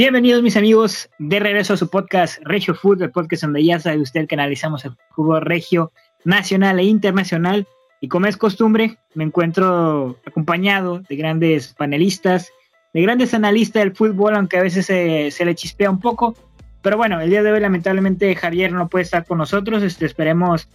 Bienvenidos 0.00 0.42
mis 0.42 0.56
amigos 0.56 1.10
de 1.18 1.40
regreso 1.40 1.74
a 1.74 1.76
su 1.76 1.90
podcast 1.90 2.38
Regio 2.44 2.74
Food, 2.74 3.02
el 3.02 3.10
podcast 3.10 3.42
donde 3.42 3.62
ya 3.62 3.78
sabe 3.78 3.98
usted 3.98 4.26
que 4.26 4.34
analizamos 4.34 4.82
el 4.86 4.92
fútbol 5.14 5.42
regio 5.42 5.92
nacional 6.24 6.80
e 6.80 6.84
internacional. 6.84 7.68
Y 8.00 8.08
como 8.08 8.24
es 8.24 8.38
costumbre, 8.38 8.96
me 9.12 9.24
encuentro 9.24 10.16
acompañado 10.24 11.00
de 11.00 11.16
grandes 11.16 11.74
panelistas, 11.74 12.50
de 12.94 13.02
grandes 13.02 13.34
analistas 13.34 13.82
del 13.82 13.94
fútbol, 13.94 14.36
aunque 14.36 14.56
a 14.56 14.62
veces 14.62 14.86
se, 14.86 15.44
le 15.44 15.54
chispea 15.54 15.90
un 15.90 16.00
poco. 16.00 16.34
Pero 16.80 16.96
bueno, 16.96 17.20
el 17.20 17.28
día 17.28 17.42
de 17.42 17.52
hoy 17.52 17.60
lamentablemente 17.60 18.34
Javier 18.34 18.72
no 18.72 18.88
puede 18.88 19.02
estar 19.02 19.26
con 19.26 19.36
nosotros. 19.36 19.82
Este, 19.82 20.06
esperemos 20.06 20.66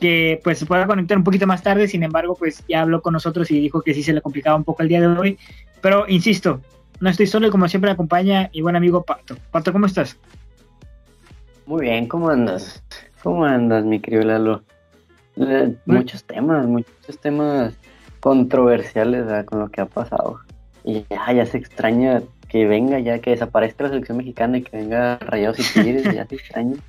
que 0.00 0.40
pues 0.42 0.58
se 0.58 0.66
pueda 0.66 0.88
conectar 0.88 1.16
un 1.16 1.22
poquito 1.22 1.46
más 1.46 1.62
tarde. 1.62 1.86
Sin 1.86 2.02
embargo, 2.02 2.34
pues 2.34 2.64
ya 2.68 2.80
habló 2.80 3.02
con 3.02 3.12
nosotros 3.12 3.52
y 3.52 3.60
dijo 3.60 3.82
que 3.82 3.94
sí 3.94 4.02
se 4.02 4.12
le 4.12 4.20
complicaba 4.20 4.56
un 4.56 4.64
poco 4.64 4.82
el 4.82 4.88
día 4.88 5.00
de 5.00 5.06
hoy. 5.06 5.38
Pero 5.80 6.06
insisto, 6.08 6.60
no 7.04 7.10
estoy 7.10 7.26
solo 7.26 7.46
y 7.46 7.50
como 7.50 7.68
siempre 7.68 7.90
me 7.90 7.92
acompaña 7.92 8.50
mi 8.54 8.62
buen 8.62 8.76
amigo 8.76 9.02
Pato. 9.04 9.36
Pato, 9.50 9.74
¿cómo 9.74 9.84
estás? 9.84 10.18
Muy 11.66 11.82
bien, 11.82 12.08
¿cómo 12.08 12.30
andas? 12.30 12.82
¿Cómo 13.22 13.44
andas, 13.44 13.84
mi 13.84 14.00
querido 14.00 14.22
Lalo? 14.22 14.64
Eh, 15.36 15.76
muchos 15.84 16.24
temas, 16.24 16.66
muchos 16.66 17.18
temas 17.20 17.74
controversiales 18.20 19.26
con 19.44 19.60
lo 19.60 19.68
que 19.68 19.82
ha 19.82 19.86
pasado. 19.86 20.40
Y 20.82 21.04
ya, 21.10 21.30
ya 21.30 21.44
se 21.44 21.58
extraña 21.58 22.22
que 22.48 22.64
venga 22.64 22.98
ya, 23.00 23.18
que 23.18 23.32
desaparezca 23.32 23.84
la 23.84 23.90
selección 23.90 24.16
mexicana 24.16 24.56
y 24.56 24.62
que 24.62 24.74
venga 24.78 25.18
Rayados 25.18 25.60
y 25.60 25.82
Tigres, 25.82 26.04
ya 26.04 26.26
se 26.26 26.34
extraña. 26.36 26.76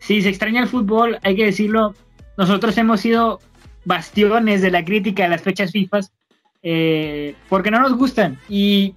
Sí, 0.00 0.22
se 0.22 0.28
extraña 0.28 0.62
el 0.62 0.68
fútbol, 0.68 1.18
hay 1.22 1.34
que 1.34 1.46
decirlo. 1.46 1.94
Nosotros 2.36 2.78
hemos 2.78 3.00
sido 3.00 3.40
bastiones 3.84 4.62
de 4.62 4.70
la 4.70 4.84
crítica 4.84 5.24
de 5.24 5.30
las 5.30 5.42
fechas 5.42 5.72
FIFA 5.72 6.00
eh, 6.68 7.36
porque 7.48 7.70
no 7.70 7.78
nos 7.78 7.96
gustan. 7.96 8.38
Y 8.48 8.92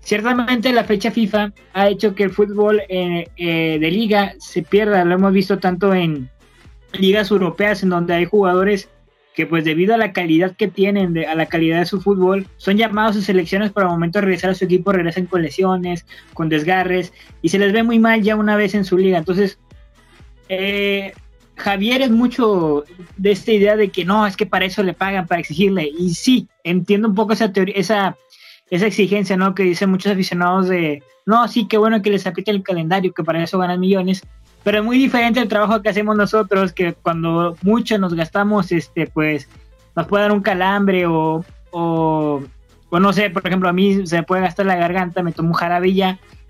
ciertamente 0.00 0.74
la 0.74 0.84
fecha 0.84 1.10
FIFA 1.10 1.54
ha 1.72 1.88
hecho 1.88 2.14
que 2.14 2.24
el 2.24 2.30
fútbol 2.30 2.82
eh, 2.90 3.28
eh, 3.38 3.78
de 3.80 3.90
liga 3.90 4.34
se 4.38 4.62
pierda. 4.62 5.06
Lo 5.06 5.14
hemos 5.14 5.32
visto 5.32 5.58
tanto 5.58 5.94
en 5.94 6.28
ligas 6.92 7.30
europeas 7.30 7.82
en 7.82 7.88
donde 7.88 8.12
hay 8.12 8.26
jugadores 8.26 8.90
que 9.34 9.46
pues 9.46 9.64
debido 9.64 9.94
a 9.94 9.98
la 9.98 10.12
calidad 10.12 10.54
que 10.54 10.68
tienen, 10.68 11.16
a 11.26 11.34
la 11.34 11.46
calidad 11.46 11.78
de 11.78 11.86
su 11.86 12.02
fútbol, 12.02 12.46
son 12.58 12.76
llamados 12.76 13.16
a 13.16 13.22
selecciones 13.22 13.72
para 13.72 13.86
el 13.86 13.92
momento 13.92 14.18
de 14.18 14.26
regresar 14.26 14.50
a 14.50 14.54
su 14.54 14.66
equipo, 14.66 14.92
regresan 14.92 15.24
con 15.26 15.40
lesiones, 15.40 16.04
con 16.34 16.50
desgarres, 16.50 17.14
y 17.40 17.48
se 17.48 17.58
les 17.58 17.72
ve 17.72 17.84
muy 17.84 17.98
mal 17.98 18.20
ya 18.20 18.36
una 18.36 18.56
vez 18.56 18.74
en 18.74 18.84
su 18.84 18.98
liga. 18.98 19.16
Entonces, 19.16 19.58
eh, 20.50 21.14
Javier 21.58 22.02
es 22.02 22.10
mucho 22.10 22.84
de 23.16 23.32
esta 23.32 23.52
idea 23.52 23.76
de 23.76 23.90
que 23.90 24.04
no, 24.04 24.26
es 24.26 24.36
que 24.36 24.46
para 24.46 24.64
eso 24.64 24.82
le 24.82 24.94
pagan, 24.94 25.26
para 25.26 25.40
exigirle. 25.40 25.90
Y 25.98 26.14
sí, 26.14 26.48
entiendo 26.64 27.08
un 27.08 27.14
poco 27.14 27.32
esa 27.32 27.52
teoría, 27.52 27.74
esa, 27.76 28.16
esa 28.70 28.86
exigencia, 28.86 29.36
¿no? 29.36 29.54
Que 29.54 29.64
dicen 29.64 29.90
muchos 29.90 30.12
aficionados 30.12 30.68
de, 30.68 31.02
no, 31.26 31.46
sí, 31.48 31.66
qué 31.68 31.76
bueno 31.76 32.00
que 32.00 32.10
les 32.10 32.26
aplique 32.26 32.50
el 32.50 32.62
calendario, 32.62 33.12
que 33.12 33.22
para 33.22 33.42
eso 33.42 33.58
ganan 33.58 33.80
millones. 33.80 34.22
Pero 34.64 34.78
es 34.78 34.84
muy 34.84 34.98
diferente 34.98 35.40
el 35.40 35.48
trabajo 35.48 35.82
que 35.82 35.90
hacemos 35.90 36.16
nosotros, 36.16 36.72
que 36.72 36.94
cuando 36.94 37.56
mucho 37.62 37.98
nos 37.98 38.14
gastamos, 38.14 38.72
este, 38.72 39.06
pues, 39.06 39.48
nos 39.94 40.06
puede 40.06 40.22
dar 40.22 40.32
un 40.32 40.40
calambre 40.40 41.06
o, 41.06 41.44
o, 41.70 42.40
no 42.90 43.12
sé, 43.12 43.30
por 43.30 43.46
ejemplo, 43.46 43.68
a 43.68 43.72
mí 43.72 44.06
se 44.06 44.16
me 44.16 44.22
puede 44.22 44.42
gastar 44.42 44.66
la 44.66 44.76
garganta, 44.76 45.22
me 45.22 45.32
tomo 45.32 45.50
un 45.50 45.54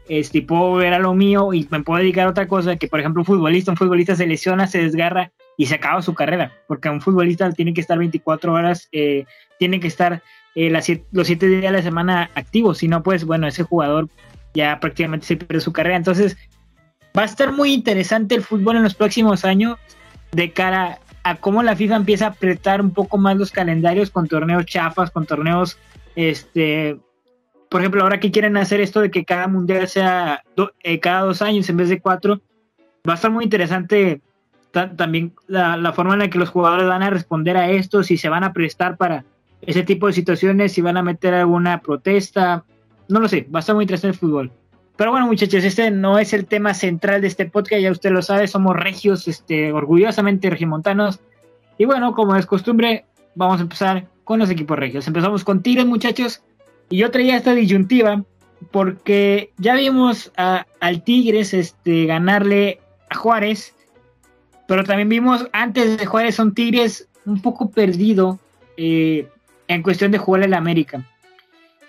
este, 0.08 0.42
puedo 0.42 0.74
ver 0.74 0.94
a 0.94 0.98
lo 0.98 1.14
mío 1.14 1.52
y 1.52 1.66
me 1.70 1.82
puedo 1.82 2.00
dedicar 2.00 2.26
a 2.26 2.30
otra 2.30 2.48
cosa, 2.48 2.76
que 2.76 2.88
por 2.88 3.00
ejemplo 3.00 3.22
un 3.22 3.26
futbolista, 3.26 3.70
un 3.70 3.76
futbolista 3.76 4.16
se 4.16 4.26
lesiona, 4.26 4.66
se 4.66 4.82
desgarra 4.82 5.30
y 5.56 5.66
se 5.66 5.74
acaba 5.74 6.02
su 6.02 6.14
carrera, 6.14 6.52
porque 6.66 6.88
un 6.88 7.00
futbolista 7.00 7.50
tiene 7.52 7.74
que 7.74 7.80
estar 7.80 7.98
24 7.98 8.52
horas, 8.52 8.88
eh, 8.92 9.24
tiene 9.58 9.80
que 9.80 9.88
estar 9.88 10.22
eh, 10.54 10.70
los 10.70 11.26
7 11.26 11.46
días 11.46 11.62
de 11.62 11.70
la 11.70 11.82
semana 11.82 12.30
activo, 12.34 12.74
si 12.74 12.88
no, 12.88 13.02
pues 13.02 13.24
bueno, 13.24 13.46
ese 13.46 13.64
jugador 13.64 14.08
ya 14.54 14.80
prácticamente 14.80 15.26
se 15.26 15.36
pierde 15.36 15.60
su 15.60 15.72
carrera. 15.72 15.96
Entonces, 15.96 16.36
va 17.16 17.22
a 17.22 17.26
estar 17.26 17.52
muy 17.52 17.72
interesante 17.72 18.34
el 18.34 18.42
fútbol 18.42 18.76
en 18.76 18.82
los 18.82 18.94
próximos 18.94 19.44
años 19.44 19.78
de 20.32 20.52
cara 20.52 20.98
a 21.22 21.36
cómo 21.36 21.62
la 21.62 21.76
FIFA 21.76 21.96
empieza 21.96 22.26
a 22.26 22.30
apretar 22.30 22.80
un 22.80 22.92
poco 22.92 23.18
más 23.18 23.36
los 23.36 23.50
calendarios 23.50 24.10
con 24.10 24.28
torneos 24.28 24.66
chafas, 24.66 25.10
con 25.10 25.26
torneos 25.26 25.78
este 26.16 26.98
por 27.68 27.80
ejemplo, 27.80 28.02
ahora 28.02 28.20
que 28.20 28.30
quieren 28.30 28.56
hacer 28.56 28.80
esto 28.80 29.00
de 29.00 29.10
que 29.10 29.24
cada 29.24 29.48
mundial 29.48 29.88
sea 29.88 30.42
eh, 30.82 31.00
cada 31.00 31.22
dos 31.22 31.42
años 31.42 31.68
en 31.68 31.76
vez 31.76 31.88
de 31.88 32.00
cuatro, 32.00 32.40
va 33.08 33.12
a 33.12 33.16
estar 33.16 33.30
muy 33.30 33.44
interesante 33.44 34.20
también 34.70 35.32
la, 35.46 35.92
forma 35.92 36.12
en 36.12 36.20
la 36.20 36.30
que 36.30 36.38
los 36.38 36.50
jugadores 36.50 36.86
van 36.86 37.02
a 37.02 37.10
responder 37.10 37.56
a 37.56 37.70
esto, 37.70 38.02
si 38.02 38.16
se 38.16 38.28
van 38.28 38.44
a 38.44 38.52
prestar 38.52 38.96
para 38.96 39.24
ese 39.62 39.82
tipo 39.82 40.06
de 40.06 40.12
situaciones, 40.12 40.72
si 40.72 40.82
van 40.82 40.96
a 40.96 41.02
meter 41.02 41.34
alguna 41.34 41.80
protesta, 41.80 42.64
no 43.08 43.20
lo 43.20 43.28
sé, 43.28 43.46
va 43.52 43.58
a 43.58 43.60
estar 43.60 43.74
muy 43.74 43.84
interesante 43.84 44.14
el 44.14 44.18
fútbol. 44.18 44.52
Pero 44.96 45.10
bueno, 45.10 45.26
muchachos, 45.26 45.64
este 45.64 45.90
no 45.90 46.18
es 46.18 46.32
el 46.32 46.46
tema 46.46 46.74
central 46.74 47.20
de 47.22 47.28
este 47.28 47.46
podcast, 47.46 47.82
ya 47.82 47.90
usted 47.90 48.10
lo 48.10 48.22
sabe, 48.22 48.46
somos 48.46 48.76
regios, 48.76 49.26
este, 49.26 49.72
orgullosamente 49.72 50.50
regimontanos. 50.50 51.20
Y 51.78 51.84
bueno, 51.84 52.14
como 52.14 52.36
es 52.36 52.46
costumbre, 52.46 53.04
vamos 53.34 53.60
a 53.60 53.62
empezar 53.62 54.06
con 54.24 54.40
los 54.40 54.50
equipos 54.50 54.78
regios. 54.78 55.06
Empezamos 55.06 55.44
con 55.44 55.62
Tigres, 55.62 55.86
muchachos. 55.86 56.42
Y 56.90 56.98
yo 56.98 57.10
traía 57.10 57.36
esta 57.36 57.54
disyuntiva 57.54 58.24
porque 58.70 59.52
ya 59.58 59.74
vimos 59.74 60.32
al 60.36 61.02
Tigres 61.04 61.54
este, 61.54 62.06
ganarle 62.06 62.80
a 63.10 63.16
Juárez, 63.16 63.74
pero 64.66 64.84
también 64.84 65.08
vimos 65.08 65.46
antes 65.52 65.96
de 65.96 66.06
Juárez 66.06 66.38
un 66.38 66.54
Tigres 66.54 67.08
un 67.24 67.40
poco 67.40 67.70
perdido 67.70 68.38
eh, 68.76 69.28
en 69.68 69.82
cuestión 69.82 70.10
de 70.10 70.18
jugar 70.18 70.44
en 70.44 70.50
la 70.50 70.58
América. 70.58 71.04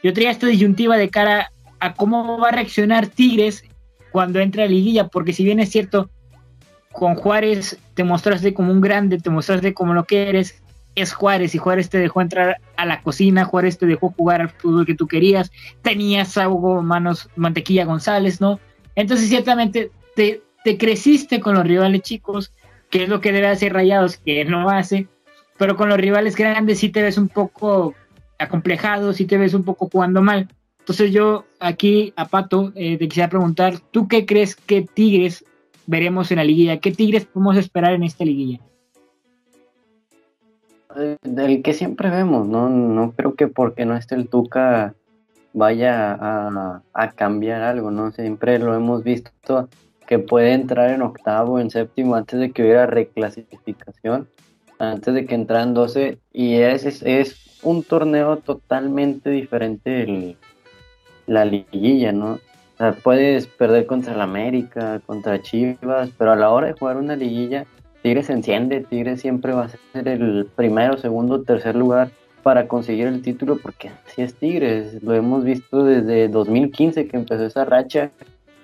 Yo 0.04 0.14
traía 0.14 0.32
esta 0.32 0.48
disyuntiva 0.48 0.98
de 0.98 1.10
cara 1.10 1.52
a 1.80 1.94
cómo 1.94 2.38
va 2.38 2.50
a 2.50 2.52
reaccionar 2.52 3.08
Tigres 3.08 3.64
cuando 4.12 4.40
entra 4.40 4.64
a 4.64 4.68
liguilla, 4.68 5.08
porque 5.08 5.34
si 5.34 5.44
bien 5.44 5.60
es 5.60 5.70
cierto, 5.70 6.10
con 6.92 7.16
Juárez 7.16 7.78
te 7.94 8.04
mostraste 8.04 8.54
como 8.54 8.72
un 8.72 8.82
grande, 8.82 9.18
te 9.20 9.30
mostraste 9.30 9.74
como 9.74 9.94
lo 9.94 10.06
que 10.06 10.30
eres, 10.30 10.62
es 11.02 11.14
Juárez 11.14 11.56
y 11.56 11.58
Juárez 11.58 11.90
te 11.90 11.98
dejó 11.98 12.22
entrar 12.22 12.58
a 12.78 12.86
la 12.86 13.02
cocina, 13.02 13.46
Juárez 13.46 13.78
te 13.78 13.86
dejó 13.86 14.14
jugar 14.16 14.42
al 14.42 14.50
fútbol 14.50 14.86
que 14.86 14.96
tú 14.96 15.08
querías, 15.08 15.52
tenías 15.82 16.38
algo 16.38 16.82
manos, 16.82 17.30
mantequilla 17.36 17.86
González, 17.86 18.42
¿no? 18.42 18.60
Entonces 18.96 19.30
ciertamente 19.30 19.92
te, 20.16 20.42
te 20.64 20.78
creciste 20.78 21.40
con 21.40 21.56
los 21.56 21.64
rivales 21.64 22.02
chicos, 22.02 22.52
que 22.90 23.04
es 23.04 23.10
lo 23.10 23.22
que 23.22 23.32
debe 23.32 23.48
hacer 23.48 23.74
Rayados, 23.74 24.18
que 24.18 24.44
no 24.46 24.70
hace, 24.70 25.08
pero 25.58 25.76
con 25.76 25.90
los 25.90 25.98
rivales 25.98 26.36
grandes 26.36 26.80
sí 26.80 26.90
te 26.90 27.02
ves 27.02 27.18
un 27.18 27.28
poco 27.28 27.94
acomplejado, 28.38 29.14
sí 29.14 29.26
te 29.26 29.38
ves 29.38 29.54
un 29.54 29.64
poco 29.64 29.90
jugando 29.92 30.22
mal. 30.22 30.48
Entonces 30.80 31.12
yo 31.12 31.46
aquí 31.60 32.14
a 32.16 32.28
Pato 32.28 32.72
eh, 32.76 32.98
te 32.98 33.08
quisiera 33.08 33.30
preguntar, 33.30 33.80
¿tú 33.92 34.08
qué 34.08 34.26
crees 34.26 34.56
que 34.56 34.82
Tigres 34.82 35.46
veremos 35.86 36.32
en 36.32 36.38
la 36.38 36.44
liguilla? 36.44 36.80
¿Qué 36.80 36.92
Tigres 36.92 37.26
podemos 37.26 37.58
esperar 37.58 37.94
en 37.94 38.04
esta 38.04 38.26
liguilla? 38.26 38.60
Del 40.96 41.62
que 41.62 41.74
siempre 41.74 42.10
vemos, 42.10 42.48
¿no? 42.48 42.70
No 42.70 43.12
creo 43.12 43.36
que 43.36 43.48
porque 43.48 43.86
no 43.86 43.96
esté 43.96 44.16
el 44.16 44.28
Tuca 44.28 44.96
vaya 45.54 46.18
a, 46.94 47.12
cambiar 47.16 47.62
algo, 47.62 47.92
¿no? 47.92 48.12
Siempre 48.12 48.60
lo 48.60 48.76
hemos 48.76 49.04
visto 49.04 49.70
que 50.08 50.20
puede 50.20 50.54
entrar 50.54 50.90
en 50.90 51.02
octavo, 51.02 51.60
en 51.60 51.70
séptimo, 51.70 52.16
antes 52.16 52.40
de 52.40 52.52
que 52.52 52.64
hubiera 52.64 52.86
reclasificación, 52.88 54.28
antes 54.80 55.14
de 55.14 55.26
que 55.26 55.36
entraran 55.36 55.74
12, 55.74 56.20
y 56.34 56.56
es, 56.56 57.04
es, 57.04 57.46
un 57.62 57.84
torneo 57.84 58.38
totalmente 58.38 59.30
diferente 59.30 60.04
el, 60.04 60.38
la 61.28 61.44
liguilla, 61.44 62.14
¿no? 62.14 62.40
Puedes 63.04 63.48
perder 63.48 63.86
contra 63.86 64.14
el 64.14 64.22
América, 64.22 65.02
contra 65.06 65.42
Chivas, 65.42 66.10
pero 66.18 66.32
a 66.32 66.38
la 66.38 66.50
hora 66.50 66.68
de 66.68 66.74
jugar 66.74 66.96
una 66.96 67.18
liguilla, 67.18 67.66
Tigres 68.02 68.28
se 68.28 68.34
enciende, 68.34 68.82
Tigres 68.82 69.22
siempre 69.22 69.54
va 69.54 69.66
a 69.66 69.70
ser 69.70 70.08
el 70.08 70.48
primero, 70.56 70.98
segundo, 70.98 71.44
tercer 71.44 71.76
lugar 71.76 72.12
para 72.44 72.68
conseguir 72.68 73.08
el 73.08 73.22
título, 73.22 73.58
porque 73.58 73.92
así 74.08 74.22
es 74.22 74.36
Tigres, 74.36 75.04
lo 75.04 75.14
hemos 75.14 75.44
visto 75.44 75.84
desde 75.84 76.30
2015 76.30 77.08
que 77.08 77.18
empezó 77.18 77.46
esa 77.46 77.66
racha, 77.66 78.12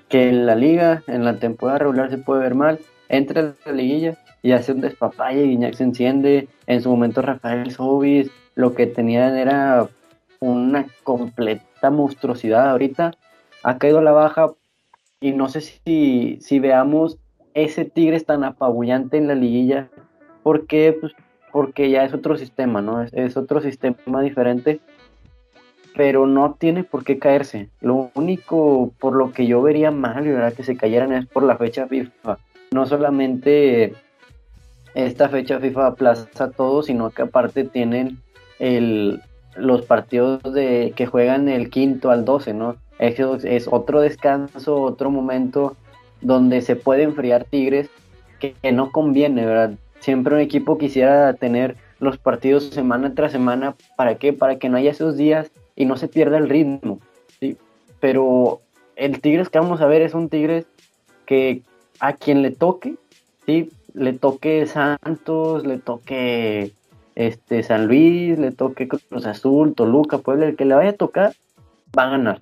que 0.07 0.29
en 0.29 0.45
la 0.45 0.55
liga, 0.55 1.03
en 1.07 1.25
la 1.25 1.37
temporada 1.37 1.79
regular 1.79 2.09
se 2.09 2.17
puede 2.17 2.41
ver 2.41 2.55
mal, 2.55 2.79
entra 3.09 3.41
en 3.41 3.55
la 3.65 3.71
liguilla 3.73 4.17
y 4.41 4.51
hace 4.51 4.71
un 4.71 4.81
despapalle, 4.81 5.43
Guiñac 5.43 5.73
se 5.73 5.83
enciende, 5.83 6.47
en 6.67 6.81
su 6.81 6.89
momento 6.89 7.21
Rafael 7.21 7.71
Sobis, 7.71 8.29
lo 8.53 8.73
que 8.73 8.87
tenían 8.87 9.35
era 9.35 9.89
una 10.39 10.85
completa 11.03 11.89
monstruosidad. 11.89 12.69
Ahorita, 12.69 13.11
ha 13.63 13.77
caído 13.77 13.99
a 13.99 14.03
la 14.03 14.11
baja 14.11 14.51
y 15.19 15.31
no 15.31 15.49
sé 15.49 15.61
si, 15.61 16.37
si 16.41 16.59
veamos 16.59 17.17
ese 17.55 17.85
Tigres 17.85 18.25
tan 18.25 18.43
apabullante 18.43 19.17
en 19.17 19.27
la 19.27 19.33
liguilla, 19.33 19.89
porque 20.43 20.95
pues, 20.99 21.13
porque 21.51 21.89
ya 21.89 22.03
es 22.03 22.13
otro 22.13 22.37
sistema, 22.37 22.81
¿no? 22.81 23.01
Es, 23.01 23.37
otro 23.37 23.61
sistema 23.61 24.21
diferente, 24.21 24.81
pero 25.95 26.27
no 26.27 26.57
tiene 26.59 26.83
por 26.83 27.05
qué 27.05 27.17
caerse. 27.17 27.69
Lo 27.79 28.11
único 28.13 28.91
por 28.99 29.15
lo 29.15 29.31
que 29.31 29.47
yo 29.47 29.61
vería 29.61 29.89
mal, 29.89 30.25
¿verdad? 30.25 30.53
Que 30.53 30.65
se 30.65 30.75
cayeran 30.75 31.13
es 31.13 31.25
por 31.25 31.43
la 31.43 31.57
fecha 31.57 31.87
FIFA. 31.87 32.37
No 32.71 32.85
solamente 32.85 33.93
esta 34.93 35.29
fecha 35.29 35.59
FIFA 35.59 35.87
aplaza 35.87 36.51
todo, 36.51 36.83
sino 36.83 37.09
que 37.11 37.21
aparte 37.21 37.63
tienen 37.63 38.17
el, 38.59 39.21
los 39.55 39.85
partidos 39.85 40.43
de 40.43 40.91
que 40.93 41.05
juegan 41.05 41.47
el 41.47 41.69
quinto 41.69 42.11
al 42.11 42.25
12, 42.25 42.53
¿no? 42.53 42.75
Eso 42.99 43.35
es 43.35 43.69
otro 43.71 44.01
descanso, 44.01 44.81
otro 44.81 45.09
momento 45.09 45.77
donde 46.21 46.61
se 46.61 46.75
puede 46.75 47.03
enfriar 47.03 47.45
Tigres 47.45 47.89
que, 48.39 48.55
no 48.71 48.91
conviene, 48.91 49.45
¿verdad? 49.45 49.73
Siempre 49.99 50.35
un 50.35 50.41
equipo 50.41 50.77
quisiera 50.77 51.33
tener 51.33 51.75
los 51.99 52.17
partidos 52.17 52.69
semana 52.69 53.13
tras 53.15 53.31
semana, 53.31 53.75
¿para 53.95 54.15
qué? 54.15 54.33
Para 54.33 54.57
que 54.57 54.69
no 54.69 54.77
haya 54.77 54.91
esos 54.91 55.17
días 55.17 55.51
y 55.75 55.85
no 55.85 55.97
se 55.97 56.07
pierda 56.07 56.37
el 56.37 56.49
ritmo, 56.49 56.99
¿sí? 57.39 57.57
Pero 57.99 58.61
el 58.95 59.19
Tigres 59.21 59.49
que 59.49 59.59
vamos 59.59 59.81
a 59.81 59.87
ver 59.87 60.01
es 60.01 60.13
un 60.13 60.29
Tigres 60.29 60.65
que 61.25 61.61
a 61.99 62.13
quien 62.13 62.41
le 62.41 62.51
toque, 62.51 62.95
¿sí? 63.45 63.71
Le 63.93 64.13
toque 64.13 64.65
Santos, 64.67 65.65
le 65.65 65.77
toque 65.79 66.73
este 67.15 67.63
San 67.63 67.87
Luis, 67.87 68.37
le 68.37 68.51
toque 68.51 68.87
Cruz 68.87 69.25
Azul, 69.25 69.73
Toluca, 69.73 70.17
Puebla, 70.17 70.47
el 70.47 70.55
que 70.55 70.65
le 70.65 70.75
vaya 70.75 70.91
a 70.91 70.93
tocar, 70.93 71.33
va 71.97 72.03
a 72.03 72.09
ganar. 72.09 72.41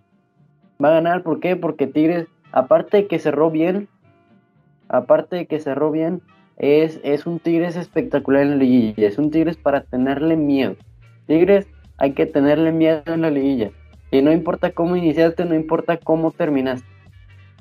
Va 0.83 0.89
a 0.89 0.93
ganar, 0.93 1.23
¿por 1.23 1.39
qué? 1.39 1.55
Porque 1.55 1.87
Tigres, 1.87 2.27
aparte 2.53 2.97
de 2.97 3.07
que 3.07 3.19
cerró 3.19 3.51
bien, 3.51 3.89
aparte 4.87 5.35
de 5.35 5.47
que 5.47 5.59
cerró 5.59 5.91
bien, 5.91 6.21
es, 6.57 7.01
es 7.03 7.25
un 7.25 7.39
Tigres 7.39 7.75
espectacular 7.75 8.43
en 8.43 8.51
la 8.51 8.55
liguilla, 8.57 9.07
es 9.07 9.17
un 9.17 9.31
Tigres 9.31 9.57
para 9.57 9.81
tenerle 9.81 10.37
miedo. 10.37 10.75
Tigres 11.27 11.67
hay 11.97 12.13
que 12.13 12.25
tenerle 12.25 12.71
miedo 12.71 13.01
en 13.07 13.21
la 13.21 13.31
liguilla. 13.31 13.71
Y 14.11 14.21
no 14.21 14.31
importa 14.31 14.71
cómo 14.71 14.95
iniciaste, 14.95 15.45
no 15.45 15.55
importa 15.55 15.97
cómo 15.97 16.31
terminaste. 16.31 16.87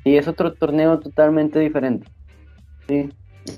Y 0.05 0.17
es 0.17 0.29
otro 0.29 0.53
torneo 0.53 1.01
totalmente 1.01 1.59
diferente. 1.59 2.07
¿sí? 2.87 3.09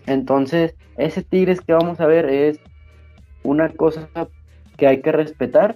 Entonces, 0.06 0.76
ese 0.96 1.22
Tigres 1.22 1.60
que 1.60 1.72
vamos 1.72 2.00
a 2.00 2.06
ver 2.06 2.26
es 2.26 2.60
una 3.42 3.70
cosa 3.70 4.08
que 4.76 4.86
hay 4.86 5.00
que 5.00 5.10
respetar 5.10 5.74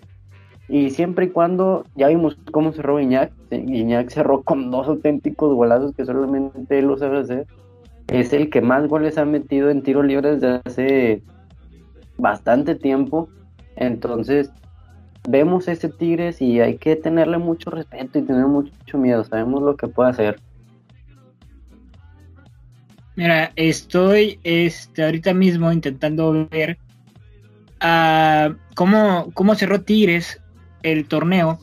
y 0.69 0.91
siempre 0.91 1.27
y 1.27 1.31
cuando 1.31 1.87
ya 1.97 2.09
vimos 2.09 2.37
cómo 2.53 2.73
cerró 2.73 3.01
Iñak, 3.01 3.33
Iñak 3.51 4.11
cerró 4.11 4.43
con 4.43 4.71
dos 4.71 4.87
auténticos 4.87 5.55
golazos 5.55 5.95
que 5.97 6.05
solamente 6.05 6.79
él 6.79 6.87
lo 6.87 6.99
sabe 6.99 7.21
hacer. 7.21 7.47
Es 8.09 8.35
el 8.35 8.51
que 8.51 8.61
más 8.61 8.87
goles 8.87 9.17
ha 9.17 9.25
metido 9.25 9.71
en 9.71 9.83
tiro 9.83 10.03
libre 10.03 10.35
desde 10.35 10.61
hace 10.65 11.23
bastante 12.19 12.75
tiempo. 12.75 13.31
Entonces, 13.77 14.51
vemos 15.27 15.69
ese 15.69 15.89
Tigres 15.89 16.43
y 16.43 16.61
hay 16.61 16.77
que 16.77 16.97
tenerle 16.97 17.39
mucho 17.39 17.71
respeto 17.71 18.19
y 18.19 18.23
tener 18.23 18.47
mucho 18.47 18.99
miedo. 18.99 19.25
Sabemos 19.25 19.63
lo 19.63 19.75
que 19.75 19.89
puede 19.89 20.11
hacer. 20.11 20.41
Mira, 23.17 23.53
estoy 23.57 24.39
este, 24.45 25.03
ahorita 25.03 25.33
mismo 25.33 25.73
intentando 25.73 26.47
ver 26.51 26.79
uh, 27.83 28.55
cómo, 28.75 29.31
cómo 29.33 29.55
cerró 29.55 29.81
Tigres 29.81 30.41
el 30.83 31.07
torneo. 31.07 31.59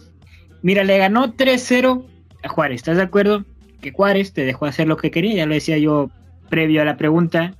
Mira, 0.61 0.83
le 0.83 0.97
ganó 0.97 1.33
3-0 1.33 2.05
a 2.43 2.49
Juárez. 2.49 2.77
¿Estás 2.77 2.97
de 2.97 3.03
acuerdo? 3.03 3.45
Que 3.81 3.91
Juárez 3.91 4.33
te 4.33 4.45
dejó 4.45 4.65
hacer 4.65 4.87
lo 4.87 4.97
que 4.97 5.11
quería. 5.11 5.35
Ya 5.35 5.45
lo 5.45 5.53
decía 5.53 5.77
yo 5.77 6.09
previo 6.49 6.81
a 6.81 6.85
la 6.85 6.97
pregunta. 6.97 7.53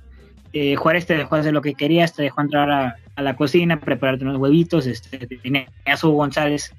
Eh, 0.52 0.76
Juárez 0.76 1.06
te 1.06 1.16
dejó 1.16 1.36
hacer 1.36 1.52
lo 1.52 1.62
que 1.62 1.74
querías, 1.74 2.14
te 2.14 2.22
dejó 2.22 2.40
entrar 2.40 2.70
a, 2.70 2.96
la 3.22 3.36
cocina, 3.36 3.80
prepararte 3.80 4.24
unos 4.24 4.38
huevitos. 4.38 4.86
Este, 4.86 5.18
tenía 5.18 5.66
a 5.84 5.96
su 5.96 6.10
González 6.12 6.74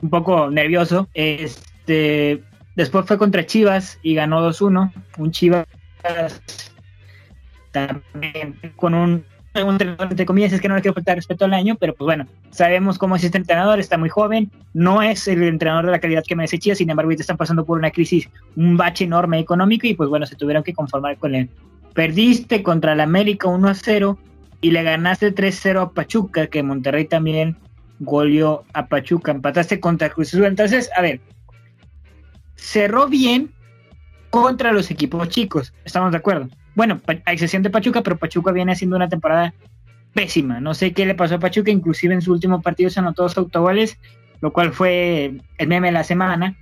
un 0.00 0.10
poco 0.10 0.50
nervioso. 0.50 1.08
Este, 1.14 2.42
después 2.76 3.06
fue 3.06 3.18
contra 3.18 3.46
Chivas 3.46 3.98
y 4.02 4.14
ganó 4.14 4.46
2-1. 4.48 4.92
Un 5.18 5.30
Chivas 5.30 5.66
también 7.70 8.58
con 8.76 8.94
un 8.94 9.24
entre 9.54 10.26
comillas, 10.26 10.52
es 10.52 10.60
que 10.60 10.68
no 10.68 10.74
le 10.74 10.80
quiero 10.80 10.94
faltar 10.94 11.16
respeto 11.16 11.44
al 11.44 11.52
año, 11.52 11.76
pero 11.78 11.94
pues 11.94 12.06
bueno, 12.06 12.26
sabemos 12.50 12.98
cómo 12.98 13.16
es 13.16 13.24
este 13.24 13.38
entrenador, 13.38 13.78
está 13.78 13.98
muy 13.98 14.08
joven, 14.08 14.50
no 14.72 15.02
es 15.02 15.28
el 15.28 15.42
entrenador 15.42 15.86
de 15.86 15.92
la 15.92 16.00
calidad 16.00 16.24
que 16.26 16.36
me 16.36 16.48
Chivas, 16.48 16.78
sin 16.78 16.90
embargo, 16.90 17.08
ahorita 17.08 17.22
están 17.22 17.36
pasando 17.36 17.64
por 17.64 17.78
una 17.78 17.90
crisis, 17.90 18.28
un 18.56 18.76
bache 18.76 19.04
enorme 19.04 19.38
económico 19.38 19.86
y 19.86 19.94
pues 19.94 20.08
bueno, 20.08 20.26
se 20.26 20.36
tuvieron 20.36 20.62
que 20.62 20.72
conformar 20.72 21.18
con 21.18 21.34
él. 21.34 21.50
Perdiste 21.94 22.62
contra 22.62 22.94
el 22.94 23.00
América 23.00 23.48
1 23.48 23.68
a 23.68 23.74
0 23.74 24.18
y 24.60 24.70
le 24.70 24.82
ganaste 24.82 25.34
3-0 25.34 25.82
a 25.82 25.90
Pachuca, 25.90 26.46
que 26.46 26.62
Monterrey 26.62 27.04
también 27.04 27.56
goleó 28.00 28.64
a 28.72 28.86
Pachuca, 28.86 29.32
empataste 29.32 29.80
contra 29.80 30.10
Cruz 30.10 30.28
Azul. 30.28 30.46
Entonces, 30.46 30.90
a 30.96 31.02
ver, 31.02 31.20
cerró 32.56 33.08
bien 33.08 33.52
contra 34.30 34.72
los 34.72 34.90
equipos 34.90 35.28
chicos, 35.28 35.74
estamos 35.84 36.12
de 36.12 36.18
acuerdo 36.18 36.48
bueno, 36.74 37.00
a 37.24 37.32
excepción 37.32 37.62
de 37.62 37.70
Pachuca, 37.70 38.02
pero 38.02 38.16
Pachuca 38.18 38.52
viene 38.52 38.72
haciendo 38.72 38.96
una 38.96 39.08
temporada 39.08 39.54
pésima. 40.14 40.60
No 40.60 40.74
sé 40.74 40.92
qué 40.92 41.06
le 41.06 41.14
pasó 41.14 41.36
a 41.36 41.40
Pachuca, 41.40 41.70
inclusive 41.70 42.14
en 42.14 42.22
su 42.22 42.32
último 42.32 42.62
partido 42.62 42.90
se 42.90 43.00
anotó 43.00 43.22
dos 43.22 43.36
autogoles, 43.38 43.98
lo 44.40 44.52
cual 44.52 44.72
fue 44.72 45.34
el 45.58 45.68
meme 45.68 45.88
de 45.88 45.92
la 45.92 46.04
semana. 46.04 46.56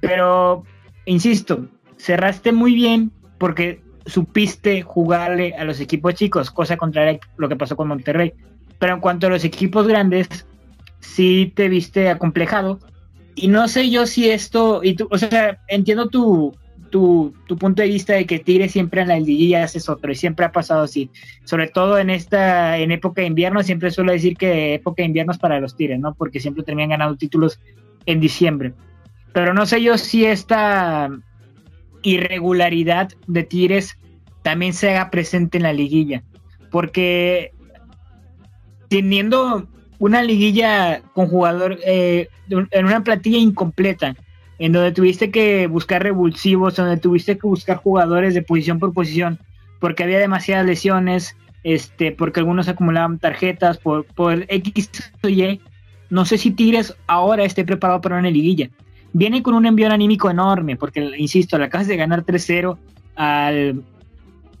Pero, 0.00 0.64
insisto, 1.04 1.68
cerraste 1.96 2.52
muy 2.52 2.74
bien 2.74 3.12
porque 3.38 3.82
supiste 4.06 4.82
jugarle 4.82 5.54
a 5.54 5.64
los 5.64 5.80
equipos 5.80 6.14
chicos, 6.14 6.50
cosa 6.50 6.76
contraria 6.76 7.20
a 7.22 7.26
lo 7.36 7.48
que 7.48 7.56
pasó 7.56 7.76
con 7.76 7.88
Monterrey. 7.88 8.32
Pero 8.78 8.94
en 8.94 9.00
cuanto 9.00 9.26
a 9.26 9.30
los 9.30 9.44
equipos 9.44 9.86
grandes, 9.86 10.46
sí 11.00 11.52
te 11.54 11.68
viste 11.68 12.08
acomplejado. 12.08 12.80
Y 13.34 13.48
no 13.48 13.68
sé 13.68 13.90
yo 13.90 14.06
si 14.06 14.30
esto, 14.30 14.80
y 14.82 14.94
tú, 14.94 15.08
o 15.10 15.18
sea, 15.18 15.58
entiendo 15.68 16.08
tu, 16.08 16.54
tu, 16.90 17.32
punto 17.58 17.82
de 17.82 17.88
vista 17.88 18.14
de 18.14 18.26
que 18.26 18.38
Tigres 18.38 18.72
siempre 18.72 19.00
en 19.00 19.08
la 19.08 19.18
liguilla 19.18 19.64
es 19.64 19.88
otro 19.88 20.12
y 20.12 20.14
siempre 20.14 20.44
ha 20.44 20.52
pasado 20.52 20.82
así. 20.82 21.10
Sobre 21.44 21.68
todo 21.68 21.98
en 21.98 22.10
esta 22.10 22.78
en 22.78 22.90
época 22.90 23.22
de 23.22 23.28
invierno, 23.28 23.62
siempre 23.62 23.90
suelo 23.90 24.12
decir 24.12 24.36
que 24.36 24.74
época 24.74 25.02
de 25.02 25.06
invierno 25.06 25.32
es 25.32 25.38
para 25.38 25.60
los 25.60 25.76
Tigres, 25.76 26.00
¿no? 26.00 26.14
Porque 26.14 26.40
siempre 26.40 26.64
terminan 26.64 26.90
ganando 26.90 27.16
títulos 27.16 27.60
en 28.06 28.20
diciembre. 28.20 28.74
Pero 29.32 29.54
no 29.54 29.64
sé 29.66 29.82
yo 29.82 29.96
si 29.96 30.24
esta 30.24 31.10
irregularidad 32.02 33.10
de 33.26 33.42
Tigres 33.44 33.98
también 34.42 34.72
se 34.72 34.90
haga 34.90 35.10
presente 35.10 35.58
en 35.58 35.62
la 35.62 35.72
liguilla. 35.72 36.22
Porque 36.70 37.52
teniendo 38.88 39.68
una 39.98 40.22
liguilla 40.22 41.02
con 41.12 41.28
jugador 41.28 41.78
eh, 41.86 42.28
en 42.48 42.84
una 42.84 43.04
plantilla 43.04 43.38
incompleta, 43.38 44.16
en 44.60 44.72
donde 44.72 44.92
tuviste 44.92 45.30
que 45.30 45.66
buscar 45.66 46.02
revulsivos, 46.02 46.76
donde 46.76 46.98
tuviste 46.98 47.38
que 47.38 47.46
buscar 47.46 47.78
jugadores 47.78 48.34
de 48.34 48.42
posición 48.42 48.78
por 48.78 48.92
posición, 48.92 49.38
porque 49.80 50.04
había 50.04 50.18
demasiadas 50.18 50.66
lesiones, 50.66 51.34
este, 51.64 52.12
porque 52.12 52.40
algunos 52.40 52.68
acumulaban 52.68 53.18
tarjetas 53.18 53.78
por, 53.78 54.04
por 54.04 54.44
X 54.48 54.90
o 55.22 55.28
Y. 55.28 55.62
No 56.10 56.26
sé 56.26 56.36
si 56.36 56.50
Tigres 56.50 56.94
ahora 57.06 57.44
esté 57.44 57.64
preparado 57.64 58.02
para 58.02 58.18
una 58.18 58.30
liguilla. 58.30 58.68
Viene 59.14 59.42
con 59.42 59.54
un 59.54 59.64
envío 59.64 59.90
anímico 59.90 60.30
enorme, 60.30 60.76
porque, 60.76 61.10
insisto, 61.16 61.56
le 61.56 61.64
acabas 61.64 61.88
de 61.88 61.96
ganar 61.96 62.26
3-0 62.26 62.76
al, 63.16 63.82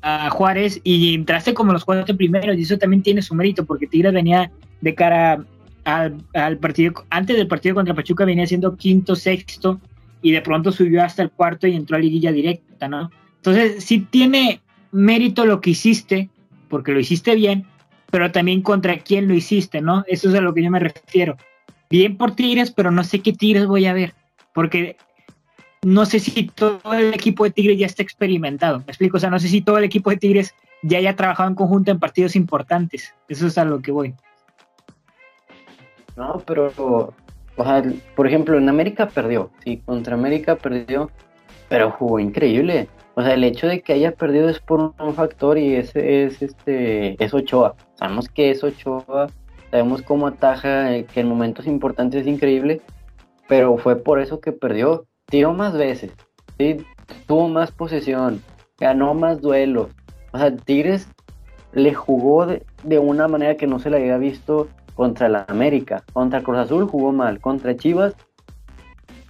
a 0.00 0.30
Juárez 0.30 0.80
y 0.82 1.14
entraste 1.14 1.52
como 1.52 1.74
los 1.74 1.84
cuatro 1.84 2.16
primeros, 2.16 2.56
y 2.56 2.62
eso 2.62 2.78
también 2.78 3.02
tiene 3.02 3.20
su 3.20 3.34
mérito, 3.34 3.66
porque 3.66 3.86
Tigres 3.86 4.14
venía 4.14 4.50
de 4.80 4.94
cara 4.94 5.44
al, 5.84 6.58
partido, 6.58 7.04
antes 7.10 7.36
del 7.36 7.48
partido 7.48 7.74
contra 7.74 7.94
Pachuca 7.94 8.24
venía 8.24 8.46
siendo 8.46 8.76
quinto, 8.76 9.16
sexto, 9.16 9.80
y 10.22 10.32
de 10.32 10.42
pronto 10.42 10.72
subió 10.72 11.02
hasta 11.02 11.22
el 11.22 11.30
cuarto 11.30 11.66
y 11.66 11.74
entró 11.74 11.96
a 11.96 12.00
liguilla 12.00 12.32
directa, 12.32 12.88
¿no? 12.88 13.10
Entonces, 13.36 13.82
sí 13.84 14.00
tiene 14.10 14.60
mérito 14.92 15.46
lo 15.46 15.60
que 15.60 15.70
hiciste, 15.70 16.28
porque 16.68 16.92
lo 16.92 17.00
hiciste 17.00 17.34
bien, 17.34 17.66
pero 18.10 18.30
también 18.30 18.62
contra 18.62 18.98
quién 18.98 19.28
lo 19.28 19.34
hiciste, 19.34 19.80
¿no? 19.80 20.04
Eso 20.08 20.28
es 20.28 20.34
a 20.34 20.40
lo 20.40 20.52
que 20.52 20.62
yo 20.62 20.70
me 20.70 20.80
refiero. 20.80 21.36
Bien 21.88 22.16
por 22.16 22.34
Tigres, 22.34 22.70
pero 22.70 22.90
no 22.90 23.02
sé 23.02 23.20
qué 23.20 23.32
Tigres 23.32 23.66
voy 23.66 23.86
a 23.86 23.94
ver, 23.94 24.14
porque 24.52 24.96
no 25.82 26.04
sé 26.04 26.20
si 26.20 26.44
todo 26.44 26.80
el 26.92 27.14
equipo 27.14 27.44
de 27.44 27.50
Tigres 27.50 27.78
ya 27.78 27.86
está 27.86 28.02
experimentado, 28.02 28.78
me 28.78 28.84
explico, 28.88 29.16
o 29.16 29.20
sea, 29.20 29.30
no 29.30 29.40
sé 29.40 29.48
si 29.48 29.62
todo 29.62 29.78
el 29.78 29.84
equipo 29.84 30.10
de 30.10 30.18
Tigres 30.18 30.54
ya 30.82 30.98
haya 30.98 31.16
trabajado 31.16 31.48
en 31.48 31.54
conjunto 31.54 31.90
en 31.90 31.98
partidos 31.98 32.36
importantes, 32.36 33.14
eso 33.28 33.46
es 33.46 33.58
a 33.58 33.64
lo 33.64 33.80
que 33.80 33.90
voy. 33.90 34.14
No, 36.20 36.42
pero 36.44 36.70
o 37.56 37.64
sea, 37.64 37.82
por 38.14 38.26
ejemplo, 38.26 38.58
en 38.58 38.68
América 38.68 39.08
perdió, 39.08 39.50
sí, 39.64 39.78
contra 39.78 40.16
América 40.16 40.56
perdió, 40.56 41.10
pero 41.70 41.90
jugó 41.92 42.20
increíble. 42.20 42.88
O 43.14 43.22
sea, 43.22 43.32
el 43.32 43.42
hecho 43.42 43.66
de 43.66 43.80
que 43.80 43.94
haya 43.94 44.12
perdido 44.12 44.50
es 44.50 44.60
por 44.60 44.92
un 44.98 45.14
factor 45.14 45.56
y 45.56 45.76
ese 45.76 46.24
es 46.24 46.42
este 46.42 47.16
es 47.24 47.32
Ochoa. 47.32 47.74
Sabemos 47.94 48.28
que 48.28 48.50
es 48.50 48.62
Ochoa, 48.62 49.28
sabemos 49.70 50.02
cómo 50.02 50.26
ataja, 50.26 50.94
eh, 50.94 51.06
que 51.06 51.20
en 51.20 51.28
momentos 51.28 51.66
importantes 51.66 52.20
es 52.20 52.26
increíble, 52.26 52.82
pero 53.48 53.78
fue 53.78 53.96
por 53.96 54.20
eso 54.20 54.40
que 54.40 54.52
perdió. 54.52 55.06
Tiró 55.24 55.54
más 55.54 55.72
veces, 55.72 56.12
¿sí? 56.58 56.84
tuvo 57.26 57.48
más 57.48 57.72
posesión, 57.72 58.42
ganó 58.78 59.14
más 59.14 59.40
duelos. 59.40 59.88
O 60.32 60.38
sea, 60.38 60.54
Tigres 60.54 61.08
le 61.72 61.94
jugó 61.94 62.44
de, 62.44 62.66
de 62.82 62.98
una 62.98 63.26
manera 63.26 63.56
que 63.56 63.66
no 63.66 63.78
se 63.78 63.88
le 63.88 63.96
había 63.96 64.18
visto 64.18 64.68
contra 65.00 65.30
la 65.30 65.46
América. 65.48 66.04
Contra 66.12 66.42
Cruz 66.42 66.58
Azul 66.58 66.84
jugó 66.84 67.10
mal. 67.10 67.40
Contra 67.40 67.74
Chivas, 67.74 68.14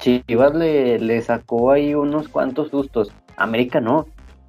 Chivas 0.01 0.53
le, 0.53 0.99
le 0.99 1.23
sacó 1.23 1.71
ahí 1.71 1.95
unos 1.95 2.29
cuantos 2.29 2.71
sustos. 2.71 3.13
América 3.37 3.81
no. 3.81 4.07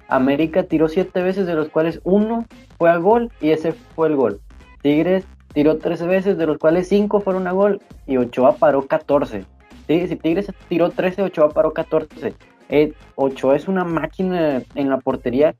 América 0.08 0.64
tiró 0.64 0.88
siete 0.88 1.22
veces, 1.22 1.46
de 1.46 1.54
los 1.54 1.68
cuales 1.68 2.00
uno 2.02 2.44
fue 2.76 2.90
a 2.90 2.96
gol 2.96 3.30
y 3.40 3.50
ese 3.50 3.70
fue 3.70 4.08
el 4.08 4.16
gol. 4.16 4.40
Tigres 4.82 5.24
tiró 5.54 5.78
13 5.78 6.08
veces, 6.08 6.38
de 6.38 6.44
los 6.44 6.58
cuales 6.58 6.88
5 6.88 7.20
fueron 7.20 7.46
a 7.46 7.52
gol 7.52 7.80
y 8.08 8.16
Ochoa 8.16 8.56
paró 8.56 8.88
14. 8.88 9.44
¿Sí? 9.86 10.08
Si 10.08 10.16
Tigres 10.16 10.52
tiró 10.68 10.90
13, 10.90 11.22
Ochoa 11.22 11.50
paró 11.50 11.72
14. 11.72 12.34
Eh, 12.68 12.94
Ochoa 13.14 13.54
es 13.54 13.68
una 13.68 13.84
máquina 13.84 14.60
en 14.74 14.90
la 14.90 14.98
portería 14.98 15.54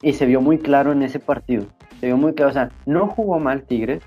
y 0.00 0.12
se 0.12 0.26
vio 0.26 0.40
muy 0.40 0.58
claro 0.58 0.92
en 0.92 1.02
ese 1.02 1.18
partido. 1.18 1.64
Se 1.98 2.06
vio 2.06 2.16
muy 2.16 2.34
claro, 2.34 2.50
o 2.50 2.54
sea, 2.54 2.70
no 2.86 3.08
jugó 3.08 3.40
mal 3.40 3.64
Tigres. 3.64 4.04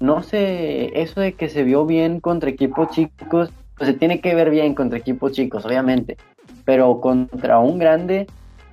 No 0.00 0.22
sé, 0.22 0.98
eso 1.00 1.20
de 1.20 1.34
que 1.34 1.50
se 1.50 1.62
vio 1.62 1.84
bien 1.84 2.20
contra 2.20 2.48
equipos 2.48 2.88
chicos, 2.88 3.52
pues 3.76 3.90
se 3.90 3.92
tiene 3.92 4.22
que 4.22 4.34
ver 4.34 4.50
bien 4.50 4.74
contra 4.74 4.98
equipos 4.98 5.32
chicos, 5.32 5.66
obviamente. 5.66 6.16
Pero 6.64 7.00
contra 7.02 7.58
un 7.58 7.78
grande 7.78 8.26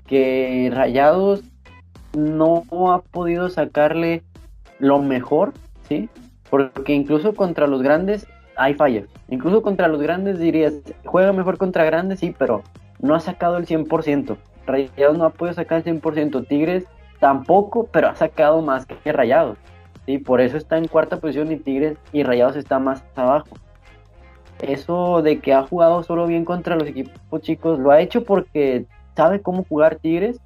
que 0.06 0.72
Rayados 0.74 1.44
no 2.18 2.64
ha 2.94 3.02
podido 3.02 3.50
sacarle 3.50 4.24
lo 4.80 5.00
mejor, 5.02 5.54
¿sí? 5.90 6.10
Porque 6.50 6.94
incluso 6.94 7.36
contra 7.36 7.68
los 7.68 7.82
grandes 7.84 8.26
hay 8.56 8.74
fallas. 8.74 9.06
Incluso 9.28 9.62
contra 9.62 9.90
los 9.90 10.02
grandes 10.02 10.40
dirías, 10.40 10.76
juega 11.04 11.34
mejor 11.34 11.58
contra 11.58 11.84
grandes, 11.84 12.22
sí, 12.22 12.34
pero 12.38 12.64
no 13.00 13.16
ha 13.16 13.20
sacado 13.20 13.58
el 13.58 13.66
100%. 13.66 14.38
Rayados 14.66 15.18
no 15.18 15.26
ha 15.26 15.32
podido 15.32 15.56
sacar 15.56 15.80
el 15.86 16.02
100%. 16.02 16.48
Tigres 16.48 16.86
tampoco, 17.20 17.88
pero 17.92 18.08
ha 18.08 18.16
sacado 18.16 18.62
más 18.62 18.86
que 18.86 19.12
Rayados. 19.12 19.58
¿Sí? 20.08 20.18
Por 20.18 20.42
eso 20.42 20.58
está 20.58 20.78
en 20.78 20.88
cuarta 20.88 21.20
posición 21.20 21.52
y 21.52 21.58
Tigres 21.58 21.98
y 22.12 22.24
Rayados 22.24 22.56
está 22.56 22.80
más 22.80 23.04
abajo. 23.16 23.50
Eso 24.60 25.22
de 25.22 25.40
que 25.40 25.54
ha 25.54 25.62
jugado 25.62 26.02
solo 26.02 26.26
bien 26.26 26.44
contra 26.44 26.76
los 26.76 26.88
equipos 26.88 27.42
chicos, 27.42 27.78
lo 27.78 27.92
ha 27.92 28.02
hecho 28.02 28.24
porque 28.24 28.86
sabe 29.16 29.42
cómo 29.42 29.64
jugar 29.66 29.98
Tigres 29.98 30.40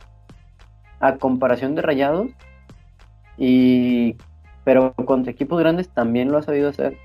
a 0.99 1.15
comparación 1.15 1.75
de 1.75 1.81
Rayados. 1.81 2.27
Y 3.37 4.17
pero 4.65 4.93
contra 4.93 5.31
equipos 5.31 5.59
grandes 5.59 5.89
también 5.89 6.31
lo 6.31 6.37
ha 6.37 6.43
sabido 6.43 6.69
hacer. 6.69 6.97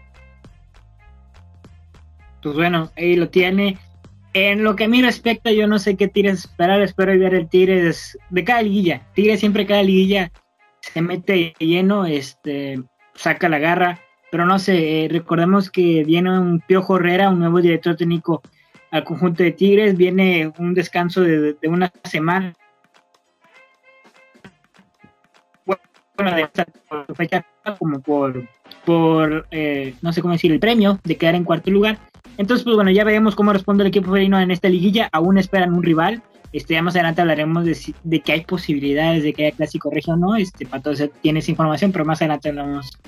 Pues 2.43 2.55
bueno, 2.57 2.91
ahí 2.97 3.17
lo 3.17 3.29
tiene. 3.29 3.79
En 4.35 4.63
lo 4.63 4.77
que 4.77 4.85
a 4.85 4.89
mí 4.89 5.01
respecta, 5.01 5.51
yo 5.51 5.67
no 5.67 5.79
sé 5.79 5.97
qué 5.97 6.09
Tigres 6.09 6.41
esperar, 6.41 6.83
espero 6.83 7.19
ver 7.19 7.35
el 7.35 7.49
Tigres 7.49 8.19
de 8.29 8.45
cada 8.45 8.63
liguilla. 8.63 9.03
Tigres 9.15 9.41
siempre 9.41 9.67
cada 9.67 9.83
liguilla 9.83 10.31
se 10.93 11.03
mete 11.03 11.55
lleno, 11.59 12.07
este, 12.07 12.83
saca 13.15 13.49
la 13.49 13.59
garra, 13.59 14.01
pero 14.31 14.47
no 14.47 14.59
sé, 14.59 15.05
eh, 15.05 15.09
recordemos 15.09 15.71
que 15.71 16.05
viene 16.05 16.39
un 16.39 16.61
Piojo 16.61 16.97
Herrera, 16.97 17.31
un 17.31 17.39
nuevo 17.39 17.61
director 17.61 17.97
técnico 17.97 18.43
al 18.91 19.05
conjunto 19.05 19.43
de 19.43 19.53
Tigres, 19.53 19.97
viene 19.97 20.53
un 20.59 20.75
descanso 20.75 21.23
de, 21.23 21.57
una 21.65 21.93
semana. 22.05 22.55
Bueno, 25.65 26.35
de 26.35 26.43
esta 26.43 26.67
fecha 27.15 27.45
como 27.79 28.01
por, 28.01 28.49
por 28.87 29.47
eh, 29.51 29.95
no 30.01 30.13
sé 30.15 30.23
cómo 30.23 30.33
decir, 30.33 30.51
el 30.51 30.61
premio 30.61 30.99
de 31.05 31.17
quedar 31.17 31.35
en 31.35 31.45
cuarto 31.45 31.71
lugar. 31.71 31.99
Entonces, 32.39 32.65
pues 32.65 32.75
bueno, 32.75 32.91
ya 32.91 33.05
veremos 33.05 33.35
cómo 33.35 33.53
responde 33.53 33.83
el 33.83 33.89
equipo 33.89 34.13
felino 34.13 34.41
en 34.41 34.51
esta 34.51 34.69
liguilla. 34.69 35.09
Aún 35.13 35.39
esperan 35.39 35.75
un 35.75 35.83
rival. 35.83 36.23
Este, 36.57 36.73
ya 36.73 36.81
más 36.81 36.95
adelante 36.95 37.21
hablaremos 37.21 37.67
de, 37.67 38.21
que 38.21 38.33
hay 38.33 38.41
posibilidades 38.47 39.23
de 39.23 39.35
que 39.35 39.45
haya 39.45 39.57
clásico 39.57 39.91
regio 39.91 40.17
no. 40.17 40.37
Este, 40.37 40.65
para 40.65 40.83
todos 40.83 41.03
tienes 41.21 41.51
información, 41.51 41.93
pero 41.93 42.07
más 42.07 42.23
adelante 42.23 42.49
hablamos 42.49 42.99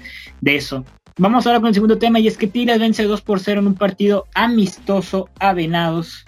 de 0.42 0.56
eso. 0.56 0.84
Vamos 1.16 1.46
ahora 1.46 1.58
con 1.58 1.68
el 1.68 1.74
segundo 1.74 1.96
tema, 1.96 2.20
y 2.20 2.28
es 2.28 2.36
que 2.36 2.46
Tigres 2.46 2.78
vence 2.78 3.04
2 3.04 3.22
por 3.22 3.40
0 3.40 3.60
en 3.60 3.68
un 3.68 3.74
partido 3.74 4.26
amistoso 4.34 5.30
a 5.40 5.54
Venados. 5.54 6.26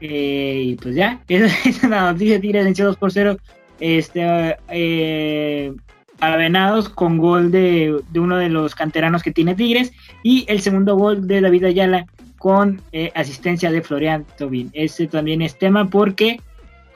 Eh, 0.00 0.62
y 0.66 0.74
pues 0.74 0.96
ya, 0.96 1.20
esa 1.28 1.68
es 1.68 1.84
la 1.84 2.10
noticia. 2.12 2.40
Tigres 2.40 2.64
vence 2.64 2.82
2 2.82 2.96
por 2.96 3.12
0 3.12 3.36
este, 3.78 4.56
eh, 4.70 5.72
a 6.18 6.36
Venados 6.36 6.88
con 6.88 7.18
gol 7.18 7.52
de, 7.52 7.96
de, 8.10 8.18
uno 8.18 8.38
de 8.38 8.48
los 8.48 8.74
canteranos 8.74 9.22
que 9.22 9.30
tiene 9.30 9.54
Tigres. 9.54 9.92
Y 10.24 10.46
el 10.48 10.60
segundo 10.62 10.96
gol 10.96 11.28
de 11.28 11.42
David 11.42 11.66
Ayala 11.66 12.06
con 12.40 12.80
eh, 12.92 13.12
asistencia 13.14 13.70
de 13.70 13.82
Florian 13.82 14.24
Tobin. 14.38 14.70
Ese 14.72 15.06
también 15.06 15.42
es 15.42 15.58
tema 15.58 15.90
porque 15.90 16.40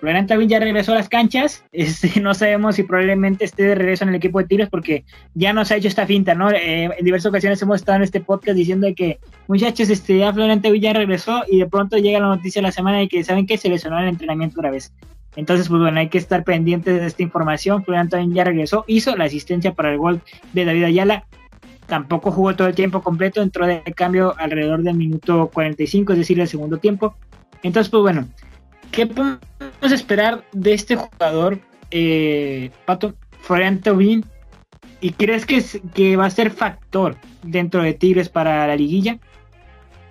Florian 0.00 0.26
Tobin 0.26 0.48
ya 0.48 0.58
regresó 0.58 0.92
a 0.92 0.94
las 0.94 1.10
canchas. 1.10 1.62
Este, 1.72 2.18
no 2.18 2.32
sabemos 2.32 2.76
si 2.76 2.82
probablemente 2.82 3.44
esté 3.44 3.64
de 3.64 3.74
regreso 3.74 4.04
en 4.04 4.08
el 4.08 4.14
equipo 4.14 4.38
de 4.38 4.46
Tigres 4.46 4.70
porque 4.70 5.04
ya 5.34 5.52
nos 5.52 5.70
ha 5.70 5.76
hecho 5.76 5.88
esta 5.88 6.06
finta, 6.06 6.34
¿no? 6.34 6.50
Eh, 6.50 6.84
en 6.84 7.04
diversas 7.04 7.28
ocasiones 7.28 7.60
hemos 7.60 7.76
estado 7.76 7.96
en 7.96 8.04
este 8.04 8.20
podcast 8.20 8.56
diciendo 8.56 8.88
que, 8.96 9.18
muchachos, 9.46 9.90
este, 9.90 10.16
ya 10.16 10.32
Florian 10.32 10.62
Tobin 10.62 10.80
ya 10.80 10.94
regresó 10.94 11.42
y 11.46 11.58
de 11.58 11.66
pronto 11.66 11.98
llega 11.98 12.20
la 12.20 12.28
noticia 12.28 12.62
de 12.62 12.68
la 12.68 12.72
semana 12.72 13.00
de 13.00 13.08
que 13.08 13.22
saben 13.22 13.46
que 13.46 13.58
se 13.58 13.68
lesionó 13.68 13.98
el 13.98 14.08
entrenamiento 14.08 14.60
otra 14.60 14.70
vez. 14.70 14.94
Entonces, 15.36 15.68
pues 15.68 15.78
bueno, 15.78 16.00
hay 16.00 16.08
que 16.08 16.16
estar 16.16 16.42
pendientes 16.42 16.98
de 16.98 17.06
esta 17.06 17.22
información. 17.22 17.84
Florian 17.84 18.08
Tobin 18.08 18.32
ya 18.32 18.44
regresó, 18.44 18.84
hizo 18.86 19.14
la 19.14 19.24
asistencia 19.24 19.74
para 19.74 19.92
el 19.92 19.98
gol 19.98 20.22
de 20.54 20.64
David 20.64 20.84
Ayala 20.84 21.26
tampoco 21.86 22.30
jugó 22.30 22.54
todo 22.56 22.68
el 22.68 22.74
tiempo 22.74 23.02
completo, 23.02 23.42
entró 23.42 23.66
de 23.66 23.82
cambio 23.94 24.34
alrededor 24.38 24.82
del 24.82 24.96
minuto 24.96 25.50
45, 25.52 26.12
es 26.12 26.18
decir, 26.18 26.40
el 26.40 26.48
segundo 26.48 26.78
tiempo. 26.78 27.14
Entonces, 27.62 27.90
pues 27.90 28.02
bueno, 28.02 28.28
¿qué 28.90 29.06
podemos 29.06 29.40
esperar 29.92 30.44
de 30.52 30.74
este 30.74 30.96
jugador, 30.96 31.58
eh, 31.90 32.70
Pato 32.84 33.14
Florian 33.40 33.80
Tobin? 33.80 34.24
¿Y 35.00 35.10
crees 35.10 35.44
que, 35.44 35.62
que 35.92 36.16
va 36.16 36.26
a 36.26 36.30
ser 36.30 36.50
factor 36.50 37.16
dentro 37.42 37.82
de 37.82 37.92
Tigres 37.92 38.28
para 38.28 38.66
la 38.66 38.76
liguilla? 38.76 39.18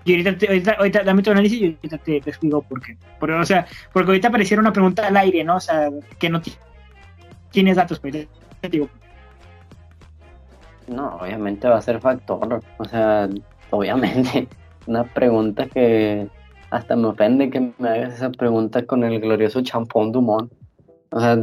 Y 0.06 0.12
ahorita, 0.12 0.76
ahorita, 0.78 1.04
dame 1.04 1.24
tu 1.24 1.32
análisis 1.32 1.62
y 1.62 1.66
ahorita 1.66 1.98
te, 2.00 2.18
explico 2.18 2.62
por 2.62 2.82
qué. 2.82 2.98
Porque, 3.20 3.34
o 3.36 3.46
sea, 3.46 3.66
porque 3.94 4.12
ahorita 4.12 4.30
pareciera 4.30 4.62
una 4.62 4.74
pregunta 4.74 5.08
al 5.08 5.16
aire, 5.18 5.44
¿no? 5.44 5.56
O 5.56 5.60
sea, 5.60 5.90
que 6.20 6.30
no 6.30 6.42
tienes 7.52 7.78
datos, 7.78 8.00
pero 8.00 8.28
te 8.62 8.70
digo. 8.70 8.90
No, 10.88 11.18
obviamente 11.18 11.68
va 11.68 11.78
a 11.78 11.82
ser 11.82 12.00
factor. 12.00 12.62
O 12.78 12.86
sea, 12.86 13.30
obviamente. 13.70 14.48
Una 14.86 15.06
pregunta 15.06 15.68
que 15.68 16.28
hasta 16.70 16.98
me 16.98 17.08
ofende 17.08 17.50
que 17.50 17.72
me 17.78 17.90
hagas 17.90 18.16
esa 18.16 18.30
pregunta 18.32 18.86
con 18.86 19.04
el 19.06 19.22
glorioso 19.22 19.62
Champón 19.62 20.12
Dumont. 20.12 20.52
O 21.12 21.22
sea, 21.22 21.38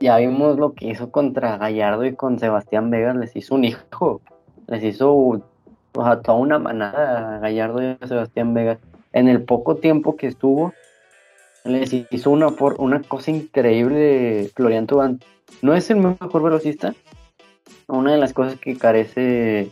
ya 0.00 0.16
vimos 0.16 0.58
lo 0.58 0.72
que 0.72 0.88
hizo 0.88 1.10
contra 1.10 1.58
Gallardo 1.58 2.06
y 2.06 2.14
con 2.14 2.38
Sebastián 2.38 2.90
Vega. 2.90 3.12
Les 3.12 3.36
hizo 3.36 3.54
un 3.54 3.64
hijo. 3.64 4.22
Les 4.66 4.82
hizo 4.82 5.14
o 5.14 6.04
sea, 6.04 6.22
toda 6.22 6.38
una 6.38 6.58
manada 6.58 7.36
a 7.36 7.38
Gallardo 7.40 7.82
y 7.82 7.98
a 8.00 8.06
Sebastián 8.06 8.54
Vega. 8.54 8.78
En 9.12 9.28
el 9.28 9.42
poco 9.42 9.76
tiempo 9.76 10.16
que 10.16 10.28
estuvo, 10.28 10.72
les 11.64 11.92
hizo 11.92 12.30
una, 12.30 12.48
una 12.78 13.02
cosa 13.02 13.30
increíble 13.30 14.50
Florian 14.54 14.86
Tubán. 14.86 15.20
No 15.62 15.74
es 15.74 15.90
el 15.90 15.98
mejor 15.98 16.42
velocista, 16.42 16.94
una 17.86 18.12
de 18.12 18.18
las 18.18 18.32
cosas 18.32 18.58
que 18.58 18.76
carece 18.76 19.70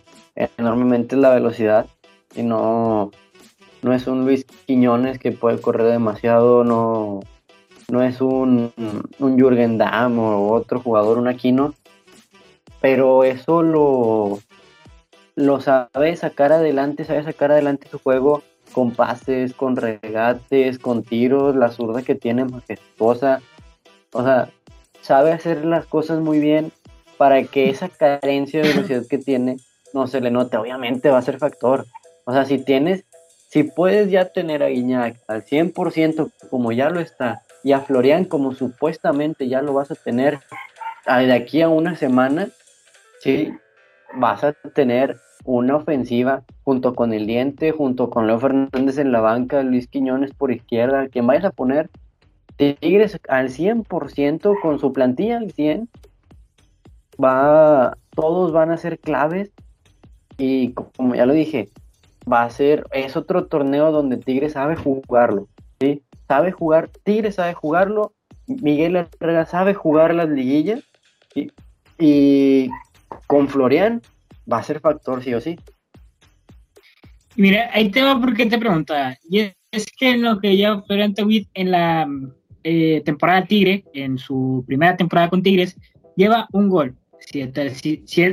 enormemente 0.57 1.17
es 1.17 1.21
la 1.21 1.35
velocidad 1.35 1.87
y 2.35 2.43
no, 2.43 3.11
no 3.83 3.93
es 3.93 4.07
un 4.07 4.25
Luis 4.25 4.45
Quiñones 4.67 5.19
que 5.19 5.33
puede 5.33 5.61
correr 5.61 5.87
demasiado, 5.87 6.65
no, 6.65 7.21
no 7.91 8.03
es 8.03 8.21
un, 8.21 8.73
un 9.19 9.39
Jürgen 9.39 9.79
Damm 9.79 10.19
o 10.19 10.53
otro 10.53 10.81
jugador, 10.81 11.19
un 11.19 11.29
Aquino, 11.29 11.75
pero 12.81 13.25
eso 13.25 13.63
lo, 13.63 14.39
lo 15.35 15.61
sabe 15.61 16.15
sacar 16.17 16.53
adelante, 16.53 17.05
sabe 17.05 17.25
sacar 17.25 17.53
adelante 17.53 17.89
su 17.91 17.99
juego 17.99 18.43
con 18.73 18.93
pases, 18.93 19.55
con 19.55 19.77
regates, 19.77 20.79
con 20.79 21.03
tiros, 21.03 21.57
la 21.57 21.71
zurda 21.71 22.03
que 22.03 22.15
tiene 22.15 22.45
majestuosa, 22.45 23.41
o 24.13 24.23
sea, 24.23 24.51
sabe 25.01 25.33
hacer 25.33 25.65
las 25.65 25.87
cosas 25.87 26.21
muy 26.21 26.39
bien 26.39 26.71
para 27.19 27.43
que 27.43 27.69
esa 27.69 27.89
carencia 27.89 28.63
de 28.63 28.69
velocidad 28.69 29.03
que 29.09 29.19
tiene 29.19 29.57
no 29.93 30.07
se 30.07 30.21
le 30.21 30.31
note. 30.31 30.57
Obviamente 30.57 31.11
va 31.11 31.19
a 31.19 31.23
ser 31.23 31.39
factor. 31.39 31.85
O 32.25 32.33
sea, 32.33 32.45
si 32.45 32.59
tienes, 32.59 33.05
si 33.51 33.65
puedes 33.65 34.11
ya 34.11 34.27
tener 34.27 34.63
a 34.63 34.69
Guiñac 34.69 35.17
al 35.27 35.45
100% 35.45 36.31
como 36.51 36.73
ya 36.73 36.91
lo 36.91 37.01
está, 37.01 37.43
y 37.65 37.73
a 37.73 37.81
Florian 37.81 38.25
como 38.25 38.55
supuestamente 38.55 39.49
ya 39.49 39.63
lo 39.63 39.75
vas 39.75 39.91
a 39.91 39.95
tener 39.97 40.39
de 41.07 41.33
aquí 41.33 41.63
a 41.63 41.69
una 41.69 41.97
semana, 41.97 42.49
sí, 43.21 43.53
vas 44.15 44.45
a 44.45 44.53
tener 44.53 45.17
una 45.45 45.77
ofensiva 45.77 46.43
junto 46.65 46.95
con 46.95 47.13
el 47.13 47.27
diente, 47.27 47.73
junto 47.73 48.11
con 48.11 48.27
Leo 48.27 48.39
Fernández 48.39 48.99
en 48.99 49.13
la 49.13 49.21
banca, 49.21 49.63
Luis 49.63 49.89
Quiñones 49.89 50.35
por 50.35 50.53
izquierda, 50.53 51.09
que 51.09 51.23
vayas 51.23 51.47
a 51.47 51.51
poner 51.51 51.89
Tigres 52.57 53.19
al 53.29 53.49
100% 53.49 54.61
con 54.61 54.79
su 54.79 54.93
plantilla 54.93 55.39
al 55.39 55.53
100 55.53 55.89
va, 57.23 57.97
todos 58.15 58.53
van 58.53 58.71
a 58.71 58.77
ser 58.77 58.99
claves 58.99 59.51
y 60.37 60.73
como 60.73 61.15
ya 61.15 61.27
lo 61.27 61.33
dije, 61.33 61.69
va 62.31 62.45
a 62.45 62.51
ser, 62.51 62.85
es 62.93 63.17
otro 63.17 63.47
torneo 63.47 63.91
donde 63.91 64.17
Tigre 64.17 64.49
sabe 64.49 64.77
jugarlo, 64.77 65.49
¿sí? 65.81 66.03
Sabe 66.29 66.53
jugar, 66.53 66.91
Tigre 67.03 67.33
sabe 67.33 67.55
jugarlo, 67.55 68.13
Miguel 68.47 68.97
Herrera 68.97 69.47
sabe 69.47 69.75
jugar 69.75 70.15
las 70.15 70.29
liguillas, 70.29 70.83
Y 72.01 72.69
con 73.27 73.49
Florian 73.49 74.01
va 74.51 74.59
a 74.59 74.63
ser 74.63 74.79
factor 74.81 75.23
sí 75.23 75.35
o 75.35 75.41
sí. 75.41 75.59
Mira, 77.35 77.71
ahí 77.73 77.91
te 77.91 78.03
va 78.03 78.21
porque 78.21 78.47
te 78.47 78.59
pregunta, 78.59 79.19
y 79.29 79.53
es 79.73 79.87
que 79.99 80.17
lo 80.17 80.39
que 80.39 80.57
ya 80.57 80.81
Florian 80.83 81.15
Tawit 81.15 81.49
en 81.55 81.71
la 81.73 82.09
eh, 82.63 83.03
temporada 83.05 83.45
Tigre, 83.45 83.85
en 83.93 84.19
su 84.19 84.65
primera 84.67 84.97
temporada 84.97 85.29
con 85.31 85.43
Tigres, 85.43 85.77
lleva 86.17 86.47
un 86.53 86.69
gol 86.69 86.97
Siete, 87.21 87.75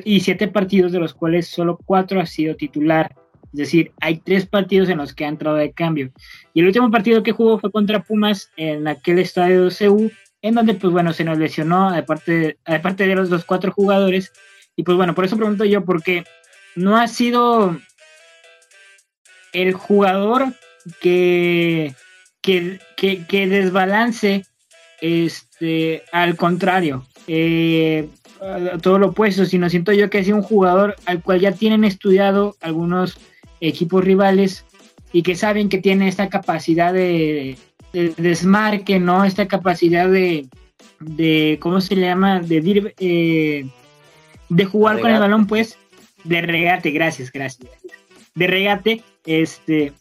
y 0.06 0.20
siete 0.20 0.48
partidos 0.48 0.92
de 0.92 1.00
los 1.00 1.14
cuales 1.14 1.48
solo 1.48 1.80
cuatro 1.86 2.22
ha 2.22 2.26
sido 2.26 2.56
titular. 2.56 3.14
Es 3.54 3.60
decir, 3.60 3.92
hay 4.02 4.18
tres 4.18 4.46
partidos 4.46 4.90
en 4.90 4.98
los 4.98 5.14
que 5.14 5.26
ha 5.26 5.30
entrado 5.30 5.58
de 5.58 5.72
cambio. 5.72 6.12
Y 6.54 6.60
el 6.60 6.68
último 6.68 6.92
partido 6.92 7.24
que 7.24 7.32
jugó 7.32 7.60
fue 7.60 7.72
contra 7.72 8.04
Pumas 8.04 8.52
en 8.58 8.88
aquel 8.88 9.20
estadio 9.20 9.66
de 9.66 9.76
CU, 9.76 10.12
en 10.42 10.56
donde, 10.56 10.74
pues 10.74 10.92
bueno, 10.92 11.14
se 11.14 11.24
nos 11.24 11.38
lesionó, 11.38 11.90
aparte, 11.90 12.58
aparte 12.66 13.08
de 13.08 13.16
los 13.16 13.30
dos 13.30 13.46
cuatro 13.46 13.72
jugadores. 13.72 14.32
Y 14.76 14.84
pues 14.84 14.98
bueno, 14.98 15.16
por 15.16 15.26
eso 15.26 15.38
pregunto 15.38 15.66
yo, 15.66 15.86
porque 15.86 16.26
no 16.76 16.98
ha 16.98 17.08
sido 17.08 17.80
el 19.54 19.74
jugador 19.74 20.54
que, 21.00 21.96
que, 22.42 22.80
que, 22.98 23.48
desbalance, 23.48 24.46
este, 25.02 26.04
al 26.12 26.36
contrario, 26.36 27.08
eh, 27.28 28.10
todo 28.82 29.00
lo 29.00 29.08
opuesto, 29.08 29.46
sino 29.46 29.70
siento 29.70 29.92
yo 29.92 30.10
que 30.10 30.24
sido 30.24 30.38
un 30.38 30.44
jugador 30.44 30.96
al 31.06 31.22
cual 31.22 31.40
ya 31.40 31.52
tienen 31.52 31.84
estudiado 31.84 32.56
algunos 32.62 33.18
equipos 33.62 34.04
rivales 34.04 34.66
y 35.12 35.24
que 35.24 35.36
saben 35.36 35.70
que 35.70 35.78
tiene 35.78 36.08
esta 36.08 36.30
capacidad 36.30 36.94
de, 36.94 37.58
desmarque, 37.94 39.00
¿no? 39.00 39.24
Esta 39.24 39.48
capacidad 39.48 40.10
de, 40.10 40.48
de 41.00 41.58
¿cómo 41.62 41.80
se 41.80 41.96
le 41.96 42.02
llama? 42.02 42.42
De, 42.42 42.94
eh, 43.00 43.66
de 44.50 44.66
jugar 44.66 45.00
con 45.00 45.12
el 45.12 45.20
balón, 45.20 45.48
pues, 45.48 45.78
de 46.24 46.42
regate, 46.42 46.92
gracias, 46.92 47.32
gracias. 47.32 47.72
De 48.34 48.48
regate, 48.48 49.04
este. 49.26 49.94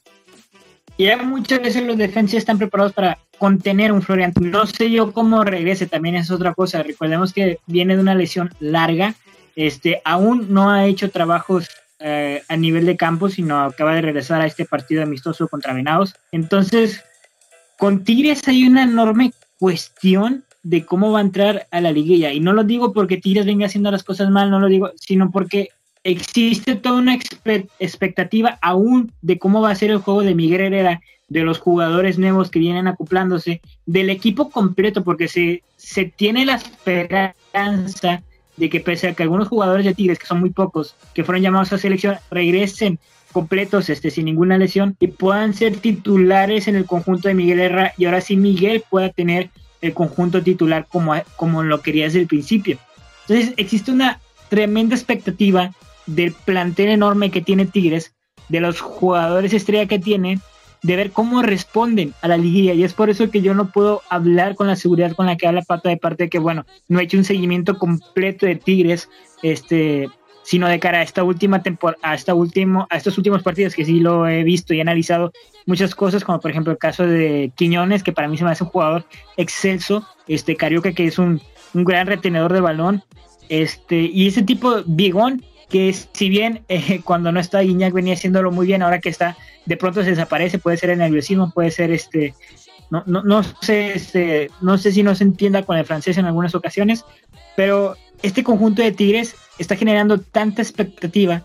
Y 0.97 1.05
ya 1.05 1.23
muchas 1.23 1.61
veces 1.61 1.85
los 1.85 1.97
defensas 1.97 2.39
están 2.39 2.59
preparados 2.59 2.93
para 2.93 3.19
contener 3.39 3.93
un 3.93 4.03
Florian. 4.03 4.33
No 4.41 4.67
sé 4.67 4.91
yo 4.91 5.13
cómo 5.13 5.45
regrese, 5.45 5.87
también 5.87 6.15
es 6.17 6.31
otra 6.31 6.55
cosa. 6.55 6.83
Recordemos 6.83 7.33
que 7.33 7.59
viene 7.67 7.97
de 7.97 8.03
una 8.03 8.15
lesión 8.15 8.51
larga. 8.61 9.15
Este, 9.57 10.01
aún 10.05 10.53
no 10.53 10.71
ha 10.71 10.87
hecho 10.87 11.11
trabajos 11.11 11.69
eh, 12.01 12.43
a 12.49 12.57
nivel 12.57 12.87
de 12.87 12.97
campo, 12.97 13.29
sino 13.29 13.61
acaba 13.63 13.95
de 13.95 14.03
regresar 14.03 14.41
a 14.41 14.47
este 14.47 14.65
partido 14.65 15.03
amistoso 15.03 15.49
contra 15.49 15.73
Venados. 15.73 16.15
Entonces, 16.33 17.03
con 17.79 18.05
Tigres 18.05 18.47
hay 18.49 18.67
una 18.67 18.83
enorme 18.83 19.33
cuestión 19.59 20.45
de 20.63 20.85
cómo 20.85 21.13
va 21.13 21.19
a 21.19 21.23
entrar 21.23 21.67
a 21.71 21.81
la 21.81 21.93
liguilla. 21.93 22.33
Y 22.33 22.41
no 22.41 22.53
lo 22.53 22.65
digo 22.65 22.93
porque 22.93 23.19
Tigres 23.19 23.47
venga 23.47 23.67
haciendo 23.67 23.91
las 23.91 24.03
cosas 24.03 24.31
mal, 24.31 24.51
no 24.51 24.59
lo 24.59 24.69
digo, 24.69 24.91
sino 24.97 25.31
porque 25.31 25.69
existe 26.03 26.75
toda 26.77 26.99
una 26.99 27.17
expectativa 27.79 28.59
aún 28.61 29.13
de 29.23 29.39
cómo 29.39 29.63
va 29.63 29.71
a 29.71 29.75
ser 29.75 29.91
el 29.91 29.99
juego 29.99 30.23
de 30.23 30.35
Miguel 30.35 30.61
Herrera, 30.61 31.01
de 31.29 31.43
los 31.43 31.59
jugadores 31.59 32.19
nuevos 32.19 32.51
que 32.51 32.59
vienen 32.59 32.87
acoplándose, 32.87 33.61
del 33.87 34.11
equipo 34.11 34.51
completo, 34.51 35.05
porque 35.05 35.29
se, 35.29 35.63
se 35.77 36.05
tiene 36.05 36.45
la 36.45 36.57
esperanza 36.57 38.23
de 38.57 38.71
que 38.71 38.81
pese 38.81 39.09
a 39.09 39.15
que 39.15 39.23
algunos 39.23 39.49
jugadores 39.49 39.85
de 39.85 39.95
Tigres, 39.95 40.19
que 40.19 40.27
son 40.27 40.41
muy 40.41 40.51
pocos, 40.51 40.95
que 41.13 41.25
fueron 41.25 41.43
llamados 41.43 41.73
a 41.73 41.79
selección, 41.79 42.17
regresen 42.31 42.99
completos, 43.33 43.91
este, 43.91 44.11
sin 44.11 44.27
ninguna 44.27 44.59
lesión, 44.59 44.97
y 45.01 45.09
puedan 45.09 45.55
ser 45.55 45.77
titulares 45.79 46.69
en 46.69 46.77
el 46.77 46.85
conjunto 46.85 47.29
de 47.29 47.35
Miguel 47.35 47.61
Herrera, 47.61 47.93
y 47.97 48.05
ahora 48.05 48.21
sí 48.21 48.37
Miguel 48.37 48.85
pueda 48.89 49.09
tener 49.09 49.51
el 49.81 49.93
conjunto 49.93 50.43
titular 50.43 50.87
como, 50.89 51.15
como 51.37 51.63
lo 51.63 51.83
quería 51.83 52.05
desde 52.05 52.21
el 52.21 52.27
principio. 52.27 52.79
Entonces 53.27 53.55
existe 53.57 53.91
una 53.91 54.21
tremenda 54.49 54.95
expectativa 54.95 55.73
del 56.07 56.33
plantel 56.33 56.91
enorme 56.91 57.31
que 57.31 57.41
tiene 57.41 57.67
Tigres, 57.67 58.15
de 58.49 58.61
los 58.61 58.81
jugadores 58.81 59.53
estrella 59.53 59.87
que 59.87 59.99
tiene, 59.99 60.39
de 60.85 60.97
ver 60.97 61.11
cómo 61.13 61.43
responden 61.43 62.13
a 62.21 62.29
la 62.29 62.37
liguilla. 62.37 62.75
Y 62.75 62.85
es 62.85 62.93
por 62.93 63.09
eso 63.09 63.31
que 63.31 63.41
yo 63.41 63.55
no 63.55 63.73
puedo 63.73 64.03
hablar 64.11 64.55
con 64.55 64.67
la 64.67 64.77
seguridad 64.77 65.13
con 65.13 65.27
la 65.27 65.37
que 65.37 65.47
habla 65.47 65.63
Pata 65.63 65.89
de 65.89 65.97
parte 65.97 66.25
de 66.25 66.31
que, 66.31 66.39
bueno, 66.39 66.67
no 66.89 67.01
he 67.01 67.05
hecho 67.05 67.17
un 67.17 67.25
seguimiento 67.25 67.79
completo 67.79 68.45
de 68.45 68.57
Tigres, 68.57 69.09
este, 69.43 70.11
sino 70.43 70.69
de 70.69 70.79
cara 70.79 70.99
a 70.99 71.03
esta 71.03 71.25
última 71.25 71.63
temporada, 71.63 71.99
a 72.03 72.15
esta 72.15 72.35
último, 72.35 72.87
a 72.91 72.99
estos 72.99 73.17
últimos 73.17 73.43
partidos 73.43 73.75
que 73.75 73.87
sí 73.87 73.99
lo 73.99 74.29
he 74.29 74.45
visto 74.45 74.75
y 74.75 74.81
analizado 74.81 75.33
muchas 75.65 75.95
cosas, 75.95 76.23
como 76.23 76.39
por 76.39 76.51
ejemplo 76.51 76.71
el 76.71 76.79
caso 76.79 77.07
de 77.07 77.51
Quiñones, 77.57 78.03
que 78.03 78.13
para 78.13 78.29
mí 78.29 78.37
se 78.37 78.45
me 78.45 78.51
hace 78.51 78.65
un 78.65 78.71
jugador 78.71 79.07
excelso, 79.39 80.07
este 80.29 80.55
Carioca, 80.55 80.93
que 80.93 81.07
es 81.07 81.19
un, 81.19 81.41
un 81.73 81.85
gran 81.85 82.07
retenedor 82.07 82.53
de 82.53 82.61
balón, 82.61 83.03
este, 83.49 84.03
y 84.03 84.27
ese 84.27 84.43
tipo, 84.43 84.83
Bigón, 84.85 85.43
que 85.71 85.93
si 85.93 86.29
bien 86.29 86.63
eh, 86.69 87.01
cuando 87.03 87.33
no 87.33 87.41
está 87.41 87.61
Guiñac 87.61 87.95
venía 87.95 88.13
haciéndolo 88.13 88.53
muy 88.53 88.67
bien, 88.67 88.83
ahora 88.83 89.01
que 89.01 89.09
está, 89.09 89.37
de 89.67 89.77
pronto 89.77 90.03
se 90.03 90.11
desaparece, 90.11 90.59
puede 90.59 90.77
ser 90.77 90.91
el 90.91 90.99
nerviosismo, 90.99 91.51
puede 91.53 91.71
ser 91.71 91.91
este, 91.91 92.35
no, 92.91 93.03
no, 93.07 93.23
no 93.23 93.43
sé, 93.43 93.93
este, 93.95 94.51
no 94.61 94.79
sé 94.79 94.93
si 94.93 95.03
no 95.03 95.15
se 95.15 95.25
entienda 95.25 95.63
con 95.63 95.77
el 95.77 95.85
francés 95.85 96.19
en 96.19 96.27
algunas 96.27 96.55
ocasiones, 96.55 97.05
pero 97.57 97.97
este 98.23 98.45
conjunto 98.45 98.83
de 98.83 98.93
Tigres 98.93 99.37
está 99.59 99.77
generando 99.77 100.19
tanta 100.21 100.63
expectativa 100.63 101.45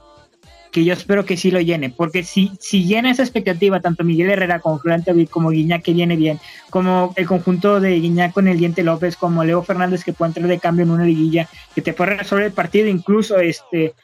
que 0.71 0.85
yo 0.85 0.93
espero 0.93 1.25
que 1.25 1.37
sí 1.37 1.49
lo 1.49 1.59
llene, 1.59 1.89
porque 1.89 2.23
si, 2.23 2.51
si 2.59 2.85
llena 2.85 3.09
esa 3.09 3.23
expectativa, 3.23 3.79
tanto 3.79 4.03
Miguel 4.03 4.29
Herrera 4.29 4.59
como 4.59 4.77
Florent 4.77 5.29
como 5.29 5.49
Guiñac 5.49 5.81
que 5.81 5.93
viene 5.93 6.15
bien, 6.15 6.39
como 6.69 7.13
el 7.15 7.25
conjunto 7.25 7.79
de 7.79 7.99
Guiñac 7.99 8.33
con 8.33 8.47
el 8.47 8.59
Diente 8.59 8.83
López, 8.83 9.15
como 9.15 9.43
Leo 9.43 9.63
Fernández 9.63 10.03
que 10.03 10.13
puede 10.13 10.29
entrar 10.29 10.47
de 10.47 10.59
cambio 10.59 10.83
en 10.83 10.91
una 10.91 11.05
liguilla, 11.05 11.49
que 11.73 11.81
te 11.81 11.93
puede 11.93 12.17
resolver 12.17 12.45
el 12.45 12.51
partido, 12.51 12.87
incluso 12.87 13.39
este, 13.39 13.95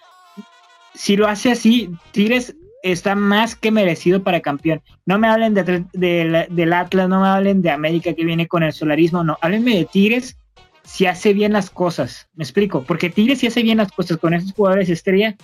si 0.96 1.16
lo 1.16 1.28
hace 1.28 1.52
así, 1.52 1.92
Tigres 2.12 2.56
está 2.86 3.16
más 3.16 3.56
que 3.56 3.72
merecido 3.72 4.22
para 4.22 4.42
campeón. 4.42 4.82
No 5.08 5.18
me 5.18 5.28
hablen 5.28 5.56
de, 5.56 6.46
del 6.50 6.74
Atlas, 6.74 7.10
no 7.10 7.22
me 7.22 7.28
hablen 7.28 7.64
de 7.64 7.72
América 7.72 8.14
que 8.14 8.24
viene 8.24 8.48
con 8.48 8.62
el 8.62 8.74
solarismo, 8.74 9.24
no, 9.24 9.38
háblenme 9.42 9.76
de 9.76 9.86
Tigres 9.86 10.38
si 10.84 11.08
hace 11.08 11.34
bien 11.34 11.52
las 11.52 11.72
cosas. 11.72 12.28
Me 12.36 12.44
explico, 12.44 12.84
porque 12.84 13.10
Tigres 13.10 13.40
si 13.40 13.48
hace 13.48 13.64
bien 13.64 13.80
las 13.80 13.92
cosas 13.92 14.18
con 14.18 14.36
esos 14.36 14.54
jugadores 14.54 14.88
estrella, 14.90 15.36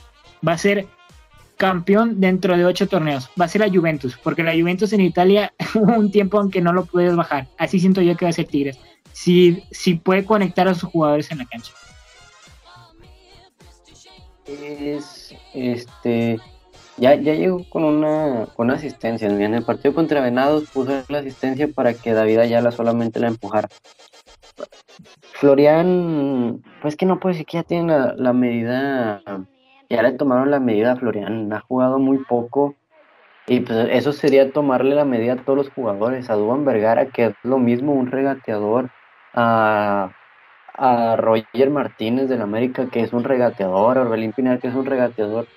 va 0.48 0.54
a 0.54 0.58
ser 0.60 0.86
campeón 1.58 2.20
dentro 2.20 2.56
de 2.56 2.64
ocho 2.64 2.88
torneos. 2.88 3.28
Va 3.40 3.46
a 3.46 3.48
ser 3.48 3.62
la 3.62 3.70
Juventus, 3.70 4.16
porque 4.24 4.44
la 4.44 4.54
Juventus 4.54 4.94
en 4.94 5.02
Italia 5.02 5.52
hubo 5.74 5.94
un 5.98 6.12
tiempo 6.12 6.40
en 6.40 6.52
que 6.52 6.62
no 6.62 6.74
lo 6.74 6.86
puedes 6.86 7.16
bajar. 7.16 7.48
Así 7.58 7.80
siento 7.80 8.04
yo 8.04 8.16
que 8.16 8.26
va 8.26 8.30
a 8.30 8.34
ser 8.34 8.46
Tigres. 8.46 8.78
Si, 9.14 9.64
si 9.72 9.96
puede 9.96 10.26
conectar 10.26 10.68
a 10.68 10.76
sus 10.76 10.90
jugadores 10.90 11.32
en 11.32 11.40
la 11.40 11.46
cancha. 11.46 11.74
Es 14.46 15.34
este 15.56 16.40
ya, 17.02 17.16
ya 17.16 17.34
llegó 17.34 17.68
con 17.68 17.84
una, 17.84 18.46
con 18.56 18.70
asistencia. 18.70 19.28
En 19.28 19.56
el 19.56 19.64
partido 19.64 19.96
contra 19.96 20.22
Venados 20.22 20.70
puso 20.70 21.04
la 21.10 21.18
asistencia 21.18 21.68
para 21.68 21.96
que 21.96 22.14
David 22.14 22.38
Ayala 22.38 22.72
solamente 22.72 23.20
la 23.20 23.28
empujara. 23.28 23.70
Florian, 25.34 26.62
pues 26.84 26.96
que 26.96 27.08
no 27.08 27.20
puede 27.20 27.34
decir 27.34 27.48
que 27.48 27.58
ya 27.58 27.64
tiene 27.64 28.14
la, 28.16 28.34
medida, 28.34 29.24
ya 29.90 30.04
le 30.04 30.12
tomaron 30.12 30.52
la 30.52 30.60
medida 30.60 30.92
a 30.92 30.96
Florian, 30.96 31.52
ha 31.52 31.62
jugado 31.62 31.98
muy 31.98 32.20
poco. 32.20 32.76
Y 33.48 33.62
pues 33.62 33.88
eso 33.92 34.14
sería 34.14 34.54
tomarle 34.54 34.94
la 34.94 35.04
medida 35.04 35.34
a 35.34 35.38
todos 35.38 35.58
los 35.58 35.70
jugadores, 35.72 36.30
a 36.30 36.36
Duban 36.36 36.66
Vergara, 36.66 37.08
que 37.08 37.26
es 37.26 37.34
lo 37.42 37.58
mismo, 37.58 37.94
un 37.94 38.12
regateador, 38.12 38.92
a, 39.34 40.12
a 40.76 41.16
Roger 41.16 41.72
Martínez 41.72 42.30
del 42.30 42.42
América, 42.42 42.90
que 42.92 43.02
es 43.02 43.12
un 43.12 43.24
regateador, 43.24 43.98
a 43.98 44.02
Orbelín 44.02 44.34
Pinar, 44.34 44.60
que 44.60 44.68
es 44.68 44.76
un 44.76 44.86
regateador. 44.86 45.48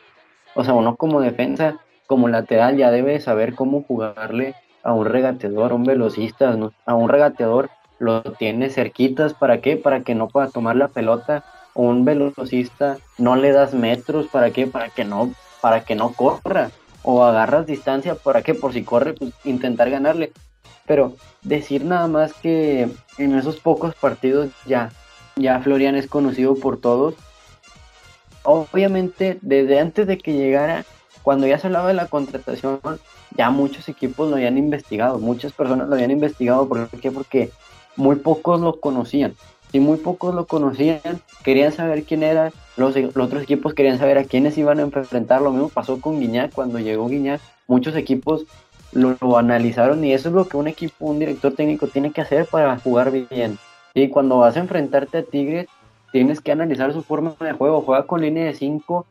O 0.54 0.64
sea, 0.64 0.74
uno 0.74 0.96
como 0.96 1.20
defensa, 1.20 1.78
como 2.06 2.28
lateral, 2.28 2.76
ya 2.76 2.90
debe 2.90 3.20
saber 3.20 3.54
cómo 3.54 3.82
jugarle 3.82 4.54
a 4.82 4.92
un 4.92 5.06
regateador, 5.06 5.72
a 5.72 5.74
un 5.74 5.84
velocista, 5.84 6.56
a 6.86 6.94
un 6.94 7.08
regateador 7.08 7.70
lo 7.98 8.22
tiene 8.22 8.70
cerquitas, 8.70 9.34
¿para 9.34 9.60
qué? 9.60 9.76
Para 9.76 10.02
que 10.02 10.14
no 10.14 10.28
pueda 10.28 10.48
tomar 10.48 10.76
la 10.76 10.88
pelota. 10.88 11.44
O 11.72 11.82
un 11.82 12.04
velocista 12.04 12.98
no 13.18 13.34
le 13.34 13.50
das 13.50 13.74
metros, 13.74 14.26
¿para 14.28 14.50
qué? 14.50 14.66
Para 14.66 14.90
que 14.90 15.04
no, 15.04 15.32
para 15.60 15.84
que 15.84 15.94
no 15.94 16.12
corra. 16.12 16.70
O 17.02 17.24
agarras 17.24 17.66
distancia, 17.66 18.14
¿para 18.14 18.42
qué? 18.42 18.54
Por 18.54 18.72
si 18.72 18.84
corre, 18.84 19.14
pues 19.14 19.32
intentar 19.44 19.90
ganarle. 19.90 20.32
Pero 20.86 21.14
decir 21.42 21.84
nada 21.84 22.06
más 22.06 22.32
que 22.34 22.88
en 23.18 23.34
esos 23.34 23.58
pocos 23.58 23.94
partidos 23.94 24.50
ya, 24.66 24.90
ya 25.36 25.60
Florian 25.60 25.96
es 25.96 26.06
conocido 26.06 26.54
por 26.54 26.80
todos. 26.80 27.14
Obviamente, 28.44 29.38
desde 29.42 29.80
antes 29.80 30.06
de 30.06 30.18
que 30.18 30.34
llegara, 30.34 30.84
cuando 31.22 31.46
ya 31.46 31.58
se 31.58 31.66
hablaba 31.66 31.88
de 31.88 31.94
la 31.94 32.06
contratación, 32.06 32.80
ya 33.36 33.50
muchos 33.50 33.88
equipos 33.88 34.28
lo 34.28 34.36
habían 34.36 34.58
investigado, 34.58 35.18
muchas 35.18 35.52
personas 35.52 35.88
lo 35.88 35.94
habían 35.94 36.10
investigado. 36.10 36.68
¿Por 36.68 36.88
qué? 36.88 37.10
Porque 37.10 37.50
muy 37.96 38.16
pocos 38.16 38.60
lo 38.60 38.80
conocían. 38.80 39.34
Si 39.72 39.80
muy 39.80 39.96
pocos 39.96 40.34
lo 40.34 40.46
conocían, 40.46 41.00
querían 41.42 41.72
saber 41.72 42.04
quién 42.04 42.22
era, 42.22 42.52
los, 42.76 42.94
otros 42.96 43.42
equipos 43.42 43.74
querían 43.74 43.98
saber 43.98 44.18
a 44.18 44.24
quiénes 44.24 44.56
iban 44.56 44.78
a 44.78 44.82
enfrentar. 44.82 45.42
Lo 45.42 45.50
mismo 45.50 45.68
pasó 45.68 46.00
con 46.00 46.20
Guiñac, 46.20 46.52
cuando 46.52 46.78
llegó 46.78 47.08
Guiñac, 47.08 47.40
muchos 47.66 47.96
equipos 47.96 48.46
lo, 48.92 49.16
analizaron 49.36 50.04
y 50.04 50.12
eso 50.12 50.28
es 50.28 50.34
lo 50.34 50.46
que 50.46 50.56
un 50.56 50.68
equipo, 50.68 51.06
un 51.06 51.18
director 51.18 51.54
técnico 51.54 51.88
tiene 51.88 52.12
que 52.12 52.20
hacer 52.20 52.46
para 52.46 52.78
jugar 52.78 53.10
bien. 53.10 53.58
Y 53.94 54.08
cuando 54.08 54.38
vas 54.38 54.56
a 54.56 54.60
enfrentarte 54.60 55.18
a 55.18 55.22
Tigres, 55.22 55.66
tienes 56.14 56.40
que 56.40 56.52
analizar 56.52 56.92
su 56.92 57.02
forma 57.02 57.34
de 57.40 57.54
juego. 57.54 57.80
Juega 57.80 58.06
con 58.06 58.20
línea 58.20 58.44
de 58.44 58.54
5. 58.54 59.04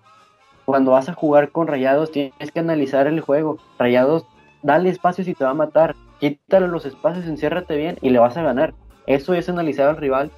Cuando 0.64 0.92
vas 0.92 1.10
a 1.10 1.14
jugar 1.14 1.52
con 1.52 1.68
Rayados, 1.68 2.14
tienes 2.14 2.52
que 2.54 2.60
analizar 2.62 3.08
el 3.08 3.20
juego. 3.20 3.58
Rayados, 3.78 4.26
dale 4.62 4.88
espacio 4.88 5.26
si 5.26 5.34
te 5.34 5.44
va 5.44 5.50
a 5.50 5.54
matar 5.54 5.96
quítale 6.22 6.70
los 6.70 6.86
espacios, 6.86 7.26
enciérrate 7.26 7.76
bien 7.76 7.98
y 8.02 8.10
le 8.10 8.20
vas 8.20 8.38
a 8.38 8.42
ganar. 8.42 8.74
Eso 9.06 9.34
es 9.34 9.50
analizar 9.50 9.90
al 9.90 9.98
rival 9.98 10.32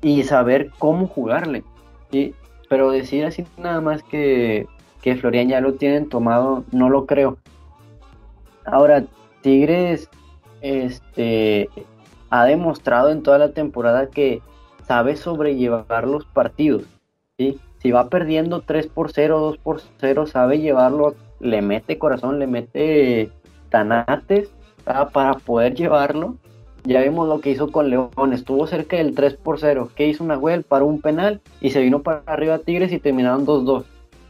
y 0.00 0.22
saber 0.22 0.70
cómo 0.78 1.08
jugarle. 1.08 1.62
¿sí? 2.10 2.34
Pero 2.70 2.90
decir 2.90 3.26
así 3.26 3.44
nada 3.58 3.82
más 3.82 4.02
que, 4.02 4.66
que 5.02 5.16
Florian 5.16 5.50
ya 5.50 5.60
lo 5.60 5.74
tienen 5.74 6.08
tomado, 6.08 6.64
no 6.72 6.88
lo 6.88 7.04
creo. 7.04 7.36
Ahora, 8.64 9.04
Tigres 9.42 10.08
este, 10.62 11.68
ha 12.30 12.46
demostrado 12.46 13.10
en 13.10 13.22
toda 13.22 13.36
la 13.36 13.52
temporada 13.52 14.08
que 14.08 14.40
sabe 14.92 15.16
sobrellevar 15.16 16.06
los 16.06 16.26
partidos. 16.26 16.82
¿sí? 17.38 17.58
Si 17.78 17.90
va 17.90 18.10
perdiendo 18.10 18.60
3 18.60 18.88
por 18.88 19.10
0, 19.10 19.40
2 19.40 19.56
por 19.56 19.80
0, 19.98 20.26
sabe 20.26 20.58
llevarlo, 20.58 21.14
le 21.40 21.62
mete 21.62 21.96
corazón, 21.96 22.38
le 22.38 22.46
mete 22.46 23.30
tanates 23.70 24.50
para 24.84 25.32
poder 25.38 25.74
llevarlo. 25.74 26.36
Ya 26.84 27.00
vimos 27.00 27.26
lo 27.26 27.40
que 27.40 27.52
hizo 27.52 27.72
con 27.72 27.88
León, 27.88 28.34
estuvo 28.34 28.66
cerca 28.66 28.98
del 28.98 29.14
3 29.14 29.36
por 29.36 29.58
0, 29.58 29.88
que 29.96 30.08
hizo 30.08 30.22
una 30.22 30.36
huel, 30.36 30.62
paró 30.62 30.84
un 30.84 31.00
penal 31.00 31.40
y 31.62 31.70
se 31.70 31.80
vino 31.80 32.02
para 32.02 32.22
arriba 32.26 32.58
Tigres 32.58 32.92
y 32.92 32.98
terminaron 32.98 33.46
2-2. 33.46 33.84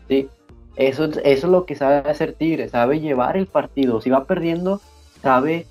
¿sí? 0.08 0.28
Eso, 0.76 1.06
eso 1.06 1.20
es 1.24 1.42
lo 1.42 1.66
que 1.66 1.74
sabe 1.74 2.08
hacer 2.08 2.34
Tigres, 2.34 2.70
sabe 2.70 3.00
llevar 3.00 3.36
el 3.36 3.46
partido. 3.46 4.00
Si 4.00 4.10
va 4.10 4.26
perdiendo, 4.26 4.80
sabe 5.22 5.66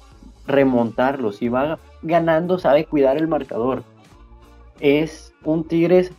remontarlo. 0.47 1.31
Si 1.31 1.47
va 1.47 1.79
ganando, 2.01 2.59
sabe 2.59 2.83
cuidar 2.83 3.15
el 3.15 3.29
marcador. 3.29 3.83
Es 4.81 5.33
un 5.43 5.63
Tigres 5.63 6.11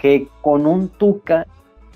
que 0.00 0.28
con 0.42 0.66
un 0.66 0.88
Tuca 0.88 1.46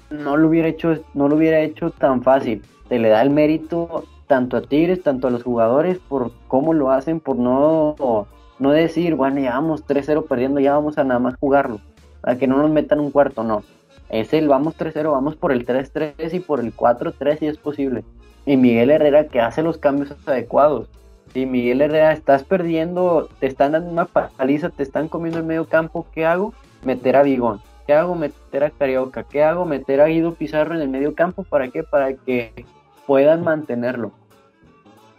no 0.09 0.37
lo 0.37 0.49
hubiera 0.49 0.67
hecho, 0.67 0.99
no 1.15 1.29
lo 1.29 1.37
hubiera 1.37 1.61
hecho 1.61 1.91
tan 1.91 2.23
fácil. 2.23 2.63
Se 2.89 2.99
le 2.99 3.11
da 3.11 3.23
el 3.23 3.31
mérito 3.31 4.05
tanto 4.27 4.57
a 4.57 4.63
Tigres, 4.63 5.03
tanto 5.03 5.29
a 5.29 5.31
los 5.31 5.43
jugadores 5.43 5.99
por 5.99 6.33
cómo 6.49 6.73
lo 6.73 6.91
hacen, 6.91 7.21
por 7.21 7.37
no, 7.37 8.27
no 8.59 8.71
decir, 8.71 9.15
bueno, 9.15 9.41
ya 9.41 9.53
vamos 9.53 9.87
3-0 9.87 10.27
perdiendo, 10.27 10.59
ya 10.59 10.75
vamos 10.75 10.99
a 10.99 11.05
nada 11.05 11.21
más 11.21 11.37
jugarlo. 11.37 11.81
Para 12.21 12.39
que 12.39 12.47
no 12.47 12.57
nos 12.57 12.71
metan 12.71 13.01
un 13.01 13.11
cuarto, 13.11 13.45
no. 13.45 13.63
Es 14.09 14.33
el 14.33 14.49
vamos 14.49 14.77
3-0, 14.77 15.13
vamos 15.13 15.37
por 15.37 15.53
el 15.53 15.67
3-3 15.67 16.33
y 16.33 16.41
por 16.41 16.61
el 16.61 16.75
4-3 16.75 17.39
si 17.39 17.47
es 17.47 17.59
posible. 17.59 18.05
Y 18.47 18.57
Miguel 18.57 18.91
Herrera 18.91 19.29
que 19.29 19.41
hace 19.41 19.63
los 19.63 19.79
cambios 19.79 20.15
adecuados. 20.27 20.89
Si 21.33 21.47
Miguel 21.47 21.81
Herrera 21.81 22.13
estás 22.13 22.43
perdiendo, 22.43 23.29
te 23.39 23.47
están 23.47 23.73
dando 23.73 23.91
una 23.91 24.07
paliza, 24.07 24.71
te 24.71 24.83
están 24.83 25.09
comiendo 25.09 25.39
el 25.39 25.45
medio 25.45 25.67
campo, 25.67 26.07
¿qué 26.13 26.27
hago? 26.27 26.53
Meter 26.85 27.17
a 27.17 27.23
Bigón. 27.23 27.61
¿Qué 27.87 27.95
hago? 27.95 28.15
Meter 28.15 28.65
a 28.65 28.71
Carioca. 28.71 29.23
¿Qué 29.25 29.43
hago? 29.43 29.65
Meter 29.65 30.01
a 30.01 30.07
Guido 30.07 30.35
Pizarro 30.35 30.75
en 30.75 30.81
el 30.81 30.89
medio 30.89 31.15
campo. 31.15 31.45
¿Para 31.45 31.69
qué? 31.69 31.83
Para 31.83 32.15
que 32.15 32.65
puedan 33.07 33.45
mantenerlo. 33.45 34.13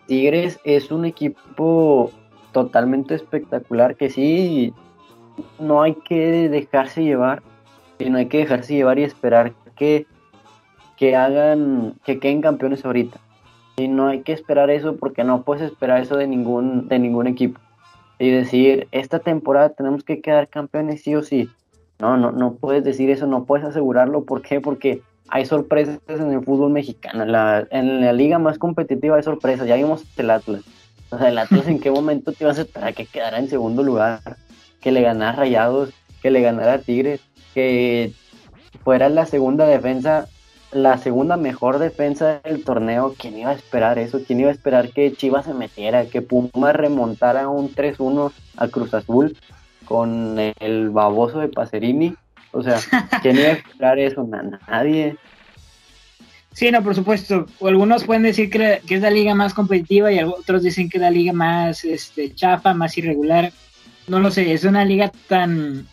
Tigres 0.08 0.60
es 0.64 0.92
un 0.92 1.06
equipo 1.06 2.12
totalmente 2.52 3.16
espectacular 3.16 3.96
que 3.96 4.10
sí, 4.10 4.74
no 5.60 5.82
hay 5.82 5.96
que 5.96 6.50
dejarse 6.50 7.04
llevar, 7.04 7.42
sino 7.98 8.18
hay 8.18 8.28
que 8.28 8.40
dejarse 8.40 8.74
llevar 8.74 9.00
y 9.00 9.04
esperar 9.04 9.54
que, 9.76 10.06
que 10.98 11.16
hagan, 11.16 11.96
que 12.04 12.20
queden 12.20 12.42
campeones 12.42 12.84
ahorita. 12.84 13.20
Y 13.82 13.88
no 13.88 14.08
hay 14.08 14.22
que 14.22 14.32
esperar 14.32 14.70
eso 14.70 14.96
porque 14.98 15.24
no 15.24 15.42
puedes 15.42 15.64
esperar 15.64 16.02
eso 16.02 16.16
de 16.16 16.28
ningún, 16.28 16.88
de 16.88 17.00
ningún 17.00 17.26
equipo. 17.26 17.60
Y 18.20 18.30
decir, 18.30 18.88
esta 18.92 19.18
temporada 19.18 19.70
tenemos 19.70 20.04
que 20.04 20.22
quedar 20.22 20.48
campeones 20.48 21.02
sí 21.02 21.16
o 21.16 21.24
sí. 21.24 21.50
No, 22.00 22.16
no, 22.16 22.32
no 22.32 22.54
puedes 22.54 22.84
decir 22.84 23.10
eso, 23.10 23.26
no 23.26 23.46
puedes 23.46 23.66
asegurarlo. 23.66 24.24
¿Por 24.24 24.44
qué? 24.44 24.62
Porque 24.62 25.02
hay 25.30 25.48
sorpresas 25.48 26.00
en 26.08 26.32
el 26.32 26.44
fútbol 26.44 26.72
mexicano. 26.72 27.24
En 27.24 27.32
la, 27.32 27.68
en 27.72 28.02
la 28.02 28.14
liga 28.14 28.38
más 28.38 28.60
competitiva 28.60 29.18
hay 29.18 29.24
sorpresas. 29.24 29.68
Ya 29.68 29.76
vimos 29.78 30.06
el 30.18 30.30
Atlas. 30.30 30.62
O 31.10 31.18
sea, 31.18 31.30
el 31.30 31.38
Atlas 31.40 31.68
en 31.68 31.80
qué 31.80 31.90
momento 31.92 32.34
te 32.34 32.44
ibas 32.44 32.60
a 32.60 32.62
esperar 32.62 32.94
que 32.94 33.08
quedara 33.08 33.40
en 33.40 33.50
segundo 33.50 33.82
lugar, 33.82 34.20
que 34.80 34.92
le 34.92 35.02
ganara 35.02 35.38
Rayados, 35.38 35.92
que 36.22 36.30
le 36.30 36.42
ganara 36.42 36.78
Tigres, 36.78 37.22
que 37.56 38.14
fuera 38.84 39.10
la 39.10 39.26
segunda 39.26 39.66
defensa 39.66 40.28
la 40.72 40.98
segunda 40.98 41.38
mejor 41.38 41.80
defensa 41.80 42.40
del 42.44 42.64
torneo, 42.64 43.16
¿quién 43.18 43.38
iba 43.38 43.52
a 43.52 43.56
esperar 43.56 44.00
eso? 44.00 44.22
¿Quién 44.26 44.40
iba 44.40 44.50
a 44.50 44.54
esperar 44.54 44.90
que 44.90 45.14
Chivas 45.14 45.46
se 45.46 45.54
metiera, 45.54 46.06
que 46.06 46.22
Puma 46.22 46.72
remontara 46.72 47.50
un 47.50 47.74
3-1 47.74 48.32
a 48.58 48.68
Cruz 48.70 48.94
Azul 48.94 49.38
con 49.86 50.38
el 50.40 50.90
baboso 50.90 51.40
de 51.40 51.50
Pacerini? 51.50 52.16
O 52.52 52.64
sea, 52.64 52.80
¿quién 53.22 53.38
iba 53.38 53.50
a 53.50 53.54
esperar 53.54 54.00
eso? 54.00 54.28
Nadie. 54.68 55.18
Sí, 56.54 56.72
no, 56.72 56.84
por 56.84 56.96
supuesto. 56.96 57.46
Algunos 57.62 58.04
pueden 58.04 58.24
decir 58.24 58.50
que, 58.50 58.82
es 58.88 59.02
la 59.02 59.10
liga 59.10 59.36
más 59.36 59.54
competitiva 59.54 60.12
y 60.12 60.22
otros 60.24 60.64
dicen 60.64 60.90
que 60.90 60.98
es 60.98 61.02
la 61.02 61.12
liga 61.12 61.34
más 61.34 61.84
este, 61.84 62.34
chafa, 62.34 62.74
más 62.74 62.98
irregular. 62.98 63.52
No 64.08 64.20
lo 64.20 64.32
sé, 64.32 64.54
es 64.54 64.64
una 64.64 64.86
liga 64.86 65.12
tan... 65.28 65.88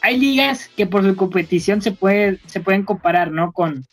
Hay 0.00 0.18
ligas 0.18 0.68
que 0.76 0.86
por 0.86 1.04
su 1.04 1.14
competición 1.14 1.80
se, 1.80 1.92
puede, 1.92 2.40
se 2.46 2.60
pueden 2.60 2.84
comparar, 2.84 3.30
¿no? 3.30 3.52
Con, 3.52 3.86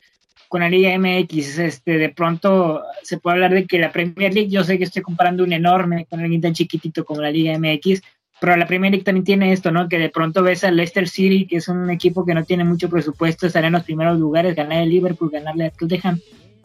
con 0.50 0.62
la 0.62 0.70
Liga 0.70 0.98
MX. 0.98 1.60
Este, 1.60 1.98
de 1.98 2.10
pronto 2.10 2.84
se 3.04 3.18
puede 3.18 3.36
hablar 3.36 3.54
de 3.54 3.66
que 3.66 3.80
la 3.80 3.94
Premier 3.94 4.34
League, 4.34 4.50
yo 4.50 4.66
sé 4.66 4.78
que 4.78 4.84
estoy 4.84 5.02
comparando 5.02 5.46
un 5.46 5.54
enorme 5.54 6.06
con 6.10 6.20
alguien 6.20 6.42
tan 6.42 6.54
chiquitito 6.54 7.06
como 7.06 7.22
la 7.22 7.32
Liga 7.32 7.58
MX, 7.58 8.02
pero 8.42 8.58
la 8.58 8.68
Premier 8.68 8.92
League 8.92 9.06
también 9.06 9.24
tiene 9.24 9.52
esto, 9.54 9.72
¿no? 9.72 9.88
Que 9.88 10.00
de 10.00 10.10
pronto 10.10 10.44
ves 10.44 10.64
al 10.64 10.76
Leicester 10.76 11.08
City, 11.08 11.46
que 11.46 11.58
es 11.58 11.68
un 11.68 11.90
equipo 11.90 12.26
que 12.26 12.34
no 12.34 12.44
tiene 12.44 12.64
mucho 12.64 12.90
presupuesto, 12.90 13.48
estar 13.48 13.64
en 13.64 13.74
los 13.74 13.84
primeros 13.84 14.20
lugares, 14.20 14.56
ganar 14.56 14.82
el 14.82 14.90
Liverpool, 14.90 15.30
ganarle 15.30 15.66
a 15.66 15.70
Tottenham. 15.72 16.20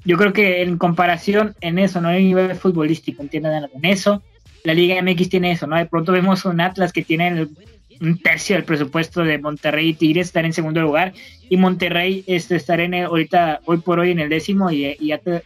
Yo 0.04 0.16
creo 0.16 0.32
que 0.32 0.62
en 0.62 0.78
comparación 0.78 1.54
en 1.60 1.78
eso, 1.78 2.00
no 2.00 2.08
hay 2.08 2.24
nivel 2.24 2.54
futbolístico, 2.56 3.22
entiendan 3.22 3.68
en 3.72 3.84
eso. 3.84 4.22
La 4.62 4.72
Liga 4.72 5.00
MX 5.02 5.28
tiene 5.28 5.52
eso, 5.52 5.66
¿no? 5.66 5.76
De 5.76 5.86
pronto 5.86 6.12
vemos 6.12 6.44
un 6.44 6.60
Atlas 6.60 6.92
que 6.92 7.02
tiene 7.02 7.28
el 7.28 7.50
un 8.00 8.18
tercio 8.18 8.56
del 8.56 8.64
presupuesto 8.64 9.22
de 9.22 9.38
Monterrey 9.38 9.90
y 9.90 9.94
Tigres 9.94 10.26
estar 10.28 10.44
en 10.44 10.52
segundo 10.52 10.80
lugar 10.80 11.12
y 11.48 11.56
Monterrey 11.56 12.24
este, 12.26 12.56
estar 12.56 12.80
en 12.80 12.94
el, 12.94 13.06
hoy 13.06 13.28
por 13.84 14.00
hoy 14.00 14.10
en 14.10 14.18
el 14.18 14.28
décimo 14.28 14.70
y, 14.70 14.96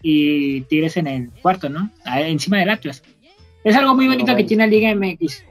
y, 0.03 0.61
Tigres 0.63 0.97
en 0.97 1.07
el 1.07 1.31
cuarto, 1.43 1.69
¿no? 1.69 1.91
encima 2.07 2.59
del 2.59 2.71
Atlas. 2.71 3.03
Es 3.65 3.77
algo 3.77 3.95
muy 3.95 4.07
bonito 4.07 4.35
que 4.37 4.45
tiene 4.45 4.65
la 4.65 4.71
Liga 4.71 4.95
MX. 4.95 5.45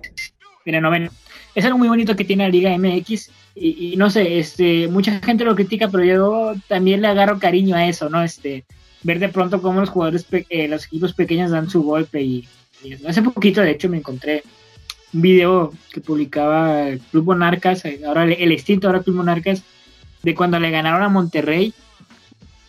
Mira, 0.66 0.82
noveno. 0.82 1.12
Es 1.54 1.66
algo 1.66 1.78
muy 1.78 1.88
bonito 1.88 2.16
que 2.16 2.24
tiene 2.24 2.44
la 2.44 2.50
Liga 2.50 2.78
MX 2.78 3.32
y, 3.56 3.96
no 3.98 4.10
sé, 4.10 4.40
este, 4.40 4.88
mucha 4.88 5.20
gente 5.20 5.44
lo 5.44 5.56
critica, 5.56 5.90
pero 5.90 6.04
yo 6.04 6.54
también 6.68 7.02
le 7.02 7.08
agarro 7.08 7.40
cariño 7.40 7.76
a 7.76 7.88
eso, 7.88 8.10
¿no? 8.10 8.24
Este, 8.24 8.66
ver 9.04 9.20
de 9.20 9.30
pronto 9.30 9.62
cómo 9.62 9.80
los 9.80 9.90
jugadores, 9.90 10.26
eh, 10.50 10.68
los 10.68 10.86
equipos 10.86 11.14
pequeños 11.14 11.52
dan 11.52 11.70
su 11.70 11.82
golpe 11.82 12.22
y, 12.22 12.48
y 12.84 12.94
hace 13.06 13.22
poquito 13.22 13.62
de 13.62 13.72
hecho 13.72 13.90
me 13.90 13.98
encontré 13.98 14.44
un 15.14 15.22
video 15.22 15.74
que 15.92 16.02
publicaba 16.02 16.90
el 16.90 17.00
Club 17.00 17.26
Monarcas, 17.26 17.86
eh, 17.86 18.02
ahora 18.06 18.24
el, 18.26 18.52
extinto 18.52 18.88
ahora 18.88 19.04
Club 19.04 19.18
Monarcas, 19.18 19.64
de 20.24 20.36
cuando 20.36 20.60
le 20.60 20.72
ganaron 20.72 21.04
a 21.04 21.10
Monterrey 21.10 21.74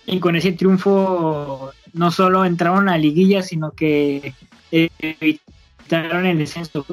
y 0.06 0.20
con 0.20 0.36
ese 0.36 0.52
triunfo 0.52 1.72
no 1.92 2.10
solo 2.10 2.44
entraron 2.44 2.88
a 2.88 2.96
liguilla, 2.98 3.42
sino 3.42 3.72
que 3.72 4.34
evitaron 4.70 6.26
el 6.26 6.38
descenso. 6.38 6.84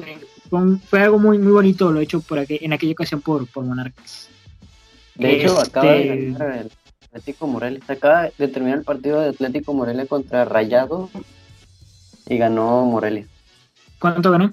Fue, 0.88 1.02
algo 1.02 1.18
muy 1.18 1.38
muy 1.38 1.52
bonito 1.52 1.90
lo 1.92 2.00
hecho 2.00 2.20
por 2.20 2.44
en 2.48 2.72
aquella 2.72 2.92
ocasión 2.92 3.20
por, 3.20 3.46
por 3.46 3.64
Monarcas. 3.64 4.28
De 5.14 5.36
hecho, 5.36 5.58
acaba 5.58 5.92
de 5.92 6.00
este, 6.00 6.32
ganar 6.32 6.56
el 6.58 6.70
Atlético 7.06 7.46
Morelia. 7.46 7.80
Acaba 7.88 8.28
de 8.36 8.48
terminar 8.48 8.78
el 8.78 8.84
partido 8.84 9.20
de 9.20 9.30
Atlético 9.30 9.72
Morelia 9.72 10.06
contra 10.06 10.44
Rayado 10.44 11.10
y 12.28 12.36
ganó 12.36 12.84
Morelia. 12.84 13.26
¿Cuánto 13.98 14.30
ganó? 14.30 14.52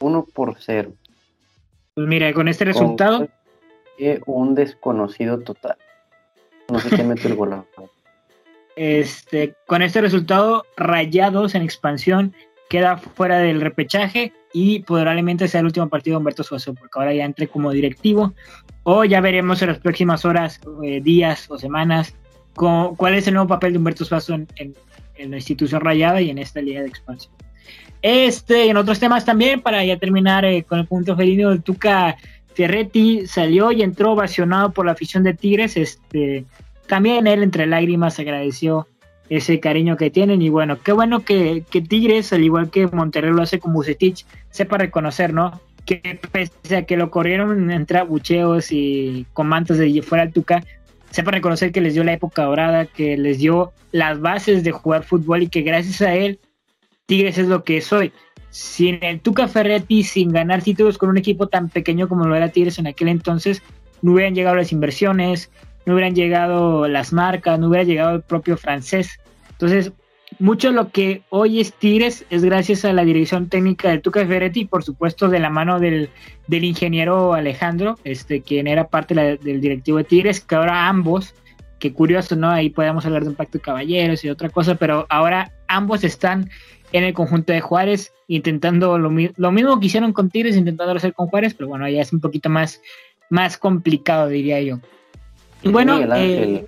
1 0.00 0.26
por 0.32 0.56
0. 0.58 0.92
Pues 1.94 2.08
mira, 2.08 2.32
con 2.32 2.48
este 2.48 2.64
resultado. 2.64 3.28
un 4.26 4.54
desconocido 4.54 5.40
total. 5.40 5.76
No 6.70 6.78
sé 6.80 6.90
quién 6.90 7.08
mete 7.08 7.28
el 7.28 7.36
gol. 7.36 7.64
Este, 8.76 9.56
con 9.66 9.82
este 9.82 10.00
resultado, 10.00 10.64
Rayados 10.76 11.54
en 11.54 11.60
expansión 11.60 12.32
queda 12.70 12.96
fuera 12.96 13.38
del 13.38 13.60
repechaje 13.60 14.32
y 14.54 14.80
probablemente 14.84 15.48
sea 15.48 15.60
el 15.60 15.66
último 15.66 15.88
partido 15.90 16.14
de 16.14 16.18
Humberto 16.18 16.44
Suazo, 16.44 16.72
porque 16.72 16.98
ahora 16.98 17.12
ya 17.12 17.24
entre 17.26 17.48
como 17.48 17.72
directivo. 17.72 18.32
O 18.84 19.04
ya 19.04 19.20
veremos 19.20 19.60
en 19.60 19.68
las 19.68 19.80
próximas 19.80 20.24
horas, 20.24 20.60
eh, 20.82 21.02
días 21.02 21.50
o 21.50 21.58
semanas 21.58 22.14
cuál 22.54 23.14
es 23.14 23.26
el 23.26 23.34
nuevo 23.34 23.48
papel 23.48 23.72
de 23.72 23.78
Humberto 23.78 24.04
Suazo 24.04 24.34
en, 24.34 24.46
en 25.16 25.30
la 25.30 25.36
institución 25.36 25.80
rayada 25.80 26.20
y 26.20 26.30
en 26.30 26.38
esta 26.38 26.62
liga 26.62 26.80
de 26.80 26.88
expansión. 26.88 27.32
Este, 28.02 28.68
en 28.68 28.76
otros 28.76 28.98
temas 28.98 29.24
también, 29.24 29.60
para 29.60 29.84
ya 29.84 29.98
terminar 29.98 30.44
eh, 30.44 30.64
con 30.64 30.78
el 30.78 30.86
punto 30.86 31.16
felino, 31.16 31.52
el 31.52 31.62
Tuca 31.62 32.16
Ferretti 32.54 33.26
salió 33.26 33.72
y 33.72 33.82
entró 33.82 34.12
ovacionado 34.12 34.72
por 34.72 34.86
la 34.86 34.92
afición 34.92 35.22
de 35.22 35.34
Tigres. 35.34 35.76
Este, 35.76 36.44
también 36.86 37.26
él, 37.26 37.42
entre 37.42 37.66
lágrimas, 37.66 38.18
agradeció 38.18 38.86
ese 39.28 39.60
cariño 39.60 39.96
que 39.96 40.10
tienen. 40.10 40.42
Y 40.42 40.48
bueno, 40.48 40.78
qué 40.82 40.92
bueno 40.92 41.20
que, 41.20 41.64
Tigres, 41.70 42.32
al 42.32 42.42
igual 42.42 42.70
que 42.70 42.86
Monterrey 42.88 43.32
lo 43.32 43.42
hace 43.42 43.58
con 43.58 43.72
Bucetich, 43.72 44.24
sepa 44.50 44.78
reconocer, 44.78 45.32
¿no? 45.32 45.60
Que 45.84 46.18
pese 46.32 46.76
a 46.76 46.84
que 46.84 46.96
lo 46.96 47.10
corrieron 47.10 47.70
entre 47.70 47.98
abucheos 47.98 48.72
y 48.72 49.26
con 49.32 49.46
mantos 49.46 49.78
de 49.78 50.02
fuera 50.02 50.24
al 50.24 50.32
Tuca, 50.32 50.64
sepa 51.10 51.30
reconocer 51.30 51.70
que 51.72 51.80
les 51.80 51.94
dio 51.94 52.04
la 52.04 52.12
época 52.12 52.44
dorada, 52.44 52.86
que 52.86 53.16
les 53.16 53.38
dio 53.38 53.72
las 53.92 54.20
bases 54.20 54.64
de 54.64 54.72
jugar 54.72 55.04
fútbol 55.04 55.42
y 55.42 55.48
que 55.48 55.62
gracias 55.62 56.02
a 56.02 56.14
él 56.14 56.38
Tigres 57.10 57.38
es 57.38 57.48
lo 57.48 57.64
que 57.64 57.80
soy. 57.80 58.12
Sin 58.50 59.02
el 59.02 59.18
Tuca 59.18 59.48
Ferretti, 59.48 60.04
sin 60.04 60.30
ganar 60.30 60.62
títulos 60.62 60.96
con 60.96 61.08
un 61.08 61.18
equipo 61.18 61.48
tan 61.48 61.68
pequeño 61.68 62.08
como 62.08 62.24
lo 62.24 62.36
era 62.36 62.50
Tigres 62.50 62.78
en 62.78 62.86
aquel 62.86 63.08
entonces, 63.08 63.64
no 64.00 64.12
hubieran 64.12 64.36
llegado 64.36 64.54
las 64.54 64.70
inversiones, 64.70 65.50
no 65.86 65.94
hubieran 65.94 66.14
llegado 66.14 66.86
las 66.86 67.12
marcas, 67.12 67.58
no 67.58 67.66
hubiera 67.66 67.82
llegado 67.82 68.14
el 68.14 68.22
propio 68.22 68.56
francés. 68.56 69.18
Entonces, 69.50 69.90
mucho 70.38 70.70
lo 70.70 70.90
que 70.90 71.22
hoy 71.30 71.58
es 71.58 71.72
Tigres 71.72 72.24
es 72.30 72.44
gracias 72.44 72.84
a 72.84 72.92
la 72.92 73.04
dirección 73.04 73.48
técnica 73.48 73.88
del 73.88 74.02
Tuca 74.02 74.24
Ferretti 74.24 74.66
por 74.66 74.84
supuesto 74.84 75.28
de 75.28 75.40
la 75.40 75.50
mano 75.50 75.80
del, 75.80 76.10
del 76.46 76.62
ingeniero 76.62 77.34
Alejandro, 77.34 77.98
este, 78.04 78.40
quien 78.40 78.68
era 78.68 78.86
parte 78.86 79.16
del 79.16 79.60
directivo 79.60 79.98
de 79.98 80.04
Tigres, 80.04 80.38
que 80.38 80.54
ahora 80.54 80.86
ambos, 80.86 81.34
que 81.80 81.92
curioso, 81.92 82.36
¿no? 82.36 82.50
Ahí 82.50 82.70
podemos 82.70 83.04
hablar 83.04 83.24
de 83.24 83.30
un 83.30 83.34
pacto 83.34 83.58
de 83.58 83.62
caballeros 83.62 84.22
y 84.22 84.28
otra 84.28 84.48
cosa, 84.48 84.76
pero 84.76 85.06
ahora 85.08 85.50
ambos 85.66 86.04
están 86.04 86.48
en 86.92 87.04
el 87.04 87.14
conjunto 87.14 87.52
de 87.52 87.60
Juárez, 87.60 88.12
intentando 88.28 88.98
lo, 88.98 89.10
lo 89.36 89.52
mismo 89.52 89.80
que 89.80 89.86
hicieron 89.86 90.12
con 90.12 90.30
Tigres, 90.30 90.56
intentando 90.56 90.94
hacer 90.94 91.14
con 91.14 91.28
Juárez, 91.28 91.54
pero 91.54 91.68
bueno, 91.68 91.88
ya 91.88 92.00
es 92.00 92.12
un 92.12 92.20
poquito 92.20 92.48
más, 92.48 92.80
más 93.28 93.56
complicado, 93.56 94.28
diría 94.28 94.60
yo. 94.60 94.80
Y 95.62 95.68
bueno, 95.68 95.94
Miguel 95.94 96.12
Ángel, 96.12 96.56
eh, 96.56 96.66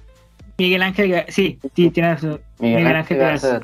Miguel 0.58 0.82
Ángel 0.82 1.24
sí, 1.28 1.58
sí, 1.74 1.90
tienes 1.90 2.22
razón. 2.22 2.40
Miguel, 2.58 2.86
Ángel, 2.86 3.62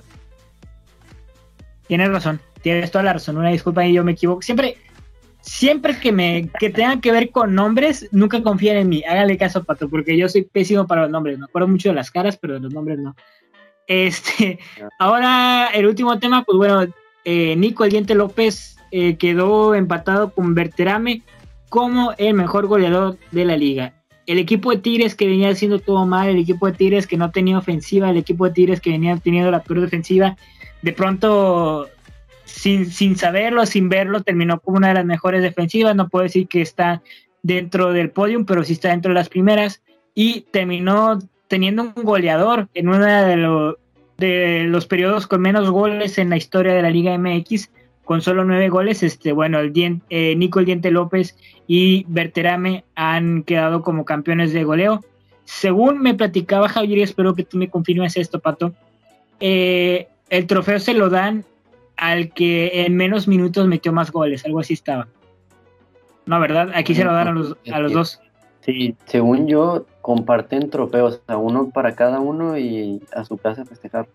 Tienes 1.87 2.11
razón, 2.11 2.41
tienes 2.61 2.91
toda 2.91 3.05
la 3.05 3.15
razón. 3.15 3.39
Una 3.39 3.51
disculpa 3.51 3.87
y 3.87 3.95
yo 3.95 4.05
me 4.05 4.13
equivoco. 4.13 4.43
Siempre, 4.43 4.77
siempre 5.41 5.99
que 5.99 6.13
me 6.13 6.51
que 6.59 6.71
tenga 6.71 7.01
que 7.01 7.13
ver 7.13 7.31
con 7.31 7.55
nombres, 7.55 8.09
nunca 8.13 8.43
confíen 8.43 8.77
en 8.77 8.89
mí. 8.89 9.03
Hágale 9.09 9.39
caso, 9.39 9.65
Pato, 9.65 9.89
porque 9.89 10.17
yo 10.17 10.29
soy 10.29 10.43
pésimo 10.43 10.87
para 10.87 11.03
los 11.03 11.11
nombres. 11.11 11.39
Me 11.39 11.47
acuerdo 11.47 11.69
mucho 11.69 11.89
de 11.89 11.95
las 11.95 12.11
caras, 12.11 12.37
pero 12.37 12.55
de 12.55 12.61
los 12.61 12.75
nombres 12.75 12.99
no. 12.99 13.17
Este, 13.89 14.59
ahora 14.99 15.69
el 15.73 15.87
último 15.87 16.19
tema, 16.19 16.45
pues 16.45 16.59
bueno, 16.59 16.93
eh, 17.25 17.57
Nico 17.57 17.85
El 17.85 17.91
Diente 17.91 18.15
López 18.15 18.77
eh, 18.91 19.17
quedó 19.17 19.75
empatado 19.75 20.31
con 20.33 20.55
Berterame 20.55 21.23
como 21.71 22.13
el 22.19 22.35
mejor 22.35 22.67
goleador 22.67 23.19
de 23.33 23.45
la 23.47 23.57
liga. 23.57 23.95
El 24.27 24.39
equipo 24.39 24.71
de 24.71 24.79
Tigres 24.79 25.15
que 25.15 25.27
venía 25.27 25.49
haciendo 25.49 25.79
todo 25.79 26.05
mal, 26.07 26.29
el 26.29 26.39
equipo 26.39 26.67
de 26.67 26.73
Tigres 26.73 27.07
que 27.07 27.17
no 27.17 27.31
tenía 27.31 27.57
ofensiva, 27.57 28.11
el 28.11 28.19
equipo 28.19 28.45
de 28.45 28.53
Tigres 28.53 28.81
que 28.81 28.91
venía 28.91 29.17
teniendo 29.17 29.51
la 29.51 29.63
peor 29.63 29.81
defensiva, 29.81 30.37
de 30.83 30.93
pronto, 30.93 31.89
sin, 32.45 32.87
sin 32.91 33.17
saberlo, 33.17 33.65
sin 33.65 33.89
verlo, 33.89 34.23
terminó 34.23 34.61
como 34.61 34.77
una 34.77 34.89
de 34.89 34.95
las 34.95 35.07
mejores 35.07 35.43
defensivas. 35.43 35.97
No 35.97 36.11
puedo 36.11 36.25
decir 36.25 36.47
que 36.47 36.61
está 36.61 37.03
dentro 37.43 37.93
del 37.93 38.11
podium, 38.11 38.45
pero 38.45 38.65
sí 38.65 38.75
está 38.75 38.91
dentro 38.91 39.11
de 39.11 39.15
las 39.15 39.31
primeras. 39.31 39.83
Y 40.15 40.43
terminó 40.51 41.19
teniendo 41.49 41.83
un 41.83 42.05
goleador 42.05 42.69
en 42.75 42.89
uno 42.89 43.05
de, 43.05 43.75
de 44.19 44.65
los 44.65 44.87
periodos 44.87 45.27
con 45.27 45.41
menos 45.41 45.71
goles 45.71 46.19
en 46.19 46.31
la 46.31 46.37
historia 46.37 46.75
de 46.75 46.83
la 46.83 46.91
Liga 46.91 47.17
MX, 47.17 47.71
con 48.05 48.23
solo 48.23 48.45
nueve 48.45 48.69
goles. 48.69 49.03
Este, 49.03 49.33
bueno, 49.33 49.59
el 49.59 49.73
eh, 50.11 50.37
Nico 50.37 50.61
El 50.61 50.67
Diente 50.67 50.91
López 50.91 51.37
y 51.67 52.05
Berterame 52.09 52.85
han 52.95 53.43
quedado 53.43 53.83
como 53.83 54.05
campeones 54.05 54.53
de 54.53 54.65
goleo. 54.65 55.05
Según 55.45 56.01
me 56.01 56.15
platicaba 56.15 56.69
Javier, 56.69 56.99
y 56.99 57.03
espero 57.03 57.35
que 57.35 57.45
tú 57.45 57.57
me 57.57 57.71
confirmes 57.71 58.17
esto, 58.17 58.39
Pato, 58.39 58.73
eh, 59.41 60.09
el 60.31 60.47
trofeo 60.47 60.79
se 60.79 60.95
lo 60.95 61.09
dan 61.09 61.45
al 61.97 62.33
que 62.33 62.85
en 62.85 62.97
menos 62.97 63.29
minutos 63.29 63.67
metió 63.67 63.93
más 63.93 64.11
goles, 64.11 64.45
algo 64.45 64.61
así 64.61 64.75
estaba. 64.75 65.09
No, 66.27 66.39
¿verdad? 66.39 66.71
Aquí 66.75 66.95
se 66.95 67.05
lo 67.05 67.13
dan 67.13 67.29
a 67.29 67.33
los, 67.33 67.57
a 67.73 67.81
los 67.81 67.93
dos. 67.93 68.21
Sí, 68.69 68.95
según 69.07 69.49
yo, 69.49 69.87
comparten 70.03 70.69
trofeos, 70.69 71.23
a 71.27 71.39
uno 71.39 71.71
para 71.71 71.95
cada 71.95 72.21
uno 72.21 72.59
y 72.59 73.01
a 73.17 73.25
su 73.25 73.39
casa 73.39 73.65
festejar. 73.65 74.09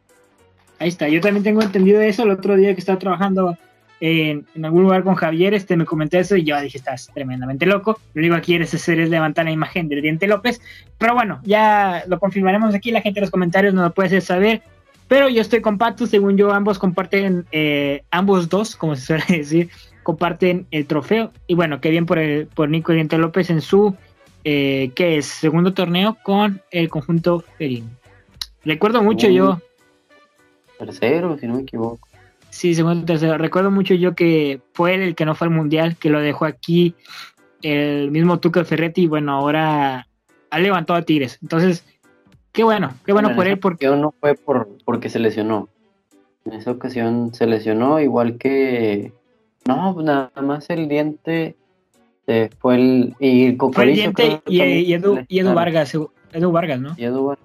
Ahí 0.78 0.90
está, 0.90 1.10
yo 1.10 1.22
también 1.22 1.44
tengo 1.44 1.64
entendido 1.64 2.00
eso 2.02 2.22
el 2.22 2.30
otro 2.30 2.56
día 2.56 2.76
que 2.76 2.80
estaba 2.80 3.00
trabajando 3.00 3.58
en, 4.00 4.46
algún 4.64 4.84
lugar 4.84 5.04
con 5.04 5.16
Javier, 5.16 5.56
este 5.56 5.76
me 5.76 5.86
comenté 5.86 6.20
eso 6.20 6.36
y 6.36 6.44
yo 6.44 6.62
dije, 6.62 6.78
estás 6.78 7.10
tremendamente 7.16 7.66
loco. 7.66 8.00
Lo 8.14 8.20
único 8.20 8.36
que 8.36 8.42
quieres 8.44 8.72
hacer 8.76 9.00
es 9.00 9.10
levantar 9.10 9.46
la 9.46 9.52
imagen 9.52 9.90
del 9.90 10.04
Diente 10.04 10.28
López. 10.28 10.62
Pero 11.00 11.16
bueno, 11.16 11.40
ya 11.44 12.04
lo 12.06 12.20
confirmaremos 12.20 12.76
aquí, 12.76 12.92
la 12.92 13.02
gente 13.02 13.22
en 13.22 13.24
los 13.24 13.32
comentarios 13.32 13.74
nos 13.74 13.86
lo 13.86 13.94
puede 13.96 14.08
hacer 14.08 14.22
saber. 14.22 14.62
Pero 15.08 15.30
yo 15.30 15.42
estoy 15.42 15.62
con 15.62 15.80
Pato, 15.80 16.06
según 16.06 16.38
yo, 16.38 16.54
ambos 16.54 16.78
comparten, 16.78 17.48
eh, 17.52 18.04
ambos 18.12 18.50
dos, 18.50 18.76
como 18.76 18.96
se 18.96 19.02
suele 19.04 19.26
decir, 19.30 19.72
comparten 20.04 20.68
el 20.70 20.86
trofeo. 20.86 21.32
Y 21.48 21.56
bueno, 21.56 21.82
qué 21.82 21.90
bien 21.90 22.06
por, 22.06 22.20
el, 22.20 22.46
por 22.46 22.70
Nico 22.70 22.94
Diente 22.94 23.18
López 23.18 23.50
en 23.50 23.62
su, 23.62 23.96
eh, 24.44 24.92
que 24.96 25.18
es 25.18 25.26
segundo 25.26 25.74
torneo 25.74 26.18
con 26.24 26.62
el 26.72 26.90
conjunto 26.90 27.44
Ferín. 27.58 27.90
Recuerdo 28.64 29.04
mucho 29.04 29.30
yo. 29.30 29.60
Tercero, 30.78 31.38
si 31.38 31.48
no 31.48 31.56
me 31.56 31.62
equivoco. 31.62 32.08
Sí, 32.50 32.76
segundo 32.76 33.06
tercero. 33.06 33.38
Recuerdo 33.38 33.72
mucho 33.72 33.94
yo 33.96 34.16
que 34.16 34.62
fue 34.74 34.96
él 34.96 35.02
el 35.02 35.16
que 35.16 35.26
no 35.26 35.36
fue 35.36 35.48
al 35.48 35.54
mundial, 35.54 35.98
que 35.98 36.10
lo 36.10 36.20
dejó 36.22 36.46
aquí 36.46 36.96
el 37.62 38.12
mismo 38.12 38.40
Tuca 38.40 38.64
Ferretti 38.64 39.04
y 39.04 39.08
bueno, 39.08 39.34
ahora 39.34 40.08
ha 40.50 40.60
levantado 40.60 41.00
a 41.00 41.02
Tigres. 41.02 41.40
Entonces, 41.42 41.84
Qué 42.54 42.64
bueno, 42.64 42.94
qué 43.04 43.12
bueno, 43.14 43.36
por 43.36 43.48
él. 43.48 43.58
Porque 43.58 43.88
no 43.88 44.14
fue 44.20 44.36
por, 44.36 44.70
porque 44.86 45.10
se 45.10 45.18
lesionó. 45.18 45.70
En 46.46 46.54
esa 46.54 46.70
ocasión 46.70 47.34
se 47.34 47.48
lesionó, 47.48 48.00
igual 48.00 48.38
que. 48.38 49.12
No, 49.68 50.00
nada 50.02 50.32
más 50.40 50.70
el 50.70 50.88
diente 50.88 51.56
eh, 52.28 52.50
fue 52.60 52.76
el. 52.76 53.16
Y 53.20 53.56
fue 53.58 53.84
el 53.86 53.96
diente 53.96 54.42
y, 54.48 54.94
Edu, 54.94 55.54
Vargas. 55.54 55.94
Edu 56.32 56.52
Vargas, 56.52 56.80
¿no? 56.80 56.94
Y 56.98 57.04
Edu 57.04 57.36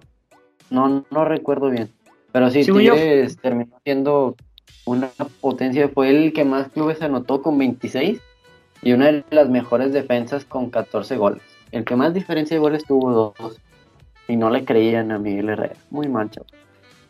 No, 0.71 1.05
no 1.11 1.25
recuerdo 1.25 1.71
bien. 1.71 1.91
Pero 2.33 2.51
sí, 2.51 2.65
Tigres 2.65 3.37
terminó 3.39 3.79
siendo 3.85 4.37
una 4.85 5.11
potencia. 5.41 5.89
Fue 5.89 6.11
el 6.11 6.33
que 6.33 6.45
más 6.45 6.69
clubes 6.69 7.03
anotó 7.03 7.43
con 7.43 7.59
26 7.59 8.21
y 8.83 8.93
una 8.93 9.07
de 9.07 9.25
las 9.31 9.49
mejores 9.49 9.93
defensas 9.93 10.45
con 10.45 10.71
14 10.71 11.17
goles. 11.17 11.43
El 11.73 11.85
que 11.85 11.97
más 11.97 12.15
diferencia 12.15 12.57
de 12.57 12.61
goles 12.61 12.85
tuvo 12.85 13.35
dos. 13.39 13.61
Y 14.29 14.37
no 14.37 14.51
le 14.51 14.65
creían 14.65 15.11
a 15.11 15.19
Miguel 15.19 15.49
Herrera. 15.49 15.77
Muy 15.91 16.09
mal, 16.09 16.31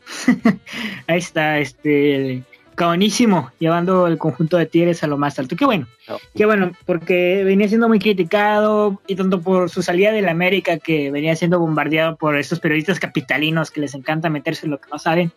Ahí 1.07 1.19
está, 1.19 1.59
este, 1.59 2.43
cabonísimo, 2.79 3.51
llevando 3.59 4.07
el 4.07 4.17
conjunto 4.17 4.57
de 4.57 4.65
Tigres 4.65 5.03
a 5.03 5.07
lo 5.07 5.19
más 5.19 5.39
alto. 5.39 5.55
Qué 5.57 5.67
bueno, 5.67 5.87
qué 6.35 6.47
bueno, 6.47 6.73
porque 6.87 7.45
venía 7.45 7.69
siendo 7.69 7.89
muy 7.89 7.99
criticado 7.99 9.03
y 9.07 9.17
tanto 9.17 9.43
por 9.43 9.69
su 9.69 9.83
salida 9.83 10.13
de 10.13 10.23
la 10.23 10.31
América, 10.31 10.79
que 10.79 11.11
venía 11.11 11.37
siendo 11.37 11.59
bombardeado 11.59 12.17
por 12.17 12.39
estos 12.39 12.61
periodistas 12.61 12.99
capitalinos 12.99 13.71
que 13.71 13.81
les 13.81 13.95
encanta 13.95 14.31
meterse 14.31 14.65
en 14.65 14.71
lo 14.71 14.81
que 14.81 14.89
no 14.91 14.99
saben. 14.99 15.33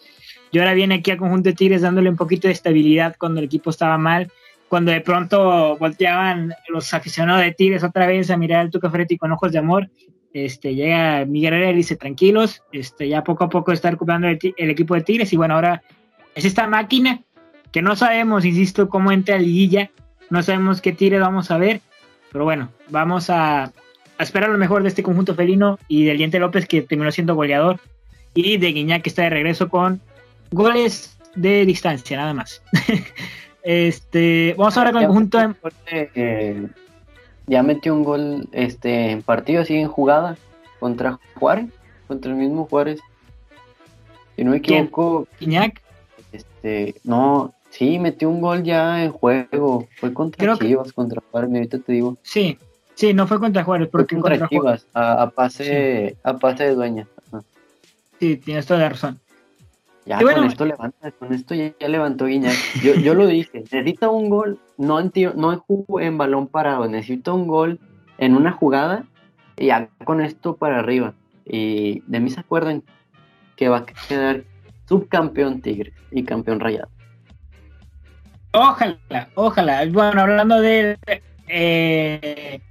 Y 0.51 0.59
ahora 0.59 0.73
viene 0.73 0.95
aquí 0.95 1.11
al 1.11 1.17
conjunto 1.17 1.49
de 1.49 1.55
Tigres 1.55 1.81
dándole 1.81 2.09
un 2.09 2.15
poquito 2.15 2.47
de 2.47 2.53
estabilidad 2.53 3.15
cuando 3.17 3.39
el 3.39 3.45
equipo 3.45 3.69
estaba 3.69 3.97
mal, 3.97 4.31
cuando 4.69 4.91
de 4.91 5.01
pronto 5.01 5.75
volteaban 5.77 6.53
los 6.69 6.93
aficionados 6.93 7.41
de 7.41 7.51
Tigres 7.51 7.83
otra 7.83 8.07
vez 8.07 8.29
a 8.29 8.37
mirar 8.37 8.61
al 8.61 8.69
Tuca 8.71 8.89
Ferretti 8.89 9.17
con 9.17 9.31
ojos 9.31 9.51
de 9.51 9.57
amor 9.57 9.89
este, 10.33 10.75
llega 10.75 11.25
Miguel 11.25 11.53
Herrera 11.53 11.71
y 11.71 11.75
dice, 11.75 11.97
tranquilos, 11.97 12.63
este, 12.71 13.09
ya 13.09 13.23
poco 13.23 13.43
a 13.43 13.49
poco 13.49 13.71
está 13.71 13.91
recuperando 13.91 14.27
el, 14.27 14.39
equipo 14.69 14.95
de 14.95 15.01
Tigres 15.01 15.33
y 15.33 15.37
bueno, 15.37 15.55
ahora 15.55 15.83
es 16.35 16.45
esta 16.45 16.67
máquina 16.67 17.21
que 17.71 17.81
no 17.81 17.95
sabemos, 17.95 18.45
insisto, 18.45 18.89
cómo 18.89 19.11
entra 19.11 19.37
liguilla, 19.37 19.89
no 20.29 20.43
sabemos 20.43 20.81
qué 20.81 20.91
Tigres 20.91 21.21
vamos 21.21 21.51
a 21.51 21.57
ver, 21.57 21.81
pero 22.31 22.43
bueno, 22.43 22.69
vamos 22.89 23.29
a, 23.29 23.71
esperar 24.19 24.49
lo 24.49 24.57
mejor 24.57 24.83
de 24.83 24.89
este 24.89 25.03
conjunto 25.03 25.33
felino 25.33 25.79
y 25.87 26.05
del 26.05 26.17
Diente 26.17 26.39
López 26.39 26.67
que 26.67 26.83
terminó 26.83 27.11
siendo 27.11 27.33
goleador 27.33 27.79
y 28.35 28.57
de 28.57 28.71
Guiñac 28.71 29.01
que 29.01 29.09
está 29.09 29.23
de 29.23 29.31
regreso 29.31 29.67
con 29.67 29.99
goles 30.51 31.17
de 31.35 31.65
distancia, 31.65 32.17
nada 32.17 32.33
más. 32.33 32.61
este, 33.63 34.53
vamos 34.57 34.77
ahora 34.77 34.91
con 34.91 35.01
el 35.01 35.07
conjunto 35.07 35.39
de 35.39 36.69
ya 37.47 37.63
metió 37.63 37.93
un 37.93 38.03
gol 38.03 38.47
este 38.51 39.11
en 39.11 39.23
partido 39.23 39.61
así 39.61 39.75
en 39.75 39.87
jugada 39.87 40.37
contra 40.79 41.19
Juárez, 41.35 41.67
contra 42.07 42.31
el 42.31 42.37
mismo 42.37 42.65
Juárez. 42.65 43.01
Si 44.35 44.43
no 44.43 44.51
me 44.51 44.57
equivoco. 44.57 45.27
¿Iñak? 45.39 45.81
Este, 46.31 46.95
no, 47.03 47.53
sí, 47.71 47.97
metió 47.97 48.29
un 48.29 48.41
gol 48.41 48.61
ya 48.63 49.03
en 49.03 49.11
juego. 49.11 49.87
Fue 49.97 50.13
contra 50.13 50.55
Chivas, 50.57 50.93
contra 50.93 51.21
Juárez, 51.31 51.49
ahorita 51.51 51.79
te 51.79 51.93
digo. 51.93 52.17
Sí, 52.21 52.57
sí, 52.93 53.13
no 53.13 53.25
fue 53.25 53.39
contra 53.39 53.63
Juárez, 53.63 53.89
porque 53.91 54.15
fue 54.15 54.29
contra, 54.29 54.47
Chivas, 54.47 54.85
a, 54.93 55.31
pase, 55.31 56.17
a 56.23 56.37
pase 56.37 56.65
de 56.65 56.75
dueña. 56.75 57.07
Sí, 58.19 58.37
tienes 58.37 58.67
toda 58.67 58.81
la 58.81 58.89
razón. 58.89 59.19
Ya 60.05 60.19
con 60.19 60.43
esto 60.45 60.65
levanta, 60.65 61.11
con 61.11 61.33
esto 61.33 61.55
ya, 61.55 61.73
levantó 61.87 62.25
Guiñac. 62.25 62.55
Yo, 62.83 62.95
yo 62.95 63.13
lo 63.13 63.27
dije, 63.27 63.59
necesita 63.59 64.09
un 64.09 64.29
gol, 64.29 64.59
no 64.77 64.99
en, 64.99 65.11
no 65.35 65.63
en 65.99 66.17
balón 66.17 66.47
parado, 66.47 66.87
necesita 66.87 67.33
un 67.33 67.47
gol 67.47 67.79
en 68.17 68.35
una 68.35 68.51
jugada 68.51 69.05
y 69.57 69.67
ya 69.67 69.89
con 70.03 70.21
esto 70.21 70.55
para 70.55 70.79
arriba. 70.79 71.13
Y 71.45 72.01
de 72.07 72.19
mí 72.19 72.29
se 72.29 72.39
acuerdan 72.39 72.83
que 73.55 73.69
va 73.69 73.77
a 73.77 73.85
quedar 73.85 74.43
subcampeón 74.87 75.61
Tigre 75.61 75.93
y 76.11 76.23
campeón 76.23 76.59
Rayado. 76.59 76.89
Ojalá, 78.53 79.29
ojalá. 79.35 79.85
Bueno, 79.87 80.21
hablando 80.21 80.59
de 80.59 80.97
eh, 81.47 82.61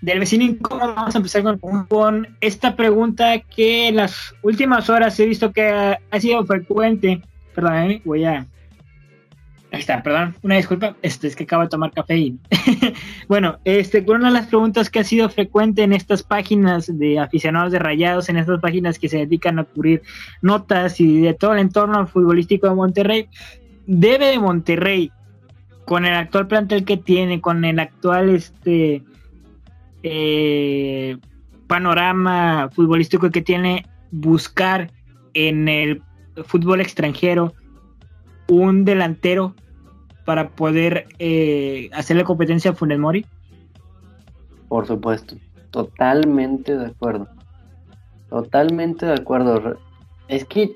del 0.00 0.18
vecino 0.18 0.44
incómodo, 0.44 0.94
vamos 0.94 1.14
a 1.14 1.18
empezar 1.18 1.42
con, 1.88 2.28
esta 2.40 2.74
pregunta 2.74 3.38
que 3.38 3.88
en 3.88 3.96
las 3.96 4.34
últimas 4.42 4.88
horas 4.88 5.18
he 5.20 5.26
visto 5.26 5.52
que 5.52 5.68
ha, 5.68 6.20
sido 6.20 6.44
frecuente. 6.46 7.22
Perdón, 7.54 7.90
¿eh? 7.90 8.02
voy 8.04 8.24
a. 8.24 8.46
Ahí 9.72 9.78
está, 9.78 10.02
perdón, 10.02 10.34
una 10.42 10.56
disculpa, 10.56 10.96
este 11.00 11.28
es 11.28 11.36
que 11.36 11.44
acabo 11.44 11.62
de 11.62 11.68
tomar 11.68 11.92
y 12.08 12.36
bueno, 13.28 13.58
este 13.64 14.04
una 14.08 14.26
de 14.26 14.34
las 14.34 14.46
preguntas 14.48 14.90
que 14.90 14.98
ha 14.98 15.04
sido 15.04 15.28
frecuente 15.28 15.84
en 15.84 15.92
estas 15.92 16.24
páginas 16.24 16.98
de 16.98 17.20
aficionados 17.20 17.70
de 17.70 17.78
Rayados, 17.78 18.28
en 18.28 18.36
estas 18.36 18.60
páginas 18.60 18.98
que 18.98 19.08
se 19.08 19.18
dedican 19.18 19.60
a 19.60 19.64
cubrir 19.64 20.02
notas 20.42 20.98
y 20.98 21.20
de 21.20 21.34
todo 21.34 21.52
el 21.52 21.60
entorno 21.60 22.04
futbolístico 22.08 22.68
de 22.68 22.74
Monterrey, 22.74 23.28
debe 23.86 24.26
de 24.26 24.40
Monterrey 24.40 25.12
con 25.90 26.04
el 26.04 26.14
actual 26.14 26.46
plantel 26.46 26.84
que 26.84 26.96
tiene, 26.96 27.40
con 27.40 27.64
el 27.64 27.80
actual 27.80 28.28
este 28.28 29.02
eh, 30.04 31.18
panorama 31.66 32.70
futbolístico 32.72 33.30
que 33.30 33.42
tiene, 33.42 33.86
buscar 34.12 34.92
en 35.34 35.68
el 35.68 36.00
fútbol 36.44 36.80
extranjero 36.80 37.54
un 38.46 38.84
delantero 38.84 39.56
para 40.24 40.50
poder 40.50 41.08
eh, 41.18 41.90
hacerle 41.92 42.22
competencia 42.22 42.70
a 42.70 42.74
Funes 42.74 43.00
Mori? 43.00 43.26
Por 44.68 44.86
supuesto, 44.86 45.34
totalmente 45.72 46.76
de 46.76 46.86
acuerdo. 46.86 47.26
Totalmente 48.28 49.06
de 49.06 49.14
acuerdo. 49.14 49.76
Es 50.28 50.44
que 50.44 50.72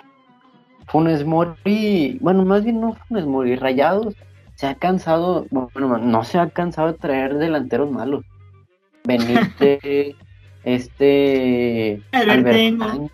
Funes 0.89 1.25
Mori, 1.25 2.19
bueno, 2.21 2.45
más 2.45 2.65
bien 2.65 2.81
no 2.81 2.95
Funes 3.07 3.27
Mori, 3.27 3.55
Rayados 3.55 4.17
se 4.55 4.67
ha 4.67 4.75
cansado, 4.75 5.47
bueno, 5.51 5.99
no 5.99 6.25
se 6.25 6.39
ha 6.39 6.51
cansado 6.51 6.93
de 6.93 6.99
traer 6.99 7.35
delanteros 7.35 7.91
malos. 7.91 8.25
Benítez, 9.05 10.17
este, 10.65 12.01
Alberto, 12.13 13.11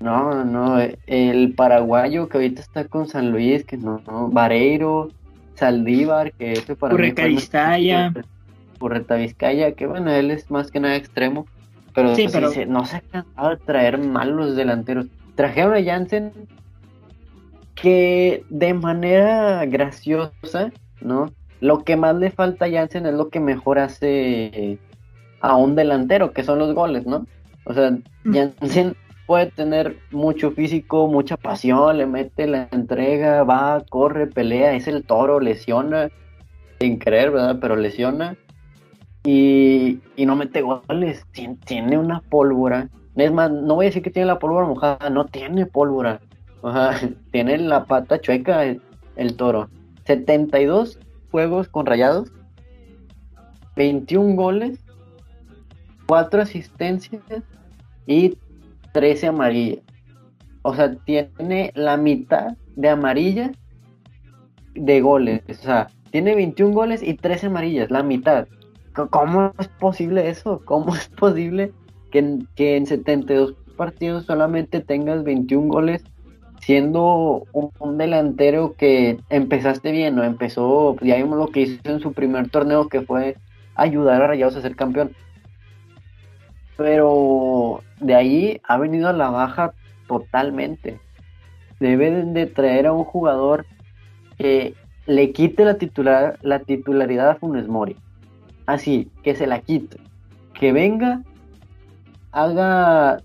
no, 0.00 0.44
no, 0.44 0.78
el 1.06 1.54
paraguayo 1.54 2.28
que 2.28 2.38
ahorita 2.38 2.60
está 2.60 2.84
con 2.84 3.08
San 3.08 3.30
Luis, 3.30 3.64
que 3.64 3.76
no, 3.76 4.02
no, 4.06 4.28
Vareiro, 4.28 5.10
Saldívar, 5.54 6.32
que 6.32 6.52
ese 6.52 6.76
para 6.76 6.94
Urreta 6.94 7.24
Vizcaya. 7.24 8.12
Urreta 8.78 9.14
Vizcaya, 9.14 9.72
que 9.72 9.86
bueno, 9.86 10.10
él 10.10 10.30
es 10.30 10.50
más 10.50 10.70
que 10.70 10.80
nada 10.80 10.96
extremo, 10.96 11.46
pero, 11.94 12.14
sí, 12.14 12.26
pero... 12.30 12.50
no 12.68 12.84
se 12.84 12.96
ha 12.96 13.00
cansado 13.00 13.50
de 13.50 13.56
traer 13.56 13.98
malos 13.98 14.54
delanteros. 14.54 15.06
Trajeron 15.34 15.74
a 15.74 15.82
Jansen 15.82 16.32
que 17.76 18.44
de 18.50 18.74
manera 18.74 19.64
graciosa, 19.66 20.72
¿no? 21.00 21.30
Lo 21.60 21.84
que 21.84 21.96
más 21.96 22.16
le 22.16 22.30
falta 22.30 22.64
a 22.64 22.70
Jansen 22.70 23.06
es 23.06 23.14
lo 23.14 23.28
que 23.28 23.38
mejor 23.38 23.78
hace 23.78 24.78
a 25.40 25.54
un 25.54 25.76
delantero, 25.76 26.32
que 26.32 26.42
son 26.42 26.58
los 26.58 26.74
goles, 26.74 27.06
¿no? 27.06 27.26
O 27.64 27.74
sea, 27.74 27.92
mm. 28.24 28.34
Jansen 28.34 28.96
puede 29.26 29.46
tener 29.46 29.96
mucho 30.10 30.50
físico, 30.52 31.06
mucha 31.06 31.36
pasión, 31.36 31.98
le 31.98 32.06
mete 32.06 32.46
la 32.46 32.68
entrega, 32.72 33.44
va, 33.44 33.84
corre, 33.88 34.26
pelea, 34.26 34.74
es 34.74 34.88
el 34.88 35.04
toro, 35.04 35.38
lesiona, 35.38 36.10
sin 36.80 36.98
creer, 36.98 37.30
¿verdad? 37.30 37.58
Pero 37.60 37.76
lesiona 37.76 38.36
y, 39.26 40.00
no 40.16 40.36
mete 40.36 40.62
goles, 40.62 41.26
tiene 41.64 41.98
una 41.98 42.20
pólvora. 42.20 42.88
Es 43.16 43.32
más, 43.32 43.50
no 43.50 43.74
voy 43.74 43.86
a 43.86 43.88
decir 43.88 44.02
que 44.02 44.10
tiene 44.10 44.26
la 44.26 44.38
pólvora 44.38 44.66
mojada, 44.66 45.10
no 45.10 45.24
tiene 45.26 45.66
pólvora. 45.66 46.20
O 46.66 46.72
sea, 46.72 46.98
tiene 47.30 47.58
la 47.58 47.84
pata 47.84 48.20
chueca 48.20 48.64
el, 48.64 48.82
el 49.14 49.36
toro. 49.36 49.70
72 50.04 50.98
juegos 51.30 51.68
con 51.68 51.86
rayados, 51.86 52.32
21 53.76 54.34
goles, 54.34 54.80
4 56.08 56.42
asistencias 56.42 57.22
y 58.04 58.36
13 58.92 59.28
amarillas. 59.28 59.78
O 60.62 60.74
sea, 60.74 60.92
tiene 61.04 61.70
la 61.76 61.96
mitad 61.96 62.56
de 62.74 62.88
amarillas 62.88 63.52
de 64.74 65.00
goles. 65.00 65.42
O 65.48 65.54
sea, 65.54 65.86
tiene 66.10 66.34
21 66.34 66.74
goles 66.74 67.00
y 67.00 67.14
13 67.14 67.46
amarillas, 67.46 67.92
la 67.92 68.02
mitad. 68.02 68.48
¿Cómo 69.10 69.52
es 69.60 69.68
posible 69.68 70.28
eso? 70.28 70.60
¿Cómo 70.64 70.96
es 70.96 71.08
posible 71.10 71.72
que 72.10 72.18
en, 72.18 72.48
que 72.56 72.76
en 72.76 72.86
72 72.86 73.54
partidos 73.76 74.24
solamente 74.24 74.80
tengas 74.80 75.22
21 75.22 75.68
goles 75.68 76.02
siendo 76.66 77.46
un, 77.52 77.96
delantero 77.96 78.74
que 78.76 79.20
empezaste 79.30 79.92
bien, 79.92 80.16
¿no? 80.16 80.24
Empezó, 80.24 80.96
ya 81.00 81.14
vimos 81.14 81.38
lo 81.38 81.46
que 81.46 81.60
hizo 81.60 81.78
en 81.84 82.00
su 82.00 82.12
primer 82.12 82.48
torneo 82.50 82.88
que 82.88 83.02
fue 83.02 83.36
ayudar 83.76 84.20
a 84.20 84.26
Rayados 84.26 84.56
a 84.56 84.62
ser 84.62 84.74
campeón 84.74 85.12
pero 86.76 87.82
de 88.00 88.14
ahí 88.14 88.60
ha 88.64 88.78
venido 88.78 89.08
a 89.08 89.12
la 89.12 89.30
baja 89.30 89.72
totalmente. 90.06 91.00
Deben 91.80 92.34
de 92.34 92.46
traer 92.46 92.86
a 92.86 92.92
un 92.92 93.04
jugador 93.04 93.64
que 94.36 94.74
le 95.06 95.32
quite 95.32 95.64
la, 95.64 95.78
titular, 95.78 96.38
la 96.42 96.58
titularidad 96.60 97.30
a 97.30 97.34
Funes 97.36 97.68
Mori. 97.68 97.96
Así, 98.66 99.10
que 99.22 99.34
se 99.34 99.46
la 99.46 99.60
quite. 99.60 99.98
Que 100.52 100.72
venga, 100.72 101.22
haga 102.32 103.22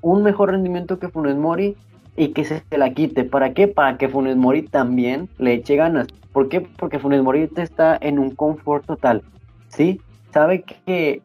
un 0.00 0.22
mejor 0.22 0.50
rendimiento 0.50 0.98
que 0.98 1.08
Funes 1.08 1.36
Mori 1.36 1.76
y 2.16 2.28
que 2.28 2.44
se 2.44 2.62
la 2.70 2.92
quite. 2.92 3.24
¿Para 3.24 3.54
qué? 3.54 3.68
Para 3.68 3.96
que 3.96 4.08
Funes 4.08 4.36
Mori 4.36 4.62
también 4.62 5.28
le 5.38 5.54
eche 5.54 5.76
ganas. 5.76 6.08
¿Por 6.32 6.48
qué? 6.48 6.60
Porque 6.60 6.98
Funes 6.98 7.22
Mori 7.22 7.48
está 7.56 7.98
en 8.00 8.18
un 8.18 8.34
confort 8.34 8.86
total. 8.86 9.22
¿Sí? 9.68 10.00
Sabe 10.32 10.62
que 10.62 11.22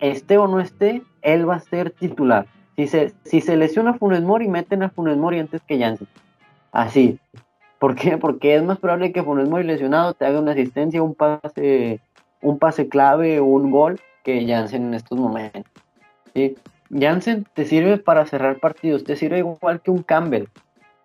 esté 0.00 0.38
o 0.38 0.46
no 0.46 0.60
esté, 0.60 1.02
él 1.22 1.48
va 1.48 1.56
a 1.56 1.60
ser 1.60 1.90
titular. 1.90 2.46
Si 2.76 2.86
se, 2.86 3.12
si 3.24 3.40
se 3.40 3.56
lesiona 3.56 3.94
Funes 3.94 4.22
Mori, 4.22 4.48
meten 4.48 4.82
a 4.82 4.90
Funes 4.90 5.16
Mori 5.16 5.38
antes 5.38 5.62
que 5.62 5.78
Janssen. 5.78 6.08
Así. 6.72 7.18
¿Por 7.78 7.94
qué? 7.94 8.18
Porque 8.18 8.54
es 8.56 8.62
más 8.62 8.78
probable 8.78 9.12
que 9.12 9.22
Funes 9.22 9.48
Mori 9.48 9.64
lesionado 9.64 10.14
te 10.14 10.26
haga 10.26 10.40
una 10.40 10.52
asistencia, 10.52 11.02
un 11.02 11.14
pase, 11.14 12.00
un 12.42 12.58
pase 12.58 12.88
clave 12.88 13.40
un 13.40 13.70
gol 13.70 14.00
que 14.22 14.46
Janssen 14.46 14.86
en 14.86 14.94
estos 14.94 15.18
momentos. 15.18 15.64
¿sí? 16.34 16.56
Janssen 16.90 17.46
te 17.54 17.64
sirve 17.64 17.98
para 17.98 18.26
cerrar 18.26 18.58
partidos, 18.60 19.04
te 19.04 19.16
sirve 19.16 19.38
igual 19.38 19.80
que 19.82 19.90
un 19.90 20.02
Campbell. 20.02 20.46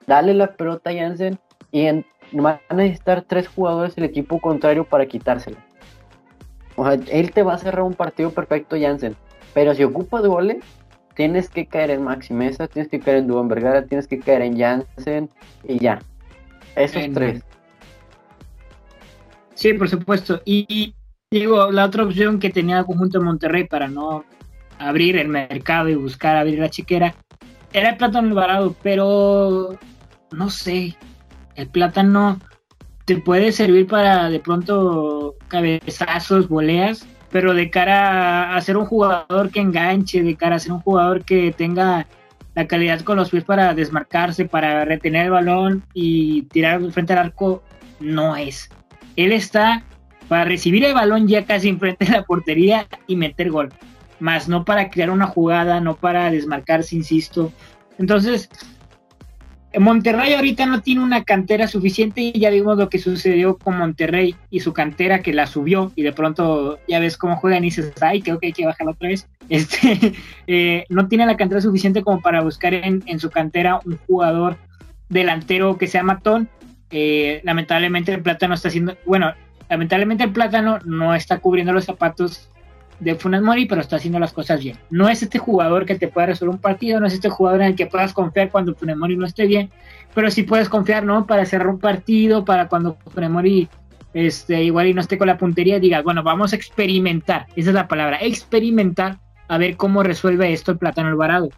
Dale 0.08 0.34
la 0.34 0.54
pelota 0.54 0.90
a 0.90 0.94
Janssen 0.94 1.40
y 1.72 1.88
van 2.32 2.60
a 2.70 2.74
necesitar 2.74 3.24
tres 3.24 3.48
jugadores 3.48 3.96
del 3.96 4.06
equipo 4.06 4.40
contrario 4.40 4.86
para 4.86 5.06
quitársela. 5.06 5.58
O 6.76 6.86
sea, 6.86 7.00
él 7.12 7.32
te 7.32 7.44
va 7.44 7.54
a 7.54 7.58
cerrar 7.58 7.84
un 7.84 7.94
partido 7.94 8.32
perfecto, 8.32 8.76
Janssen. 8.80 9.16
Pero 9.54 9.76
si 9.76 9.84
ocupas 9.84 10.26
goles, 10.26 10.64
tienes 11.16 11.50
que 11.50 11.68
caer 11.68 11.92
en 11.92 12.04
Maxi 12.04 12.34
Mesa, 12.34 12.68
tienes 12.68 12.90
que 12.90 13.00
caer 13.00 13.18
en 13.18 13.28
Duan 13.28 13.48
Vergara, 13.48 13.86
tienes 13.86 14.08
que 14.08 14.20
caer 14.20 14.42
en 14.42 14.58
Jansen 14.58 15.30
y 15.68 15.80
ya. 15.80 16.00
Esos 16.76 17.04
tres. 17.14 17.44
Sí, 19.54 19.74
por 19.74 19.88
supuesto. 19.88 20.42
Y, 20.46 20.96
digo, 21.30 21.72
la 21.72 21.86
otra 21.86 22.04
opción 22.04 22.40
que 22.40 22.50
tenía 22.50 22.80
el 22.80 22.86
conjunto 22.86 23.20
de 23.20 23.26
Monterrey 23.26 23.66
para 23.66 23.88
no 23.88 24.26
abrir 24.88 25.18
el 25.18 25.28
mercado 25.28 25.90
y 25.90 25.96
buscar 25.96 26.36
abrir 26.36 26.60
la 26.60 26.70
chiquera 26.70 27.16
era 27.74 27.90
el 27.90 27.98
plátano 27.98 28.30
Alvarado, 28.30 28.76
pero 28.84 29.78
no 30.32 30.50
sé, 30.50 30.96
el 31.56 31.68
plátano 31.68 32.40
te 33.06 33.18
puede 33.18 33.52
servir 33.52 33.88
para 33.88 34.30
de 34.30 34.40
pronto 34.40 35.36
cabezazos, 35.48 36.48
voleas, 36.48 37.08
pero 37.32 37.54
de 37.54 37.70
cara 37.70 38.56
a, 38.56 38.62
ser 38.62 38.78
un 38.78 38.86
jugador 38.86 39.50
que 39.50 39.60
enganche, 39.60 40.22
de 40.22 40.36
cara 40.36 40.56
a 40.56 40.60
ser 40.60 40.72
un 40.72 40.82
jugador 40.82 41.26
que 41.26 41.52
tenga 41.52 42.08
la 42.54 42.68
calidad 42.68 43.02
con 43.02 43.18
los 43.18 43.32
pies 43.32 43.44
para 43.44 43.74
desmarcarse, 43.74 44.46
para 44.46 44.86
retener 44.86 45.26
el 45.26 45.32
balón 45.32 45.84
y 45.94 46.44
tirar 46.44 46.80
frente 46.92 47.14
al 47.14 47.20
arco, 47.20 47.64
no 48.00 48.36
es. 48.36 48.70
Él 49.16 49.32
está 49.32 49.84
para 50.28 50.46
recibir 50.46 50.86
el 50.86 50.94
balón 50.94 51.28
ya 51.28 51.46
casi 51.46 51.70
enfrente 51.70 52.06
de 52.06 52.12
la 52.12 52.24
portería 52.24 52.88
y 53.08 53.16
meter 53.16 53.50
gol, 53.50 53.70
más 54.24 54.48
no 54.48 54.64
para 54.64 54.90
crear 54.90 55.10
una 55.10 55.28
jugada, 55.28 55.82
no 55.82 55.96
para 55.96 56.32
desmarcarse, 56.32 56.96
insisto. 56.96 57.52
Entonces, 58.00 58.50
Monterrey 59.78 60.34
ahorita 60.34 60.66
no 60.66 60.82
tiene 60.82 61.04
una 61.04 61.26
cantera 61.26 61.68
suficiente 61.68 62.22
y 62.22 62.40
ya 62.40 62.50
vimos 62.50 62.78
lo 62.78 62.88
que 62.88 63.00
sucedió 63.00 63.58
con 63.58 63.78
Monterrey 63.78 64.34
y 64.50 64.62
su 64.62 64.72
cantera 64.72 65.20
que 65.20 65.34
la 65.34 65.46
subió 65.46 65.92
y 65.98 66.04
de 66.04 66.14
pronto 66.14 66.80
ya 66.88 67.00
ves 67.00 67.18
cómo 67.18 67.36
juegan 67.36 67.66
y 67.66 67.68
dices, 67.68 67.92
ay, 68.02 68.22
creo 68.22 68.40
que 68.40 68.48
hay 68.48 68.54
que 68.54 68.66
bajarla 68.66 68.94
otra 68.94 69.10
vez. 69.10 69.28
Este, 69.50 70.14
eh, 70.48 70.86
no 70.88 71.10
tiene 71.10 71.26
la 71.26 71.36
cantera 71.36 71.60
suficiente 71.60 72.02
como 72.02 72.22
para 72.22 72.40
buscar 72.40 72.74
en, 72.74 73.20
su 73.20 73.30
cantera 73.30 73.82
un 73.84 73.98
jugador 74.08 74.56
delantero 75.10 75.78
que 75.78 75.88
sea 75.88 76.02
matón. 76.02 76.48
Eh, 76.92 77.42
lamentablemente 77.44 78.14
el 78.14 78.22
plátano 78.22 78.54
está 78.54 78.70
haciendo, 78.70 78.96
bueno, 79.06 79.34
lamentablemente 79.70 80.24
el 80.24 80.32
plátano 80.32 80.80
no 80.86 81.14
está 81.14 81.40
cubriendo 81.40 81.74
los 81.74 81.84
zapatos 81.84 82.50
de 83.04 83.16
Funes 83.16 83.42
Mori, 83.42 83.66
pero 83.66 83.82
está 83.82 83.98
haciendo 83.98 84.20
las 84.20 84.34
cosas 84.34 84.62
bien. 84.62 84.78
No 84.90 85.10
es 85.10 85.22
este 85.22 85.40
jugador 85.40 85.86
que 85.86 85.96
te 85.96 86.08
pueda 86.08 86.28
resolver 86.28 86.56
un 86.56 86.62
partido, 86.62 87.00
no 87.00 87.08
es 87.08 87.14
este 87.14 87.30
jugador 87.30 87.62
en 87.62 87.68
el 87.68 87.76
que 87.76 87.86
puedas 87.86 88.14
confiar 88.14 88.50
cuando 88.50 88.76
Funes 88.76 88.98
Mori 88.98 89.16
no 89.18 89.26
esté 89.26 89.46
bien, 89.46 89.70
pero 90.14 90.32
sí 90.32 90.44
puedes 90.44 90.70
confiar, 90.70 91.04
¿no? 91.04 91.26
Para 91.26 91.46
cerrar 91.46 91.68
un 91.68 91.80
partido, 91.80 92.46
para 92.46 92.68
cuando 92.68 92.98
Funes 93.14 93.30
Mori 93.30 93.70
este, 94.14 94.64
igual 94.64 94.88
y 94.88 94.94
no 94.94 95.02
esté 95.02 95.18
con 95.18 95.28
la 95.28 95.38
puntería, 95.38 95.80
digas, 95.80 96.04
bueno, 96.04 96.24
vamos 96.24 96.54
a 96.54 96.56
experimentar, 96.56 97.48
esa 97.56 97.70
es 97.70 97.76
la 97.76 97.88
palabra, 97.88 98.18
experimentar, 98.22 99.18
a 99.48 99.58
ver 99.58 99.76
cómo 99.76 100.04
resuelve 100.04 100.54
esto 100.54 100.72
el 100.72 100.78
Plátano 100.78 101.10
Alvarado. 101.10 101.50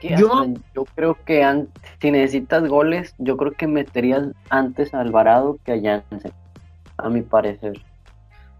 yo, 0.00 0.46
yo 0.74 0.84
creo 0.94 1.18
que 1.24 1.66
si 2.00 2.10
necesitas 2.10 2.68
goles, 2.68 3.14
yo 3.18 3.36
creo 3.36 3.52
que 3.52 3.66
meterías 3.66 4.28
antes 4.50 4.94
a 4.94 5.00
Alvarado 5.00 5.58
que 5.64 5.72
a 5.72 5.80
Jansen, 5.80 6.32
a 6.98 7.08
mi 7.08 7.22
parecer. 7.22 7.80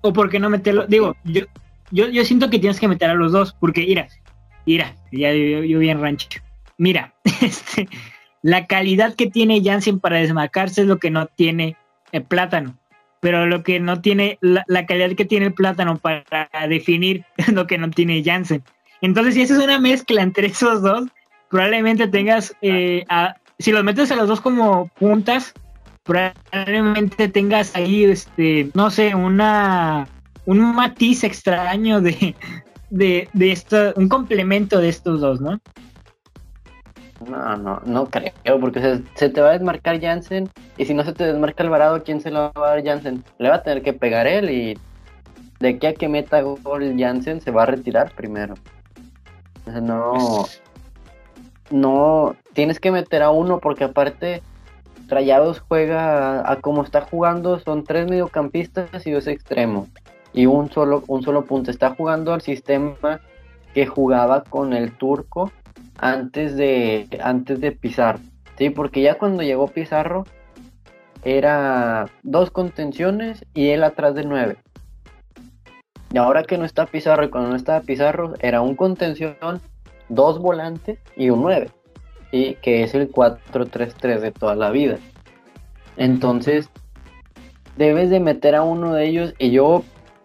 O 0.00 0.12
porque 0.12 0.38
no 0.38 0.50
meterlo, 0.50 0.86
digo, 0.86 1.16
yo, 1.24 1.42
yo, 1.90 2.08
yo 2.08 2.24
siento 2.24 2.50
que 2.50 2.58
tienes 2.58 2.80
que 2.80 2.88
meter 2.88 3.10
a 3.10 3.14
los 3.14 3.32
dos, 3.32 3.54
porque 3.58 3.84
mira, 3.86 4.08
mira, 4.66 4.94
ya 5.10 5.32
yo, 5.32 5.78
vi 5.78 5.90
en 5.90 6.00
rancho. 6.00 6.28
Mira, 6.76 7.14
este, 7.42 7.88
la 8.42 8.66
calidad 8.66 9.14
que 9.14 9.28
tiene 9.30 9.62
Jansen 9.62 9.98
para 9.98 10.18
desmarcarse 10.18 10.82
es 10.82 10.86
lo 10.86 10.98
que 10.98 11.10
no 11.10 11.26
tiene 11.26 11.76
el 12.12 12.22
plátano. 12.22 12.78
Pero 13.20 13.46
lo 13.46 13.64
que 13.64 13.80
no 13.80 14.00
tiene, 14.00 14.38
la, 14.40 14.86
calidad 14.86 15.16
que 15.16 15.24
tiene 15.24 15.46
el 15.46 15.54
plátano 15.54 15.98
para 15.98 16.26
definir 16.68 17.24
es 17.36 17.48
lo 17.52 17.66
que 17.66 17.78
no 17.78 17.90
tiene 17.90 18.22
Jansen. 18.22 18.62
Entonces, 19.00 19.34
si 19.34 19.42
es 19.42 19.50
una 19.50 19.78
mezcla 19.78 20.22
entre 20.22 20.48
esos 20.48 20.82
dos, 20.82 21.04
probablemente 21.50 22.06
tengas, 22.06 22.54
eh, 22.62 23.04
si 23.58 23.72
los 23.72 23.84
metes 23.84 24.10
a 24.12 24.16
los 24.16 24.28
dos 24.28 24.40
como 24.40 24.88
puntas, 24.98 25.54
probablemente 26.08 27.28
tengas 27.28 27.76
ahí, 27.76 28.04
este, 28.04 28.70
no 28.74 28.90
sé, 28.90 29.14
una 29.14 30.08
un 30.46 30.74
matiz 30.74 31.24
extraño 31.24 32.00
de, 32.00 32.34
de, 32.88 33.28
de 33.34 33.52
esto, 33.52 33.92
un 33.96 34.08
complemento 34.08 34.80
de 34.80 34.88
estos 34.88 35.20
dos, 35.20 35.42
¿no? 35.42 35.60
No, 37.28 37.80
no, 37.84 38.06
creo, 38.06 38.32
porque 38.58 39.02
se, 39.14 39.28
te 39.28 39.40
va 39.42 39.50
a 39.50 39.52
desmarcar 39.52 40.00
Jansen 40.00 40.48
y 40.78 40.86
si 40.86 40.94
no 40.94 41.04
se 41.04 41.12
te 41.12 41.24
desmarca 41.24 41.64
Alvarado, 41.64 42.02
¿quién 42.02 42.22
se 42.22 42.30
lo 42.30 42.52
va 42.56 42.68
a 42.68 42.76
dar 42.76 42.84
Jansen? 42.84 43.22
Le 43.38 43.50
va 43.50 43.56
a 43.56 43.62
tener 43.62 43.82
que 43.82 43.92
pegar 43.92 44.26
él 44.26 44.48
y 44.48 44.78
de 45.60 45.68
aquí 45.68 45.86
a 45.86 45.94
que 45.94 46.08
meta 46.08 46.40
gol 46.40 46.94
Jansen 46.98 47.42
se 47.42 47.50
va 47.50 47.64
a 47.64 47.66
retirar 47.66 48.12
primero. 48.14 48.54
no, 49.82 50.46
no, 51.70 52.36
tienes 52.54 52.80
que 52.80 52.90
meter 52.90 53.22
a 53.22 53.30
uno 53.30 53.58
porque 53.58 53.84
aparte 53.84 54.42
Rayados 55.08 55.60
juega 55.60 56.50
a, 56.50 56.56
como 56.56 56.82
está 56.82 57.00
jugando, 57.00 57.58
son 57.58 57.84
tres 57.84 58.08
mediocampistas 58.08 59.06
y 59.06 59.10
dos 59.10 59.26
extremos 59.26 59.88
y 60.32 60.46
un 60.46 60.70
solo, 60.70 61.02
un 61.08 61.22
solo 61.22 61.44
punto. 61.44 61.70
Está 61.70 61.94
jugando 61.94 62.34
al 62.34 62.42
sistema 62.42 63.20
que 63.74 63.86
jugaba 63.86 64.44
con 64.44 64.72
el 64.72 64.92
turco 64.92 65.50
antes 65.96 66.56
de, 66.56 67.08
antes 67.22 67.60
de 67.60 67.72
Pizarro. 67.72 68.20
Sí, 68.56 68.70
porque 68.70 69.02
ya 69.02 69.16
cuando 69.16 69.42
llegó 69.42 69.68
Pizarro 69.68 70.24
era 71.24 72.08
dos 72.22 72.50
contenciones 72.50 73.44
y 73.54 73.68
él 73.70 73.84
atrás 73.84 74.14
de 74.14 74.24
nueve. 74.24 74.56
Y 76.12 76.18
ahora 76.18 76.44
que 76.44 76.58
no 76.58 76.64
está 76.64 76.86
Pizarro 76.86 77.24
y 77.24 77.30
cuando 77.30 77.50
no 77.50 77.56
estaba 77.56 77.80
Pizarro 77.80 78.34
era 78.40 78.60
un 78.60 78.76
contención, 78.76 79.60
dos 80.08 80.38
volantes 80.38 80.98
y 81.16 81.30
un 81.30 81.42
nueve. 81.42 81.70
Y 82.30 82.54
que 82.56 82.82
es 82.82 82.94
el 82.94 83.10
4-3-3 83.10 84.20
de 84.20 84.32
toda 84.32 84.54
la 84.54 84.70
vida. 84.70 84.98
Entonces, 85.96 86.70
debes 87.76 88.10
de 88.10 88.20
meter 88.20 88.54
a 88.54 88.62
uno 88.62 88.92
de 88.92 89.06
ellos 89.06 89.34
y 89.38 89.50
yo 89.50 89.82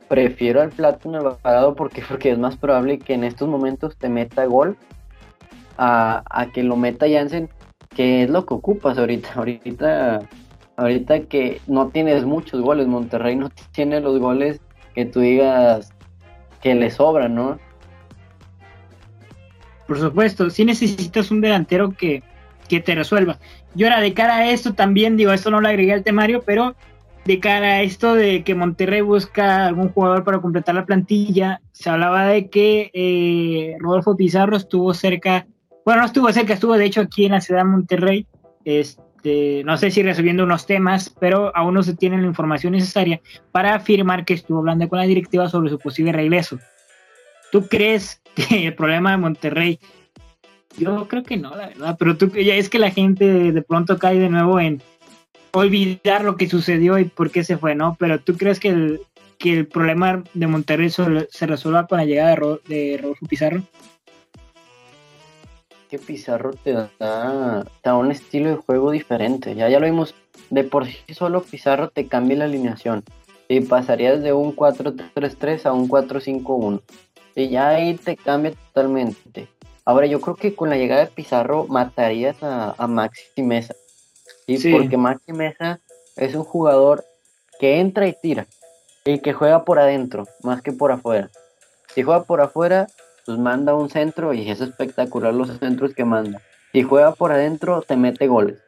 prefiero 0.07 0.61
al 0.61 0.69
Plátano 0.69 1.17
Alvarado 1.17 1.75
porque, 1.75 2.03
porque 2.07 2.31
es 2.31 2.37
más 2.37 2.57
probable 2.57 2.99
que 2.99 3.13
en 3.13 3.23
estos 3.23 3.47
momentos 3.47 3.97
te 3.97 4.09
meta 4.09 4.45
gol 4.45 4.77
a, 5.77 6.47
que 6.53 6.63
lo 6.63 6.75
meta 6.75 7.07
Jansen, 7.09 7.49
que 7.95 8.23
es 8.23 8.29
lo 8.29 8.45
que 8.45 8.53
ocupas 8.53 8.97
ahorita. 8.97 9.33
Ahorita, 9.35 10.21
ahorita 10.77 11.21
que 11.21 11.61
no 11.67 11.89
tienes 11.89 12.25
muchos 12.25 12.61
goles, 12.61 12.87
Monterrey 12.87 13.35
no 13.35 13.49
tiene 13.71 13.99
los 13.99 14.19
goles 14.19 14.61
que 14.93 15.05
tú 15.05 15.21
digas 15.21 15.93
que 16.61 16.75
le 16.75 16.89
sobran, 16.91 17.35
¿no? 17.35 17.59
Por 19.87 19.99
supuesto, 19.99 20.49
si 20.49 20.65
necesitas 20.65 21.31
un 21.31 21.41
delantero 21.41 21.91
que, 21.91 22.23
que 22.67 22.79
te 22.79 22.95
resuelva. 22.95 23.37
Y 23.75 23.83
ahora, 23.83 23.99
de 24.01 24.13
cara 24.13 24.37
a 24.37 24.49
esto 24.49 24.73
también, 24.73 25.17
digo, 25.17 25.31
esto 25.31 25.51
no 25.51 25.61
lo 25.61 25.67
agregué 25.67 25.93
al 25.93 26.03
temario, 26.03 26.43
pero 26.45 26.75
de 27.25 27.39
cara 27.39 27.75
a 27.75 27.81
esto 27.81 28.15
de 28.15 28.43
que 28.43 28.55
Monterrey 28.55 29.01
busca 29.01 29.65
algún 29.65 29.89
jugador 29.89 30.23
para 30.23 30.39
completar 30.39 30.75
la 30.75 30.85
plantilla, 30.85 31.61
se 31.71 31.89
hablaba 31.89 32.25
de 32.25 32.49
que 32.49 32.91
eh, 32.93 33.77
Rodolfo 33.79 34.15
Pizarro 34.15 34.57
estuvo 34.57 34.93
cerca, 34.93 35.47
bueno, 35.85 36.01
no 36.01 36.07
estuvo 36.07 36.31
cerca, 36.33 36.53
estuvo 36.53 36.73
de 36.73 36.85
hecho 36.85 37.01
aquí 37.01 37.25
en 37.25 37.31
la 37.31 37.41
ciudad 37.41 37.61
de 37.61 37.69
Monterrey, 37.69 38.27
este, 38.65 39.63
no 39.63 39.77
sé 39.77 39.91
si 39.91 40.03
resolviendo 40.03 40.43
unos 40.43 40.65
temas, 40.65 41.15
pero 41.19 41.55
aún 41.55 41.75
no 41.75 41.83
se 41.83 41.95
tiene 41.95 42.17
la 42.17 42.27
información 42.27 42.73
necesaria 42.73 43.21
para 43.51 43.75
afirmar 43.75 44.25
que 44.25 44.33
estuvo 44.33 44.59
hablando 44.59 44.89
con 44.89 44.99
la 44.99 45.05
directiva 45.05 45.47
sobre 45.47 45.69
su 45.69 45.79
posible 45.79 46.11
regreso. 46.11 46.59
¿Tú 47.53 47.67
crees 47.67 48.19
que 48.33 48.65
el 48.67 48.73
problema 48.73 49.11
de 49.11 49.17
Monterrey 49.17 49.79
yo 50.75 51.07
creo 51.07 51.21
que 51.21 51.37
no, 51.37 51.55
la 51.55 51.67
verdad, 51.67 51.95
pero 51.99 52.17
tú, 52.17 52.29
ya 52.29 52.55
es 52.55 52.67
que 52.67 52.79
la 52.79 52.89
gente 52.89 53.51
de 53.51 53.61
pronto 53.61 53.99
cae 53.99 54.17
de 54.17 54.27
nuevo 54.27 54.59
en, 54.59 54.81
olvidar 55.53 56.23
lo 56.23 56.35
que 56.35 56.49
sucedió 56.49 56.97
y 56.97 57.05
por 57.05 57.29
qué 57.29 57.43
se 57.43 57.57
fue, 57.57 57.75
¿no? 57.75 57.95
Pero 57.99 58.19
tú 58.19 58.35
crees 58.37 58.59
que 58.59 58.69
el, 58.69 59.01
que 59.37 59.53
el 59.53 59.67
problema 59.67 60.23
de 60.33 60.47
Monterrey 60.47 60.89
se 60.89 61.45
resuelva 61.45 61.85
con 61.85 61.99
la 61.99 62.05
llegada 62.05 62.35
de, 62.35 62.59
de 62.75 62.97
Rodolfo 62.97 63.27
Pizarro? 63.27 63.61
Que 65.91 65.99
Pizarro 65.99 66.53
te 66.53 66.73
da, 66.73 67.95
un 67.95 68.11
estilo 68.11 68.49
de 68.49 68.55
juego 68.55 68.89
diferente. 68.89 69.53
Ya, 69.53 69.69
ya 69.69 69.79
lo 69.79 69.85
vimos, 69.85 70.15
de 70.49 70.63
por 70.63 70.87
sí 70.87 71.13
solo 71.13 71.43
Pizarro 71.43 71.89
te 71.89 72.07
cambia 72.07 72.37
la 72.37 72.45
alineación. 72.45 73.03
Y 73.47 73.61
pasarías 73.61 74.23
de 74.23 74.33
un 74.33 74.55
4-3-3 74.55 75.67
a 75.67 75.73
un 75.73 75.87
4-5-1. 75.87 76.81
Y 77.35 77.49
ya 77.49 77.69
ahí 77.69 77.95
te 77.95 78.15
cambia 78.15 78.51
totalmente. 78.51 79.47
Ahora 79.85 80.05
yo 80.05 80.21
creo 80.21 80.35
que 80.35 80.55
con 80.55 80.69
la 80.69 80.77
llegada 80.77 81.05
de 81.05 81.11
Pizarro 81.11 81.65
matarías 81.67 82.41
a, 82.41 82.75
a 82.77 82.87
Maxi 82.87 83.41
Mesa. 83.41 83.75
Sí, 84.47 84.71
porque 84.71 84.97
Maxi 84.97 85.33
Mesa 85.33 85.79
es 86.15 86.35
un 86.35 86.43
jugador 86.43 87.03
que 87.59 87.79
entra 87.79 88.07
y 88.07 88.13
tira 88.13 88.47
y 89.05 89.19
que 89.19 89.33
juega 89.33 89.65
por 89.65 89.79
adentro 89.79 90.25
más 90.43 90.61
que 90.61 90.71
por 90.71 90.91
afuera. 90.91 91.29
Si 91.93 92.03
juega 92.03 92.23
por 92.23 92.41
afuera, 92.41 92.87
pues 93.25 93.37
manda 93.37 93.73
un 93.75 93.89
centro 93.89 94.33
y 94.33 94.49
es 94.49 94.61
espectacular 94.61 95.33
los 95.33 95.57
centros 95.59 95.93
que 95.93 96.05
manda. 96.05 96.41
Si 96.71 96.83
juega 96.83 97.13
por 97.13 97.31
adentro, 97.31 97.81
te 97.81 97.95
mete 97.95 98.27
goles. 98.27 98.59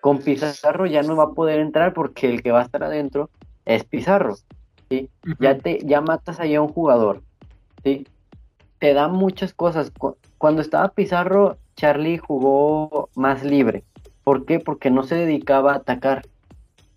Con 0.00 0.18
Pizarro 0.18 0.86
ya 0.86 1.02
no 1.02 1.16
va 1.16 1.24
a 1.24 1.30
poder 1.30 1.60
entrar 1.60 1.92
porque 1.92 2.28
el 2.28 2.42
que 2.42 2.50
va 2.50 2.60
a 2.60 2.64
estar 2.64 2.82
adentro 2.82 3.30
es 3.64 3.84
Pizarro. 3.84 4.36
¿sí? 4.90 5.08
ya, 5.38 5.56
te, 5.58 5.78
ya 5.84 6.00
matas 6.00 6.40
ahí 6.40 6.54
a 6.54 6.62
un 6.62 6.72
jugador. 6.72 7.22
¿Sí? 7.84 8.06
Te 8.78 8.94
da 8.94 9.08
muchas 9.08 9.54
cosas. 9.54 9.92
Cuando 10.38 10.62
estaba 10.62 10.88
Pizarro, 10.88 11.58
Charlie 11.76 12.18
jugó 12.18 13.08
más 13.14 13.44
libre. 13.44 13.84
¿Por 14.24 14.44
qué? 14.44 14.58
Porque 14.58 14.90
no 14.90 15.02
se 15.02 15.16
dedicaba 15.16 15.72
a 15.72 15.76
atacar. 15.76 16.22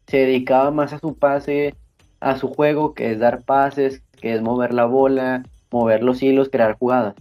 Se 0.07 0.17
dedicaba 0.17 0.71
más 0.71 0.93
a 0.93 0.99
su 0.99 1.15
pase, 1.15 1.75
a 2.19 2.37
su 2.37 2.49
juego, 2.49 2.93
que 2.93 3.11
es 3.11 3.19
dar 3.19 3.43
pases, 3.43 4.01
que 4.21 4.33
es 4.33 4.41
mover 4.41 4.73
la 4.73 4.85
bola, 4.85 5.43
mover 5.71 6.03
los 6.03 6.21
hilos, 6.21 6.49
crear 6.49 6.77
jugadas. 6.77 7.15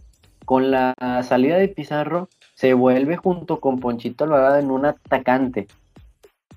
Con 0.45 0.71
la 0.71 0.95
salida 1.27 1.57
de 1.57 1.69
Pizarro, 1.69 2.29
se 2.55 2.75
vuelve 2.75 3.17
junto 3.17 3.61
con 3.61 3.81
Ponchito 3.81 4.25
Alvarado 4.25 4.57
en 4.57 4.71
un 4.71 4.85
atacante. 4.87 5.67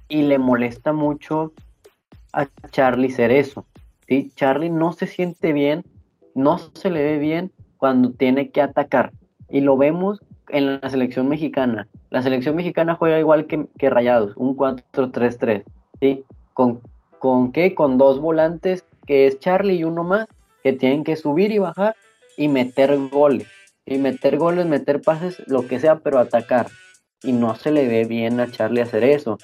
Y 0.09 0.23
le 0.23 0.37
molesta 0.37 0.93
mucho 0.93 1.53
a 2.33 2.47
Charlie 2.71 3.11
Cerezo. 3.11 3.65
¿sí? 4.07 4.31
Charlie 4.35 4.69
no 4.69 4.93
se 4.93 5.07
siente 5.07 5.53
bien, 5.53 5.83
no 6.37 6.59
se 6.59 6.89
le 6.89 7.03
ve 7.03 7.17
bien 7.17 7.51
cuando 7.77 8.11
tiene 8.11 8.51
que 8.51 8.61
atacar. 8.61 9.11
Y 9.49 9.61
lo 9.61 9.75
vemos 9.75 10.21
en 10.49 10.79
la 10.79 10.89
selección 10.89 11.27
mexicana. 11.27 11.87
La 12.09 12.21
selección 12.21 12.55
mexicana 12.55 12.95
juega 12.95 13.19
igual 13.19 13.47
que, 13.47 13.89
Rayados, 13.89 14.37
un 14.37 14.55
4-3-3, 14.55 15.63
¿sí? 15.99 16.23
¿Con, 16.53 16.81
¿Con 17.19 17.51
qué? 17.51 17.73
Con 17.75 17.97
dos 17.97 18.19
volantes, 18.19 18.85
que 19.05 19.27
es 19.27 19.39
Charlie 19.39 19.77
y 19.77 19.83
uno 19.83 20.03
más, 20.03 20.27
que 20.63 20.73
tienen 20.73 21.03
que 21.03 21.15
subir 21.15 21.51
y 21.51 21.57
bajar 21.57 21.95
y 22.37 22.47
meter 22.47 22.97
goles. 23.09 23.47
Y 23.85 23.97
meter 23.97 24.37
goles, 24.37 24.65
meter 24.65 25.01
pases, 25.01 25.41
lo 25.47 25.65
que 25.65 25.79
sea, 25.79 25.99
pero 25.99 26.19
atacar. 26.19 26.67
Y 27.23 27.31
no 27.31 27.55
se 27.55 27.71
le 27.71 27.87
ve 27.87 28.05
bien 28.05 28.39
a 28.39 28.51
Charlie 28.51 28.81
hacer 28.81 29.03
eso. 29.03 29.39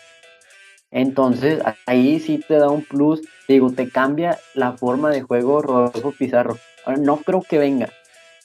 Entonces, 0.92 1.60
ahí 1.88 2.20
sí 2.20 2.44
te 2.48 2.56
da 2.56 2.70
un 2.70 2.84
plus. 2.84 3.22
Digo, 3.48 3.72
te 3.72 3.90
cambia 3.90 4.38
la 4.54 4.74
forma 4.74 5.10
de 5.10 5.24
juego 5.24 5.62
Rodolfo 5.62 6.12
Pizarro. 6.12 6.58
Ahora, 6.86 7.00
no 7.00 7.18
creo 7.18 7.42
que 7.42 7.58
venga. 7.58 7.90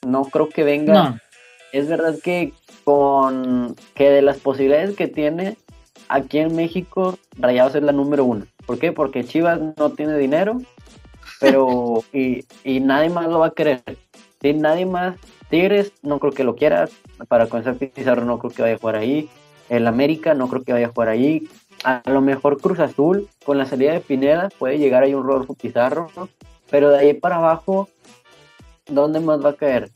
No 0.07 0.25
creo 0.25 0.49
que 0.49 0.65
venga 0.65 1.21
es 1.73 1.89
verdad 1.89 2.17
que 2.23 2.53
con 2.85 3.77
que 3.95 4.11
de 4.11 4.23
las 4.23 4.39
posibilidades 4.39 4.97
que 4.97 5.09
tiene 5.09 5.57
aquí 6.09 6.39
en 6.39 6.57
México, 6.57 7.19
Rayados 7.37 7.75
es 7.75 7.83
la 7.83 7.93
número 7.93 8.25
uno. 8.25 8.47
¿Por 8.67 8.79
qué? 8.79 8.93
Porque 8.93 9.25
Chivas 9.25 9.61
no 9.77 9.91
tiene 9.91 10.17
dinero, 10.17 10.61
pero 11.41 12.03
y, 12.13 12.45
nadie 12.81 13.11
más 13.11 13.29
lo 13.29 13.41
va 13.41 13.49
a 13.49 13.55
querer. 13.55 13.83
¿sí? 14.41 14.55
Nadie 14.55 14.87
más. 14.87 15.17
Tigres 15.51 15.93
no 16.03 16.19
creo 16.19 16.33
que 16.33 16.45
lo 16.45 16.57
quiera. 16.57 16.89
Para 17.29 17.47
comenzar 17.47 17.77
Pizarro 17.77 18.25
no 18.25 18.39
creo 18.39 18.53
que 18.53 18.63
vaya 18.63 18.75
a 18.75 18.79
jugar 18.79 18.97
ahí. 18.97 19.29
El 19.69 19.87
América 19.87 20.35
no 20.35 20.49
creo 20.49 20.63
que 20.63 20.73
vaya 20.73 20.87
a 20.87 20.91
jugar 20.91 21.09
ahí. 21.09 21.49
A 21.85 22.03
lo 22.07 22.21
mejor 22.21 22.61
Cruz 22.61 22.81
Azul, 22.81 23.29
con 23.45 23.57
la 23.57 23.65
salida 23.65 23.93
de 23.93 24.01
Pineda, 24.01 24.49
puede 24.59 24.79
llegar 24.79 25.03
ahí 25.03 25.15
un 25.15 25.25
Rodolfo 25.25 25.55
Pizarro. 25.55 26.11
Pero 26.71 26.91
de 26.91 26.99
ahí 26.99 27.15
para 27.15 27.37
abajo, 27.37 27.89
¿dónde 28.89 29.21
más 29.21 29.45
va 29.45 29.51
a 29.51 29.57
caer? 29.57 29.91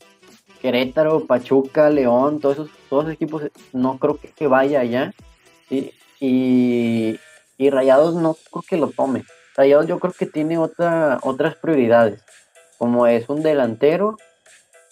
Querétaro, 0.61 1.25
Pachuca, 1.25 1.89
León, 1.89 2.39
todos 2.39 2.55
esos, 2.55 2.69
todos 2.89 3.11
equipos, 3.11 3.43
no 3.73 3.97
creo 3.99 4.17
que, 4.17 4.47
vaya 4.47 4.79
allá. 4.79 5.13
Y, 5.69 5.91
y, 6.19 7.19
Rayados 7.69 8.15
no 8.15 8.35
creo 8.51 8.63
que 8.67 8.77
lo 8.77 8.87
tome. 8.89 9.23
Rayados 9.55 9.87
yo 9.87 9.99
creo 9.99 10.13
que 10.13 10.25
tiene 10.25 10.57
otra, 10.57 11.19
otras 11.21 11.55
prioridades, 11.55 12.23
como 12.77 13.07
es 13.07 13.29
un 13.29 13.43
delantero 13.43 14.17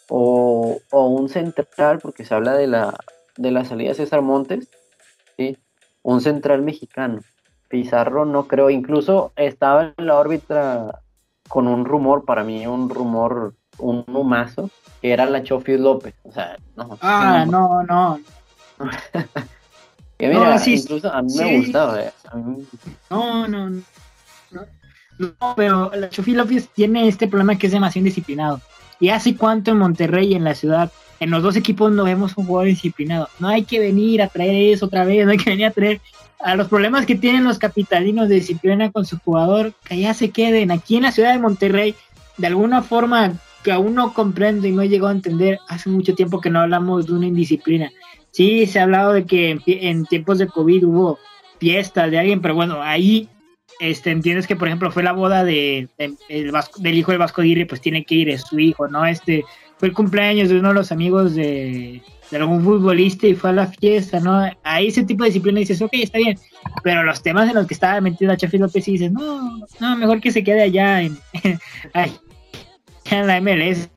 o, 0.10 0.82
un 0.92 1.30
central, 1.30 2.00
porque 2.00 2.26
se 2.26 2.34
habla 2.34 2.54
de 2.56 2.68
la, 2.68 2.94
de 3.38 3.52
la 3.52 3.64
salida 3.64 3.90
de 3.90 3.96
César 3.96 4.22
Montes, 4.22 4.70
¿sí? 5.38 5.58
un 6.04 6.22
central 6.22 6.62
mexicano. 6.62 7.22
Pizarro 7.70 8.26
no 8.26 8.48
creo, 8.48 8.70
incluso 8.70 9.32
estaba 9.38 9.94
en 9.98 10.06
la 10.06 10.18
órbita 10.18 11.02
con 11.48 11.68
un 11.68 11.86
rumor, 11.86 12.26
para 12.26 12.44
mí 12.44 12.68
un 12.68 12.90
rumor, 12.90 13.56
un 13.82 14.06
humazo, 14.08 14.70
que 15.02 15.12
era 15.12 15.26
la 15.26 15.44
Chofi 15.44 15.78
López. 15.78 16.14
O 16.24 16.32
sea, 16.32 16.58
no. 16.76 16.98
Ah, 17.02 17.46
no, 17.50 17.84
no. 17.84 18.20
que 20.18 20.28
mira, 20.28 20.62
incluso 20.66 21.12
a 21.12 21.22
mí 21.22 21.34
me 21.38 21.58
gustaba. 21.58 22.02
Eh, 22.02 22.12
no, 23.10 23.48
no, 23.48 23.70
no. 23.70 23.82
No, 25.20 25.56
pero 25.56 25.92
la 25.94 26.10
Chofi 26.10 26.34
López 26.34 26.70
tiene 26.70 27.08
este 27.08 27.28
problema 27.28 27.58
que 27.58 27.68
es 27.68 27.74
demasiado 27.74 28.00
indisciplinado. 28.00 28.62
¿Y 29.00 29.10
hace 29.10 29.36
cuánto 29.36 29.72
en 29.72 29.78
Monterrey, 29.78 30.34
en 30.34 30.44
la 30.44 30.56
ciudad, 30.56 30.92
en 31.20 31.32
los 31.32 31.44
dos 31.44 31.56
equipos 31.56 31.92
no 31.92 32.04
vemos 32.04 32.38
un 32.38 32.46
jugador 32.46 32.68
disciplinado? 32.68 33.30
No 33.40 33.48
hay 33.48 33.64
que 33.64 33.80
venir 33.80 34.22
a 34.22 34.28
traer 34.28 34.74
eso 34.74 34.86
otra 34.86 35.06
vez, 35.06 35.26
no 35.26 35.32
hay 35.32 35.38
que 35.38 35.50
venir 35.50 35.66
a 35.66 35.72
traer 35.72 36.02
a 36.40 36.56
los 36.56 36.68
problemas 36.68 37.06
que 37.06 37.16
tienen 37.16 37.44
los 37.44 37.60
capitalinos 37.60 38.30
de 38.30 38.36
disciplina 38.36 38.92
con 38.92 39.06
su 39.06 39.20
jugador, 39.20 39.74
que 39.84 40.00
ya 40.00 40.14
se 40.14 40.32
queden. 40.32 40.72
Aquí 40.72 40.98
en 40.98 41.04
la 41.04 41.12
ciudad 41.12 41.34
de 41.34 41.40
Monterrey, 41.40 41.96
de 42.38 42.48
alguna 42.48 42.82
forma 42.82 43.34
que 43.64 43.72
aún 43.72 43.96
no 43.96 44.14
comprendo 44.14 44.68
y 44.68 44.72
no 44.72 44.82
he 44.82 44.90
llegado 44.90 45.10
a 45.10 45.16
entender, 45.16 45.60
hace 45.68 45.90
mucho 45.90 46.16
tiempo 46.16 46.42
que 46.42 46.50
no 46.50 46.60
hablamos 46.60 47.08
de 47.08 47.14
una 47.14 47.28
indisciplina. 47.28 47.92
Sí, 48.32 48.66
se 48.66 48.80
ha 48.80 48.84
hablado 48.84 49.14
de 49.14 49.26
que 49.26 49.60
en, 49.66 50.06
tiempos 50.06 50.38
de 50.38 50.48
COVID 50.48 50.86
hubo 50.86 51.20
fiestas 51.60 52.10
de 52.10 52.20
alguien, 52.20 52.42
pero 52.42 52.56
bueno, 52.56 52.82
ahí 52.82 53.28
este, 53.80 54.12
entiendes 54.12 54.48
que, 54.48 54.56
por 54.56 54.68
ejemplo, 54.68 54.92
fue 54.92 55.04
la 55.04 55.12
boda 55.12 55.44
de, 55.44 55.90
del 55.98 56.98
hijo 56.98 57.12
de 57.12 57.18
Vasco 57.18 57.42
Aguirre, 57.42 57.66
pues 57.66 57.82
tiene 57.82 58.06
que 58.06 58.16
ir, 58.16 58.30
es 58.30 58.42
su 58.44 58.60
hijo, 58.60 58.88
¿no? 58.88 59.06
Este, 59.06 59.44
fue 59.78 59.90
el 59.90 59.96
cumpleaños 59.96 60.50
de 60.50 60.60
uno 60.60 60.70
de 60.70 60.76
los 60.76 60.92
amigos 60.92 61.34
de, 61.34 62.04
algún 62.32 62.64
futbolista 62.64 63.28
y 63.28 63.36
fue 63.36 63.50
a 63.50 63.54
la 63.54 63.68
fiesta, 63.68 64.20
¿no? 64.20 64.50
Ahí 64.64 64.88
ese 64.88 65.04
tipo 65.04 65.24
de 65.24 65.32
disciplina 65.32 65.60
dices, 65.60 65.82
ok, 65.82 65.90
está 65.94 66.20
bien, 66.20 66.38
pero 66.84 67.04
los 67.04 67.22
temas 67.22 67.50
en 67.50 67.56
los 67.56 67.68
que 67.68 67.74
estaba 67.74 68.00
metido 68.00 68.32
a 68.32 68.38
Chafi 68.38 68.60
López 68.60 68.88
y 68.88 68.92
dices, 68.94 69.12
no, 69.12 69.66
no, 69.80 69.98
mejor 69.98 70.22
que 70.22 70.32
se 70.32 70.44
quede 70.44 70.62
allá 70.62 71.02
en, 71.02 71.18
en 73.20 73.28
la 73.28 73.42
MLS. 73.42 73.90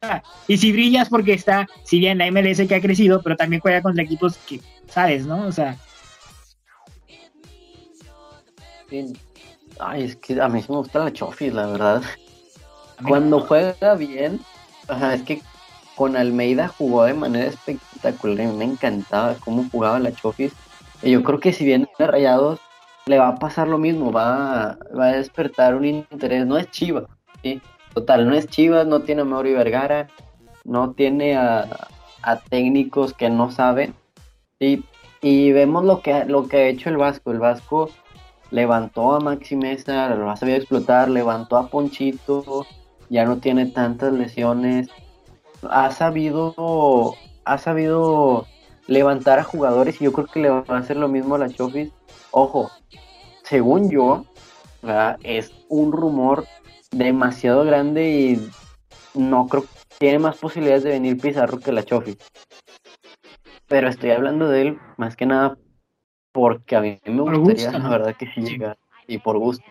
Y 0.49 0.57
si 0.57 0.73
brillas 0.73 1.09
porque 1.09 1.35
está, 1.35 1.67
si 1.85 1.99
bien 1.99 2.19
la 2.19 2.31
MLS 2.31 2.67
que 2.67 2.75
ha 2.75 2.81
crecido, 2.81 3.23
pero 3.23 3.37
también 3.37 3.61
juega 3.61 3.83
contra 3.83 4.03
equipos 4.03 4.37
que, 4.39 4.61
¿sabes, 4.87 5.27
no? 5.27 5.47
O 5.47 5.53
sea... 5.53 5.77
Ay, 9.81 10.05
es 10.05 10.17
que 10.17 10.41
a 10.41 10.49
mí 10.49 10.65
me 10.69 10.77
gusta 10.77 11.01
la 11.01 11.13
Chofi, 11.13 11.51
la 11.51 11.67
verdad. 11.67 12.03
Cuando 13.09 13.41
juega 13.41 13.95
bien, 13.95 14.41
es 15.13 15.23
que 15.23 15.43
con 15.97 16.17
Almeida 16.17 16.69
jugó 16.69 17.05
de 17.05 17.15
manera 17.15 17.47
espectacular. 17.47 18.47
me 18.53 18.65
encantaba 18.65 19.35
cómo 19.35 19.69
jugaba 19.71 19.99
la 19.99 20.13
Chofi. 20.13 20.51
Y 21.03 21.11
yo 21.11 21.23
creo 21.23 21.41
que 21.41 21.53
si 21.53 21.65
viene 21.65 21.89
Rayados, 21.99 22.61
le 23.07 23.19
va 23.19 23.29
a 23.29 23.37
pasar 23.37 23.69
lo 23.69 23.79
mismo. 23.79 24.13
Va, 24.13 24.79
va 24.97 25.07
a 25.07 25.13
despertar 25.13 25.75
un 25.75 25.85
interés. 25.85 26.47
No 26.47 26.57
es 26.57 26.71
Chiva, 26.71 27.07
¿sí? 27.43 27.61
Total, 27.95 28.29
no 28.29 28.35
es 28.35 28.49
Chivas, 28.49 28.87
no 28.87 29.03
tiene 29.03 29.23
a 29.23 29.25
Mauri 29.25 29.53
Vergara, 29.53 30.09
no 30.65 30.93
tiene 30.93 31.37
a, 31.37 31.69
técnicos 32.49 33.15
que 33.15 33.31
no 33.31 33.51
saben. 33.51 33.95
Y, 34.59 34.85
y, 35.21 35.53
vemos 35.53 35.85
lo 35.85 36.01
que, 36.01 36.25
lo 36.25 36.49
que 36.49 36.57
ha 36.57 36.67
hecho 36.67 36.89
el 36.89 36.97
Vasco. 36.97 37.31
El 37.31 37.39
Vasco 37.39 37.91
levantó 38.51 39.13
a 39.13 39.21
Maxi 39.21 39.57
Mesa, 39.57 40.09
lo 40.15 40.31
ha 40.31 40.37
sabido 40.37 40.59
explotar, 40.59 41.09
levantó 41.09 41.57
a 41.57 41.69
Ponchito, 41.69 42.67
ya 43.11 43.25
no 43.25 43.39
tiene 43.39 43.67
tantas 43.67 44.13
lesiones. 44.13 44.89
Ha 45.71 45.91
sabido, 45.93 47.15
ha 47.45 47.59
sabido 47.59 48.47
levantar 48.87 49.39
a 49.39 49.45
jugadores 49.45 50.01
y 50.01 50.05
yo 50.05 50.13
creo 50.13 50.27
que 50.27 50.41
le 50.41 50.51
va 50.51 50.65
a 50.67 50.79
hacer 50.79 50.97
lo 50.97 51.09
mismo 51.09 51.37
a 51.37 51.39
la 51.39 51.49
Chofis. 51.49 51.93
Ojo, 52.33 52.71
según 53.45 53.91
yo, 53.91 54.25
es 55.23 55.53
un 55.69 55.93
rumor 55.93 56.47
demasiado 56.99 57.65
grande 57.65 58.11
y 58.11 58.51
no 59.15 59.47
creo 59.49 59.63
que 59.63 59.69
tiene 59.99 60.19
más 60.19 60.37
posibilidades 60.37 60.85
de 60.85 60.91
venir 60.91 61.21
Pizarro 61.21 61.59
que 61.59 61.73
la 61.73 61.83
Chofi. 61.83 62.17
Pero 63.67 63.89
estoy 63.89 64.11
hablando 64.11 64.49
de 64.49 64.63
él 64.63 64.79
más 64.97 65.17
que 65.17 65.27
nada 65.27 65.57
porque 66.33 66.77
a 66.77 66.81
mí 66.81 66.99
me 67.05 67.23
gustaría, 67.23 67.79
la 67.79 67.89
verdad, 67.89 68.17
que 68.17 68.27
sí, 68.27 68.43
llega 68.43 68.77
y 69.07 69.19
por 69.19 69.39
gusto. 69.39 69.65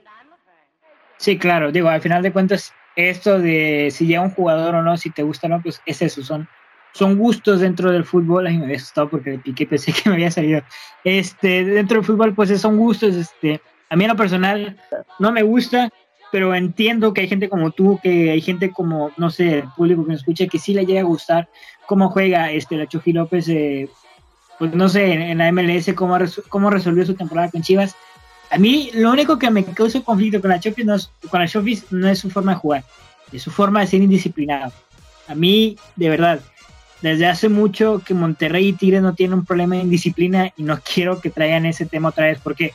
Sí, 1.17 1.37
claro, 1.37 1.71
digo, 1.71 1.89
al 1.89 2.01
final 2.01 2.23
de 2.23 2.31
cuentas, 2.31 2.73
esto 2.95 3.39
de 3.39 3.89
si 3.91 4.07
llega 4.07 4.21
un 4.21 4.31
jugador 4.31 4.75
o 4.75 4.81
no, 4.81 4.97
si 4.97 5.09
te 5.09 5.23
gusta 5.23 5.47
o 5.47 5.49
no, 5.49 5.61
pues 5.61 5.81
es 5.85 6.01
eso, 6.01 6.23
son, 6.23 6.47
son 6.93 7.17
gustos 7.17 7.59
dentro 7.59 7.91
del 7.91 8.05
fútbol. 8.05 8.47
Ay, 8.47 8.57
me 8.57 8.65
había 8.65 8.77
asustado 8.77 9.09
porque 9.09 9.31
le 9.31 9.39
piqué, 9.39 9.65
pensé 9.65 9.93
que 9.93 10.09
me 10.09 10.15
había 10.15 10.31
salido. 10.31 10.61
Este, 11.03 11.63
dentro 11.63 11.97
del 11.97 12.05
fútbol, 12.05 12.33
pues 12.33 12.59
son 12.59 12.77
gustos, 12.77 13.15
este, 13.15 13.61
a 13.89 13.95
mí 13.95 14.05
en 14.05 14.09
lo 14.09 14.17
personal 14.17 14.77
no 15.19 15.31
me 15.31 15.43
gusta, 15.43 15.89
pero 16.33 16.55
entiendo 16.55 17.13
que 17.13 17.21
hay 17.21 17.27
gente 17.27 17.47
como 17.47 17.69
tú, 17.69 17.99
que 18.01 18.31
hay 18.31 18.41
gente 18.41 18.71
como, 18.71 19.11
no 19.17 19.29
sé, 19.29 19.59
el 19.59 19.69
público 19.77 20.03
que 20.03 20.13
nos 20.13 20.21
escucha, 20.21 20.47
que 20.47 20.57
sí 20.57 20.73
le 20.73 20.83
llega 20.83 21.01
a 21.01 21.03
gustar 21.03 21.47
cómo 21.85 22.09
juega 22.09 22.49
este 22.49 22.75
la 22.75 22.87
Chofi 22.87 23.13
López, 23.13 23.47
eh, 23.49 23.87
pues 24.57 24.73
no 24.73 24.89
sé, 24.89 25.13
en, 25.13 25.37
la 25.37 25.51
MLS, 25.51 25.93
cómo, 25.93 26.17
cómo 26.49 26.71
resolvió 26.71 27.05
su 27.05 27.13
temporada 27.13 27.51
con 27.51 27.61
Chivas. 27.61 27.95
A 28.49 28.57
mí 28.57 28.89
lo 28.95 29.11
único 29.11 29.37
que 29.37 29.51
me 29.51 29.63
causa 29.63 30.01
conflicto 30.01 30.41
con 30.41 30.49
la 30.49 30.59
Chofi 30.59 30.83
no 30.83 30.95
es, 30.95 31.11
con 31.29 31.39
la 31.39 31.47
no 31.91 32.07
es 32.09 32.17
su 32.17 32.31
forma 32.31 32.53
de 32.53 32.57
jugar, 32.57 32.83
es 33.31 33.43
su 33.43 33.51
forma 33.51 33.81
de 33.81 33.87
ser 33.87 34.01
indisciplinado. 34.01 34.73
A 35.27 35.35
mí, 35.35 35.77
de 35.95 36.09
verdad, 36.09 36.39
desde 37.03 37.27
hace 37.27 37.47
mucho 37.47 38.01
que 38.03 38.15
Monterrey 38.15 38.69
y 38.69 38.73
Tigres 38.73 39.03
no 39.03 39.13
tienen 39.13 39.37
un 39.37 39.45
problema 39.45 39.75
de 39.75 39.81
indisciplina 39.81 40.51
y 40.57 40.63
no 40.63 40.79
quiero 40.93 41.21
que 41.21 41.29
traigan 41.29 41.67
ese 41.67 41.85
tema 41.85 42.09
otra 42.09 42.25
vez 42.25 42.39
porque 42.43 42.73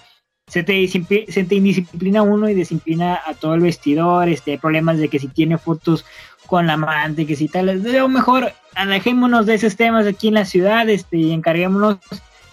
se 0.49 0.63
te, 0.63 0.89
se 0.89 1.45
te 1.45 1.55
indisciplina 1.55 2.23
uno 2.23 2.49
y 2.49 2.55
disciplina 2.55 3.21
a 3.25 3.35
todo 3.35 3.55
el 3.55 3.61
vestidor, 3.61 4.29
este, 4.29 4.59
problemas 4.59 4.99
de 4.99 5.09
que 5.09 5.19
si 5.19 5.29
tiene 5.29 5.59
fotos 5.59 6.05
con 6.47 6.67
la 6.67 6.75
amante, 6.75 7.27
que 7.27 7.37
si 7.37 7.49
tal, 7.49 7.87
o 8.01 8.09
mejor 8.09 8.53
alejémonos 8.75 9.47
de 9.47 9.55
esos 9.55 9.77
temas 9.77 10.07
aquí 10.07 10.29
en 10.29 10.35
la 10.35 10.47
ciudad, 10.47 10.89
este, 10.89 11.19
y 11.19 11.33
encarguémonos 11.33 11.99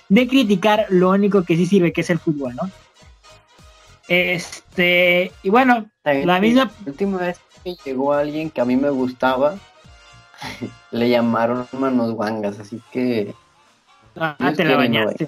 de 0.09 0.27
criticar 0.27 0.87
lo 0.89 1.11
único 1.11 1.43
que 1.43 1.55
sí 1.55 1.65
sirve, 1.65 1.93
que 1.93 2.01
es 2.01 2.09
el 2.09 2.19
fútbol, 2.19 2.55
¿no? 2.55 2.69
Este, 4.07 5.31
y 5.41 5.49
bueno, 5.49 5.89
la 6.03 6.39
misma... 6.39 6.71
La 6.85 6.91
última 6.91 7.17
vez 7.17 7.39
que 7.63 7.75
llegó 7.85 8.13
alguien 8.13 8.49
que 8.49 8.61
a 8.61 8.65
mí 8.65 8.75
me 8.75 8.89
gustaba, 8.89 9.55
le 10.91 11.09
llamaron 11.09 11.65
manos 11.71 12.11
guangas, 12.11 12.59
así 12.59 12.81
que... 12.91 13.33
Ah, 14.17 14.53
te 14.55 14.63
la 14.63 14.77
bañaste. 14.77 15.27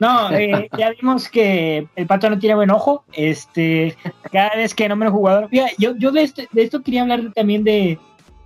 No, 0.00 0.30
eh, 0.32 0.68
ya 0.78 0.90
vimos 0.90 1.28
que 1.28 1.88
el 1.96 2.06
pato 2.06 2.30
no 2.30 2.38
tiene 2.38 2.54
buen 2.54 2.70
ojo. 2.70 3.04
Este, 3.12 3.96
cada 4.30 4.54
vez 4.54 4.74
que 4.74 4.88
nombra 4.88 5.10
un 5.10 5.16
jugador. 5.16 5.48
yo, 5.50 5.96
yo 5.96 6.12
de, 6.12 6.22
este, 6.22 6.48
de 6.52 6.62
esto 6.62 6.82
quería 6.82 7.02
hablar 7.02 7.32
también 7.34 7.64
de, 7.64 7.98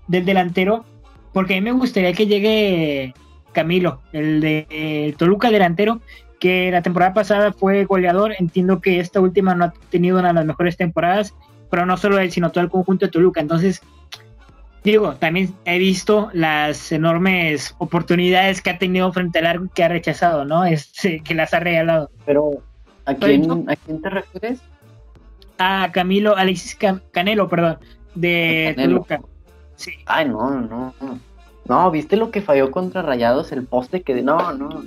del 0.09 0.24
delantero, 0.24 0.84
porque 1.32 1.55
a 1.55 1.57
mí 1.57 1.62
me 1.62 1.72
gustaría 1.72 2.12
que 2.14 2.26
llegue 2.26 3.14
Camilo, 3.53 4.00
el 4.12 4.40
de 4.40 5.14
Toluca 5.18 5.50
delantero, 5.50 6.00
que 6.40 6.70
la 6.70 6.82
temporada 6.82 7.12
pasada 7.12 7.53
fue 7.53 7.84
goleador. 7.84 8.34
Entiendo 8.38 8.80
que 8.80 8.98
esta 8.98 9.20
última 9.20 9.55
no 9.55 9.66
ha 9.66 9.72
tenido 9.90 10.18
una 10.18 10.28
de 10.28 10.34
las 10.34 10.46
mejores 10.46 10.76
temporadas, 10.76 11.34
pero 11.70 11.84
no 11.84 11.96
solo 11.96 12.18
él, 12.18 12.32
sino 12.32 12.50
todo 12.50 12.64
el 12.64 12.70
conjunto 12.70 13.07
de 13.07 13.12
Toluca. 13.12 13.40
Entonces, 13.40 13.82
digo, 14.85 15.14
también 15.14 15.55
he 15.64 15.78
visto 15.78 16.30
las 16.33 16.93
enormes 16.93 17.74
oportunidades 17.78 18.62
que 18.62 18.70
ha 18.70 18.78
tenido 18.78 19.12
frente 19.12 19.39
al 19.39 19.47
arco 19.47 19.68
que 19.74 19.85
ha 19.85 19.89
rechazado, 19.89 20.45
¿no? 20.45 20.64
Es, 20.64 20.93
que 21.24 21.35
las 21.35 21.55
ha 21.55 21.61
regalado. 21.61 22.11
Pero, 22.26 22.62
¿a 23.05 23.14
quién, 23.14 23.68
¿a 23.68 23.76
quién 23.76 24.03
te 24.03 24.11
refieres? 24.11 24.61
A 25.59 25.91
Camilo, 25.93 26.37
Alexis 26.37 26.76
Canelo, 27.12 27.49
perdón, 27.49 27.78
de 28.14 28.74
Toluca. 28.76 29.20
Sí. 29.76 29.93
Ay, 30.07 30.28
no, 30.28 30.51
no, 30.51 30.95
no. 31.01 31.18
No, 31.64 31.91
¿viste 31.91 32.16
lo 32.16 32.30
que 32.30 32.43
falló 32.43 32.70
contra 32.70 33.03
Rayados? 33.03 33.53
El 33.53 33.64
poste 33.64 34.03
que... 34.03 34.20
No, 34.22 34.53
no. 34.53 34.85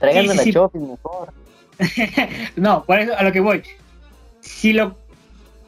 Tráiganme 0.00 0.34
la 0.34 0.42
sí. 0.42 0.52
mejor. 0.74 1.32
no, 2.56 2.84
por 2.84 3.00
eso 3.00 3.16
a 3.16 3.22
lo 3.22 3.32
que 3.32 3.40
voy. 3.40 3.62
Si 4.40 4.72
lo 4.72 4.96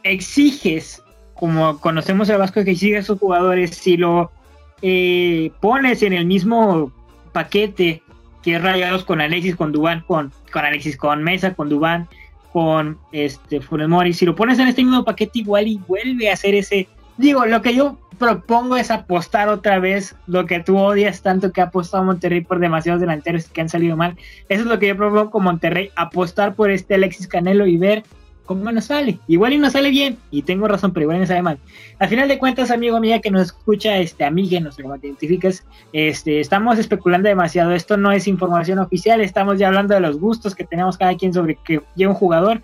exiges 0.03 1.03
como 1.39 1.79
conocemos 1.79 2.29
el 2.29 2.39
Vasco 2.39 2.65
que 2.65 2.75
sigue 2.75 2.99
a 2.99 3.03
sus 3.03 3.19
jugadores, 3.19 3.71
si 3.71 3.97
lo 3.97 4.31
eh, 4.83 5.51
pones 5.61 6.03
en 6.03 6.13
el 6.13 6.27
mismo 6.27 6.93
paquete 7.33 8.03
que 8.43 8.57
es 8.57 8.63
Rayados 8.63 9.05
con 9.05 9.21
Alexis, 9.21 9.57
con 9.57 9.73
Dubán, 9.73 10.05
con, 10.07 10.33
con 10.53 10.65
Alexis, 10.65 10.97
con 10.97 11.23
Mesa, 11.23 11.55
con 11.55 11.69
Dubán, 11.69 12.09
con 12.53 12.99
este 13.13 13.61
Funes 13.61 13.89
Mori, 13.89 14.13
si 14.13 14.25
lo 14.27 14.35
pones 14.35 14.59
en 14.59 14.69
este 14.69 14.83
mismo 14.83 15.05
paquete 15.05 15.41
igual 15.41 15.67
y 15.67 15.81
vuelve 15.87 16.31
a 16.31 16.35
hacer 16.35 16.55
ese 16.55 16.89
digo, 17.19 17.45
lo 17.45 17.61
que 17.61 17.75
yo 17.75 17.99
propongo 18.19 18.77
es 18.77 18.91
apostar 18.91 19.49
otra 19.49 19.79
vez 19.79 20.17
lo 20.27 20.47
que 20.47 20.61
tú 20.61 20.79
odias 20.79 21.23
tanto 21.23 21.53
que 21.53 21.61
ha 21.61 21.65
apostado 21.65 22.05
Monterrey 22.05 22.41
por 22.41 22.59
demasiados 22.59 23.01
delanteros 23.01 23.47
que 23.47 23.61
han 23.61 23.69
salido 23.69 23.97
mal. 23.97 24.17
Eso 24.49 24.63
es 24.63 24.67
lo 24.67 24.79
que 24.79 24.89
yo 24.89 24.97
propongo 24.97 25.31
con 25.31 25.45
Monterrey, 25.45 25.91
apostar 25.95 26.55
por 26.55 26.71
este 26.71 26.95
Alexis 26.95 27.29
Canelo 27.29 27.67
y 27.67 27.77
ver 27.77 28.05
cómo 28.49 28.73
nos 28.73 28.87
sale. 28.87 29.21
Igual 29.29 29.53
y 29.53 29.59
nos 29.59 29.75
sale 29.75 29.91
bien, 29.91 30.17
y 30.31 30.43
tengo 30.43 30.67
razón, 30.67 30.93
pero 30.93 31.05
igual 31.05 31.21
no 31.21 31.27
sale 31.27 31.43
mal. 31.43 31.59
Al 31.99 32.09
final 32.09 32.27
de 32.27 32.39
cuentas, 32.39 32.71
amigo 32.71 32.97
amiga 32.97 33.21
que 33.21 33.31
nos 33.31 33.43
escucha, 33.43 33.99
este 33.99 34.25
amiga, 34.25 34.59
no 34.59 34.73
sé 34.73 34.83
cómo 34.83 34.99
te 34.99 35.07
identificas, 35.07 35.65
este, 35.93 36.41
estamos 36.41 36.79
especulando 36.79 37.29
demasiado. 37.29 37.73
Esto 37.73 37.97
no 37.97 38.11
es 38.11 38.27
información 38.27 38.79
oficial, 38.79 39.21
estamos 39.21 39.59
ya 39.59 39.69
hablando 39.69 39.95
de 39.95 40.01
los 40.01 40.19
gustos 40.19 40.55
que 40.55 40.65
tenemos 40.65 40.97
cada 40.97 41.15
quien 41.17 41.33
sobre 41.33 41.57
que 41.63 41.83
llega 41.95 42.11
un 42.11 42.17
jugador. 42.17 42.63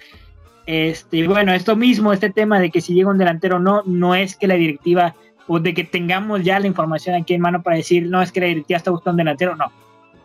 Este, 0.66 1.28
bueno, 1.28 1.52
esto 1.52 1.76
mismo, 1.76 2.12
este 2.12 2.30
tema 2.30 2.58
de 2.58 2.70
que 2.70 2.80
si 2.80 2.94
llega 2.94 3.10
un 3.10 3.18
delantero 3.18 3.56
o 3.56 3.60
no, 3.60 3.82
no 3.84 4.14
es 4.14 4.36
que 4.36 4.46
la 4.46 4.54
directiva 4.54 5.14
o 5.46 5.60
de 5.60 5.74
que 5.74 5.84
tengamos 5.84 6.42
ya 6.42 6.58
la 6.58 6.66
información 6.66 7.14
aquí 7.14 7.34
en 7.34 7.42
mano 7.42 7.62
para 7.62 7.76
decir, 7.76 8.08
no 8.08 8.22
es 8.22 8.32
que 8.32 8.40
la 8.40 8.46
directiva 8.46 8.78
está 8.78 8.90
buscando 8.90 9.12
un 9.12 9.26
delantero, 9.26 9.54
no. 9.54 9.70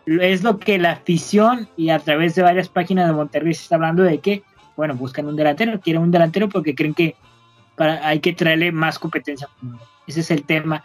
Es 0.06 0.42
lo 0.42 0.58
que 0.58 0.78
la 0.78 0.92
afición 0.92 1.68
y 1.76 1.90
a 1.90 1.98
través 1.98 2.34
de 2.34 2.42
varias 2.42 2.70
páginas 2.70 3.06
de 3.06 3.12
Monterrey 3.12 3.52
se 3.52 3.64
está 3.64 3.74
hablando 3.74 4.02
de 4.02 4.18
que, 4.18 4.42
bueno, 4.76 4.94
buscan 4.94 5.26
un 5.26 5.36
delantero, 5.36 5.80
quieren 5.80 6.02
un 6.02 6.10
delantero 6.10 6.48
porque 6.48 6.74
creen 6.74 6.94
que 6.94 7.16
para, 7.76 8.06
hay 8.06 8.20
que 8.20 8.32
traerle 8.32 8.72
más 8.72 8.98
competencia. 8.98 9.48
Ese 10.06 10.20
es 10.20 10.30
el 10.30 10.44
tema 10.44 10.84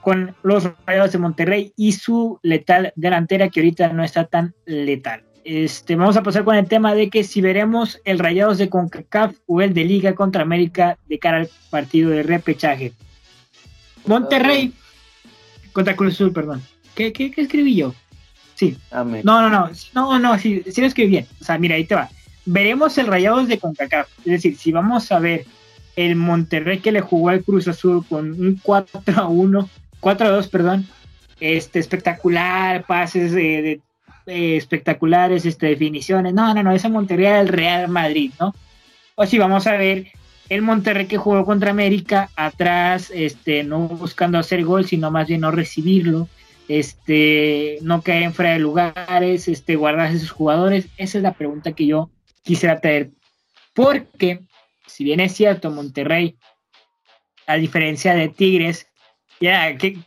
con 0.00 0.34
los 0.42 0.68
Rayados 0.86 1.12
de 1.12 1.18
Monterrey 1.18 1.72
y 1.76 1.92
su 1.92 2.38
letal 2.42 2.92
delantera 2.94 3.48
que 3.48 3.60
ahorita 3.60 3.92
no 3.92 4.04
está 4.04 4.24
tan 4.26 4.54
letal. 4.66 5.24
Este, 5.44 5.96
vamos 5.96 6.16
a 6.16 6.22
pasar 6.22 6.44
con 6.44 6.56
el 6.56 6.66
tema 6.66 6.94
de 6.94 7.10
que 7.10 7.24
si 7.24 7.40
veremos 7.40 8.00
el 8.04 8.18
Rayados 8.18 8.58
de 8.58 8.68
CONCACAF 8.68 9.34
o 9.46 9.62
el 9.62 9.74
de 9.74 9.84
Liga 9.84 10.14
contra 10.14 10.42
América 10.42 10.98
de 11.06 11.18
cara 11.18 11.38
al 11.38 11.50
partido 11.70 12.10
de 12.10 12.22
repechaje. 12.22 12.92
Monterrey 14.06 14.72
contra 15.72 15.96
Cruz 15.96 16.14
Azul, 16.14 16.32
perdón. 16.32 16.62
¿Qué, 16.94 17.12
qué, 17.12 17.32
escribí 17.36 17.74
yo? 17.74 17.94
Sí. 18.54 18.76
No, 18.92 19.04
no, 19.04 19.50
no. 19.50 19.70
No, 19.94 20.18
no, 20.18 20.38
sí, 20.38 20.62
sí 20.70 20.80
lo 20.80 20.86
escribí 20.86 21.10
bien. 21.10 21.26
O 21.40 21.44
sea, 21.44 21.58
mira, 21.58 21.76
ahí 21.76 21.84
te 21.84 21.94
va. 21.94 22.08
Veremos 22.46 22.98
el 22.98 23.06
Rayados 23.06 23.48
de 23.48 23.58
CONCACAF. 23.58 24.08
Es 24.18 24.24
decir, 24.24 24.56
si 24.56 24.72
vamos 24.72 25.10
a 25.12 25.18
ver 25.18 25.46
el 25.96 26.16
Monterrey 26.16 26.78
que 26.80 26.92
le 26.92 27.00
jugó 27.00 27.28
al 27.28 27.44
Cruz 27.44 27.68
Azul 27.68 28.04
con 28.06 28.32
un 28.32 28.60
4 28.62 29.00
a 29.16 29.28
1, 29.28 29.68
4 30.00 30.26
a 30.26 30.30
2, 30.30 30.48
perdón. 30.48 30.86
Este, 31.40 31.78
espectacular, 31.78 32.84
pases 32.84 33.32
de, 33.32 33.80
espectaculares, 34.26 35.46
este, 35.46 35.66
definiciones. 35.66 36.34
No, 36.34 36.54
no, 36.54 36.62
no, 36.62 36.72
ese 36.72 36.88
Monterrey 36.88 37.26
era 37.26 37.40
el 37.40 37.48
Real 37.48 37.88
Madrid, 37.88 38.32
¿no? 38.40 38.54
O 39.14 39.26
si 39.26 39.38
vamos 39.38 39.66
a 39.66 39.76
ver 39.76 40.08
el 40.48 40.62
Monterrey 40.62 41.06
que 41.06 41.16
jugó 41.16 41.44
contra 41.44 41.70
América 41.70 42.30
atrás, 42.36 43.10
este, 43.14 43.64
no 43.64 43.80
buscando 43.88 44.38
hacer 44.38 44.64
gol, 44.64 44.84
sino 44.86 45.10
más 45.10 45.28
bien 45.28 45.40
no 45.40 45.50
recibirlo, 45.50 46.28
este, 46.68 47.78
no 47.82 48.02
caer 48.02 48.24
en 48.24 48.34
fuera 48.34 48.52
de 48.52 48.58
lugares, 48.58 49.48
este, 49.48 49.76
guardar 49.76 50.06
a 50.06 50.10
esos 50.12 50.30
jugadores. 50.30 50.88
Esa 50.96 51.18
es 51.18 51.22
la 51.22 51.32
pregunta 51.32 51.72
que 51.72 51.86
yo 51.86 52.10
quisiera 52.44 52.80
traer. 52.80 53.10
Porque, 53.74 54.40
si 54.86 55.02
bien 55.02 55.18
es 55.20 55.32
cierto, 55.32 55.70
Monterrey, 55.70 56.36
a 57.46 57.56
diferencia 57.56 58.14
de 58.14 58.28
Tigres, 58.28 58.86
ya 59.40 59.76
que 59.76 59.98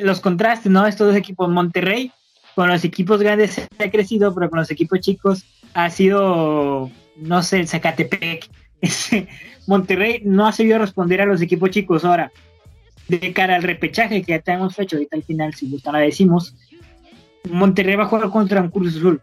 los 0.00 0.20
contrastes, 0.20 0.72
¿no? 0.72 0.86
Estos 0.86 1.08
dos 1.08 1.16
equipos, 1.16 1.48
Monterrey, 1.48 2.10
con 2.54 2.68
los 2.68 2.84
equipos 2.84 3.20
grandes 3.20 3.60
ha 3.78 3.90
crecido, 3.90 4.34
pero 4.34 4.50
con 4.50 4.58
los 4.58 4.70
equipos 4.70 5.00
chicos 5.00 5.44
ha 5.74 5.90
sido, 5.90 6.90
no 7.16 7.42
sé, 7.42 7.60
el 7.60 7.68
Zacatepec. 7.68 8.48
Monterrey 9.66 10.22
no 10.24 10.46
ha 10.46 10.52
sabido 10.52 10.78
responder 10.78 11.20
a 11.20 11.26
los 11.26 11.40
equipos 11.40 11.70
chicos. 11.70 12.04
Ahora, 12.04 12.32
de 13.08 13.32
cara 13.32 13.56
al 13.56 13.62
repechaje 13.62 14.22
que 14.22 14.32
ya 14.32 14.40
tenemos 14.40 14.78
hecho, 14.78 14.96
ahorita 14.96 15.16
al 15.16 15.22
final, 15.22 15.54
si 15.54 15.70
gustan, 15.70 15.92
la 15.92 16.00
decimos. 16.00 16.56
Monterrey 17.48 17.94
va 17.94 18.04
a 18.04 18.08
jugar 18.08 18.30
contra 18.30 18.60
un 18.60 18.70
Cruz 18.70 18.96
Azul 18.96 19.20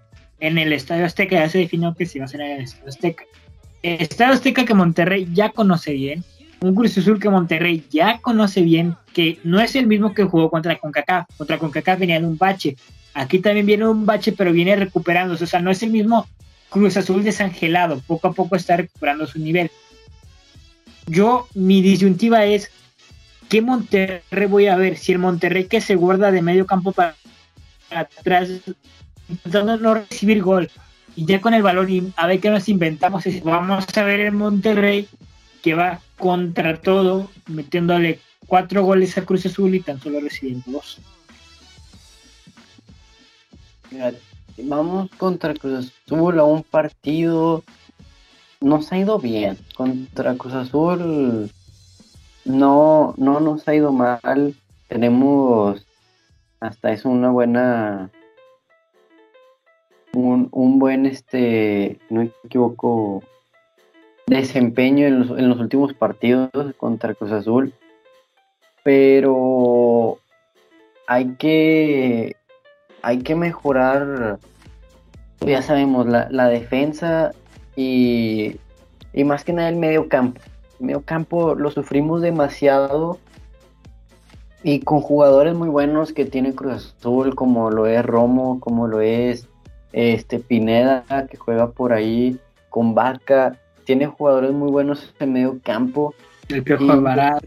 en 0.48 0.58
el 0.58 0.74
Estadio 0.74 1.06
Azteca. 1.06 1.36
Ya 1.36 1.50
se 1.50 1.60
definió 1.60 1.94
que 1.96 2.06
se 2.06 2.20
va 2.20 2.24
a 2.24 2.28
hacer 2.28 2.42
en 2.42 2.52
el 2.52 2.62
Estadio 2.64 2.90
Azteca. 2.90 3.24
Estadio 3.82 4.34
Azteca 4.34 4.66
que 4.66 4.74
Monterrey 4.74 5.28
ya 5.34 5.50
conoce 5.50 5.94
bien. 5.94 6.24
Un 6.62 6.76
Cruz 6.76 6.98
Azul 6.98 7.20
que 7.20 7.30
Monterrey 7.30 7.84
ya 7.92 8.20
conoce 8.20 8.62
bien, 8.62 8.96
que 9.14 9.38
no 9.44 9.60
es 9.60 9.76
el 9.76 9.86
mismo 9.86 10.14
que 10.14 10.24
jugó 10.24 10.50
contra 10.50 10.78
Concacaf. 10.78 11.28
Contra 11.38 11.58
Concacaf 11.58 12.00
venía 12.00 12.20
de 12.20 12.26
un 12.26 12.38
bache. 12.38 12.78
Aquí 13.14 13.40
también 13.40 13.66
viene 13.66 13.88
un 13.88 14.06
bache, 14.06 14.32
pero 14.32 14.54
viene 14.54 14.76
recuperándose. 14.76 15.44
O 15.44 15.48
sea, 15.48 15.60
no 15.60 15.72
es 15.72 15.84
el 15.84 15.90
mismo 15.90 16.28
Cruz 16.70 16.96
Azul 16.96 17.24
desangelado. 17.24 18.02
Poco 18.08 18.28
a 18.28 18.34
poco 18.34 18.56
está 18.56 18.78
recuperando 18.78 19.28
su 19.28 19.40
nivel 19.40 19.70
yo, 21.08 21.48
mi 21.54 21.82
disyuntiva 21.82 22.46
es, 22.46 22.72
¿qué 23.50 23.62
Monterrey 23.62 24.48
voy 24.48 24.68
a 24.68 24.76
ver? 24.76 24.98
Si 24.98 25.12
el 25.12 25.20
Monterrey 25.20 25.66
que 25.66 25.82
se 25.82 25.96
guarda 25.96 26.32
de 26.32 26.42
medio 26.42 26.66
campo 26.66 26.92
para, 26.92 27.16
atrás, 27.92 28.50
intentando 29.30 29.78
no 29.78 29.94
recibir 29.96 30.42
gol, 30.42 30.70
y 31.16 31.26
ya 31.26 31.42
con 31.42 31.54
el 31.54 31.64
balón, 31.64 32.14
a 32.18 32.28
ver 32.28 32.40
qué 32.40 32.50
nos 32.50 32.70
inventamos, 32.70 33.24
vamos 33.44 33.86
a 33.96 34.04
ver 34.04 34.20
el 34.22 34.32
Monterrey 34.32 35.08
que 35.62 35.76
va 35.76 36.00
contra 36.18 36.80
todo, 36.82 37.30
metiéndole 37.48 38.20
cuatro 38.48 38.84
goles 38.84 39.18
a 39.18 39.26
Cruz 39.26 39.46
Azul 39.46 39.76
y 39.76 39.80
tan 39.80 40.00
solo 40.00 40.20
recibiendo 40.20 40.72
dos. 40.72 41.00
vamos 44.58 45.10
contra 45.18 45.54
Cruz 45.54 45.92
Azul 46.08 46.40
a 46.40 46.44
un 46.44 46.64
partido 46.64 47.64
nos 48.64 48.92
ha 48.92 48.98
ido 48.98 49.20
bien. 49.20 49.58
Contra 49.76 50.36
Cruz 50.36 50.54
Azul 50.54 51.52
no, 52.46 53.14
no 53.18 53.40
nos 53.40 53.68
ha 53.68 53.76
ido 53.76 53.92
mal. 53.92 54.56
Tenemos 54.88 55.86
hasta 56.60 56.94
eso 56.94 57.10
una 57.10 57.30
buena 57.30 58.10
un, 60.14 60.50
un, 60.52 60.80
buen 60.80 61.06
este 61.06 62.00
no 62.10 62.22
me 62.22 62.32
equivoco 62.44 63.24
desempeño 64.28 65.08
en 65.08 65.20
los, 65.20 65.38
en 65.38 65.50
los 65.50 65.60
últimos 65.60 65.94
partidos 65.94 66.50
contra 66.78 67.14
Cruz 67.14 67.32
Azul 67.32 67.74
pero 68.84 70.20
hay 71.08 71.36
que 71.36 72.36
hay 73.02 73.20
que 73.20 73.36
mejorar 73.36 74.40
ya 75.42 75.62
sabemos 75.62 76.08
la, 76.08 76.28
la 76.30 76.48
defensa 76.48 77.32
y, 77.76 78.60
más 79.26 79.44
que 79.44 79.54
nada 79.54 79.70
el 79.70 79.76
medio 79.76 80.08
campo. 80.10 80.42
El 80.80 80.88
medio 80.88 81.02
campo 81.02 81.56
lo 81.56 81.72
sufrimos 81.72 82.22
demasiado 82.22 83.20
y 84.64 84.80
con 84.82 85.02
jugadores 85.02 85.56
muy 85.56 85.70
buenos 85.70 86.14
que 86.14 86.26
tiene 86.26 86.56
Cruz 86.56 86.96
Azul, 86.98 87.36
como 87.36 87.70
lo 87.70 87.86
es 87.86 88.04
Romo, 88.06 88.60
como 88.60 88.88
lo 88.88 89.02
es 89.02 89.48
este 89.94 90.40
Pineda, 90.40 91.06
que 91.30 91.38
juega 91.38 91.72
por 91.72 91.94
ahí, 91.94 92.38
con 92.70 92.94
Vaca. 92.94 93.58
Tiene 93.86 94.08
jugadores 94.08 94.52
muy 94.52 94.70
buenos 94.70 95.14
en 95.20 95.34
medio 95.34 95.60
campo. 95.64 96.14
El 96.50 96.64
Piojo 96.64 96.92
Alvarado. 96.92 97.40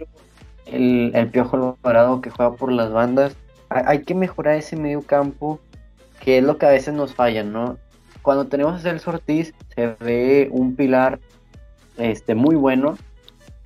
El, 0.65 1.13
el 1.15 1.29
Piojo 1.29 1.77
Alvarado 1.85 2.21
que 2.21 2.31
juega 2.31 2.55
por 2.55 2.73
las 2.73 2.91
bandas. 2.91 3.37
Hay, 3.69 3.83
hay 3.87 4.03
que 4.03 4.15
mejorar 4.15 4.57
ese 4.57 4.77
medio 4.77 5.03
campo, 5.03 5.61
que 6.21 6.39
es 6.39 6.45
lo 6.45 6.57
que 6.57 6.67
a 6.67 6.71
veces 6.71 6.95
nos 6.95 7.15
falla, 7.15 7.43
¿no? 7.43 7.77
cuando 8.27 8.49
tenemos 8.49 8.75
a 8.75 8.79
Celso 8.81 9.11
Ortiz 9.11 9.55
se 9.73 9.95
ve 10.01 10.49
un 10.51 10.75
pilar 10.75 11.21
este, 11.97 12.35
muy 12.35 12.57
bueno 12.57 12.99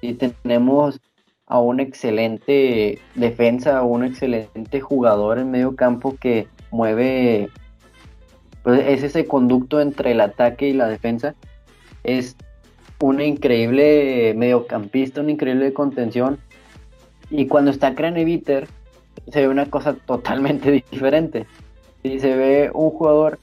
y 0.03 0.13
tenemos 0.13 1.01
a 1.47 1.59
un 1.61 1.81
excelente 1.81 2.99
defensa, 3.15 3.79
a 3.79 3.83
un 3.85 4.05
excelente 4.05 4.83
jugador 4.83 5.39
en 5.39 5.51
medio 5.51 5.75
campo 5.77 6.15
que 6.21 6.47
mueve, 6.71 7.49
pues 8.63 8.83
es 8.87 9.03
ese 9.03 9.27
conducto 9.27 9.81
entre 9.81 10.13
el 10.13 10.21
ataque 10.21 10.69
y 10.69 10.73
la 10.73 10.89
defensa. 10.89 11.35
Es 12.05 12.37
un 13.01 13.21
increíble 13.21 14.35
mediocampista, 14.37 15.21
una 15.21 15.33
increíble 15.33 15.73
contención. 15.73 16.39
Y 17.31 17.47
cuando 17.47 17.71
está 17.71 17.95
Craneviter, 17.95 18.69
se 19.33 19.41
ve 19.41 19.49
una 19.49 19.67
cosa 19.67 19.95
totalmente 19.95 20.71
diferente. 20.91 21.47
Y 22.03 22.19
se 22.21 22.37
ve 22.37 22.71
un 22.73 22.91
jugador 22.91 23.39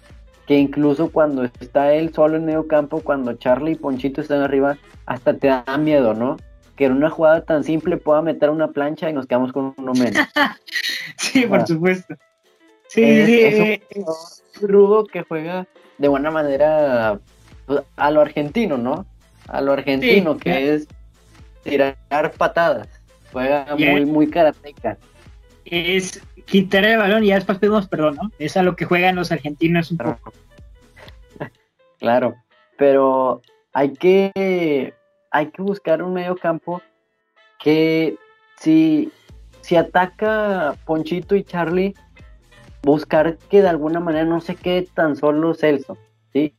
que 0.46 0.58
incluso 0.58 1.12
cuando 1.12 1.44
está 1.60 1.94
él 1.94 2.14
solo 2.14 2.38
en 2.38 2.46
medio 2.46 2.68
campo, 2.68 3.02
cuando 3.02 3.34
Charlie 3.34 3.74
y 3.74 3.76
Ponchito 3.76 4.22
están 4.22 4.42
arriba, 4.42 4.78
hasta 5.06 5.34
te 5.34 5.48
da 5.48 5.78
miedo, 5.78 6.14
¿no? 6.14 6.38
Que 6.76 6.86
en 6.86 6.94
una 6.94 7.10
jugada 7.10 7.44
tan 7.44 7.64
simple 7.64 7.98
pueda 7.98 8.22
meter 8.22 8.50
una 8.50 8.70
plancha 8.70 9.10
y 9.10 9.14
nos 9.14 9.28
quedamos 9.28 9.52
con 9.52 9.74
uno 9.78 9.94
menos. 9.94 10.26
sí, 11.18 11.46
por 11.46 11.68
supuesto. 11.68 12.16
Sí, 12.88 13.26
sí. 13.26 13.82
Es, 13.90 14.44
rudo 14.62 15.06
que 15.06 15.24
juega 15.24 15.68
de 15.98 16.08
buena 16.08 16.32
manera 16.32 17.20
pues, 17.66 17.82
a 17.96 18.12
lo 18.12 18.22
argentino, 18.22 18.78
¿no? 18.78 19.06
A 19.48 19.62
lo 19.62 19.74
argentino, 19.74 20.38
que 20.38 20.74
es 20.74 20.88
tirar 21.64 21.98
patadas. 22.38 22.88
Juega 23.32 23.76
muy, 23.78 24.06
muy 24.06 24.30
karateca. 24.30 24.98
Es 25.66 26.22
quitar 26.46 26.86
el 26.86 26.98
balón 26.98 27.24
y 27.24 27.28
ya 27.28 27.36
después 27.36 27.60
pedimos 27.60 27.88
perdón, 27.88 28.16
¿no? 28.16 28.32
Es 28.40 28.58
a 28.58 28.64
lo 28.64 28.76
que 28.76 28.86
juegan 28.86 29.16
los 29.16 29.32
argentinos 29.32 29.92
un 29.92 29.98
poco. 29.98 30.34
Claro, 32.00 32.36
pero 32.78 33.42
hay 33.74 33.94
que, 33.94 34.94
hay 35.32 35.48
que 35.48 35.62
buscar 35.64 36.04
un 36.04 36.14
medio 36.14 36.36
campo 36.36 36.80
que 37.60 38.18
si, 38.60 39.12
si 39.62 39.76
ataca 39.76 40.76
Ponchito 40.86 41.36
y 41.36 41.44
Charlie, 41.44 41.96
buscar 42.88 43.38
que 43.50 43.62
de 43.62 43.68
alguna 43.68 44.00
manera 44.00 44.24
no 44.24 44.40
se 44.40 44.56
quede 44.56 44.84
tan 44.84 45.18
solo 45.18 45.54
Celso, 45.54 45.98
¿sí? 46.32 46.54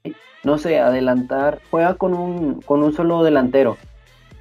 No 0.45 0.59
sé, 0.59 0.79
adelantar, 0.79 1.61
juega 1.71 1.95
con 1.95 2.13
un, 2.13 2.61
con 2.61 2.83
un 2.83 2.93
solo 2.93 3.25
delantero, 3.25 3.79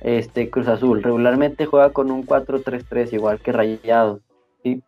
este 0.01 0.49
Cruz 0.49 0.67
Azul, 0.67 1.01
regularmente 1.01 1.65
juega 1.65 1.91
con 1.91 2.11
un 2.11 2.25
4-3-3, 2.25 3.13
igual 3.13 3.39
que 3.39 3.53
Rayados, 3.53 4.19
¿sí? 4.63 4.83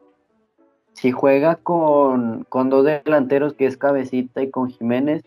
Si 0.91 1.11
juega 1.11 1.55
con, 1.55 2.45
con 2.49 2.69
dos 2.69 2.83
delanteros, 2.83 3.53
que 3.53 3.65
es 3.65 3.77
Cabecita 3.77 4.41
y 4.41 4.49
con 4.49 4.69
Jiménez, 4.69 5.23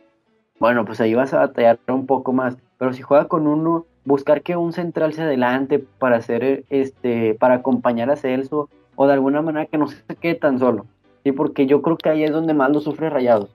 bueno, 0.60 0.84
pues 0.84 1.00
ahí 1.00 1.14
vas 1.14 1.32
a 1.32 1.38
batallar 1.38 1.78
un 1.88 2.04
poco 2.04 2.34
más, 2.34 2.58
pero 2.76 2.92
si 2.92 3.00
juega 3.00 3.28
con 3.28 3.46
uno, 3.46 3.86
buscar 4.04 4.42
que 4.42 4.56
un 4.56 4.74
central 4.74 5.14
se 5.14 5.22
adelante 5.22 5.78
para 5.78 6.16
hacer 6.16 6.64
este 6.68 7.34
para 7.34 7.54
acompañar 7.54 8.10
a 8.10 8.16
Celso 8.16 8.68
o 8.94 9.06
de 9.06 9.14
alguna 9.14 9.40
manera 9.40 9.64
que 9.64 9.78
no 9.78 9.88
se 9.88 10.02
quede 10.20 10.34
tan 10.34 10.58
solo. 10.58 10.86
Sí, 11.24 11.32
porque 11.32 11.66
yo 11.66 11.82
creo 11.82 11.96
que 11.96 12.08
ahí 12.08 12.24
es 12.24 12.32
donde 12.32 12.54
más 12.54 12.70
lo 12.70 12.80
sufre 12.80 13.10
Rayados. 13.10 13.50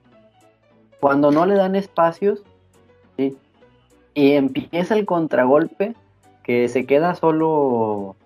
Cuando 1.00 1.30
no 1.30 1.46
le 1.46 1.54
dan 1.54 1.76
espacios, 1.76 2.42
y 3.16 4.32
empieza 4.32 4.94
el 4.94 5.04
contragolpe, 5.04 5.94
que 6.42 6.68
se 6.68 6.86
queda 6.86 7.14
solo 7.14 8.16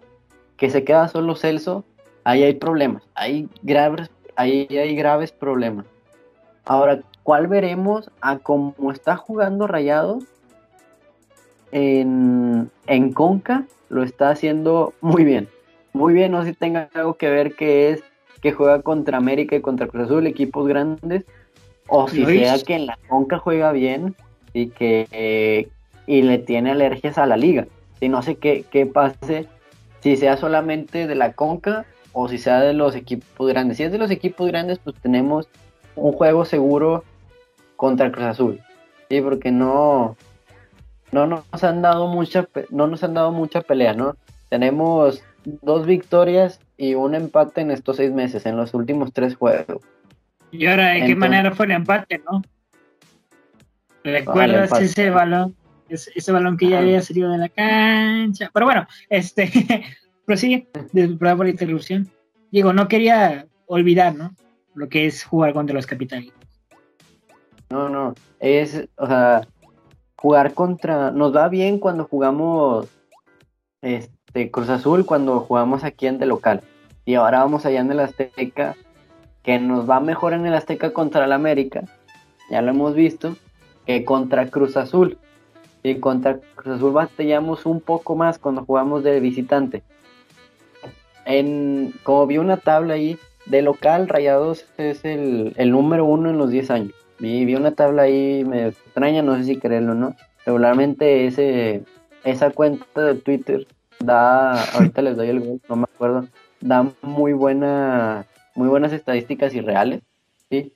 que 0.56 0.70
se 0.70 0.84
queda 0.84 1.08
solo 1.08 1.34
Celso, 1.34 1.84
ahí 2.24 2.44
hay 2.44 2.54
problemas, 2.54 3.02
hay 3.14 3.48
graves, 3.62 4.10
ahí 4.36 4.68
hay 4.70 4.94
graves 4.94 5.32
problemas. 5.32 5.86
Ahora, 6.64 7.00
¿cuál 7.24 7.48
veremos 7.48 8.10
a 8.20 8.38
cómo 8.38 8.92
está 8.92 9.16
jugando 9.16 9.66
Rayados? 9.66 10.24
en, 11.72 13.12
Conca 13.14 13.64
lo 13.88 14.02
está 14.02 14.30
haciendo 14.30 14.94
muy 15.00 15.24
bien. 15.24 15.48
Muy 15.92 16.14
bien, 16.14 16.32
no 16.32 16.42
sé 16.42 16.50
si 16.50 16.54
tenga 16.54 16.88
algo 16.94 17.14
que 17.14 17.28
ver 17.28 17.54
que 17.54 17.90
es 17.90 18.02
que 18.42 18.52
juega 18.52 18.82
contra 18.82 19.16
América 19.16 19.56
y 19.56 19.62
contra 19.62 19.86
Cruz 19.86 20.06
Azul, 20.06 20.26
equipos 20.26 20.68
grandes, 20.68 21.24
o 21.88 22.08
si 22.08 22.26
sea 22.26 22.58
que 22.58 22.74
en 22.74 22.86
la 22.86 22.98
Conca 23.08 23.38
juega 23.38 23.72
bien 23.72 24.14
y 24.52 24.68
que 24.68 25.70
y 26.06 26.22
le 26.22 26.38
tiene 26.38 26.72
alergias 26.72 27.16
a 27.16 27.26
la 27.26 27.36
liga. 27.36 27.66
Si 28.00 28.08
no 28.08 28.20
sé 28.22 28.34
qué, 28.34 28.64
qué 28.70 28.84
pase, 28.84 29.46
si 30.00 30.16
sea 30.16 30.36
solamente 30.36 31.06
de 31.06 31.14
la 31.14 31.32
Conca 31.32 31.86
o 32.12 32.28
si 32.28 32.38
sea 32.38 32.60
de 32.60 32.72
los 32.72 32.96
equipos 32.96 33.48
grandes. 33.48 33.76
Si 33.76 33.84
es 33.84 33.92
de 33.92 33.98
los 33.98 34.10
equipos 34.10 34.48
grandes, 34.48 34.78
pues 34.80 34.96
tenemos 35.00 35.48
un 35.94 36.12
juego 36.12 36.44
seguro 36.44 37.04
contra 37.76 38.10
Cruz 38.10 38.26
Azul. 38.26 38.60
Sí, 39.08 39.20
porque 39.20 39.52
no, 39.52 40.16
no 41.12 41.26
nos 41.26 41.64
han 41.64 41.82
dado 41.82 42.08
mucha 42.08 42.48
no 42.70 42.88
nos 42.88 43.04
han 43.04 43.14
dado 43.14 43.30
mucha 43.30 43.60
pelea, 43.60 43.94
¿no? 43.94 44.16
Tenemos 44.48 45.22
dos 45.44 45.86
victorias 45.86 46.60
y 46.76 46.94
un 46.94 47.14
empate 47.14 47.60
en 47.60 47.70
estos 47.70 47.96
seis 47.96 48.12
meses, 48.12 48.46
en 48.46 48.56
los 48.56 48.74
últimos 48.74 49.12
tres 49.12 49.36
juegos. 49.36 49.82
Y 50.50 50.66
ahora, 50.66 50.90
¿de 50.90 51.06
qué 51.06 51.16
manera 51.16 51.52
fue 51.52 51.66
el 51.66 51.72
empate, 51.72 52.22
no? 52.30 52.42
¿Recuerdas 54.04 54.72
ese 54.80 55.10
balón? 55.10 55.56
Ese, 55.88 56.32
balón 56.32 56.56
que 56.56 56.68
ya 56.68 56.78
había 56.78 57.02
salido 57.02 57.30
de 57.30 57.38
la 57.38 57.48
cancha. 57.48 58.50
Pero 58.52 58.66
bueno, 58.66 58.86
este, 59.08 59.50
prosigue, 60.26 60.68
perdón 60.92 61.36
por 61.36 61.46
la 61.46 61.50
interrupción. 61.50 62.08
Digo, 62.50 62.72
no 62.72 62.88
quería 62.88 63.46
olvidar, 63.66 64.14
¿no? 64.14 64.34
Lo 64.74 64.88
que 64.88 65.06
es 65.06 65.24
jugar 65.24 65.52
contra 65.52 65.74
los 65.74 65.86
capitales. 65.86 66.32
No, 67.70 67.88
no, 67.88 68.14
es, 68.40 68.88
o 68.96 69.06
sea, 69.06 69.48
jugar 70.16 70.52
contra, 70.52 71.10
nos 71.10 71.34
va 71.34 71.48
bien 71.48 71.78
cuando 71.78 72.04
jugamos 72.04 72.88
este 73.80 74.12
Cruz 74.50 74.68
Azul, 74.68 75.04
cuando 75.04 75.40
jugamos 75.40 75.84
aquí 75.84 76.06
en 76.06 76.18
de 76.18 76.26
local. 76.26 76.62
Y 77.04 77.14
ahora 77.14 77.40
vamos 77.40 77.66
allá 77.66 77.80
en 77.80 77.90
el 77.90 78.00
Azteca, 78.00 78.76
que 79.42 79.58
nos 79.58 79.88
va 79.88 80.00
mejor 80.00 80.32
en 80.32 80.46
el 80.46 80.54
Azteca 80.54 80.92
contra 80.92 81.24
el 81.24 81.32
América, 81.32 81.82
ya 82.50 82.62
lo 82.62 82.70
hemos 82.70 82.94
visto, 82.94 83.36
que 83.86 84.04
contra 84.04 84.48
Cruz 84.48 84.76
Azul. 84.76 85.18
Y 85.82 85.96
contra 85.96 86.38
Cruz 86.54 86.76
Azul 86.76 86.92
batallamos 86.92 87.66
un 87.66 87.80
poco 87.80 88.14
más 88.14 88.38
cuando 88.38 88.64
jugamos 88.64 89.02
de 89.02 89.18
visitante. 89.20 89.82
En, 91.24 91.92
como 92.02 92.26
vi 92.26 92.38
una 92.38 92.56
tabla 92.56 92.94
ahí, 92.94 93.18
de 93.46 93.62
local, 93.62 94.08
Rayados 94.08 94.66
es 94.78 95.04
el, 95.04 95.52
el 95.56 95.70
número 95.72 96.04
uno 96.04 96.30
en 96.30 96.38
los 96.38 96.50
10 96.50 96.70
años. 96.70 96.94
Vi, 97.18 97.54
una 97.54 97.72
tabla 97.72 98.02
ahí 98.02 98.44
me 98.44 98.68
extraña, 98.68 99.22
no 99.22 99.36
sé 99.36 99.44
si 99.44 99.56
creerlo 99.56 99.92
o 99.92 99.94
no. 99.94 100.16
Regularmente 100.44 101.26
ese, 101.26 101.84
esa 102.24 102.50
cuenta 102.50 103.00
de 103.00 103.14
Twitter 103.14 103.66
da, 104.04 104.64
ahorita 104.74 105.02
les 105.02 105.16
doy 105.16 105.28
el 105.28 105.60
no 105.68 105.76
me 105.76 105.84
acuerdo, 105.84 106.26
da 106.60 106.90
muy 107.02 107.32
buena, 107.32 108.26
muy 108.54 108.68
buenas 108.68 108.92
estadísticas 108.92 109.54
y 109.54 109.60
reales, 109.60 110.02
¿sí? 110.50 110.72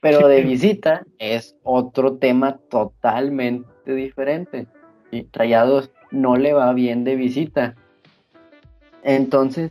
Pero 0.00 0.28
de 0.28 0.42
visita 0.42 1.06
es 1.18 1.56
otro 1.62 2.16
tema 2.16 2.58
totalmente 2.68 3.94
diferente. 3.94 4.66
¿sí? 5.10 5.26
Rayados 5.32 5.90
no 6.10 6.36
le 6.36 6.52
va 6.52 6.72
bien 6.74 7.04
de 7.04 7.16
visita. 7.16 7.74
Entonces, 9.02 9.70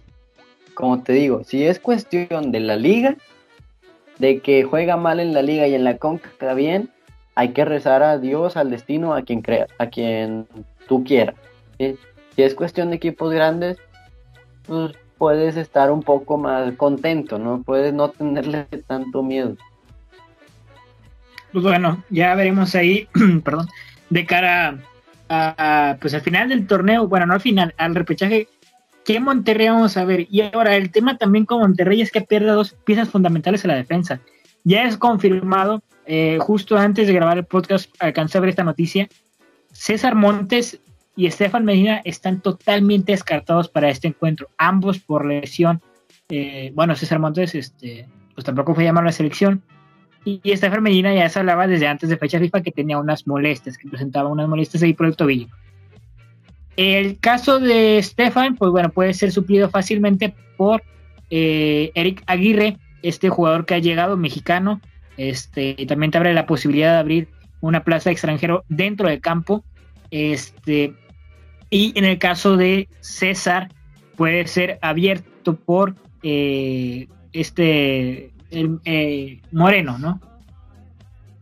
como 0.73 1.03
te 1.03 1.13
digo, 1.13 1.43
si 1.43 1.65
es 1.65 1.79
cuestión 1.79 2.51
de 2.51 2.59
la 2.61 2.75
liga, 2.75 3.15
de 4.17 4.39
que 4.39 4.63
juega 4.63 4.97
mal 4.97 5.19
en 5.19 5.33
la 5.33 5.41
liga 5.41 5.67
y 5.67 5.75
en 5.75 5.83
la 5.83 5.97
conca 5.97 6.53
bien, 6.55 6.89
hay 7.35 7.49
que 7.49 7.65
rezar 7.65 8.03
a 8.03 8.17
Dios, 8.17 8.57
al 8.57 8.69
destino, 8.69 9.13
a 9.13 9.23
quien 9.23 9.41
creas, 9.41 9.69
a 9.77 9.87
quien 9.87 10.47
tú 10.87 11.03
quieras. 11.03 11.35
Si 12.35 12.43
es 12.43 12.55
cuestión 12.55 12.89
de 12.89 12.95
equipos 12.97 13.33
grandes, 13.33 13.77
pues 14.65 14.93
puedes 15.17 15.55
estar 15.55 15.91
un 15.91 16.03
poco 16.03 16.37
más 16.37 16.73
contento, 16.73 17.37
¿no? 17.39 17.61
Puedes 17.63 17.93
no 17.93 18.09
tenerle 18.09 18.65
tanto 18.87 19.23
miedo. 19.23 19.55
Pues 21.51 21.63
bueno, 21.63 22.03
ya 22.09 22.33
veremos 22.35 22.73
ahí, 22.75 23.07
perdón, 23.43 23.67
de 24.09 24.25
cara 24.25 24.79
a, 25.29 25.97
pues 26.01 26.13
al 26.13 26.21
final 26.21 26.49
del 26.49 26.67
torneo, 26.67 27.07
bueno, 27.07 27.25
no 27.25 27.33
al 27.33 27.41
final, 27.41 27.73
al 27.77 27.95
repechaje 27.95 28.47
¿Qué 29.05 29.19
Monterrey 29.19 29.67
vamos 29.67 29.97
a 29.97 30.05
ver? 30.05 30.27
Y 30.29 30.41
ahora 30.41 30.77
el 30.77 30.89
tema 30.91 31.17
también 31.17 31.45
con 31.45 31.59
Monterrey 31.59 32.01
es 32.01 32.11
que 32.11 32.21
pierde 32.21 32.47
dos 32.47 32.73
piezas 32.85 33.09
fundamentales 33.09 33.63
en 33.65 33.69
la 33.69 33.75
defensa. 33.75 34.21
Ya 34.63 34.85
es 34.85 34.97
confirmado, 34.97 35.83
eh, 36.05 36.37
justo 36.39 36.77
antes 36.77 37.07
de 37.07 37.13
grabar 37.13 37.37
el 37.37 37.45
podcast 37.45 37.93
alcancé 37.99 38.37
a 38.37 38.41
ver 38.41 38.51
esta 38.51 38.63
noticia, 38.63 39.09
César 39.73 40.15
Montes 40.15 40.79
y 41.15 41.27
Estefan 41.27 41.65
Medina 41.65 42.01
están 42.05 42.41
totalmente 42.41 43.11
descartados 43.11 43.69
para 43.69 43.89
este 43.89 44.07
encuentro, 44.07 44.49
ambos 44.57 44.99
por 44.99 45.25
lesión. 45.25 45.81
Eh, 46.29 46.71
bueno, 46.73 46.95
César 46.95 47.19
Montes 47.19 47.53
este, 47.55 48.07
pues 48.33 48.45
tampoco 48.45 48.73
fue 48.73 48.83
llamado 48.83 49.03
a 49.03 49.07
la 49.07 49.11
selección. 49.11 49.63
Y, 50.25 50.39
Estefan 50.43 50.81
Medina 50.81 51.13
ya 51.13 51.29
se 51.29 51.39
hablaba 51.39 51.67
desde 51.67 51.87
antes 51.87 52.09
de 52.09 52.17
fecha 52.17 52.39
FIFA 52.39 52.63
que 52.63 52.71
tenía 52.71 52.97
unas 52.97 53.27
molestias, 53.27 53.77
que 53.77 53.89
presentaba 53.89 54.29
unas 54.29 54.47
molestias 54.47 54.81
ahí 54.83 54.93
por 54.93 55.05
el 55.05 55.15
tobillo. 55.15 55.47
El 56.77 57.19
caso 57.19 57.59
de 57.59 58.01
Stefan, 58.01 58.55
pues 58.55 58.71
bueno, 58.71 58.89
puede 58.89 59.13
ser 59.13 59.31
suplido 59.31 59.69
fácilmente 59.69 60.33
por 60.57 60.81
eh, 61.29 61.91
Eric 61.93 62.23
Aguirre, 62.25 62.77
este 63.03 63.29
jugador 63.29 63.65
que 63.65 63.75
ha 63.75 63.79
llegado, 63.79 64.17
mexicano, 64.17 64.81
este, 65.17 65.75
también 65.87 66.11
te 66.11 66.17
abre 66.17 66.33
la 66.33 66.47
posibilidad 66.47 66.93
de 66.93 66.99
abrir 66.99 67.27
una 67.61 67.83
plaza 67.83 68.09
de 68.09 68.13
extranjero 68.13 68.63
dentro 68.69 69.07
del 69.07 69.21
campo. 69.21 69.63
Este, 70.09 70.93
y 71.73 71.91
en 71.95 72.05
el 72.05 72.19
caso 72.19 72.57
de 72.57 72.87
César, 72.99 73.69
puede 74.15 74.45
ser 74.47 74.79
abierto 74.81 75.55
por 75.55 75.95
eh, 76.21 77.07
este 77.31 78.31
eh, 78.51 79.41
Moreno, 79.51 79.97
¿no? 79.97 80.21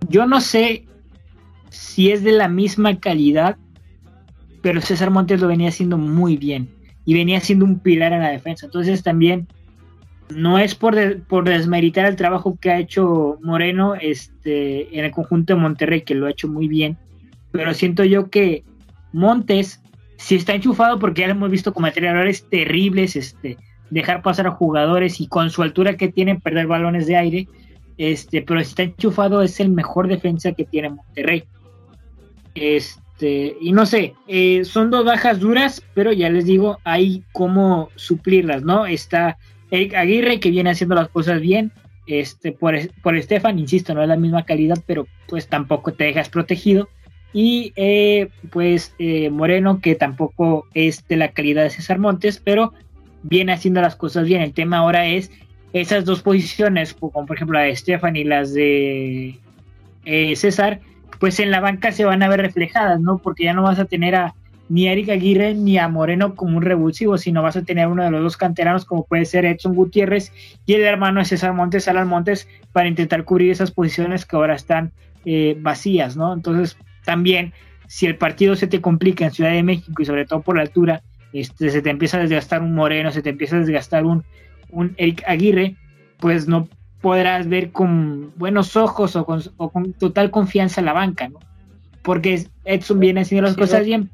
Yo 0.09 0.25
no 0.25 0.41
sé 0.41 0.85
si 1.69 2.11
es 2.11 2.23
de 2.23 2.31
la 2.31 2.47
misma 2.47 2.99
calidad 2.99 3.57
pero 4.61 4.81
César 4.81 5.09
Montes 5.09 5.41
lo 5.41 5.47
venía 5.47 5.69
haciendo 5.69 5.97
muy 5.97 6.37
bien 6.37 6.69
y 7.05 7.13
venía 7.13 7.39
siendo 7.39 7.65
un 7.65 7.79
pilar 7.79 8.13
en 8.13 8.21
la 8.21 8.29
defensa. 8.29 8.67
Entonces 8.67 9.03
también 9.03 9.47
no 10.29 10.59
es 10.59 10.75
por, 10.75 11.23
por 11.23 11.45
desmeritar 11.45 12.05
el 12.05 12.15
trabajo 12.15 12.57
que 12.59 12.71
ha 12.71 12.79
hecho 12.79 13.37
Moreno 13.41 13.95
este, 13.95 14.97
en 14.97 15.05
el 15.05 15.11
conjunto 15.11 15.55
de 15.55 15.59
Monterrey, 15.59 16.01
que 16.01 16.15
lo 16.15 16.27
ha 16.27 16.31
hecho 16.31 16.47
muy 16.47 16.67
bien, 16.67 16.97
pero 17.51 17.73
siento 17.73 18.03
yo 18.03 18.29
que 18.29 18.63
Montes 19.11 19.80
si 20.21 20.35
está 20.35 20.53
enchufado 20.53 20.99
porque 20.99 21.21
ya 21.21 21.27
lo 21.27 21.33
hemos 21.33 21.49
visto 21.49 21.73
cometer 21.73 22.05
errores 22.05 22.45
terribles, 22.47 23.15
este, 23.15 23.57
dejar 23.89 24.21
pasar 24.21 24.45
a 24.45 24.51
jugadores 24.51 25.19
y 25.19 25.27
con 25.27 25.49
su 25.49 25.63
altura 25.63 25.97
que 25.97 26.09
tienen 26.09 26.39
perder 26.39 26.67
balones 26.67 27.07
de 27.07 27.15
aire, 27.15 27.47
este, 27.97 28.43
pero 28.43 28.59
si 28.59 28.69
está 28.69 28.83
enchufado 28.83 29.41
es 29.41 29.59
el 29.59 29.69
mejor 29.69 30.07
defensa 30.07 30.51
que 30.51 30.65
tiene 30.65 30.91
Monterrey. 30.91 31.43
Este, 32.53 33.57
y 33.59 33.71
no 33.71 33.87
sé, 33.87 34.13
eh, 34.27 34.63
son 34.63 34.91
dos 34.91 35.05
bajas 35.05 35.39
duras, 35.39 35.83
pero 35.95 36.13
ya 36.13 36.29
les 36.29 36.45
digo, 36.45 36.77
hay 36.83 37.23
cómo 37.33 37.89
suplirlas, 37.95 38.61
¿no? 38.61 38.85
Está 38.85 39.39
Eric 39.71 39.95
Aguirre, 39.95 40.39
que 40.39 40.51
viene 40.51 40.69
haciendo 40.69 40.93
las 40.93 41.09
cosas 41.09 41.41
bien, 41.41 41.71
este, 42.05 42.51
por, 42.51 42.75
por 43.01 43.15
Estefan, 43.15 43.57
insisto, 43.57 43.95
no 43.95 44.03
es 44.03 44.07
la 44.07 44.17
misma 44.17 44.43
calidad, 44.43 44.77
pero 44.85 45.07
pues 45.27 45.47
tampoco 45.47 45.93
te 45.93 46.03
dejas 46.03 46.29
protegido. 46.29 46.89
Y 47.33 47.71
eh, 47.75 48.29
pues 48.49 48.93
eh, 48.99 49.29
Moreno, 49.29 49.79
que 49.79 49.95
tampoco 49.95 50.67
es 50.73 51.07
de 51.07 51.15
la 51.15 51.29
calidad 51.29 51.63
de 51.63 51.69
César 51.69 51.97
Montes, 51.97 52.41
pero 52.43 52.73
viene 53.23 53.53
haciendo 53.53 53.81
las 53.81 53.95
cosas 53.95 54.25
bien. 54.25 54.41
El 54.41 54.53
tema 54.53 54.77
ahora 54.77 55.07
es 55.07 55.31
esas 55.73 56.03
dos 56.03 56.21
posiciones, 56.21 56.93
como 56.93 57.25
por 57.25 57.35
ejemplo 57.35 57.57
la 57.57 57.65
de 57.65 57.71
Estefan 57.71 58.15
y 58.15 58.23
las 58.23 58.53
de 58.53 59.39
eh, 60.05 60.35
César, 60.35 60.81
pues 61.19 61.39
en 61.39 61.51
la 61.51 61.61
banca 61.61 61.91
se 61.91 62.03
van 62.03 62.23
a 62.23 62.29
ver 62.29 62.41
reflejadas, 62.41 62.99
¿no? 62.99 63.19
Porque 63.19 63.45
ya 63.45 63.53
no 63.53 63.63
vas 63.63 63.79
a 63.79 63.85
tener 63.85 64.15
a 64.15 64.33
ni 64.67 64.87
a 64.87 64.93
Eric 64.93 65.09
Aguirre 65.09 65.53
ni 65.53 65.77
a 65.77 65.89
Moreno 65.89 66.33
como 66.35 66.57
un 66.57 66.63
revulsivo, 66.63 67.17
sino 67.17 67.43
vas 67.43 67.57
a 67.57 67.63
tener 67.63 67.87
uno 67.87 68.05
de 68.05 68.11
los 68.11 68.23
dos 68.23 68.37
canteranos 68.37 68.85
como 68.85 69.05
puede 69.05 69.25
ser 69.25 69.43
Edson 69.43 69.75
Gutiérrez 69.75 70.31
y 70.65 70.73
el 70.73 70.81
hermano 70.83 71.19
de 71.19 71.25
César 71.25 71.53
Montes, 71.53 71.89
Alan 71.89 72.07
Montes, 72.07 72.47
para 72.71 72.87
intentar 72.87 73.25
cubrir 73.25 73.51
esas 73.51 73.71
posiciones 73.71 74.25
que 74.25 74.37
ahora 74.37 74.55
están 74.55 74.93
vacías, 75.57 76.15
¿no? 76.15 76.33
Entonces, 76.33 76.77
también 77.03 77.53
si 77.87 78.05
el 78.05 78.15
partido 78.15 78.55
se 78.55 78.67
te 78.67 78.79
complica 78.79 79.25
en 79.25 79.31
Ciudad 79.31 79.51
de 79.51 79.63
México 79.63 80.01
y 80.01 80.05
sobre 80.05 80.25
todo 80.25 80.41
por 80.41 80.55
la 80.55 80.61
altura, 80.61 81.01
este, 81.33 81.69
se 81.69 81.81
te 81.81 81.89
empieza 81.89 82.17
a 82.17 82.21
desgastar 82.21 82.61
un 82.61 82.73
Moreno, 82.73 83.11
se 83.11 83.21
te 83.21 83.29
empieza 83.29 83.57
a 83.57 83.59
desgastar 83.59 84.05
un, 84.05 84.23
un 84.69 84.93
Eric 84.97 85.23
Aguirre, 85.27 85.75
pues 86.17 86.47
no 86.47 86.69
podrás 87.01 87.49
ver 87.49 87.71
con 87.71 88.31
buenos 88.37 88.77
ojos 88.77 89.15
o 89.15 89.25
con, 89.25 89.93
total 89.93 90.31
confianza 90.31 90.81
la 90.81 90.93
banca, 90.93 91.27
¿no? 91.27 91.39
Porque 92.01 92.47
Edson 92.63 92.99
viene 92.99 93.21
haciendo 93.21 93.47
las 93.47 93.57
cosas 93.57 93.85
bien. 93.85 94.09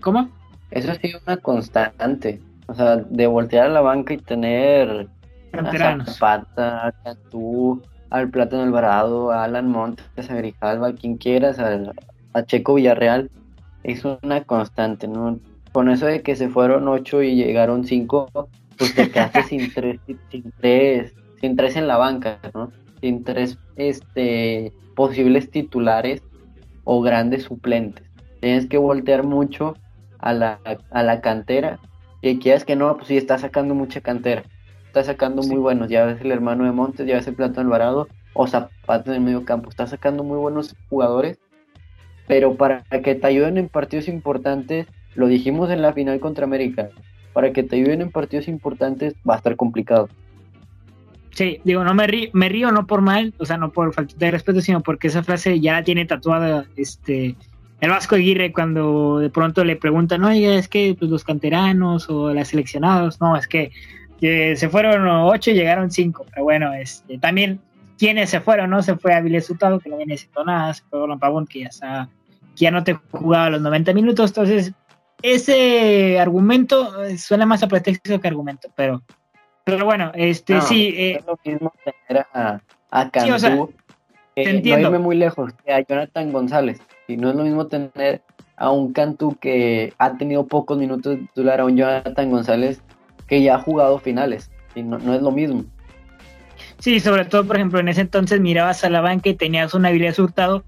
¿Cómo? 0.00 0.28
Eso 0.70 0.92
ha 0.92 0.94
sido 0.94 1.20
una 1.26 1.36
constante. 1.38 2.40
O 2.68 2.74
sea, 2.74 2.96
de 2.96 3.26
voltear 3.26 3.66
a 3.66 3.70
la 3.70 3.80
banca 3.80 4.14
y 4.14 4.18
tener 4.18 5.08
a 5.52 6.04
Zapata, 6.04 6.86
a 6.86 6.92
Cantú, 6.92 7.82
al 8.10 8.30
Plátano 8.30 8.62
Alvarado, 8.62 9.30
a 9.30 9.44
Alan 9.44 9.68
Montes, 9.68 10.30
a 10.30 10.34
Grijalva, 10.34 10.88
a 10.88 10.94
quien 10.94 11.16
quieras, 11.16 11.58
a, 11.58 12.44
Checo 12.44 12.74
Villarreal, 12.74 13.30
es 13.82 14.04
una 14.04 14.44
constante, 14.44 15.08
¿no? 15.08 15.38
Con 15.72 15.88
eso 15.88 16.06
de 16.06 16.22
que 16.22 16.36
se 16.36 16.48
fueron 16.48 16.88
ocho 16.88 17.22
y 17.22 17.34
llegaron 17.34 17.84
cinco, 17.84 18.28
pues 18.76 18.94
te 18.94 19.10
quedaste 19.10 19.42
sin 19.48 19.72
tres, 19.72 20.00
sin 20.30 20.52
tres, 20.58 21.14
sin 21.40 21.56
tres 21.56 21.76
en 21.76 21.88
la 21.88 21.96
banca, 21.96 22.38
¿no? 22.54 22.70
Sin 23.00 23.24
tres 23.24 23.58
este, 23.76 24.72
posibles 24.94 25.50
titulares 25.50 26.22
o 26.84 27.00
grandes 27.00 27.44
suplentes. 27.44 28.06
Tienes 28.40 28.66
que 28.66 28.78
voltear 28.78 29.24
mucho 29.24 29.74
a 30.18 30.32
la, 30.32 30.60
a 30.90 31.02
la 31.02 31.20
cantera. 31.20 31.78
Y 32.22 32.38
quieras 32.38 32.64
que 32.64 32.76
no, 32.76 32.96
pues 32.96 33.08
sí, 33.08 33.16
está 33.16 33.38
sacando 33.38 33.74
mucha 33.74 34.00
cantera 34.00 34.42
está 34.98 35.12
sacando 35.12 35.42
muy 35.42 35.58
buenos. 35.58 35.90
Ya 35.90 36.06
ves 36.06 36.22
el 36.22 36.32
hermano 36.32 36.64
de 36.64 36.72
Montes, 36.72 37.06
ya 37.06 37.16
ves 37.16 37.26
el 37.26 37.34
Plato 37.34 37.60
Alvarado 37.60 38.08
o 38.32 38.46
Zapata 38.46 39.10
en 39.10 39.16
el 39.16 39.20
medio 39.20 39.44
campo. 39.44 39.68
Está 39.68 39.86
sacando 39.86 40.24
muy 40.24 40.38
buenos 40.38 40.74
jugadores. 40.88 41.38
Pero 42.26 42.54
para 42.54 42.82
que 42.82 43.14
te 43.14 43.26
ayuden 43.26 43.58
en 43.58 43.68
partidos 43.68 44.08
importantes, 44.08 44.86
lo 45.14 45.26
dijimos 45.26 45.70
en 45.70 45.82
la 45.82 45.92
final 45.92 46.18
contra 46.18 46.46
América, 46.46 46.88
para 47.34 47.52
que 47.52 47.62
te 47.62 47.76
ayuden 47.76 48.00
en 48.00 48.10
partidos 48.10 48.48
importantes 48.48 49.14
va 49.28 49.34
a 49.34 49.36
estar 49.36 49.54
complicado. 49.54 50.08
Sí, 51.30 51.60
digo, 51.64 51.84
no 51.84 51.94
me 51.94 52.06
río, 52.06 52.30
me 52.32 52.48
río 52.48 52.72
no 52.72 52.86
por 52.86 53.02
mal, 53.02 53.34
o 53.38 53.44
sea, 53.44 53.58
no 53.58 53.70
por 53.70 53.92
falta 53.92 54.14
de 54.16 54.30
respeto, 54.30 54.62
sino 54.62 54.80
porque 54.80 55.08
esa 55.08 55.22
frase 55.22 55.60
ya 55.60 55.74
la 55.74 55.84
tiene 55.84 56.06
tatuada 56.06 56.64
este 56.76 57.36
el 57.82 57.90
Vasco 57.90 58.14
Aguirre 58.14 58.52
cuando 58.52 59.18
de 59.18 59.28
pronto 59.28 59.62
le 59.62 59.76
preguntan, 59.76 60.24
oye, 60.24 60.56
es 60.56 60.66
que 60.66 60.96
pues, 60.98 61.10
los 61.10 61.24
canteranos 61.24 62.08
o 62.08 62.32
las 62.32 62.48
seleccionados, 62.48 63.20
no, 63.20 63.36
es 63.36 63.46
que 63.46 63.70
que 64.20 64.56
se 64.56 64.68
fueron 64.68 65.06
ocho 65.06 65.50
y 65.50 65.54
llegaron 65.54 65.90
cinco, 65.90 66.24
pero 66.30 66.44
bueno, 66.44 66.72
este, 66.72 67.18
también 67.18 67.60
quienes 67.98 68.30
se 68.30 68.40
fueron, 68.40 68.70
¿no? 68.70 68.82
Se 68.82 68.96
fue 68.96 69.14
a 69.14 69.20
Viles 69.20 69.46
que 69.46 69.54
no 69.60 69.76
haciendo 69.76 70.44
nada, 70.44 70.74
se 70.74 70.82
fue 70.84 71.12
a 71.12 71.16
Pavón, 71.16 71.46
que 71.46 71.60
ya, 71.60 71.68
está, 71.68 72.08
que 72.54 72.64
ya 72.64 72.70
no 72.70 72.84
te 72.84 72.94
jugaba 72.94 73.50
los 73.50 73.60
90 73.60 73.92
minutos, 73.94 74.30
entonces 74.30 74.72
ese 75.22 76.18
argumento 76.20 77.04
eh, 77.04 77.18
suena 77.18 77.46
más 77.46 77.62
a 77.62 77.68
pretexto 77.68 78.20
que 78.20 78.28
argumento, 78.28 78.68
pero, 78.74 79.02
pero 79.64 79.84
bueno, 79.84 80.12
este 80.14 80.60
sí. 80.60 80.94
Eh, 80.96 81.16
es 81.18 81.26
lo 81.26 81.38
mismo 81.44 81.72
tener 81.84 82.26
a, 82.32 82.60
a 82.90 83.10
Cantú, 83.10 83.72
no 84.36 84.78
irme 84.78 84.98
muy 84.98 85.16
lejos, 85.16 85.52
que 85.64 85.72
a 85.72 85.80
Jonathan 85.80 86.32
González, 86.32 86.80
y 87.08 87.16
no 87.16 87.30
es 87.30 87.36
lo 87.36 87.44
mismo 87.44 87.66
tener 87.66 88.22
a 88.56 88.70
un 88.70 88.92
Cantú 88.92 89.36
que 89.40 89.92
ha 89.98 90.16
tenido 90.16 90.46
pocos 90.46 90.78
minutos 90.78 91.16
de 91.16 91.22
titular, 91.22 91.60
a 91.60 91.64
un 91.64 91.76
Jonathan 91.76 92.30
González 92.30 92.82
que 93.26 93.42
ya 93.42 93.56
ha 93.56 93.60
jugado 93.60 93.98
finales, 93.98 94.50
y 94.74 94.82
no, 94.82 94.96
es 94.96 95.22
lo 95.22 95.30
mismo. 95.30 95.64
Sí, 96.78 97.00
sobre 97.00 97.24
todo, 97.24 97.46
por 97.46 97.56
ejemplo, 97.56 97.80
en 97.80 97.88
ese 97.88 98.02
entonces 98.02 98.40
mirabas 98.40 98.84
a 98.84 98.90
la 98.90 99.00
banca 99.00 99.28
y 99.28 99.34
tenías 99.34 99.74
una 99.74 99.88
habilidad 99.88 100.14
surtado 100.14 100.64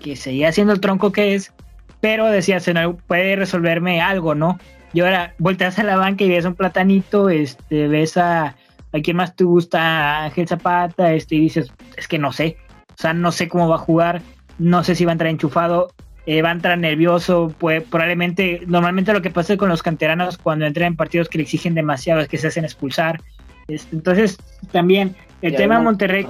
que 0.00 0.16
seguía 0.16 0.52
siendo 0.52 0.72
el 0.72 0.80
tronco 0.80 1.12
que 1.12 1.34
es, 1.34 1.52
pero 2.00 2.26
decías, 2.26 2.68
no, 2.68 2.96
puede 2.96 3.36
resolverme 3.36 4.00
algo, 4.00 4.34
¿no? 4.34 4.58
Y 4.92 5.00
ahora 5.00 5.34
volteas 5.38 5.78
a 5.78 5.82
la 5.82 5.96
banca 5.96 6.24
y 6.24 6.28
ves 6.28 6.44
un 6.44 6.54
platanito, 6.54 7.28
este, 7.28 7.88
ves 7.88 8.16
a, 8.16 8.56
a 8.92 9.00
quién 9.02 9.16
más 9.16 9.34
te 9.34 9.44
gusta, 9.44 10.24
Ángel 10.24 10.48
Zapata, 10.48 11.12
este, 11.12 11.36
y 11.36 11.40
dices, 11.40 11.72
es 11.96 12.06
que 12.08 12.18
no 12.18 12.32
sé, 12.32 12.56
o 12.90 13.02
sea, 13.02 13.12
no 13.12 13.32
sé 13.32 13.48
cómo 13.48 13.68
va 13.68 13.76
a 13.76 13.78
jugar, 13.78 14.22
no 14.58 14.84
sé 14.84 14.94
si 14.94 15.04
va 15.04 15.12
a 15.12 15.14
entrar 15.14 15.30
enchufado, 15.30 15.88
eh, 16.26 16.42
va 16.42 16.48
a 16.50 16.52
entrar 16.52 16.76
nervioso, 16.76 17.54
pues 17.58 17.82
probablemente, 17.84 18.62
normalmente 18.66 19.12
lo 19.12 19.22
que 19.22 19.30
pasa 19.30 19.56
con 19.56 19.68
los 19.68 19.82
canteranos 19.82 20.38
cuando 20.38 20.66
entran 20.66 20.88
en 20.88 20.96
partidos 20.96 21.28
que 21.28 21.38
le 21.38 21.44
exigen 21.44 21.74
demasiado 21.74 22.20
es 22.20 22.28
que 22.28 22.36
se 22.36 22.48
hacen 22.48 22.64
expulsar. 22.64 23.20
Entonces, 23.68 24.38
también 24.72 25.14
el 25.42 25.54
tema 25.54 25.78
de 25.78 25.84
Monterrey. 25.84 26.26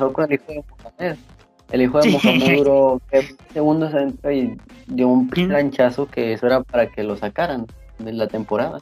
El 1.73 1.83
hijo 1.83 2.01
de 2.01 2.11
Mohamed, 2.11 2.57
duró 2.59 3.01
segundos 3.53 3.93
adentro 3.93 4.31
y 4.31 4.57
dio 4.87 5.09
un 5.09 5.29
planchazo 5.29 6.07
que 6.09 6.33
eso 6.33 6.47
era 6.47 6.63
para 6.63 6.87
que 6.87 7.03
lo 7.03 7.17
sacaran 7.17 7.67
de 7.99 8.13
la 8.13 8.29
temporada. 8.29 8.81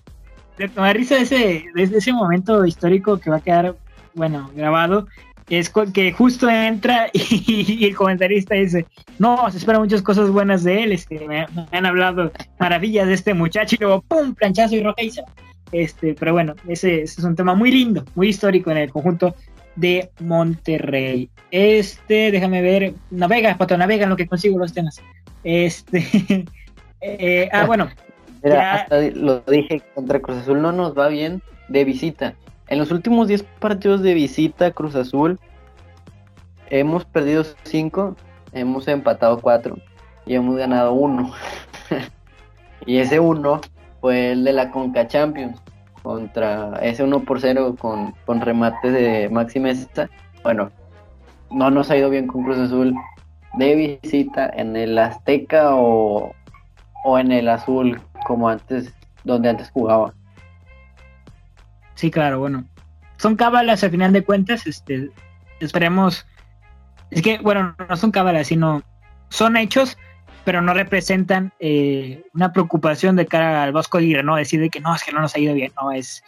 Me 0.76 0.92
risa 0.92 1.16
ese, 1.16 1.64
desde 1.74 1.98
ese 1.98 2.12
momento 2.12 2.64
histórico 2.64 3.18
que 3.18 3.30
va 3.30 3.36
a 3.36 3.40
quedar, 3.40 3.74
bueno, 4.14 4.50
grabado, 4.54 5.06
es 5.48 5.70
que 5.92 6.12
justo 6.12 6.48
entra 6.48 7.08
y, 7.12 7.84
el 7.84 7.94
comentarista 7.94 8.54
dice, 8.54 8.86
no, 9.18 9.50
se 9.50 9.58
esperan 9.58 9.82
muchas 9.82 10.02
cosas 10.02 10.30
buenas 10.30 10.64
de 10.64 10.84
él, 10.84 10.92
este, 10.92 11.26
me, 11.26 11.46
han 11.72 11.86
hablado 11.86 12.32
maravillas 12.58 13.06
de 13.06 13.14
este 13.14 13.34
muchacho 13.34 13.76
y 13.76 13.84
luego, 13.84 14.02
¡pum!, 14.02 14.34
planchazo 14.34 14.76
y 14.76 14.82
roja 14.82 14.96
Este, 15.72 16.14
pero 16.14 16.32
bueno, 16.32 16.54
ese, 16.68 17.02
es 17.02 17.18
un 17.18 17.36
tema 17.36 17.54
muy 17.54 17.70
lindo, 17.70 18.04
muy 18.14 18.28
histórico 18.28 18.70
en 18.70 18.78
el 18.78 18.90
conjunto 18.90 19.34
de 19.76 20.10
Monterrey. 20.20 21.28
Este, 21.50 22.30
déjame 22.30 22.62
ver, 22.62 22.94
navega, 23.10 23.56
Pato, 23.58 23.76
navega 23.76 24.04
en 24.04 24.10
lo 24.10 24.16
que 24.16 24.26
consigo 24.26 24.58
los 24.58 24.72
temas. 24.72 25.00
Este, 25.42 26.04
eh, 27.00 27.48
ah, 27.52 27.66
bueno. 27.66 27.88
hasta 28.42 29.00
lo 29.00 29.40
dije, 29.40 29.82
contra 29.94 30.20
Cruz 30.20 30.38
Azul 30.38 30.62
no 30.62 30.72
nos 30.72 30.96
va 30.96 31.08
bien 31.08 31.42
de 31.68 31.84
visita. 31.84 32.34
En 32.68 32.78
los 32.78 32.90
últimos 32.90 33.28
10 33.28 33.42
partidos 33.60 34.02
de 34.02 34.14
visita 34.14 34.70
Cruz 34.70 34.94
Azul, 34.94 35.38
hemos 36.70 37.04
perdido 37.04 37.44
5, 37.64 38.16
hemos 38.52 38.88
empatado 38.88 39.38
4 39.40 39.76
y 40.24 40.34
hemos 40.34 40.56
ganado 40.56 40.94
1. 40.94 41.32
y 42.86 42.98
ese 42.98 43.20
1 43.20 43.60
fue 44.00 44.32
el 44.32 44.44
de 44.44 44.52
la 44.54 44.70
Conca 44.70 45.06
Champions 45.06 45.60
contra 46.02 46.78
ese 46.82 47.04
1 47.04 47.20
por 47.24 47.40
0 47.40 47.76
con, 47.78 48.14
con 48.24 48.40
remate 48.40 48.90
de 48.90 49.28
Maxi. 49.28 49.60
Bueno, 50.42 50.70
no 51.50 51.70
nos 51.70 51.90
ha 51.90 51.96
ido 51.96 52.08
bien 52.08 52.26
con 52.26 52.44
Cruz 52.44 52.58
Azul 52.58 52.94
de 53.58 53.98
visita 54.02 54.50
en 54.56 54.74
el 54.74 54.98
Azteca 54.98 55.74
o, 55.76 56.32
o 57.04 57.18
en 57.18 57.30
el 57.30 57.48
Azul 57.48 58.00
como 58.26 58.48
antes, 58.48 58.94
donde 59.24 59.50
antes 59.50 59.70
jugaba. 59.70 60.14
Sí, 61.94 62.10
claro, 62.10 62.38
bueno. 62.38 62.64
Son 63.16 63.36
cábalas 63.36 63.84
al 63.84 63.90
final 63.90 64.12
de 64.12 64.24
cuentas, 64.24 64.66
este, 64.66 65.10
esperemos. 65.60 66.26
Es 67.10 67.22
que, 67.22 67.38
bueno, 67.38 67.74
no 67.88 67.96
son 67.96 68.10
cábalas, 68.10 68.48
sino 68.48 68.82
son 69.28 69.56
hechos, 69.56 69.96
pero 70.44 70.60
no 70.60 70.74
representan 70.74 71.52
eh, 71.58 72.22
una 72.34 72.52
preocupación 72.52 73.16
de 73.16 73.26
cara 73.26 73.62
al 73.62 73.72
Vasco 73.72 73.98
Aguirre, 73.98 74.22
¿no? 74.22 74.36
Decir 74.36 74.60
de 74.60 74.70
que 74.70 74.80
no, 74.80 74.94
es 74.94 75.02
que 75.02 75.12
no 75.12 75.20
nos 75.20 75.34
ha 75.34 75.38
ido 75.38 75.54
bien, 75.54 75.72
no, 75.80 75.92
es, 75.92 76.22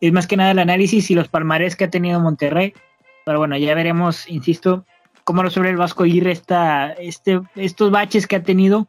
es 0.00 0.12
más 0.12 0.26
que 0.26 0.36
nada 0.36 0.50
el 0.50 0.58
análisis 0.58 1.10
y 1.10 1.14
los 1.14 1.28
palmares 1.28 1.76
que 1.76 1.84
ha 1.84 1.90
tenido 1.90 2.20
Monterrey. 2.20 2.74
Pero 3.24 3.38
bueno, 3.38 3.56
ya 3.56 3.74
veremos, 3.74 4.28
insisto, 4.28 4.84
cómo 5.24 5.42
resuelve 5.42 5.70
el 5.70 5.76
Vasco 5.76 6.02
Aguirre 6.02 6.32
esta, 6.32 6.92
este, 6.92 7.40
estos 7.54 7.90
baches 7.90 8.26
que 8.26 8.36
ha 8.36 8.42
tenido, 8.42 8.88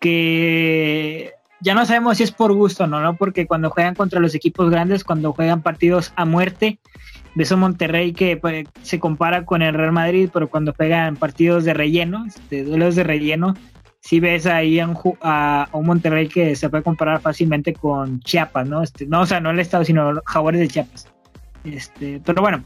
que 0.00 1.32
ya 1.62 1.74
no 1.74 1.86
sabemos 1.86 2.16
si 2.16 2.24
es 2.24 2.32
por 2.32 2.52
gusto 2.52 2.84
o 2.84 2.86
no, 2.86 3.00
¿no? 3.00 3.16
Porque 3.16 3.46
cuando 3.46 3.70
juegan 3.70 3.94
contra 3.94 4.20
los 4.20 4.34
equipos 4.34 4.68
grandes, 4.68 5.04
cuando 5.04 5.32
juegan 5.32 5.62
partidos 5.62 6.12
a 6.16 6.24
muerte, 6.24 6.78
ves 7.36 7.52
un 7.52 7.60
Monterrey 7.60 8.12
que 8.12 8.36
pues, 8.36 8.66
se 8.82 8.98
compara 8.98 9.44
con 9.44 9.62
el 9.62 9.74
Real 9.74 9.92
Madrid, 9.92 10.28
pero 10.32 10.50
cuando 10.50 10.74
juegan 10.74 11.16
partidos 11.16 11.64
de 11.64 11.72
relleno, 11.72 12.24
este, 12.26 12.64
duelos 12.64 12.96
de 12.96 13.04
relleno, 13.04 13.54
sí 14.00 14.18
ves 14.18 14.46
ahí 14.46 14.80
a 14.80 15.68
un, 15.72 15.86
Monterrey 15.86 16.28
que 16.28 16.56
se 16.56 16.68
puede 16.68 16.82
comparar 16.82 17.20
fácilmente 17.20 17.72
con 17.72 18.18
Chiapas, 18.20 18.66
¿no? 18.66 18.82
Este, 18.82 19.06
no, 19.06 19.20
o 19.20 19.26
sea, 19.26 19.40
no 19.40 19.50
el 19.50 19.60
estado, 19.60 19.84
sino 19.84 20.20
Jaguares 20.26 20.60
de 20.60 20.68
Chiapas. 20.68 21.08
Este, 21.62 22.20
pero 22.24 22.42
bueno, 22.42 22.64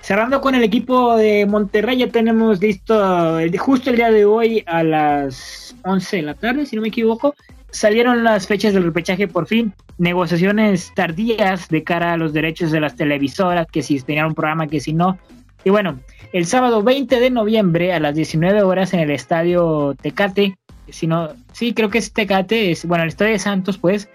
cerrando 0.00 0.40
con 0.40 0.54
el 0.54 0.64
equipo 0.64 1.16
de 1.18 1.44
Monterrey, 1.44 1.98
ya 1.98 2.08
tenemos 2.08 2.62
listo, 2.62 3.38
justo 3.58 3.90
el 3.90 3.96
día 3.96 4.10
de 4.10 4.24
hoy 4.24 4.64
a 4.66 4.82
las 4.82 5.76
11 5.84 6.16
de 6.16 6.22
la 6.22 6.34
tarde, 6.34 6.64
si 6.64 6.76
no 6.76 6.82
me 6.82 6.88
equivoco, 6.88 7.34
salieron 7.76 8.24
las 8.24 8.46
fechas 8.46 8.72
del 8.72 8.84
repechaje 8.84 9.28
por 9.28 9.46
fin, 9.46 9.72
negociaciones 9.98 10.92
tardías 10.94 11.68
de 11.68 11.84
cara 11.84 12.14
a 12.14 12.16
los 12.16 12.32
derechos 12.32 12.70
de 12.70 12.80
las 12.80 12.96
televisoras, 12.96 13.66
que 13.70 13.82
si 13.82 14.00
tenían 14.00 14.26
un 14.26 14.34
programa, 14.34 14.66
que 14.66 14.80
si 14.80 14.92
no. 14.92 15.18
Y 15.64 15.70
bueno, 15.70 16.00
el 16.32 16.46
sábado 16.46 16.82
20 16.82 17.20
de 17.20 17.30
noviembre 17.30 17.92
a 17.92 18.00
las 18.00 18.14
19 18.14 18.62
horas 18.62 18.94
en 18.94 19.00
el 19.00 19.10
estadio 19.10 19.94
Tecate, 20.00 20.56
si 20.88 21.06
no, 21.06 21.30
sí, 21.52 21.74
creo 21.74 21.90
que 21.90 21.98
es 21.98 22.12
Tecate, 22.12 22.70
es, 22.70 22.86
bueno, 22.86 23.04
el 23.04 23.08
estadio 23.08 23.32
de 23.32 23.38
Santos, 23.38 23.76
pues, 23.76 24.08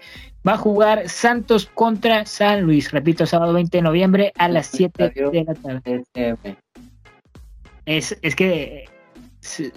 va 0.46 0.54
a 0.54 0.58
jugar 0.58 1.08
Santos 1.08 1.66
contra 1.66 2.26
San 2.26 2.62
Luis, 2.62 2.90
repito, 2.90 3.26
sábado 3.26 3.52
20 3.52 3.78
de 3.78 3.82
noviembre 3.82 4.32
a 4.38 4.48
las 4.48 4.66
7 4.68 5.12
de 5.14 5.44
la 5.44 5.54
tarde. 5.54 6.04
Es, 7.84 8.16
es 8.22 8.34
que 8.34 8.84
su, 9.40 9.70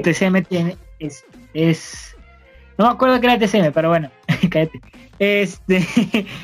TCM 0.00 0.42
tiene, 0.44 0.76
es, 0.98 1.24
es 1.54 2.16
no 2.80 2.86
me 2.86 2.92
acuerdo 2.92 3.20
que 3.20 3.26
era 3.26 3.38
TCM, 3.38 3.72
pero 3.74 3.90
bueno, 3.90 4.10
cállate. 4.50 4.80
Este, 5.18 5.86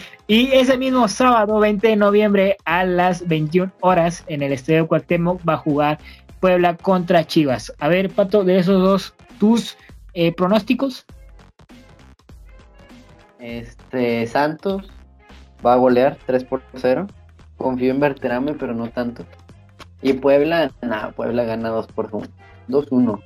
y 0.27 0.53
ese 0.53 0.77
mismo 0.77 1.09
sábado, 1.09 1.59
20 1.59 1.89
de 1.89 1.97
noviembre, 1.97 2.59
a 2.67 2.85
las 2.85 3.27
21 3.27 3.73
horas, 3.81 4.23
en 4.27 4.43
el 4.43 4.53
Estadio 4.53 4.87
Cuauhtémoc, 4.87 5.41
va 5.49 5.55
a 5.55 5.57
jugar 5.57 5.99
Puebla 6.41 6.77
contra 6.77 7.27
Chivas. 7.27 7.73
A 7.79 7.89
ver, 7.89 8.11
Pato, 8.11 8.45
de 8.45 8.59
esos 8.59 8.83
dos, 8.83 9.15
tus 9.41 9.79
eh, 10.13 10.31
pronósticos. 10.31 11.07
Este, 13.39 14.27
Santos 14.27 14.91
va 15.65 15.73
a 15.73 15.77
golear 15.77 16.19
3 16.27 16.45
por 16.45 16.63
0. 16.75 17.07
Confío 17.57 17.93
en 17.93 18.01
Berterame, 18.01 18.53
pero 18.53 18.75
no 18.75 18.91
tanto. 18.91 19.25
Y 20.03 20.13
Puebla, 20.13 20.71
nada, 20.83 21.13
Puebla 21.13 21.45
gana 21.45 21.71
2 21.71 21.87
por 21.87 22.11
1. 22.13 22.27
2-1. 22.69 23.23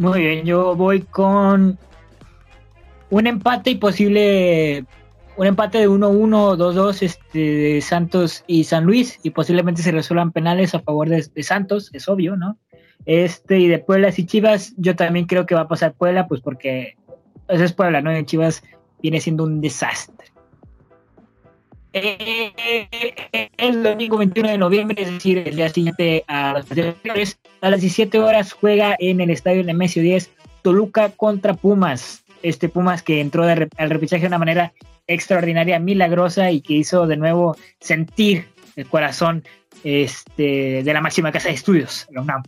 Muy 0.00 0.20
bien, 0.20 0.44
yo 0.44 0.76
voy 0.76 1.00
con 1.02 1.76
un 3.10 3.26
empate 3.26 3.70
y 3.70 3.74
posible 3.74 4.84
un 5.36 5.46
empate 5.46 5.78
de 5.78 5.88
1-1, 5.88 6.56
2-2 6.56 7.02
este, 7.02 7.38
de 7.38 7.80
Santos 7.80 8.44
y 8.46 8.62
San 8.62 8.84
Luis 8.84 9.18
y 9.24 9.30
posiblemente 9.30 9.82
se 9.82 9.90
resuelvan 9.90 10.30
penales 10.30 10.74
a 10.76 10.80
favor 10.80 11.08
de, 11.08 11.42
Santos, 11.42 11.90
es 11.92 12.08
obvio, 12.08 12.36
¿no? 12.36 12.58
Este 13.06 13.58
y 13.58 13.66
de 13.66 13.80
Puebla 13.80 14.12
y 14.16 14.24
Chivas, 14.24 14.72
yo 14.76 14.94
también 14.94 15.26
creo 15.26 15.46
que 15.46 15.56
va 15.56 15.62
a 15.62 15.68
pasar 15.68 15.94
Puebla, 15.94 16.28
pues 16.28 16.42
porque 16.42 16.96
eso 17.48 17.64
es 17.64 17.72
Puebla, 17.72 18.00
¿no? 18.00 18.16
Y 18.16 18.24
Chivas 18.24 18.62
viene 19.02 19.20
siendo 19.20 19.42
un 19.42 19.60
desastre. 19.60 20.28
Eh, 21.92 23.50
el 23.56 23.82
domingo 23.82 24.18
21 24.18 24.50
de 24.50 24.58
noviembre, 24.58 25.02
es 25.02 25.10
decir, 25.10 25.38
el 25.38 25.56
día 25.56 25.68
siguiente 25.68 26.24
a 26.26 26.52
las 26.52 26.66
a 27.60 27.70
las 27.70 27.80
17 27.80 28.18
horas 28.20 28.52
juega 28.52 28.96
en 28.98 29.20
el 29.20 29.30
estadio 29.30 29.64
Nemesio 29.64 30.02
10 30.02 30.30
Toluca 30.62 31.10
contra 31.10 31.54
Pumas. 31.54 32.24
Este 32.42 32.68
Pumas 32.68 33.02
que 33.02 33.20
entró 33.20 33.44
al 33.44 33.90
repechaje 33.90 34.22
de 34.22 34.28
una 34.28 34.38
manera 34.38 34.72
extraordinaria, 35.06 35.78
milagrosa 35.78 36.50
y 36.50 36.60
que 36.60 36.74
hizo 36.74 37.06
de 37.06 37.16
nuevo 37.16 37.56
sentir 37.80 38.46
el 38.76 38.86
corazón 38.86 39.42
este, 39.82 40.82
de 40.82 40.92
la 40.92 41.00
máxima 41.00 41.32
casa 41.32 41.48
de 41.48 41.54
estudios, 41.54 42.06
la 42.10 42.22
UNAM. 42.22 42.42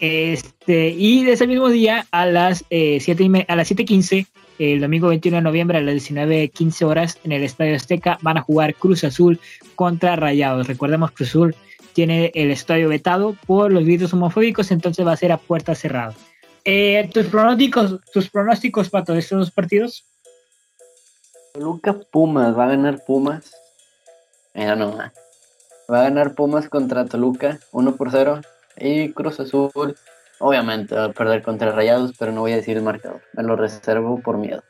Este, 0.00 0.90
y 0.90 1.24
de 1.24 1.32
ese 1.32 1.46
mismo 1.46 1.68
día, 1.68 2.06
a 2.12 2.26
las, 2.26 2.64
eh, 2.70 2.98
7 3.00 3.46
a 3.48 3.56
las 3.56 3.70
7.15, 3.70 4.26
el 4.58 4.80
domingo 4.80 5.08
21 5.08 5.36
de 5.36 5.42
noviembre 5.42 5.78
a 5.78 5.80
las 5.80 5.94
19.15 5.94 6.82
horas 6.84 7.18
en 7.24 7.32
el 7.32 7.44
Estadio 7.44 7.76
Azteca 7.76 8.18
van 8.22 8.38
a 8.38 8.42
jugar 8.42 8.74
Cruz 8.74 9.04
Azul 9.04 9.40
contra 9.74 10.16
Rayados. 10.16 10.66
Recordemos 10.66 11.12
Cruz 11.12 11.30
Azul 11.30 11.56
tiene 11.92 12.30
el 12.34 12.52
estadio 12.52 12.88
vetado 12.88 13.36
por 13.46 13.72
los 13.72 13.84
gritos 13.84 14.12
homofóbicos, 14.12 14.70
entonces 14.70 15.04
va 15.04 15.12
a 15.12 15.16
ser 15.16 15.32
a 15.32 15.36
puerta 15.36 15.74
cerrada. 15.74 16.14
Eh, 16.64 17.10
¿Tus 17.12 17.26
pronósticos, 17.26 18.00
tus 18.12 18.30
pronósticos 18.30 18.88
para 18.88 19.04
todos 19.04 19.18
estos 19.18 19.38
dos 19.38 19.50
partidos? 19.50 20.04
Toluca 21.54 21.94
Pumas, 22.12 22.56
va 22.56 22.66
a 22.66 22.68
ganar 22.68 23.04
Pumas. 23.04 23.52
Mira 24.54 24.76
va 25.90 26.00
a 26.00 26.02
ganar 26.04 26.34
Pumas 26.34 26.68
contra 26.68 27.04
Toluca, 27.06 27.58
1 27.72 27.96
por 27.96 28.10
0. 28.10 28.42
Y 28.76 29.12
Cruz 29.12 29.40
Azul, 29.40 29.96
obviamente, 30.38 30.94
va 30.94 31.12
perder 31.12 31.42
contra 31.42 31.72
Rayados, 31.72 32.14
pero 32.18 32.32
no 32.32 32.40
voy 32.40 32.52
a 32.52 32.56
decir 32.56 32.76
el 32.76 32.82
marcador. 32.82 33.22
Me 33.34 33.42
lo 33.42 33.56
reservo 33.56 34.20
por 34.20 34.38
miedo. 34.38 34.62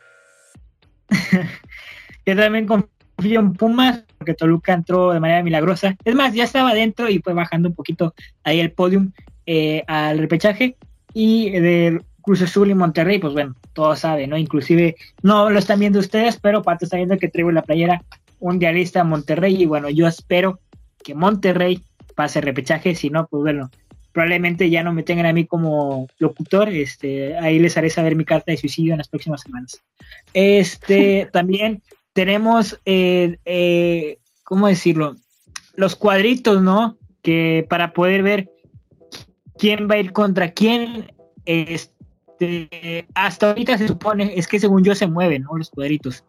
Yo 2.26 2.36
también 2.36 2.66
confío 2.66 3.40
en 3.40 3.52
Pumas, 3.54 4.04
porque 4.18 4.34
Toluca 4.34 4.72
entró 4.72 5.12
de 5.12 5.20
manera 5.20 5.42
milagrosa. 5.42 5.96
Es 6.04 6.14
más, 6.14 6.34
ya 6.34 6.44
estaba 6.44 6.74
dentro 6.74 7.08
y 7.08 7.20
fue 7.20 7.32
bajando 7.32 7.68
un 7.68 7.74
poquito 7.74 8.14
ahí 8.44 8.60
el 8.60 8.72
podium 8.72 9.12
eh, 9.46 9.84
al 9.86 10.18
repechaje. 10.18 10.76
Y 11.14 11.50
de 11.50 12.02
Cruz 12.22 12.42
Azul 12.42 12.70
y 12.70 12.74
Monterrey, 12.74 13.18
pues 13.18 13.32
bueno, 13.32 13.54
todos 13.72 14.00
saben, 14.00 14.30
¿no? 14.30 14.36
Inclusive 14.36 14.96
no 15.22 15.48
lo 15.48 15.58
están 15.58 15.80
viendo 15.80 15.98
ustedes, 15.98 16.38
pero 16.38 16.62
Pato 16.62 16.84
está 16.84 16.96
viendo 16.98 17.16
que 17.16 17.28
traigo 17.28 17.50
la 17.50 17.62
playera 17.62 18.02
un 18.40 18.58
dialista 18.58 19.00
a 19.00 19.04
Monterrey. 19.04 19.62
Y 19.62 19.66
bueno, 19.66 19.88
yo 19.88 20.06
espero 20.06 20.60
que 21.02 21.14
Monterrey 21.14 21.82
pase 22.14 22.40
repechaje. 22.40 22.94
Si 22.94 23.10
no, 23.10 23.26
pues 23.26 23.42
bueno, 23.42 23.70
probablemente 24.18 24.68
ya 24.68 24.82
no 24.82 24.92
me 24.92 25.04
tengan 25.04 25.26
a 25.26 25.32
mí 25.32 25.46
como 25.46 26.08
locutor, 26.18 26.70
este, 26.70 27.38
ahí 27.38 27.60
les 27.60 27.76
haré 27.76 27.88
saber 27.88 28.16
mi 28.16 28.24
carta 28.24 28.50
de 28.50 28.58
suicidio 28.58 28.94
en 28.94 28.98
las 28.98 29.06
próximas 29.06 29.42
semanas. 29.42 29.80
Este, 30.34 31.28
también 31.32 31.84
tenemos, 32.14 32.80
eh, 32.84 33.38
eh, 33.44 34.18
¿cómo 34.42 34.66
decirlo? 34.66 35.14
Los 35.76 35.94
cuadritos, 35.94 36.60
¿no? 36.60 36.98
Que 37.22 37.64
para 37.70 37.92
poder 37.92 38.24
ver 38.24 38.50
quién 39.56 39.88
va 39.88 39.94
a 39.94 39.98
ir 39.98 40.10
contra 40.10 40.50
quién, 40.50 41.12
este, 41.44 43.06
hasta 43.14 43.50
ahorita 43.50 43.78
se 43.78 43.86
supone, 43.86 44.32
es 44.34 44.48
que 44.48 44.58
según 44.58 44.82
yo 44.82 44.96
se 44.96 45.06
mueven, 45.06 45.42
¿no? 45.44 45.56
Los 45.56 45.70
cuadritos. 45.70 46.24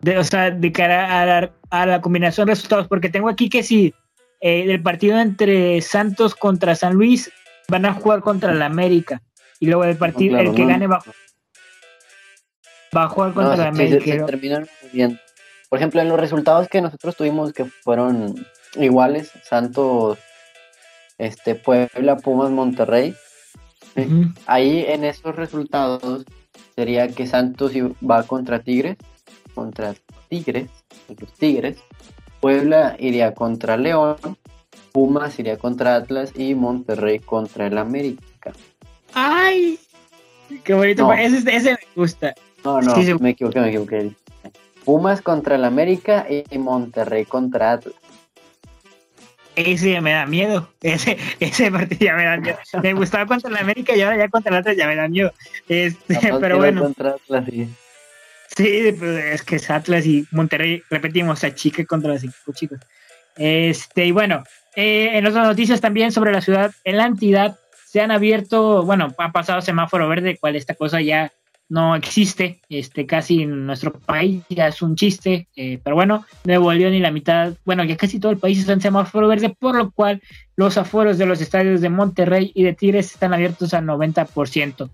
De, 0.00 0.16
o 0.16 0.24
sea, 0.24 0.50
de 0.50 0.72
cara 0.72 1.20
a 1.20 1.26
la, 1.26 1.54
a 1.68 1.84
la 1.84 2.00
combinación 2.00 2.46
de 2.46 2.54
resultados, 2.54 2.88
porque 2.88 3.10
tengo 3.10 3.28
aquí 3.28 3.50
que 3.50 3.62
si 3.62 3.92
eh, 4.40 4.66
del 4.66 4.82
partido 4.82 5.18
entre 5.18 5.80
Santos 5.80 6.34
contra 6.34 6.74
San 6.74 6.94
Luis 6.94 7.30
van 7.68 7.86
a 7.86 7.94
jugar 7.94 8.20
contra 8.20 8.52
el 8.52 8.62
América 8.62 9.22
y 9.60 9.66
luego 9.66 9.84
el 9.84 9.96
partido 9.96 10.38
el 10.38 10.54
que 10.54 10.66
gane 10.66 10.86
va, 10.86 11.02
a 12.92 13.08
jugar 13.08 13.32
contra 13.32 13.54
el 13.54 13.60
América. 13.62 14.26
bien. 14.92 15.20
Por 15.68 15.78
ejemplo, 15.78 16.00
en 16.00 16.08
los 16.08 16.20
resultados 16.20 16.68
que 16.68 16.80
nosotros 16.80 17.16
tuvimos 17.16 17.52
que 17.52 17.64
fueron 17.64 18.46
iguales, 18.76 19.32
Santos, 19.42 20.18
este 21.18 21.54
Puebla, 21.54 22.16
Pumas, 22.16 22.50
Monterrey. 22.50 23.14
Ahí 24.46 24.84
en 24.86 25.04
esos 25.04 25.34
resultados 25.34 26.24
sería 26.74 27.08
que 27.08 27.26
Santos 27.26 27.72
va 27.74 28.22
contra 28.24 28.60
Tigres, 28.60 28.96
contra 29.54 29.94
Tigres, 30.28 30.68
los 31.18 31.32
Tigres, 31.32 31.78
Puebla 32.40 32.96
iría 32.98 33.34
contra 33.34 33.76
León, 33.76 34.16
Pumas 34.92 35.38
iría 35.38 35.58
contra 35.58 35.96
Atlas 35.96 36.32
y 36.34 36.54
Monterrey 36.54 37.18
contra 37.18 37.66
el 37.66 37.78
América. 37.78 38.52
¡Ay! 39.12 39.78
Qué 40.64 40.74
bonito, 40.74 41.12
ese, 41.12 41.72
me 41.72 41.78
gusta. 41.94 42.34
No, 42.64 42.80
no, 42.80 42.94
me 43.20 43.30
equivoqué, 43.30 43.60
me 43.60 43.68
equivoqué. 43.68 44.12
Pumas 44.84 45.20
contra 45.20 45.56
el 45.56 45.64
América 45.64 46.26
y 46.28 46.58
Monterrey 46.58 47.24
contra 47.24 47.72
Atlas. 47.72 47.94
Ese 49.56 50.00
me 50.02 50.12
da 50.12 50.26
miedo. 50.26 50.68
Ese, 50.82 51.16
ese 51.40 51.70
partido 51.70 52.04
ya 52.04 52.14
me 52.14 52.24
da 52.24 52.36
miedo. 52.36 52.58
Me 52.82 52.92
gustaba 52.92 53.26
contra 53.26 53.50
el 53.50 53.56
América 53.56 53.96
y 53.96 54.02
ahora 54.02 54.18
ya 54.18 54.28
contra 54.28 54.50
el 54.50 54.58
Atlas 54.58 54.76
ya 54.76 54.86
me 54.86 54.96
da 54.96 55.08
miedo. 55.08 55.32
Este, 55.68 56.18
pero 56.40 56.58
bueno. 56.58 56.82
Contra 56.82 57.10
Atlas, 57.10 57.44
sí. 57.50 57.68
Sí, 58.54 58.94
pues, 58.98 59.24
es 59.24 59.42
que 59.42 59.56
es 59.56 59.70
Atlas 59.70 60.06
y 60.06 60.26
Monterrey, 60.30 60.82
repetimos, 60.90 61.42
a 61.44 61.54
chica 61.54 61.84
contra 61.84 62.12
los 62.12 62.22
equipos 62.22 62.54
chicos. 62.54 62.80
Este, 63.36 64.06
y 64.06 64.12
bueno, 64.12 64.42
eh, 64.74 65.10
en 65.14 65.26
otras 65.26 65.46
noticias 65.46 65.80
también 65.80 66.12
sobre 66.12 66.32
la 66.32 66.40
ciudad, 66.40 66.72
en 66.84 66.96
la 66.96 67.06
entidad 67.06 67.58
se 67.86 68.00
han 68.00 68.10
abierto, 68.10 68.84
bueno, 68.84 69.14
ha 69.18 69.32
pasado 69.32 69.60
semáforo 69.60 70.08
verde, 70.08 70.38
cual 70.38 70.56
esta 70.56 70.74
cosa 70.74 71.00
ya 71.00 71.32
no 71.68 71.96
existe, 71.96 72.60
este, 72.68 73.06
casi 73.06 73.42
en 73.42 73.66
nuestro 73.66 73.92
país 73.92 74.42
ya 74.48 74.68
es 74.68 74.82
un 74.82 74.94
chiste, 74.94 75.48
eh, 75.56 75.80
pero 75.82 75.96
bueno, 75.96 76.24
Nuevo 76.44 76.72
León 76.72 76.94
y 76.94 77.00
la 77.00 77.10
mitad, 77.10 77.54
bueno, 77.64 77.82
ya 77.84 77.96
casi 77.96 78.20
todo 78.20 78.32
el 78.32 78.38
país 78.38 78.58
está 78.58 78.72
en 78.72 78.80
semáforo 78.80 79.28
verde, 79.28 79.54
por 79.58 79.74
lo 79.74 79.90
cual 79.90 80.22
los 80.54 80.78
aforos 80.78 81.18
de 81.18 81.26
los 81.26 81.40
estadios 81.40 81.80
de 81.80 81.88
Monterrey 81.88 82.52
y 82.54 82.62
de 82.62 82.72
Tigres 82.72 83.12
están 83.12 83.34
abiertos 83.34 83.74
al 83.74 83.84
90%. 83.84 84.90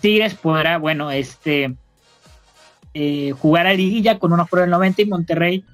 Tigres 0.00 0.34
podrá, 0.34 0.78
bueno, 0.78 1.10
este, 1.10 1.74
eh, 2.94 3.32
jugar 3.32 3.66
a 3.66 3.74
liguilla 3.74 4.18
con 4.18 4.32
un 4.32 4.40
aforo 4.40 4.62
del 4.62 4.70
90 4.70 5.02
y 5.02 5.06
Monterrey, 5.06 5.64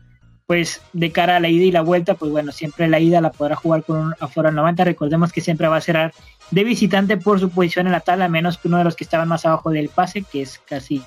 pues 0.47 0.81
de 0.93 1.13
cara 1.13 1.37
a 1.37 1.41
la 1.41 1.49
ida 1.49 1.65
y 1.65 1.73
la 1.73 1.83
vuelta, 1.83 2.15
pues 2.15 2.31
bueno, 2.33 2.53
siempre 2.53 2.89
la 2.89 3.01
ida 3.01 3.21
la 3.21 3.33
podrá 3.33 3.55
jugar 3.55 3.85
con 3.85 3.99
un 3.99 4.15
aforo 4.19 4.49
del 4.49 4.57
90. 4.57 4.85
Recordemos 4.85 5.33
que 5.33 5.41
siempre 5.41 5.69
va 5.69 5.77
a 5.77 5.81
ser 5.81 6.13
de 6.51 6.65
visitante 6.65 7.17
por 7.17 7.39
su 7.39 7.51
posición 7.51 7.87
en 7.87 7.93
la 7.93 8.01
tabla, 8.01 8.29
menos 8.29 8.57
que 8.57 8.69
uno 8.69 8.79
de 8.79 8.85
los 8.85 8.97
que 8.97 9.05
estaban 9.05 9.29
más 9.29 9.45
abajo 9.45 9.71
del 9.71 9.91
pase, 9.91 10.23
que 10.23 10.43
es 10.43 10.59
casi, 10.59 11.03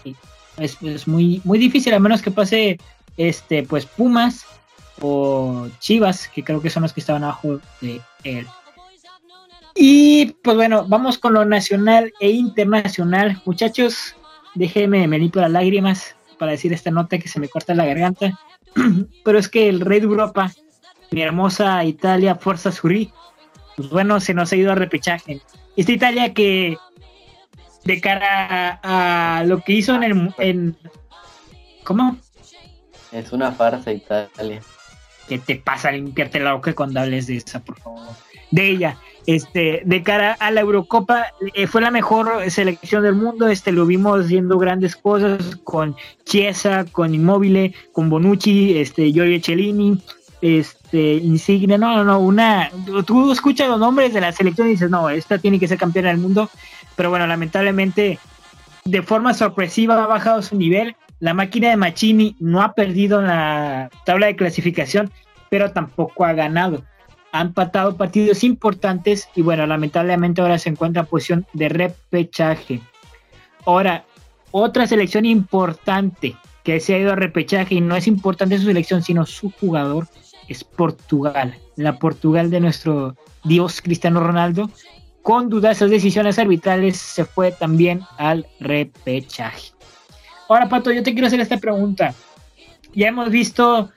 es, 0.57 1.07
muy, 1.07 1.41
muy 1.43 1.57
difícil, 1.57 1.93
a 1.93 1.99
menos 1.99 2.21
que 2.21 2.29
pase 2.29 2.77
este, 3.17 3.63
pues 3.63 3.85
Pumas 3.85 4.45
o 5.01 5.67
Chivas, 5.79 6.27
que 6.27 6.43
creo 6.43 6.61
que 6.61 6.69
son 6.69 6.83
los 6.83 6.93
que 6.93 6.99
estaban 6.99 7.23
abajo 7.23 7.59
de 7.81 7.99
él. 8.23 8.47
Y 9.73 10.33
pues 10.43 10.55
bueno, 10.55 10.85
vamos 10.87 11.17
con 11.17 11.33
lo 11.33 11.45
nacional 11.45 12.13
e 12.19 12.29
internacional. 12.29 13.41
Muchachos, 13.45 14.15
déjenme, 14.55 15.07
me 15.07 15.19
limpio 15.19 15.41
las 15.41 15.51
lágrimas 15.51 16.15
para 16.37 16.51
decir 16.51 16.73
esta 16.73 16.91
nota 16.91 17.19
que 17.19 17.27
se 17.27 17.39
me 17.39 17.49
corta 17.49 17.75
la 17.75 17.85
garganta. 17.85 18.39
Pero 19.23 19.37
es 19.37 19.47
que 19.47 19.69
el 19.69 19.81
rey 19.81 19.99
de 19.99 20.07
Europa, 20.07 20.51
mi 21.11 21.21
hermosa 21.21 21.83
Italia, 21.83 22.35
Fuerza 22.35 22.71
Suri, 22.71 23.11
pues 23.75 23.89
bueno, 23.89 24.19
se 24.19 24.33
nos 24.33 24.51
ha 24.51 24.55
ido 24.55 24.71
a 24.71 24.75
repechaje. 24.75 25.41
Esta 25.75 25.91
Italia 25.91 26.33
que 26.33 26.77
de 27.83 28.01
cara 28.01 28.79
a, 28.83 29.43
lo 29.45 29.61
que 29.61 29.73
hizo 29.73 29.95
en 29.95 30.03
el... 30.03 30.33
En, 30.37 30.77
¿Cómo? 31.83 32.17
Es 33.11 33.31
una 33.31 33.51
farsa 33.51 33.91
Italia. 33.91 34.61
¿Qué 35.27 35.39
te 35.39 35.55
pasa? 35.55 35.91
Limpiarte 35.91 36.39
la 36.39 36.53
boca 36.53 36.73
cuando 36.73 36.99
hables 36.99 37.27
de 37.27 37.37
esa, 37.37 37.59
por 37.59 37.79
favor. 37.79 38.07
De 38.51 38.69
ella. 38.69 38.97
Este, 39.27 39.83
de 39.85 40.03
cara 40.03 40.33
a 40.39 40.49
la 40.51 40.61
Eurocopa, 40.61 41.27
eh, 41.53 41.67
fue 41.67 41.81
la 41.81 41.91
mejor 41.91 42.49
selección 42.49 43.03
del 43.03 43.15
mundo. 43.15 43.47
Este, 43.47 43.71
lo 43.71 43.85
vimos 43.85 44.25
haciendo 44.25 44.57
grandes 44.57 44.95
cosas 44.95 45.57
con 45.63 45.95
Chiesa, 46.25 46.85
con 46.91 47.13
Immobile, 47.13 47.73
con 47.91 48.09
Bonucci, 48.09 48.79
este, 48.79 49.11
Giorgio 49.11 49.39
Cellini, 49.41 50.01
este, 50.41 51.13
Insigne. 51.15 51.77
No, 51.77 51.97
no, 51.97 52.03
no, 52.03 52.19
una. 52.19 52.71
Tú 53.05 53.31
escuchas 53.31 53.69
los 53.69 53.79
nombres 53.79 54.13
de 54.13 54.21
la 54.21 54.31
selección 54.31 54.67
y 54.67 54.71
dices, 54.71 54.89
no, 54.89 55.09
esta 55.09 55.37
tiene 55.37 55.59
que 55.59 55.67
ser 55.67 55.77
campeona 55.77 56.09
del 56.09 56.17
mundo. 56.17 56.49
Pero 56.95 57.09
bueno, 57.11 57.27
lamentablemente, 57.27 58.17
de 58.85 59.01
forma 59.03 59.33
sorpresiva 59.33 60.03
ha 60.03 60.07
bajado 60.07 60.41
su 60.41 60.55
nivel. 60.55 60.95
La 61.19 61.35
máquina 61.35 61.69
de 61.69 61.77
Machini 61.77 62.35
no 62.39 62.63
ha 62.63 62.73
perdido 62.73 63.21
la 63.21 63.91
tabla 64.05 64.25
de 64.25 64.35
clasificación, 64.35 65.11
pero 65.51 65.71
tampoco 65.71 66.25
ha 66.25 66.33
ganado 66.33 66.83
ha 67.31 67.41
empatado 67.41 67.97
partidos 67.97 68.43
importantes 68.43 69.29
y 69.35 69.41
bueno, 69.41 69.65
lamentablemente 69.65 70.41
ahora 70.41 70.57
se 70.57 70.69
encuentra 70.69 71.03
en 71.03 71.07
posición 71.07 71.47
de 71.53 71.69
repechaje. 71.69 72.81
Ahora, 73.65 74.05
otra 74.51 74.87
selección 74.87 75.25
importante 75.25 76.35
que 76.63 76.79
se 76.79 76.93
ha 76.93 76.99
ido 76.99 77.13
a 77.13 77.15
repechaje 77.15 77.75
y 77.75 77.81
no 77.81 77.95
es 77.95 78.07
importante 78.07 78.57
su 78.57 78.65
selección, 78.65 79.01
sino 79.01 79.25
su 79.25 79.51
jugador, 79.51 80.07
es 80.47 80.63
Portugal. 80.63 81.55
La 81.75 81.97
Portugal 81.97 82.49
de 82.49 82.59
nuestro 82.59 83.15
Dios 83.43 83.81
Cristiano 83.81 84.19
Ronaldo, 84.19 84.69
con 85.21 85.49
dudosas 85.49 85.89
decisiones 85.89 86.37
arbitrales, 86.37 86.97
se 86.97 87.25
fue 87.25 87.51
también 87.51 88.01
al 88.17 88.45
repechaje. 88.59 89.71
Ahora, 90.49 90.67
Pato, 90.67 90.91
yo 90.91 91.01
te 91.03 91.13
quiero 91.13 91.27
hacer 91.27 91.39
esta 91.39 91.57
pregunta. 91.57 92.13
Ya 92.93 93.07
hemos 93.07 93.29
visto 93.29 93.89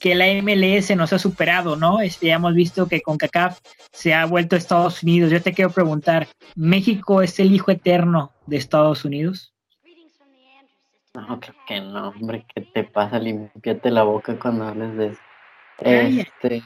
que 0.00 0.14
la 0.14 0.26
MLS 0.42 0.94
nos 0.96 1.12
ha 1.12 1.18
superado, 1.18 1.76
¿no? 1.76 2.00
Este, 2.00 2.26
ya 2.26 2.36
hemos 2.36 2.54
visto 2.54 2.88
que 2.88 3.00
con 3.00 3.16
CACAF 3.16 3.60
se 3.92 4.14
ha 4.14 4.24
vuelto 4.26 4.56
a 4.56 4.58
Estados 4.58 5.02
Unidos. 5.02 5.30
Yo 5.30 5.42
te 5.42 5.52
quiero 5.52 5.70
preguntar, 5.70 6.28
¿México 6.54 7.22
es 7.22 7.38
el 7.40 7.52
hijo 7.52 7.70
eterno 7.70 8.32
de 8.46 8.56
Estados 8.56 9.04
Unidos? 9.04 9.52
No, 11.14 11.40
creo 11.40 11.54
que 11.66 11.80
no, 11.80 12.08
hombre, 12.10 12.44
¿qué 12.54 12.60
te 12.60 12.84
pasa? 12.84 13.18
Limpiate 13.18 13.90
la 13.90 14.02
boca 14.02 14.38
cuando 14.38 14.66
hables 14.66 14.96
de 14.96 15.06
eso. 15.06 15.20
Este, 15.78 16.62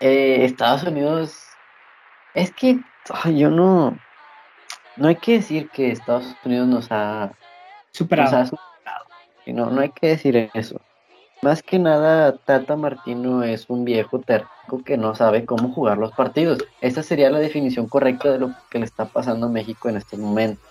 eh, 0.00 0.44
Estados 0.44 0.84
Unidos, 0.84 1.36
es 2.34 2.52
que 2.52 2.78
yo 3.34 3.50
no, 3.50 3.96
no 4.96 5.08
hay 5.08 5.16
que 5.16 5.34
decir 5.34 5.68
que 5.70 5.90
Estados 5.90 6.36
Unidos 6.44 6.68
nos 6.68 6.92
ha 6.92 7.32
superado. 7.90 8.50
No, 9.46 9.70
no 9.70 9.80
hay 9.80 9.90
que 9.90 10.08
decir 10.08 10.50
eso. 10.54 10.80
Más 11.42 11.62
que 11.62 11.78
nada, 11.78 12.36
Tata 12.38 12.74
Martino 12.76 13.42
es 13.42 13.68
un 13.68 13.84
viejo 13.84 14.18
terco 14.18 14.82
que 14.84 14.96
no 14.96 15.14
sabe 15.14 15.44
cómo 15.44 15.70
jugar 15.72 15.98
los 15.98 16.12
partidos. 16.12 16.58
Esa 16.80 17.02
sería 17.02 17.30
la 17.30 17.38
definición 17.38 17.86
correcta 17.86 18.30
de 18.32 18.38
lo 18.38 18.54
que 18.70 18.78
le 18.78 18.86
está 18.86 19.04
pasando 19.04 19.46
a 19.46 19.50
México 19.50 19.90
en 19.90 19.98
este 19.98 20.16
momento. 20.16 20.62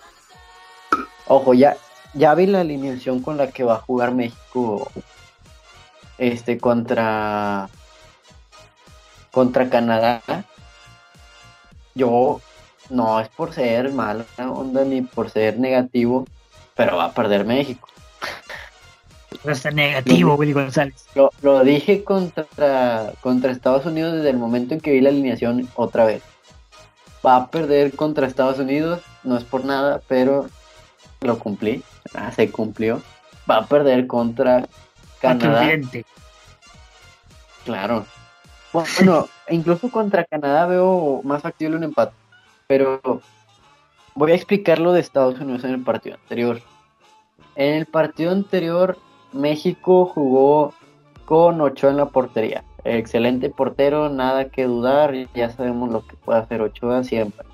Ojo, 1.27 1.53
ya, 1.53 1.77
ya 2.15 2.33
vi 2.33 2.47
la 2.47 2.61
alineación 2.61 3.21
con 3.21 3.37
la 3.37 3.51
que 3.51 3.63
va 3.63 3.75
a 3.75 3.81
jugar 3.81 4.13
México 4.13 4.91
este 6.17 6.57
contra 6.57 7.69
contra 9.31 9.69
Canadá. 9.69 10.21
Yo 11.93 12.41
no 12.89 13.19
es 13.19 13.29
por 13.29 13.53
ser 13.53 13.91
mala 13.91 14.25
onda 14.39 14.83
ni 14.85 15.01
por 15.01 15.29
ser 15.29 15.59
negativo, 15.59 16.25
pero 16.75 16.97
va 16.97 17.05
a 17.05 17.13
perder 17.13 17.45
México. 17.45 17.92
Negativo, 19.73 20.35
Willy 20.35 20.53
González. 20.53 21.05
Lo, 21.41 21.63
dije 21.63 22.03
contra, 22.03 23.13
contra 23.21 23.51
Estados 23.51 23.85
Unidos 23.85 24.13
desde 24.13 24.29
el 24.29 24.37
momento 24.37 24.73
en 24.73 24.79
que 24.79 24.91
vi 24.91 25.01
la 25.01 25.09
alineación 25.09 25.69
otra 25.75 26.05
vez. 26.05 26.21
Va 27.25 27.37
a 27.37 27.51
perder 27.51 27.95
contra 27.95 28.27
Estados 28.27 28.59
Unidos, 28.59 29.01
no 29.23 29.37
es 29.37 29.43
por 29.43 29.65
nada, 29.65 30.01
pero 30.07 30.49
lo 31.21 31.39
cumplí. 31.39 31.83
Ah, 32.13 32.31
se 32.31 32.51
cumplió. 32.51 33.01
Va 33.49 33.57
a 33.57 33.65
perder 33.65 34.07
contra 34.07 34.67
Canadá. 35.19 35.69
Claro. 37.65 38.05
Bueno, 38.71 39.27
incluso 39.49 39.89
contra 39.89 40.25
Canadá 40.25 40.65
veo 40.65 41.21
más 41.23 41.41
factible 41.41 41.77
un 41.77 41.83
empate. 41.83 42.13
Pero 42.67 43.21
voy 44.15 44.31
a 44.31 44.35
explicar 44.35 44.79
lo 44.79 44.93
de 44.93 45.01
Estados 45.01 45.39
Unidos 45.39 45.63
en 45.63 45.71
el 45.71 45.83
partido 45.83 46.15
anterior. 46.15 46.61
En 47.55 47.75
el 47.75 47.85
partido 47.85 48.31
anterior 48.31 48.97
México 49.33 50.05
jugó 50.05 50.73
con 51.25 51.59
Ochoa 51.61 51.91
en 51.91 51.97
la 51.97 52.07
portería. 52.07 52.63
Excelente 52.83 53.49
portero, 53.49 54.09
nada 54.09 54.49
que 54.49 54.65
dudar, 54.65 55.13
ya 55.33 55.49
sabemos 55.49 55.91
lo 55.91 56.05
que 56.05 56.15
puede 56.17 56.39
hacer 56.39 56.61
Ochoa 56.61 57.03
siempre. 57.03 57.45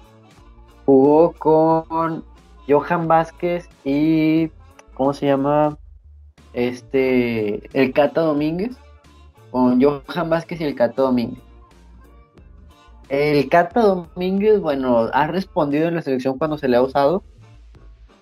Jugó 0.85 1.33
con 1.33 2.23
Johan 2.67 3.07
Vázquez 3.07 3.69
y 3.83 4.49
¿cómo 4.95 5.13
se 5.13 5.27
llama? 5.27 5.77
Este, 6.53 7.69
el 7.79 7.93
Cata 7.93 8.21
Domínguez. 8.21 8.75
Con 9.51 9.81
Johan 9.81 10.29
Vázquez 10.29 10.61
y 10.61 10.63
el 10.63 10.75
Cata 10.75 11.03
Domínguez. 11.03 11.43
El 13.09 13.49
Cata 13.49 13.81
Domínguez, 13.81 14.59
bueno, 14.59 15.09
ha 15.13 15.27
respondido 15.27 15.87
en 15.87 15.95
la 15.95 16.01
selección 16.03 16.37
cuando 16.37 16.57
se 16.59 16.67
le 16.67 16.77
ha 16.77 16.81
usado, 16.81 17.23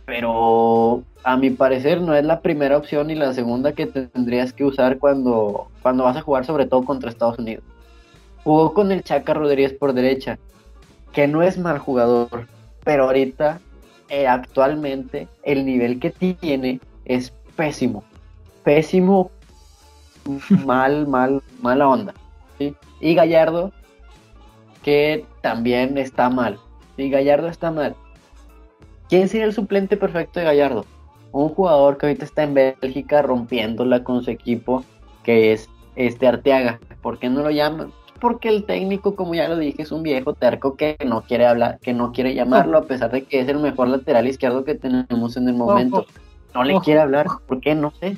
pero 0.08 1.04
a 1.26 1.36
mi 1.36 1.50
parecer 1.50 2.00
no 2.00 2.16
es 2.16 2.24
la 2.24 2.40
primera 2.40 2.78
opción 2.78 3.10
y 3.10 3.16
la 3.16 3.34
segunda 3.34 3.74
que 3.74 3.88
tendrías 3.88 4.54
que 4.54 4.64
usar 4.64 5.00
cuando, 5.00 5.68
cuando 5.82 6.06
vas 6.06 6.16
a 6.16 6.22
jugar 6.22 6.46
sobre 6.46 6.66
todo 6.66 6.86
contra 6.86 7.10
Estados 7.10 7.38
Unidos. 7.38 7.66
Jugó 8.46 8.74
con 8.74 8.94
el 8.94 9.04
Chaca 9.04 9.34
Rodríguez 9.34 9.74
por 9.74 9.92
derecha, 9.92 10.40
que 11.12 11.28
no 11.28 11.44
es 11.44 11.58
mal 11.58 11.78
jugador, 11.80 12.48
pero 12.86 13.04
ahorita, 13.04 13.60
eh, 14.08 14.28
actualmente, 14.28 15.28
el 15.44 15.66
nivel 15.66 16.00
que 16.00 16.12
tiene 16.12 16.80
es 17.04 17.34
pésimo. 17.58 18.06
Pésimo, 18.64 19.30
mal, 20.66 21.06
mal, 21.06 21.44
mala 21.62 21.90
onda. 21.90 22.14
Y 23.02 23.14
Gallardo, 23.14 23.74
que 24.84 25.26
también 25.42 25.98
está 25.98 26.30
mal. 26.30 26.58
Y 26.96 27.10
Gallardo 27.10 27.50
está 27.50 27.72
mal. 27.72 27.94
¿Quién 29.10 29.30
sería 29.30 29.46
el 29.46 29.54
suplente 29.54 29.98
perfecto 29.98 30.40
de 30.40 30.46
Gallardo? 30.46 30.86
un 31.32 31.50
jugador 31.50 31.98
que 31.98 32.08
ahorita 32.08 32.26
está 32.26 32.44
en 32.44 32.54
Bélgica 32.54 33.22
rompiéndola 33.22 34.04
con 34.04 34.24
su 34.24 34.32
equipo, 34.32 34.84
que 35.24 35.54
es 35.54 35.70
este 35.96 36.28
Arteaga. 36.28 36.80
¿Por 37.02 37.20
qué 37.20 37.30
no 37.30 37.44
lo 37.44 37.52
llaman? 37.52 37.92
Porque 38.20 38.50
el 38.50 38.64
técnico, 38.66 39.16
como 39.16 39.36
ya 39.36 39.48
lo 39.48 39.58
dije, 39.58 39.84
es 39.84 39.92
un 39.92 40.02
viejo 40.02 40.34
terco 40.34 40.76
que 40.76 40.98
no 41.06 41.22
quiere 41.22 41.46
hablar, 41.46 41.80
que 41.80 41.94
no 41.94 42.12
quiere 42.12 42.34
llamarlo, 42.34 42.80
a 42.80 42.86
pesar 42.86 43.12
de 43.12 43.24
que 43.24 43.42
es 43.42 43.48
el 43.48 43.60
mejor 43.60 43.90
lateral 43.90 44.28
izquierdo 44.28 44.64
que 44.64 44.76
tenemos 44.76 45.38
en 45.38 45.48
el 45.48 45.56
momento. 45.56 46.06
No 46.56 46.64
le 46.64 46.80
quiere 46.80 47.02
hablar, 47.02 47.28
¿por 47.46 47.60
qué? 47.62 47.76
No 47.76 47.94
sé. 48.00 48.18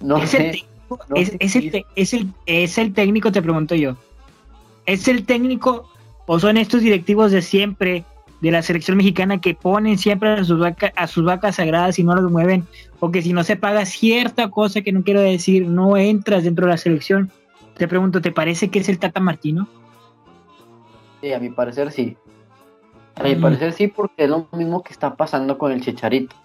No 0.00 0.16
es 0.16 0.30
sé. 0.30 0.50
El 0.50 0.56
es, 1.14 1.56
el, 1.56 1.84
es, 1.96 2.14
el, 2.14 2.28
es 2.46 2.78
el 2.78 2.94
técnico, 2.94 3.32
te 3.32 3.42
pregunto 3.42 3.74
yo. 3.74 3.96
¿Es 4.86 5.08
el 5.08 5.26
técnico 5.26 5.90
o 6.26 6.38
son 6.38 6.56
estos 6.56 6.80
directivos 6.80 7.32
de 7.32 7.42
siempre 7.42 8.04
de 8.40 8.50
la 8.50 8.62
selección 8.62 8.96
mexicana 8.96 9.40
que 9.40 9.54
ponen 9.54 9.98
siempre 9.98 10.30
a 10.30 10.44
sus, 10.44 10.60
a 10.96 11.06
sus 11.06 11.24
vacas 11.24 11.56
sagradas 11.56 11.98
y 11.98 12.04
no 12.04 12.14
las 12.14 12.24
mueven, 12.24 12.66
o 13.00 13.10
que 13.10 13.22
si 13.22 13.32
no 13.32 13.44
se 13.44 13.56
paga 13.56 13.84
cierta 13.86 14.50
cosa 14.50 14.82
que 14.82 14.92
no 14.92 15.02
quiero 15.02 15.20
decir, 15.20 15.66
no 15.66 15.96
entras 15.96 16.44
dentro 16.44 16.66
de 16.66 16.72
la 16.72 16.78
selección. 16.78 17.30
Te 17.76 17.88
pregunto, 17.88 18.20
¿te 18.20 18.32
parece 18.32 18.70
que 18.70 18.78
es 18.78 18.88
el 18.88 18.98
Tata 18.98 19.20
Martino? 19.20 19.68
Sí, 21.20 21.32
a 21.32 21.38
mi 21.38 21.50
parecer 21.50 21.92
sí. 21.92 22.16
A 23.16 23.22
mi 23.22 23.34
mm. 23.36 23.40
parecer 23.40 23.72
sí, 23.72 23.88
porque 23.88 24.24
es 24.24 24.30
lo 24.30 24.46
mismo 24.52 24.82
que 24.82 24.92
está 24.92 25.16
pasando 25.16 25.58
con 25.58 25.72
el 25.72 25.80
Chicharito. 25.80 26.36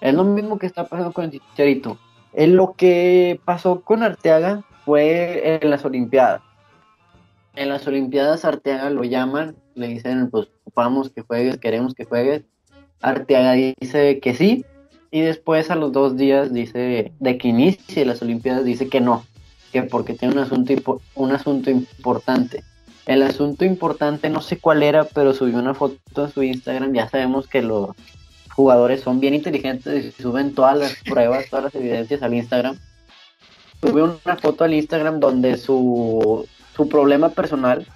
Es 0.00 0.14
lo 0.14 0.24
mismo 0.24 0.58
que 0.58 0.66
está 0.66 0.86
pasando 0.86 1.12
con 1.12 1.24
el 1.24 1.30
Chicharito. 1.30 1.98
Es 2.32 2.48
lo 2.48 2.74
que 2.74 3.40
pasó 3.44 3.80
con 3.80 4.02
Arteaga 4.02 4.62
fue 4.84 5.58
en 5.62 5.70
las 5.70 5.84
Olimpiadas. 5.84 6.42
En 7.54 7.68
las 7.68 7.86
Olimpiadas 7.86 8.44
Arteaga 8.44 8.90
lo 8.90 9.04
llaman 9.04 9.56
le 9.74 9.88
dicen, 9.88 10.30
pues 10.30 10.48
ocupamos 10.62 11.10
que 11.10 11.22
juegues, 11.22 11.58
queremos 11.58 11.94
que 11.94 12.04
juegues. 12.04 12.42
Arteaga 13.00 13.52
dice 13.52 14.20
que 14.20 14.34
sí, 14.34 14.64
y 15.10 15.20
después 15.20 15.70
a 15.70 15.76
los 15.76 15.92
dos 15.92 16.16
días 16.16 16.52
dice, 16.52 17.12
de 17.20 17.38
que 17.38 17.48
inicie 17.48 18.04
las 18.04 18.22
Olimpiadas, 18.22 18.64
dice 18.64 18.88
que 18.88 19.00
no, 19.00 19.24
que 19.72 19.82
porque 19.82 20.14
tiene 20.14 20.34
un 20.34 20.40
asunto, 20.40 21.00
un 21.14 21.32
asunto 21.32 21.70
importante. 21.70 22.64
El 23.06 23.22
asunto 23.22 23.64
importante, 23.64 24.30
no 24.30 24.40
sé 24.40 24.58
cuál 24.58 24.82
era, 24.82 25.04
pero 25.04 25.34
subió 25.34 25.58
una 25.58 25.74
foto 25.74 26.24
en 26.24 26.32
su 26.32 26.42
Instagram. 26.42 26.94
Ya 26.94 27.08
sabemos 27.08 27.46
que 27.46 27.60
los 27.60 27.90
jugadores 28.54 29.02
son 29.02 29.20
bien 29.20 29.34
inteligentes 29.34 30.16
y 30.18 30.22
suben 30.22 30.54
todas 30.54 30.78
las 30.78 30.94
pruebas, 31.04 31.50
todas 31.50 31.66
las 31.66 31.74
evidencias 31.74 32.22
al 32.22 32.34
Instagram. 32.34 32.78
Subió 33.82 34.18
una 34.24 34.36
foto 34.36 34.64
al 34.64 34.72
Instagram 34.72 35.20
donde 35.20 35.58
su, 35.58 36.48
su 36.74 36.88
problema 36.88 37.28
personal 37.28 37.86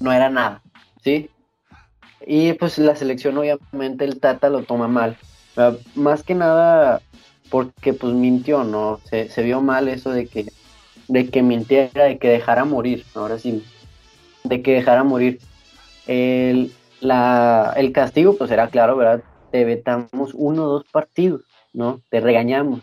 no 0.00 0.12
era 0.12 0.30
nada, 0.30 0.61
¿sí? 1.02 1.30
Y 2.26 2.52
pues 2.54 2.78
la 2.78 2.96
selección 2.96 3.36
obviamente 3.38 4.04
el 4.04 4.20
Tata 4.20 4.48
lo 4.48 4.62
toma 4.62 4.88
mal. 4.88 5.16
Más 5.94 6.22
que 6.22 6.34
nada 6.34 7.00
porque 7.50 7.92
pues 7.92 8.14
mintió, 8.14 8.64
¿no? 8.64 9.00
Se, 9.04 9.28
se 9.28 9.42
vio 9.42 9.60
mal 9.60 9.88
eso 9.88 10.10
de 10.10 10.26
que, 10.26 10.46
de 11.08 11.28
que 11.28 11.42
mintiera, 11.42 12.04
de 12.04 12.18
que 12.18 12.28
dejara 12.28 12.64
morir. 12.64 13.04
Ahora 13.14 13.38
sí, 13.38 13.64
de 14.44 14.62
que 14.62 14.74
dejara 14.74 15.04
morir. 15.04 15.40
El, 16.06 16.72
la, 17.00 17.74
el 17.76 17.92
castigo, 17.92 18.36
pues 18.36 18.50
era 18.50 18.68
claro, 18.68 18.96
¿verdad? 18.96 19.22
Te 19.50 19.64
vetamos 19.64 20.32
uno 20.34 20.64
o 20.64 20.68
dos 20.68 20.84
partidos, 20.90 21.42
¿no? 21.72 22.00
Te 22.08 22.20
regañamos. 22.20 22.80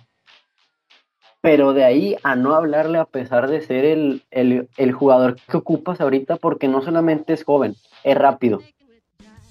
Pero 1.42 1.74
de 1.74 1.86
ahí 1.86 2.18
a 2.24 2.36
no 2.36 2.54
hablarle 2.54 2.98
a 2.98 3.06
pesar 3.06 3.50
de 3.50 3.62
ser 3.62 3.86
el, 3.86 4.24
el 4.32 4.92
jugador 4.92 5.38
que 5.50 5.58
ocupas 5.58 6.02
ahorita, 6.02 6.36
porque 6.38 6.68
no 6.68 6.82
solamente 6.82 7.34
es 7.34 7.44
joven, 7.44 7.76
es 8.04 8.18
rápido. 8.18 8.62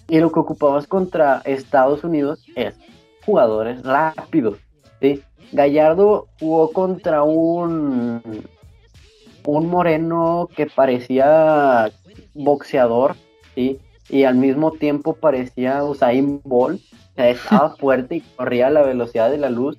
Y 0.08 0.20
lo 0.20 0.30
que 0.32 0.40
ocupabas 0.40 0.86
contra 0.86 1.42
Estados 1.44 2.04
Unidos 2.04 2.44
es 2.56 2.74
jugadores 3.24 3.82
rápidos. 3.82 4.58
¿sí? 5.00 5.22
Gallardo 5.52 6.28
jugó 6.38 6.72
contra 6.72 7.22
un 7.22 8.22
un 9.48 9.66
moreno 9.66 10.48
que 10.54 10.66
parecía 10.66 11.90
boxeador, 12.34 13.16
¿sí? 13.54 13.78
Y 14.10 14.24
al 14.24 14.34
mismo 14.34 14.72
tiempo 14.72 15.14
parecía 15.14 15.84
Usain 15.84 16.42
Bolt, 16.44 16.82
o 17.16 17.22
estaba 17.22 17.70
fuerte 17.78 18.16
y 18.16 18.20
corría 18.20 18.66
a 18.66 18.70
la 18.70 18.82
velocidad 18.82 19.30
de 19.30 19.38
la 19.38 19.48
luz. 19.48 19.78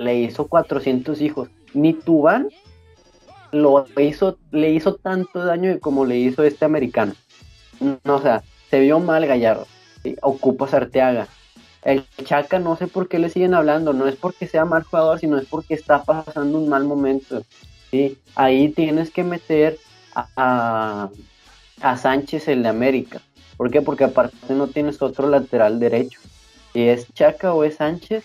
Le 0.00 0.18
hizo 0.18 0.46
400 0.46 1.20
hijos. 1.20 1.50
Ni 1.74 1.92
Tubán 1.92 2.48
lo 3.52 3.84
hizo, 3.98 4.38
le 4.50 4.70
hizo 4.70 4.94
tanto 4.94 5.44
daño 5.44 5.78
como 5.80 6.06
le 6.06 6.16
hizo 6.16 6.42
este 6.42 6.64
americano. 6.64 7.12
No, 8.04 8.16
o 8.16 8.22
sea, 8.22 8.42
se 8.70 8.80
vio 8.80 8.98
mal 8.98 9.26
Gallardo. 9.26 9.66
¿sí? 10.02 10.16
Ocupa 10.22 10.68
Sarteaga. 10.68 11.28
El 11.82 12.04
Chaca 12.24 12.58
no 12.58 12.76
sé 12.76 12.86
por 12.86 13.08
qué 13.08 13.18
le 13.18 13.30
siguen 13.30 13.54
hablando, 13.54 13.92
no 13.92 14.06
es 14.06 14.16
porque 14.16 14.46
sea 14.46 14.64
mal 14.64 14.82
jugador, 14.84 15.18
sino 15.18 15.38
es 15.38 15.46
porque 15.46 15.74
está 15.74 16.02
pasando 16.02 16.58
un 16.58 16.68
mal 16.68 16.84
momento. 16.84 17.42
¿sí? 17.90 18.18
Ahí 18.34 18.70
tienes 18.70 19.10
que 19.10 19.24
meter 19.24 19.78
a, 20.14 21.10
a, 21.80 21.96
Sánchez 21.96 22.48
el 22.48 22.62
de 22.62 22.68
América. 22.68 23.20
¿Por 23.56 23.70
qué? 23.70 23.82
Porque 23.82 24.04
aparte 24.04 24.54
no 24.54 24.68
tienes 24.68 25.00
otro 25.02 25.28
lateral 25.28 25.78
derecho. 25.78 26.20
Si 26.72 26.88
es 26.88 27.12
Chaca 27.12 27.52
o 27.52 27.64
es 27.64 27.76
Sánchez, 27.76 28.24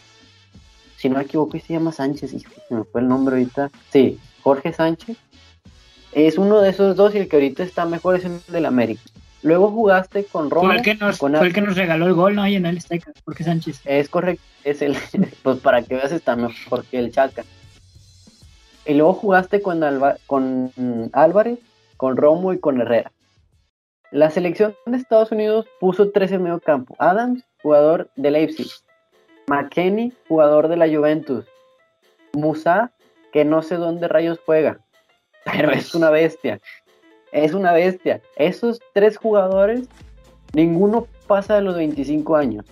si 0.98 1.10
no 1.10 1.18
me 1.18 1.24
equivoco, 1.24 1.58
se 1.60 1.74
llama 1.74 1.92
Sánchez, 1.92 2.34
hijo, 2.34 2.52
se 2.68 2.76
me 2.76 2.84
fue 2.84 3.02
el 3.02 3.08
nombre 3.08 3.36
ahorita. 3.36 3.72
Sí, 3.92 4.20
Jorge 4.44 4.74
Sánchez. 4.74 5.18
Es 6.12 6.38
uno 6.38 6.62
de 6.62 6.70
esos 6.70 6.96
dos 6.96 7.14
y 7.14 7.18
el 7.18 7.28
que 7.28 7.36
ahorita 7.36 7.64
está 7.64 7.86
mejor 7.86 8.16
es 8.16 8.26
el 8.26 8.40
del 8.48 8.66
América. 8.66 9.02
Luego 9.42 9.70
jugaste 9.70 10.24
con 10.24 10.50
Roma. 10.50 10.70
Fue 10.70 10.78
el 10.78 10.82
que 10.82 10.96
nos, 10.96 11.18
fue 11.18 11.48
el 11.48 11.54
que 11.54 11.62
nos 11.62 11.76
regaló 11.76 12.08
el 12.08 12.14
gol, 12.14 12.36
¿no? 12.36 12.42
Ahí 12.42 12.56
en 12.56 12.66
el 12.66 12.78
Azteca, 12.78 13.12
Jorge 13.26 13.44
Sánchez. 13.44 13.82
Es 13.86 14.10
correcto, 14.10 14.44
es 14.64 14.82
el, 14.82 14.98
pues 15.44 15.60
para 15.60 15.84
que 15.84 15.96
veas 15.96 16.12
está 16.12 16.36
mejor 16.36 16.86
que 16.86 16.98
el 16.98 17.12
Chaca. 17.12 17.44
Y 18.86 18.94
luego 18.94 19.14
jugaste 19.14 19.62
con, 19.62 19.84
con 20.26 20.72
Álvarez, 21.14 21.60
con 21.98 22.18
Romo 22.18 22.54
y 22.54 22.60
con 22.60 22.80
Herrera. 22.80 23.12
La 24.12 24.30
selección 24.30 24.76
de 24.86 24.98
Estados 24.98 25.32
Unidos 25.32 25.66
puso 25.80 26.12
tres 26.12 26.32
en 26.32 26.44
medio 26.44 26.60
campo. 26.60 26.96
Adams, 27.00 27.44
jugador 27.62 28.10
de 28.16 28.32
Leipzig. 28.32 28.68
McKenney, 29.48 30.14
jugador 30.28 30.68
de 30.68 30.78
la 30.78 30.88
Juventus. 30.88 31.46
Musa, 32.34 32.92
que 33.32 33.46
no 33.46 33.62
sé 33.62 33.76
dónde 33.76 34.08
rayos 34.08 34.40
juega, 34.46 34.80
pero 35.46 35.72
es 35.72 35.96
una 35.96 36.10
bestia. 36.10 36.60
Es 37.32 37.54
una 37.54 37.74
bestia. 37.74 38.22
Esos 38.38 38.80
tres 38.94 39.18
jugadores, 39.18 39.88
ninguno 40.54 41.08
pasa 41.28 41.56
de 41.56 41.62
los 41.62 41.76
25 41.76 42.36
años. 42.36 42.66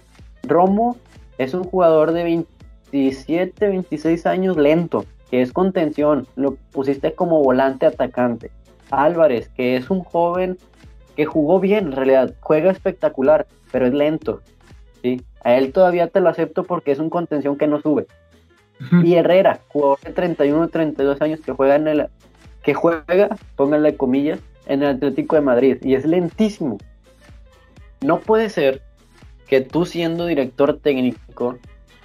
Romo 0.44 0.98
es 1.38 1.54
un 1.54 1.64
jugador 1.64 2.12
de 2.12 2.24
27, 2.24 3.68
26 3.68 4.26
años 4.26 4.58
lento 4.58 5.06
que 5.34 5.42
es 5.42 5.52
contención, 5.52 6.28
lo 6.36 6.58
pusiste 6.72 7.16
como 7.16 7.42
volante 7.42 7.88
atacante. 7.88 8.52
Álvarez, 8.92 9.50
que 9.58 9.76
es 9.76 9.90
un 9.90 10.04
joven 10.04 10.60
que 11.16 11.26
jugó 11.26 11.60
bien, 11.60 11.88
en 11.88 11.92
realidad, 11.94 12.36
juega 12.40 12.70
espectacular, 12.70 13.48
pero 13.72 13.88
es 13.88 13.96
lento. 13.96 14.42
¿sí? 15.02 15.24
A 15.44 15.56
él 15.56 15.72
todavía 15.74 16.08
te 16.08 16.22
lo 16.22 16.30
acepto 16.30 16.64
porque 16.64 16.92
es 16.92 17.00
un 17.00 17.10
contención 17.10 17.58
que 17.58 17.68
no 17.68 17.82
sube. 17.82 18.08
Y 19.04 19.16
Herrera, 19.16 19.60
jugador 19.68 20.00
de 20.02 20.12
31 20.12 20.68
32 20.68 21.22
años 21.22 21.40
que 21.42 21.52
juega 21.52 21.76
en 21.76 21.88
el 21.88 22.08
que 22.64 22.74
juega, 22.74 23.38
pónganle 23.56 23.96
comillas, 23.96 24.40
en 24.66 24.84
el 24.84 24.96
Atlético 24.96 25.36
de 25.36 25.42
Madrid 25.42 25.78
y 25.82 25.96
es 25.96 26.06
lentísimo. 26.06 26.78
No 28.02 28.20
puede 28.20 28.50
ser 28.50 28.82
que 29.48 29.62
tú 29.62 29.86
siendo 29.86 30.26
director 30.26 30.80
técnico 30.80 31.58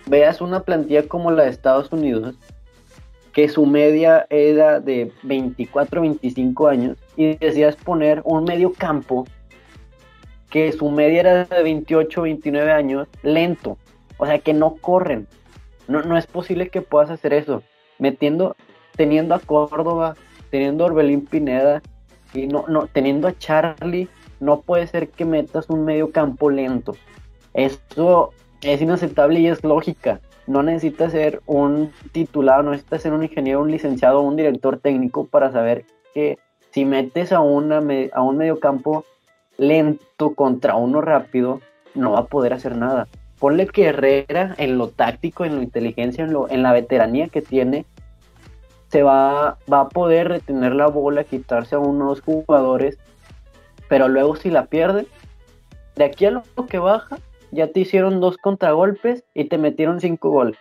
veas 0.06 0.40
una 0.40 0.60
plantilla 0.60 1.06
como 1.06 1.30
la 1.30 1.44
de 1.44 1.50
Estados 1.50 1.92
Unidos 1.92 2.36
que 3.32 3.48
su 3.48 3.66
media 3.66 4.26
era 4.30 4.80
de 4.80 5.12
24, 5.22 6.00
25 6.00 6.66
años, 6.66 6.98
y 7.14 7.36
decías 7.36 7.76
poner 7.76 8.20
un 8.24 8.42
medio 8.42 8.72
campo 8.72 9.26
que 10.50 10.72
su 10.72 10.90
media 10.90 11.20
era 11.20 11.44
de 11.44 11.62
28, 11.62 12.22
29 12.22 12.72
años, 12.72 13.08
lento, 13.22 13.78
o 14.16 14.26
sea, 14.26 14.38
que 14.38 14.54
no 14.54 14.76
corren. 14.76 15.26
No, 15.86 16.02
no 16.02 16.16
es 16.16 16.26
posible 16.26 16.68
que 16.68 16.82
puedas 16.82 17.10
hacer 17.10 17.32
eso, 17.32 17.62
metiendo, 17.98 18.56
teniendo 18.96 19.34
a 19.34 19.40
Córdoba, 19.40 20.16
teniendo 20.50 20.84
a 20.84 20.88
Orbelín 20.88 21.26
Pineda, 21.26 21.82
y 22.34 22.46
no, 22.46 22.64
no, 22.68 22.86
teniendo 22.86 23.28
a 23.28 23.38
Charlie, 23.38 24.08
no 24.40 24.60
puede 24.60 24.86
ser 24.86 25.08
que 25.08 25.24
metas 25.24 25.68
un 25.70 25.84
medio 25.84 26.10
campo 26.12 26.50
lento. 26.50 26.94
Eso 27.54 28.32
es 28.62 28.82
inaceptable 28.82 29.40
y 29.40 29.48
es 29.48 29.64
lógica 29.64 30.20
no 30.48 30.62
necesitas 30.62 31.12
ser 31.12 31.42
un 31.46 31.92
titulado, 32.10 32.62
no 32.62 32.70
necesitas 32.70 33.02
ser 33.02 33.12
un 33.12 33.22
ingeniero, 33.22 33.60
un 33.60 33.70
licenciado 33.70 34.22
un 34.22 34.34
director 34.34 34.78
técnico 34.78 35.26
para 35.26 35.52
saber 35.52 35.84
que 36.14 36.38
si 36.70 36.84
metes 36.84 37.32
a, 37.32 37.40
una, 37.40 37.82
a 38.12 38.22
un 38.22 38.36
mediocampo 38.36 39.04
lento 39.58 40.34
contra 40.34 40.76
uno 40.76 41.02
rápido, 41.02 41.60
no 41.94 42.12
va 42.12 42.20
a 42.20 42.26
poder 42.26 42.54
hacer 42.54 42.76
nada. 42.76 43.08
Ponle 43.38 43.66
que 43.66 43.86
Herrera 43.86 44.54
en 44.56 44.78
lo 44.78 44.88
táctico, 44.88 45.44
en 45.44 45.56
la 45.56 45.62
inteligencia, 45.62 46.24
en, 46.24 46.32
lo, 46.32 46.48
en 46.48 46.62
la 46.62 46.72
veteranía 46.72 47.28
que 47.28 47.42
tiene, 47.42 47.84
se 48.88 49.02
va, 49.02 49.58
va 49.70 49.80
a 49.80 49.88
poder 49.88 50.28
retener 50.28 50.74
la 50.74 50.86
bola, 50.86 51.24
quitarse 51.24 51.74
a 51.74 51.78
unos 51.78 52.22
jugadores, 52.22 52.98
pero 53.88 54.08
luego 54.08 54.36
si 54.36 54.50
la 54.50 54.66
pierde, 54.66 55.06
de 55.96 56.04
aquí 56.04 56.24
a 56.24 56.30
lo 56.30 56.42
que 56.68 56.78
baja, 56.78 57.18
ya 57.50 57.68
te 57.68 57.80
hicieron 57.80 58.20
dos 58.20 58.36
contragolpes 58.38 59.24
y 59.34 59.44
te 59.44 59.58
metieron 59.58 60.00
cinco 60.00 60.30
goles. 60.30 60.58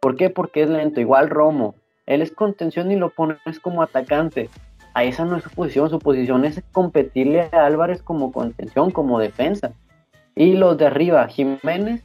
¿Por 0.00 0.16
qué? 0.16 0.30
Porque 0.30 0.62
es 0.62 0.70
lento. 0.70 1.00
Igual 1.00 1.30
Romo. 1.30 1.74
Él 2.06 2.22
es 2.22 2.30
contención 2.30 2.90
y 2.92 2.96
lo 2.96 3.10
pones 3.10 3.60
como 3.60 3.82
atacante. 3.82 4.48
A 4.96 5.04
esa 5.04 5.26
no 5.26 5.36
es 5.36 5.44
su 5.44 5.50
posición. 5.50 5.90
Su 5.90 5.98
posición 5.98 6.46
es 6.46 6.62
competirle 6.72 7.50
a 7.52 7.66
Álvarez 7.66 8.00
como 8.00 8.32
contención, 8.32 8.90
como 8.90 9.18
defensa. 9.18 9.72
Y 10.34 10.54
los 10.54 10.78
de 10.78 10.86
arriba, 10.86 11.28
Jiménez, 11.28 12.02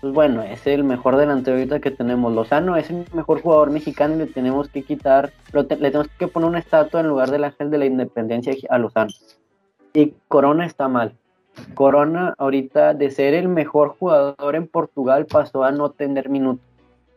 pues 0.00 0.12
bueno, 0.12 0.42
es 0.42 0.66
el 0.66 0.82
mejor 0.82 1.16
delantero 1.16 1.56
ahorita 1.56 1.78
que 1.78 1.92
tenemos. 1.92 2.32
Lozano 2.32 2.74
es 2.74 2.90
el 2.90 3.06
mejor 3.14 3.40
jugador 3.40 3.70
mexicano 3.70 4.16
y 4.16 4.18
le 4.18 4.26
tenemos 4.26 4.68
que 4.68 4.82
quitar, 4.82 5.30
le 5.52 5.62
tenemos 5.62 6.08
que 6.18 6.26
poner 6.26 6.48
una 6.48 6.58
estatua 6.58 7.02
en 7.02 7.06
lugar 7.06 7.30
del 7.30 7.44
ángel 7.44 7.70
de 7.70 7.78
la 7.78 7.86
independencia 7.86 8.52
a 8.68 8.78
Lozano. 8.78 9.12
Y 9.92 10.12
Corona 10.26 10.66
está 10.66 10.88
mal. 10.88 11.14
Corona 11.74 12.34
ahorita 12.36 12.94
de 12.94 13.12
ser 13.12 13.34
el 13.34 13.46
mejor 13.46 13.90
jugador 13.96 14.56
en 14.56 14.66
Portugal 14.66 15.26
pasó 15.26 15.62
a 15.62 15.70
no 15.70 15.90
tener 15.90 16.28
minutos 16.28 16.66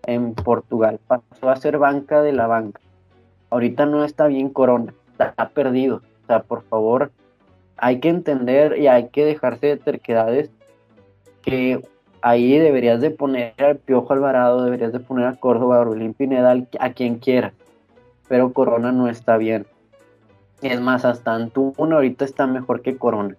en 0.06 0.36
Portugal, 0.36 1.00
pasó 1.08 1.50
a 1.50 1.56
ser 1.56 1.80
banca 1.80 2.22
de 2.22 2.34
la 2.34 2.46
banca. 2.46 2.80
Ahorita 3.50 3.88
no 3.88 4.04
está 4.04 4.28
bien 4.28 4.50
Corona, 4.50 4.94
está 5.26 5.50
perdido. 5.50 6.02
O 6.24 6.28
sea, 6.28 6.44
por 6.44 6.64
favor, 6.64 7.12
hay 7.78 8.00
que 8.00 8.10
entender 8.10 8.78
y 8.78 8.88
hay 8.88 9.10
que 9.10 9.26
dejarse 9.26 9.68
de 9.68 9.78
terquedades 9.78 10.50
que 11.42 11.82
ahí 12.22 12.58
deberías 12.58 13.02
de 13.02 13.12
poner 13.12 13.54
al 13.58 13.78
Piojo 13.78 14.14
Alvarado, 14.14 14.64
deberías 14.64 14.92
de 14.92 15.00
poner 15.00 15.26
a 15.26 15.36
Córdoba, 15.36 15.78
a 15.78 15.82
Orbelín 15.82 16.14
Pineda, 16.14 16.56
a 16.80 16.92
quien 16.92 17.20
quiera. 17.20 17.54
Pero 18.28 18.52
Corona 18.52 18.92
no 18.92 19.08
está 19.08 19.38
bien. 19.38 19.66
Es 20.62 20.82
más, 20.82 21.06
hasta 21.06 21.36
Antuna 21.36 21.96
ahorita 21.96 22.26
está 22.26 22.48
mejor 22.48 22.82
que 22.82 22.98
Corona. 22.98 23.36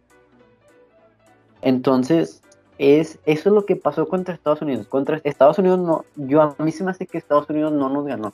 Entonces, 1.61 2.43
es 2.79 3.19
eso 3.27 3.49
es 3.49 3.55
lo 3.55 3.67
que 3.67 3.77
pasó 3.77 4.09
contra 4.09 4.35
Estados 4.35 4.63
Unidos. 4.63 4.87
Contra 4.87 5.21
Estados 5.25 5.59
Unidos 5.59 5.81
no, 5.81 6.05
yo 6.15 6.43
a 6.43 6.55
mí 6.59 6.71
se 6.71 6.85
me 6.85 6.93
hace 6.93 7.07
que 7.07 7.19
Estados 7.19 7.51
Unidos 7.51 7.73
no 7.73 7.89
nos 7.89 8.07
ganó. 8.07 8.33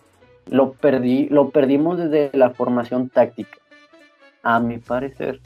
Lo 0.50 0.72
perdí, 0.72 1.28
lo 1.30 1.50
perdimos 1.50 1.98
desde 1.98 2.30
la 2.36 2.50
formación 2.50 3.08
táctica. 3.08 3.58
A 4.42 4.60
mi 4.60 4.78
parecer. 4.78 5.40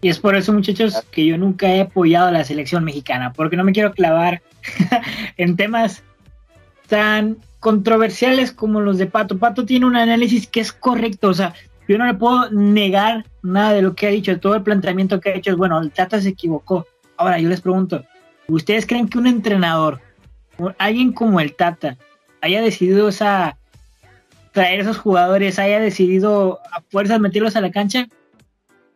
Y 0.00 0.08
es 0.08 0.18
por 0.18 0.36
eso, 0.36 0.52
muchachos, 0.52 1.02
que 1.10 1.26
yo 1.26 1.36
nunca 1.36 1.68
he 1.68 1.80
apoyado 1.80 2.28
a 2.28 2.32
la 2.32 2.44
selección 2.44 2.84
mexicana, 2.84 3.32
porque 3.32 3.56
no 3.56 3.64
me 3.64 3.72
quiero 3.72 3.92
clavar 3.92 4.42
en 5.36 5.56
temas 5.56 6.02
tan 6.88 7.36
controversiales 7.60 8.52
como 8.52 8.80
los 8.80 8.98
de 8.98 9.06
Pato. 9.06 9.38
Pato 9.38 9.66
tiene 9.66 9.86
un 9.86 9.96
análisis 9.96 10.46
que 10.46 10.60
es 10.60 10.72
correcto, 10.72 11.28
o 11.28 11.34
sea, 11.34 11.52
yo 11.88 11.98
no 11.98 12.06
le 12.06 12.14
puedo 12.14 12.50
negar 12.50 13.24
nada 13.42 13.72
de 13.72 13.82
lo 13.82 13.94
que 13.94 14.06
ha 14.06 14.10
dicho, 14.10 14.38
todo 14.38 14.54
el 14.54 14.62
planteamiento 14.62 15.20
que 15.20 15.30
ha 15.30 15.34
hecho 15.34 15.50
es, 15.50 15.56
bueno, 15.56 15.80
el 15.80 15.90
Tata 15.90 16.20
se 16.20 16.30
equivocó, 16.30 16.86
Ahora 17.18 17.40
yo 17.40 17.48
les 17.48 17.60
pregunto, 17.60 18.04
¿ustedes 18.46 18.86
creen 18.86 19.08
que 19.08 19.18
un 19.18 19.26
entrenador, 19.26 20.00
alguien 20.78 21.12
como 21.12 21.40
el 21.40 21.56
Tata, 21.56 21.98
haya 22.40 22.62
decidido 22.62 23.08
esa 23.08 23.57
traer 24.52 24.80
esos 24.80 24.98
jugadores, 24.98 25.58
haya 25.58 25.80
decidido 25.80 26.60
a 26.72 26.82
fuerzas 26.88 27.20
meterlos 27.20 27.56
a 27.56 27.60
la 27.60 27.70
cancha? 27.70 28.08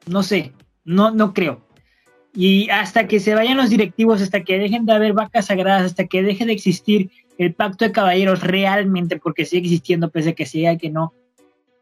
No 0.07 0.23
sé, 0.23 0.53
no, 0.85 1.11
no 1.11 1.33
creo. 1.35 1.67
Y 2.35 2.71
hasta 2.71 3.07
que 3.07 3.21
se 3.21 3.35
vayan 3.35 3.59
los 3.59 3.71
directivos, 3.71 4.23
hasta 4.23 4.43
que 4.43 4.59
dejen 4.59 4.87
de 4.87 4.93
haber 4.95 5.13
vacas 5.13 5.47
sagradas, 5.47 5.85
hasta 5.85 6.07
que 6.07 6.23
deje 6.23 6.47
de 6.47 6.53
existir 6.53 7.11
el 7.39 7.55
pacto 7.55 7.85
de 7.85 7.93
caballeros 7.93 8.43
realmente, 8.43 9.19
porque 9.19 9.45
sigue 9.45 9.65
existiendo, 9.65 10.11
pese 10.11 10.31
a 10.31 10.35
que 10.35 10.47
siga 10.47 10.79
que 10.79 10.91
no, 10.91 11.13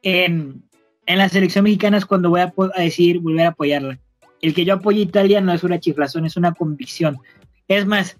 en, 0.02 0.62
en 1.06 1.18
la 1.18 1.28
selección 1.28 1.64
mexicana 1.64 1.98
es 1.98 2.06
cuando 2.06 2.30
voy 2.30 2.40
a, 2.40 2.52
a 2.74 2.82
decir 2.82 3.20
volver 3.20 3.46
a 3.46 3.50
apoyarla 3.50 3.98
el 4.40 4.54
que 4.54 4.64
yo 4.64 4.74
apoye 4.74 5.00
a 5.00 5.04
Italia 5.04 5.40
no 5.40 5.52
es 5.52 5.62
una 5.64 5.80
chiflazón, 5.80 6.24
es 6.24 6.36
una 6.36 6.52
convicción. 6.54 7.18
Es 7.68 7.86
más, 7.86 8.16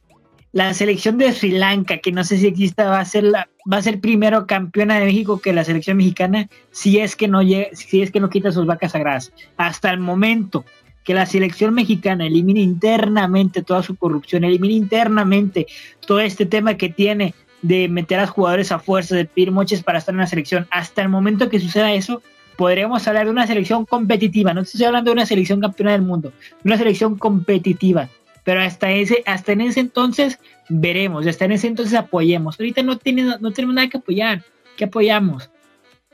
la 0.53 0.75
selección 0.75 1.19
de 1.19 1.33
Sri 1.33 1.53
Lanka, 1.53 1.99
que 1.99 2.13
no 2.13 2.25
sé 2.25 2.37
si 2.39 2.47
exista, 2.47 2.91
va 2.91 3.01
a 3.01 3.05
ser 3.05 3.25
la, 3.25 3.49
va 3.71 3.77
a 3.77 3.83
ser 3.83 4.01
primero 4.01 4.47
campeona 4.47 4.99
de 4.99 5.07
México 5.07 5.41
que 5.41 5.53
la 5.53 5.65
selección 5.65 5.97
mexicana, 5.97 6.49
si 6.73 6.99
es 6.99 7.15
que 7.15 7.29
no 7.29 7.41
si 7.73 8.03
es 8.03 8.11
que 8.11 8.21
no 8.21 8.31
quita 8.31 8.53
sus 8.53 8.67
vacas 8.67 8.93
sagradas. 8.93 9.33
Hasta 9.57 9.91
el 9.91 10.01
momento 10.01 10.65
que 11.05 11.15
la 11.15 11.27
selección 11.27 11.75
mexicana 11.75 12.27
elimine 12.27 12.61
internamente 12.61 13.63
toda 13.63 13.83
su 13.83 13.97
corrupción, 13.97 14.45
elimine 14.45 14.75
internamente 14.75 15.67
todo 16.07 16.21
este 16.21 16.47
tema 16.47 16.75
que 16.75 16.89
tiene 16.89 17.35
de 17.63 17.89
meter 17.89 18.19
a 18.19 18.23
los 18.23 18.31
jugadores 18.31 18.73
a 18.73 18.79
fuerza, 18.79 19.17
de 19.17 19.27
pedir 19.27 19.53
moches 19.53 19.83
para 19.83 19.99
estar 19.99 20.15
en 20.15 20.21
la 20.21 20.27
selección, 20.27 20.67
hasta 20.71 21.03
el 21.03 21.09
momento 21.09 21.49
que 21.49 21.61
suceda 21.61 21.93
eso, 21.93 22.23
podríamos 22.57 23.07
hablar 23.07 23.27
de 23.27 23.31
una 23.31 23.47
selección 23.47 23.87
competitiva. 23.87 24.53
No 24.53 24.63
estoy 24.63 24.85
hablando 24.85 25.11
de 25.11 25.15
una 25.15 25.27
selección 25.27 25.61
campeona 25.61 25.93
del 25.93 26.03
mundo, 26.03 26.33
una 26.65 26.77
selección 26.77 27.17
competitiva. 27.17 28.09
Pero 28.45 28.61
hasta 28.61 28.91
ese, 28.91 29.23
hasta 29.27 29.53
en 29.53 29.61
ese 29.61 29.81
entonces 29.81 30.39
veremos, 30.69 31.27
hasta 31.27 31.45
en 31.45 31.53
ese 31.53 31.67
entonces 31.67 31.95
apoyemos. 31.95 32.59
Ahorita 32.59 32.83
no, 32.83 32.99
tenemos 32.99 33.75
nada 33.75 33.89
que 33.89 33.99
apoyar. 33.99 34.45
¿Qué 34.77 34.85
apoyamos? 34.85 35.51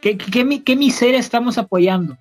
¿Qué, 0.00 0.76
miseria 0.76 1.18
estamos 1.18 1.58
apoyando? 1.58 2.18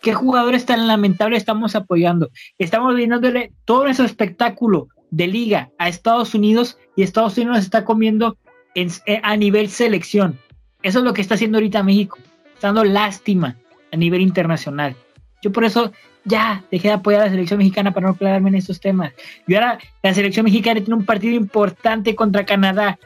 ¿Qué 0.00 0.14
jugadores 0.14 0.64
tan 0.64 0.86
lamentables 0.86 1.38
estamos 1.38 1.74
apoyando? 1.74 2.30
Estamos 2.58 2.94
viéndole 2.94 3.52
todo 3.64 3.86
ese 3.86 4.04
espectáculo 4.04 4.88
de 5.10 5.26
liga 5.26 5.70
a 5.78 5.88
Estados 5.88 6.34
Unidos 6.34 6.78
y 6.94 7.02
Estados 7.02 7.36
Unidos 7.36 7.58
está 7.58 7.84
comiendo 7.84 8.36
en, 8.74 8.90
a 9.22 9.36
nivel 9.36 9.68
selección. 9.68 10.38
Eso 10.82 11.00
es 11.00 11.04
lo 11.04 11.12
que 11.12 11.20
está 11.20 11.34
haciendo 11.34 11.58
ahorita 11.58 11.82
México. 11.82 12.18
Está 12.54 12.68
dando 12.68 12.84
lástima 12.84 13.56
a 13.92 13.96
nivel 13.96 14.20
internacional. 14.20 14.94
Yo 15.42 15.52
por 15.52 15.64
eso 15.64 15.92
ya 16.28 16.64
dejé 16.70 16.88
de 16.88 16.94
apoyar 16.94 17.22
a 17.22 17.24
la 17.24 17.30
selección 17.30 17.58
mexicana 17.58 17.92
para 17.92 18.08
no 18.08 18.14
clavarme 18.14 18.50
en 18.50 18.56
estos 18.56 18.80
temas. 18.80 19.12
Y 19.46 19.54
ahora 19.54 19.78
la 20.02 20.14
selección 20.14 20.44
mexicana 20.44 20.80
tiene 20.80 20.94
un 20.94 21.04
partido 21.04 21.34
importante 21.34 22.14
contra 22.14 22.46
Canadá. 22.46 22.98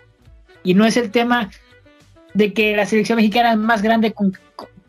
Y 0.65 0.75
no 0.75 0.85
es 0.85 0.97
el 0.97 1.11
tema 1.11 1.51
de 2.35 2.53
que 2.53 2.77
la 2.77 2.87
selección 2.87 3.17
mexicana 3.17 3.53
es 3.53 3.59
más 3.59 3.83
grande 3.83 4.15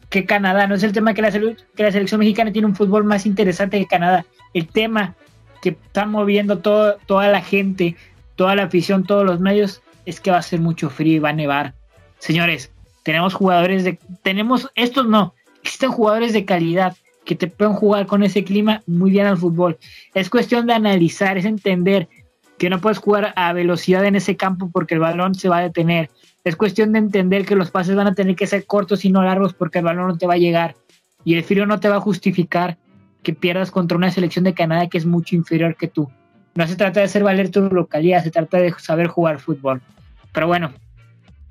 que 0.09 0.25
Canadá. 0.25 0.67
No 0.67 0.75
es 0.75 0.83
el 0.83 0.91
tema 0.91 1.13
que 1.13 1.21
la, 1.21 1.31
que 1.31 1.83
la 1.83 1.91
selección 1.91 2.19
mexicana 2.19 2.51
tiene 2.51 2.67
un 2.67 2.75
fútbol 2.75 3.03
más 3.03 3.25
interesante 3.25 3.79
que 3.79 3.87
Canadá. 3.87 4.25
El 4.53 4.67
tema 4.67 5.15
que 5.61 5.69
está 5.69 6.05
moviendo 6.05 6.59
toda 6.59 7.27
la 7.27 7.41
gente, 7.41 7.95
toda 8.35 8.55
la 8.55 8.63
afición, 8.63 9.05
todos 9.05 9.25
los 9.25 9.39
medios, 9.39 9.81
es 10.05 10.19
que 10.19 10.31
va 10.31 10.37
a 10.37 10.41
ser 10.41 10.59
mucho 10.59 10.89
frío 10.89 11.15
y 11.15 11.19
va 11.19 11.29
a 11.29 11.33
nevar. 11.33 11.73
Señores, 12.19 12.71
tenemos 13.03 13.33
jugadores 13.33 13.83
de... 13.83 13.99
Tenemos... 14.21 14.69
Estos 14.75 15.07
no 15.07 15.33
existen 15.63 15.91
jugadores 15.91 16.33
de 16.33 16.45
calidad 16.45 16.95
que 17.25 17.35
te 17.35 17.47
pueden 17.47 17.73
jugar 17.73 18.05
con 18.05 18.23
ese 18.23 18.43
clima 18.43 18.83
muy 18.85 19.11
bien 19.11 19.25
al 19.25 19.37
fútbol. 19.37 19.77
Es 20.13 20.29
cuestión 20.29 20.67
de 20.67 20.73
analizar, 20.73 21.37
es 21.37 21.45
entender 21.45 22.07
que 22.57 22.69
no 22.69 22.79
puedes 22.79 22.97
jugar 22.97 23.33
a 23.35 23.53
velocidad 23.53 24.05
en 24.05 24.15
ese 24.15 24.35
campo 24.35 24.69
porque 24.71 24.95
el 24.95 24.99
balón 24.99 25.35
se 25.35 25.49
va 25.49 25.57
a 25.57 25.61
detener. 25.61 26.09
Es 26.43 26.55
cuestión 26.55 26.91
de 26.91 26.99
entender 26.99 27.45
que 27.45 27.55
los 27.55 27.71
pases 27.71 27.95
van 27.95 28.07
a 28.07 28.15
tener 28.15 28.35
que 28.35 28.47
ser 28.47 28.65
cortos 28.65 29.05
y 29.05 29.11
no 29.11 29.23
largos 29.23 29.53
porque 29.53 29.79
el 29.79 29.85
balón 29.85 30.07
no 30.07 30.17
te 30.17 30.27
va 30.27 30.33
a 30.33 30.37
llegar. 30.37 30.75
Y 31.23 31.35
el 31.35 31.43
frío 31.43 31.65
no 31.65 31.79
te 31.79 31.89
va 31.89 31.97
a 31.97 32.01
justificar 32.01 32.77
que 33.21 33.33
pierdas 33.33 33.71
contra 33.71 33.97
una 33.97 34.11
selección 34.11 34.43
de 34.43 34.53
Canadá 34.53 34.87
que 34.87 34.97
es 34.97 35.05
mucho 35.05 35.35
inferior 35.35 35.75
que 35.75 35.87
tú. 35.87 36.09
No 36.55 36.67
se 36.67 36.75
trata 36.75 36.99
de 36.99 37.05
hacer 37.05 37.23
valer 37.23 37.49
tu 37.49 37.61
localidad, 37.61 38.23
se 38.23 38.31
trata 38.31 38.57
de 38.57 38.71
saber 38.77 39.07
jugar 39.07 39.39
fútbol. 39.39 39.81
Pero 40.33 40.47
bueno, 40.47 40.73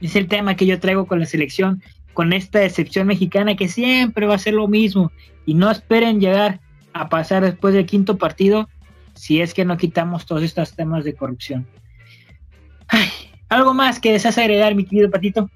es 0.00 0.14
el 0.14 0.28
tema 0.28 0.54
que 0.54 0.66
yo 0.66 0.78
traigo 0.78 1.06
con 1.06 1.20
la 1.20 1.26
selección 1.26 1.82
con 2.14 2.32
esta 2.32 2.64
excepción 2.64 3.06
mexicana 3.06 3.56
que 3.56 3.68
siempre 3.68 4.26
va 4.26 4.34
a 4.34 4.38
ser 4.38 4.54
lo 4.54 4.68
mismo 4.68 5.12
y 5.46 5.54
no 5.54 5.70
esperen 5.70 6.20
llegar 6.20 6.60
a 6.92 7.08
pasar 7.08 7.42
después 7.42 7.74
del 7.74 7.86
quinto 7.86 8.18
partido 8.18 8.68
si 9.14 9.40
es 9.40 9.54
que 9.54 9.64
no 9.64 9.76
quitamos 9.76 10.26
todos 10.26 10.42
estos 10.42 10.74
temas 10.74 11.04
de 11.04 11.14
corrupción. 11.14 11.66
¿Algo 13.48 13.74
más 13.74 14.00
que 14.00 14.12
deseas 14.12 14.38
agregar, 14.38 14.74
mi 14.74 14.84
querido 14.84 15.10
Patito? 15.10 15.50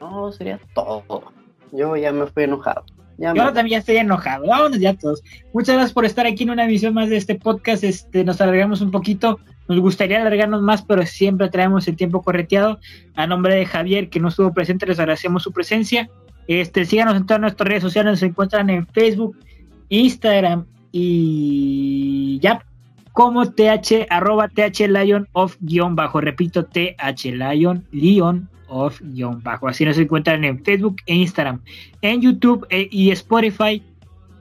No, 0.00 0.32
sería 0.32 0.60
todo. 0.74 1.32
Yo 1.70 1.96
ya 1.96 2.12
me 2.12 2.26
fui 2.26 2.44
enojado. 2.44 2.84
Yo 3.34 3.52
también 3.52 3.78
estoy 3.78 3.96
enojado. 3.98 4.46
Vámonos 4.46 4.80
ya 4.80 4.94
todos. 4.94 5.22
Muchas 5.52 5.76
gracias 5.76 5.92
por 5.92 6.04
estar 6.04 6.26
aquí 6.26 6.42
en 6.42 6.50
una 6.50 6.64
emisión 6.64 6.92
más 6.94 7.08
de 7.08 7.16
este 7.16 7.36
podcast. 7.36 7.84
Este, 7.84 8.24
nos 8.24 8.40
alargamos 8.40 8.80
un 8.80 8.90
poquito. 8.90 9.38
Nos 9.68 9.78
gustaría 9.78 10.20
alargarnos 10.20 10.60
más, 10.60 10.82
pero 10.82 11.06
siempre 11.06 11.48
traemos 11.48 11.86
el 11.86 11.96
tiempo 11.96 12.22
correteado. 12.22 12.80
A 13.14 13.26
nombre 13.26 13.54
de 13.54 13.64
Javier, 13.64 14.10
que 14.10 14.18
no 14.18 14.28
estuvo 14.28 14.52
presente, 14.52 14.86
les 14.86 14.98
agradecemos 14.98 15.44
su 15.44 15.52
presencia. 15.52 16.10
Este, 16.48 16.84
síganos 16.84 17.16
en 17.16 17.26
todas 17.26 17.40
nuestras 17.40 17.68
redes 17.68 17.82
sociales, 17.82 18.18
se 18.18 18.26
encuentran 18.26 18.68
en 18.70 18.86
Facebook, 18.88 19.36
Instagram 19.88 20.66
y 20.90 22.38
ya 22.40 22.64
como 23.12 23.50
th 23.50 24.06
arroba 24.10 24.48
th 24.48 24.88
lion 24.88 25.28
of 25.32 25.56
guion 25.60 25.96
bajo 25.96 26.20
repito 26.20 26.64
th 26.64 26.96
lion 27.24 27.86
lion 27.90 28.48
of 28.72 29.00
guion 29.02 29.42
bajo 29.42 29.68
así 29.68 29.84
nos 29.84 29.98
encuentran 29.98 30.44
en 30.44 30.64
Facebook 30.64 30.96
e 31.06 31.14
Instagram 31.14 31.60
en 32.00 32.20
YouTube 32.20 32.66
e, 32.70 32.88
y 32.90 33.10
Spotify 33.10 33.82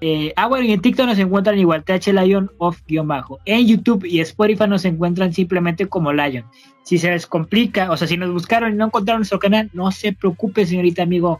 eh, 0.03 0.33
ah, 0.35 0.47
bueno, 0.47 0.65
y 0.65 0.71
en 0.71 0.81
TikTok 0.81 1.05
nos 1.05 1.19
encuentran 1.19 1.59
igual, 1.59 1.83
TH 1.83 2.11
Lion 2.11 2.51
off 2.57 2.81
guion 2.87 3.07
bajo. 3.07 3.39
En 3.45 3.67
YouTube 3.67 4.03
y 4.03 4.19
Spotify 4.21 4.67
nos 4.67 4.83
encuentran 4.83 5.31
simplemente 5.31 5.85
como 5.85 6.11
Lion. 6.11 6.43
Si 6.81 6.97
se 6.97 7.11
les 7.11 7.27
complica, 7.27 7.91
o 7.91 7.95
sea, 7.95 8.07
si 8.07 8.17
nos 8.17 8.31
buscaron 8.31 8.73
y 8.73 8.75
no 8.75 8.85
encontraron 8.85 9.19
nuestro 9.19 9.37
canal, 9.37 9.69
no 9.73 9.91
se 9.91 10.11
preocupe, 10.11 10.65
señorita, 10.65 11.03
amigo, 11.03 11.39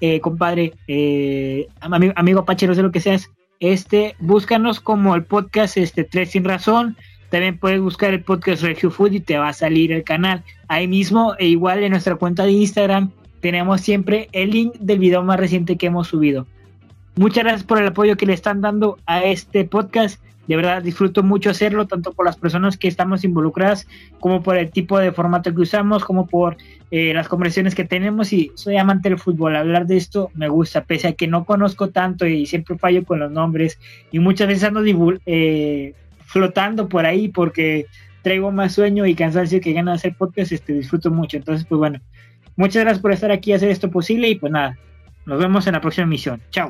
eh, 0.00 0.20
compadre, 0.20 0.72
amigo, 1.80 2.14
amigo 2.16 2.46
no 2.48 2.74
sé 2.74 2.82
lo 2.82 2.90
que 2.90 3.00
seas. 3.00 3.30
Este, 3.60 4.16
búscanos 4.20 4.80
como 4.80 5.14
el 5.14 5.24
podcast 5.24 5.76
este, 5.76 6.04
Tres 6.04 6.30
Sin 6.30 6.44
Razón. 6.44 6.96
También 7.30 7.58
puedes 7.58 7.80
buscar 7.80 8.14
el 8.14 8.22
podcast 8.22 8.62
Regio 8.62 8.90
Food 8.90 9.12
y 9.12 9.20
te 9.20 9.36
va 9.36 9.48
a 9.48 9.52
salir 9.52 9.92
el 9.92 10.02
canal. 10.02 10.42
Ahí 10.66 10.88
mismo, 10.88 11.34
e 11.38 11.46
igual 11.46 11.82
en 11.82 11.90
nuestra 11.90 12.16
cuenta 12.16 12.44
de 12.44 12.52
Instagram, 12.52 13.10
tenemos 13.40 13.80
siempre 13.82 14.28
el 14.32 14.50
link 14.50 14.74
del 14.78 14.98
video 14.98 15.22
más 15.22 15.38
reciente 15.38 15.76
que 15.76 15.86
hemos 15.86 16.08
subido. 16.08 16.46
Muchas 17.16 17.44
gracias 17.44 17.64
por 17.64 17.78
el 17.78 17.86
apoyo 17.88 18.16
que 18.16 18.26
le 18.26 18.32
están 18.32 18.60
dando 18.60 18.98
a 19.04 19.22
este 19.24 19.64
podcast. 19.64 20.22
De 20.46 20.56
verdad 20.56 20.82
disfruto 20.82 21.22
mucho 21.22 21.50
hacerlo, 21.50 21.86
tanto 21.86 22.14
por 22.14 22.24
las 22.24 22.36
personas 22.36 22.78
que 22.78 22.88
estamos 22.88 23.22
involucradas, 23.22 23.86
como 24.18 24.42
por 24.42 24.56
el 24.56 24.70
tipo 24.70 24.98
de 24.98 25.12
formato 25.12 25.54
que 25.54 25.60
usamos, 25.60 26.06
como 26.06 26.26
por 26.26 26.56
eh, 26.90 27.12
las 27.12 27.28
conversaciones 27.28 27.74
que 27.74 27.84
tenemos. 27.84 28.32
Y 28.32 28.52
soy 28.54 28.78
amante 28.78 29.10
del 29.10 29.18
fútbol. 29.18 29.56
Hablar 29.56 29.86
de 29.86 29.98
esto 29.98 30.30
me 30.34 30.48
gusta, 30.48 30.84
pese 30.84 31.08
a 31.08 31.12
que 31.12 31.26
no 31.26 31.44
conozco 31.44 31.90
tanto 31.90 32.26
y 32.26 32.46
siempre 32.46 32.78
fallo 32.78 33.04
con 33.04 33.18
los 33.18 33.30
nombres. 33.30 33.78
Y 34.10 34.20
muchas 34.20 34.48
veces 34.48 34.64
ando 34.64 34.82
eh, 35.26 35.94
flotando 36.28 36.88
por 36.88 37.06
ahí 37.06 37.28
porque 37.28 37.86
traigo 38.22 38.52
más 38.52 38.74
sueño 38.74 39.06
y 39.06 39.14
cansancio 39.14 39.60
que 39.60 39.72
ganas 39.72 39.94
de 39.94 40.08
hacer 40.08 40.16
podcast. 40.16 40.52
Este, 40.52 40.74
disfruto 40.74 41.10
mucho. 41.10 41.36
Entonces, 41.36 41.66
pues 41.68 41.78
bueno, 41.78 42.00
muchas 42.56 42.82
gracias 42.82 43.00
por 43.00 43.12
estar 43.12 43.32
aquí 43.32 43.52
hacer 43.52 43.70
esto 43.70 43.90
posible. 43.90 44.28
Y 44.28 44.34
pues 44.36 44.52
nada, 44.52 44.78
nos 45.26 45.38
vemos 45.38 45.66
en 45.66 45.72
la 45.72 45.80
próxima 45.80 46.04
emisión. 46.04 46.40
Chao. 46.50 46.66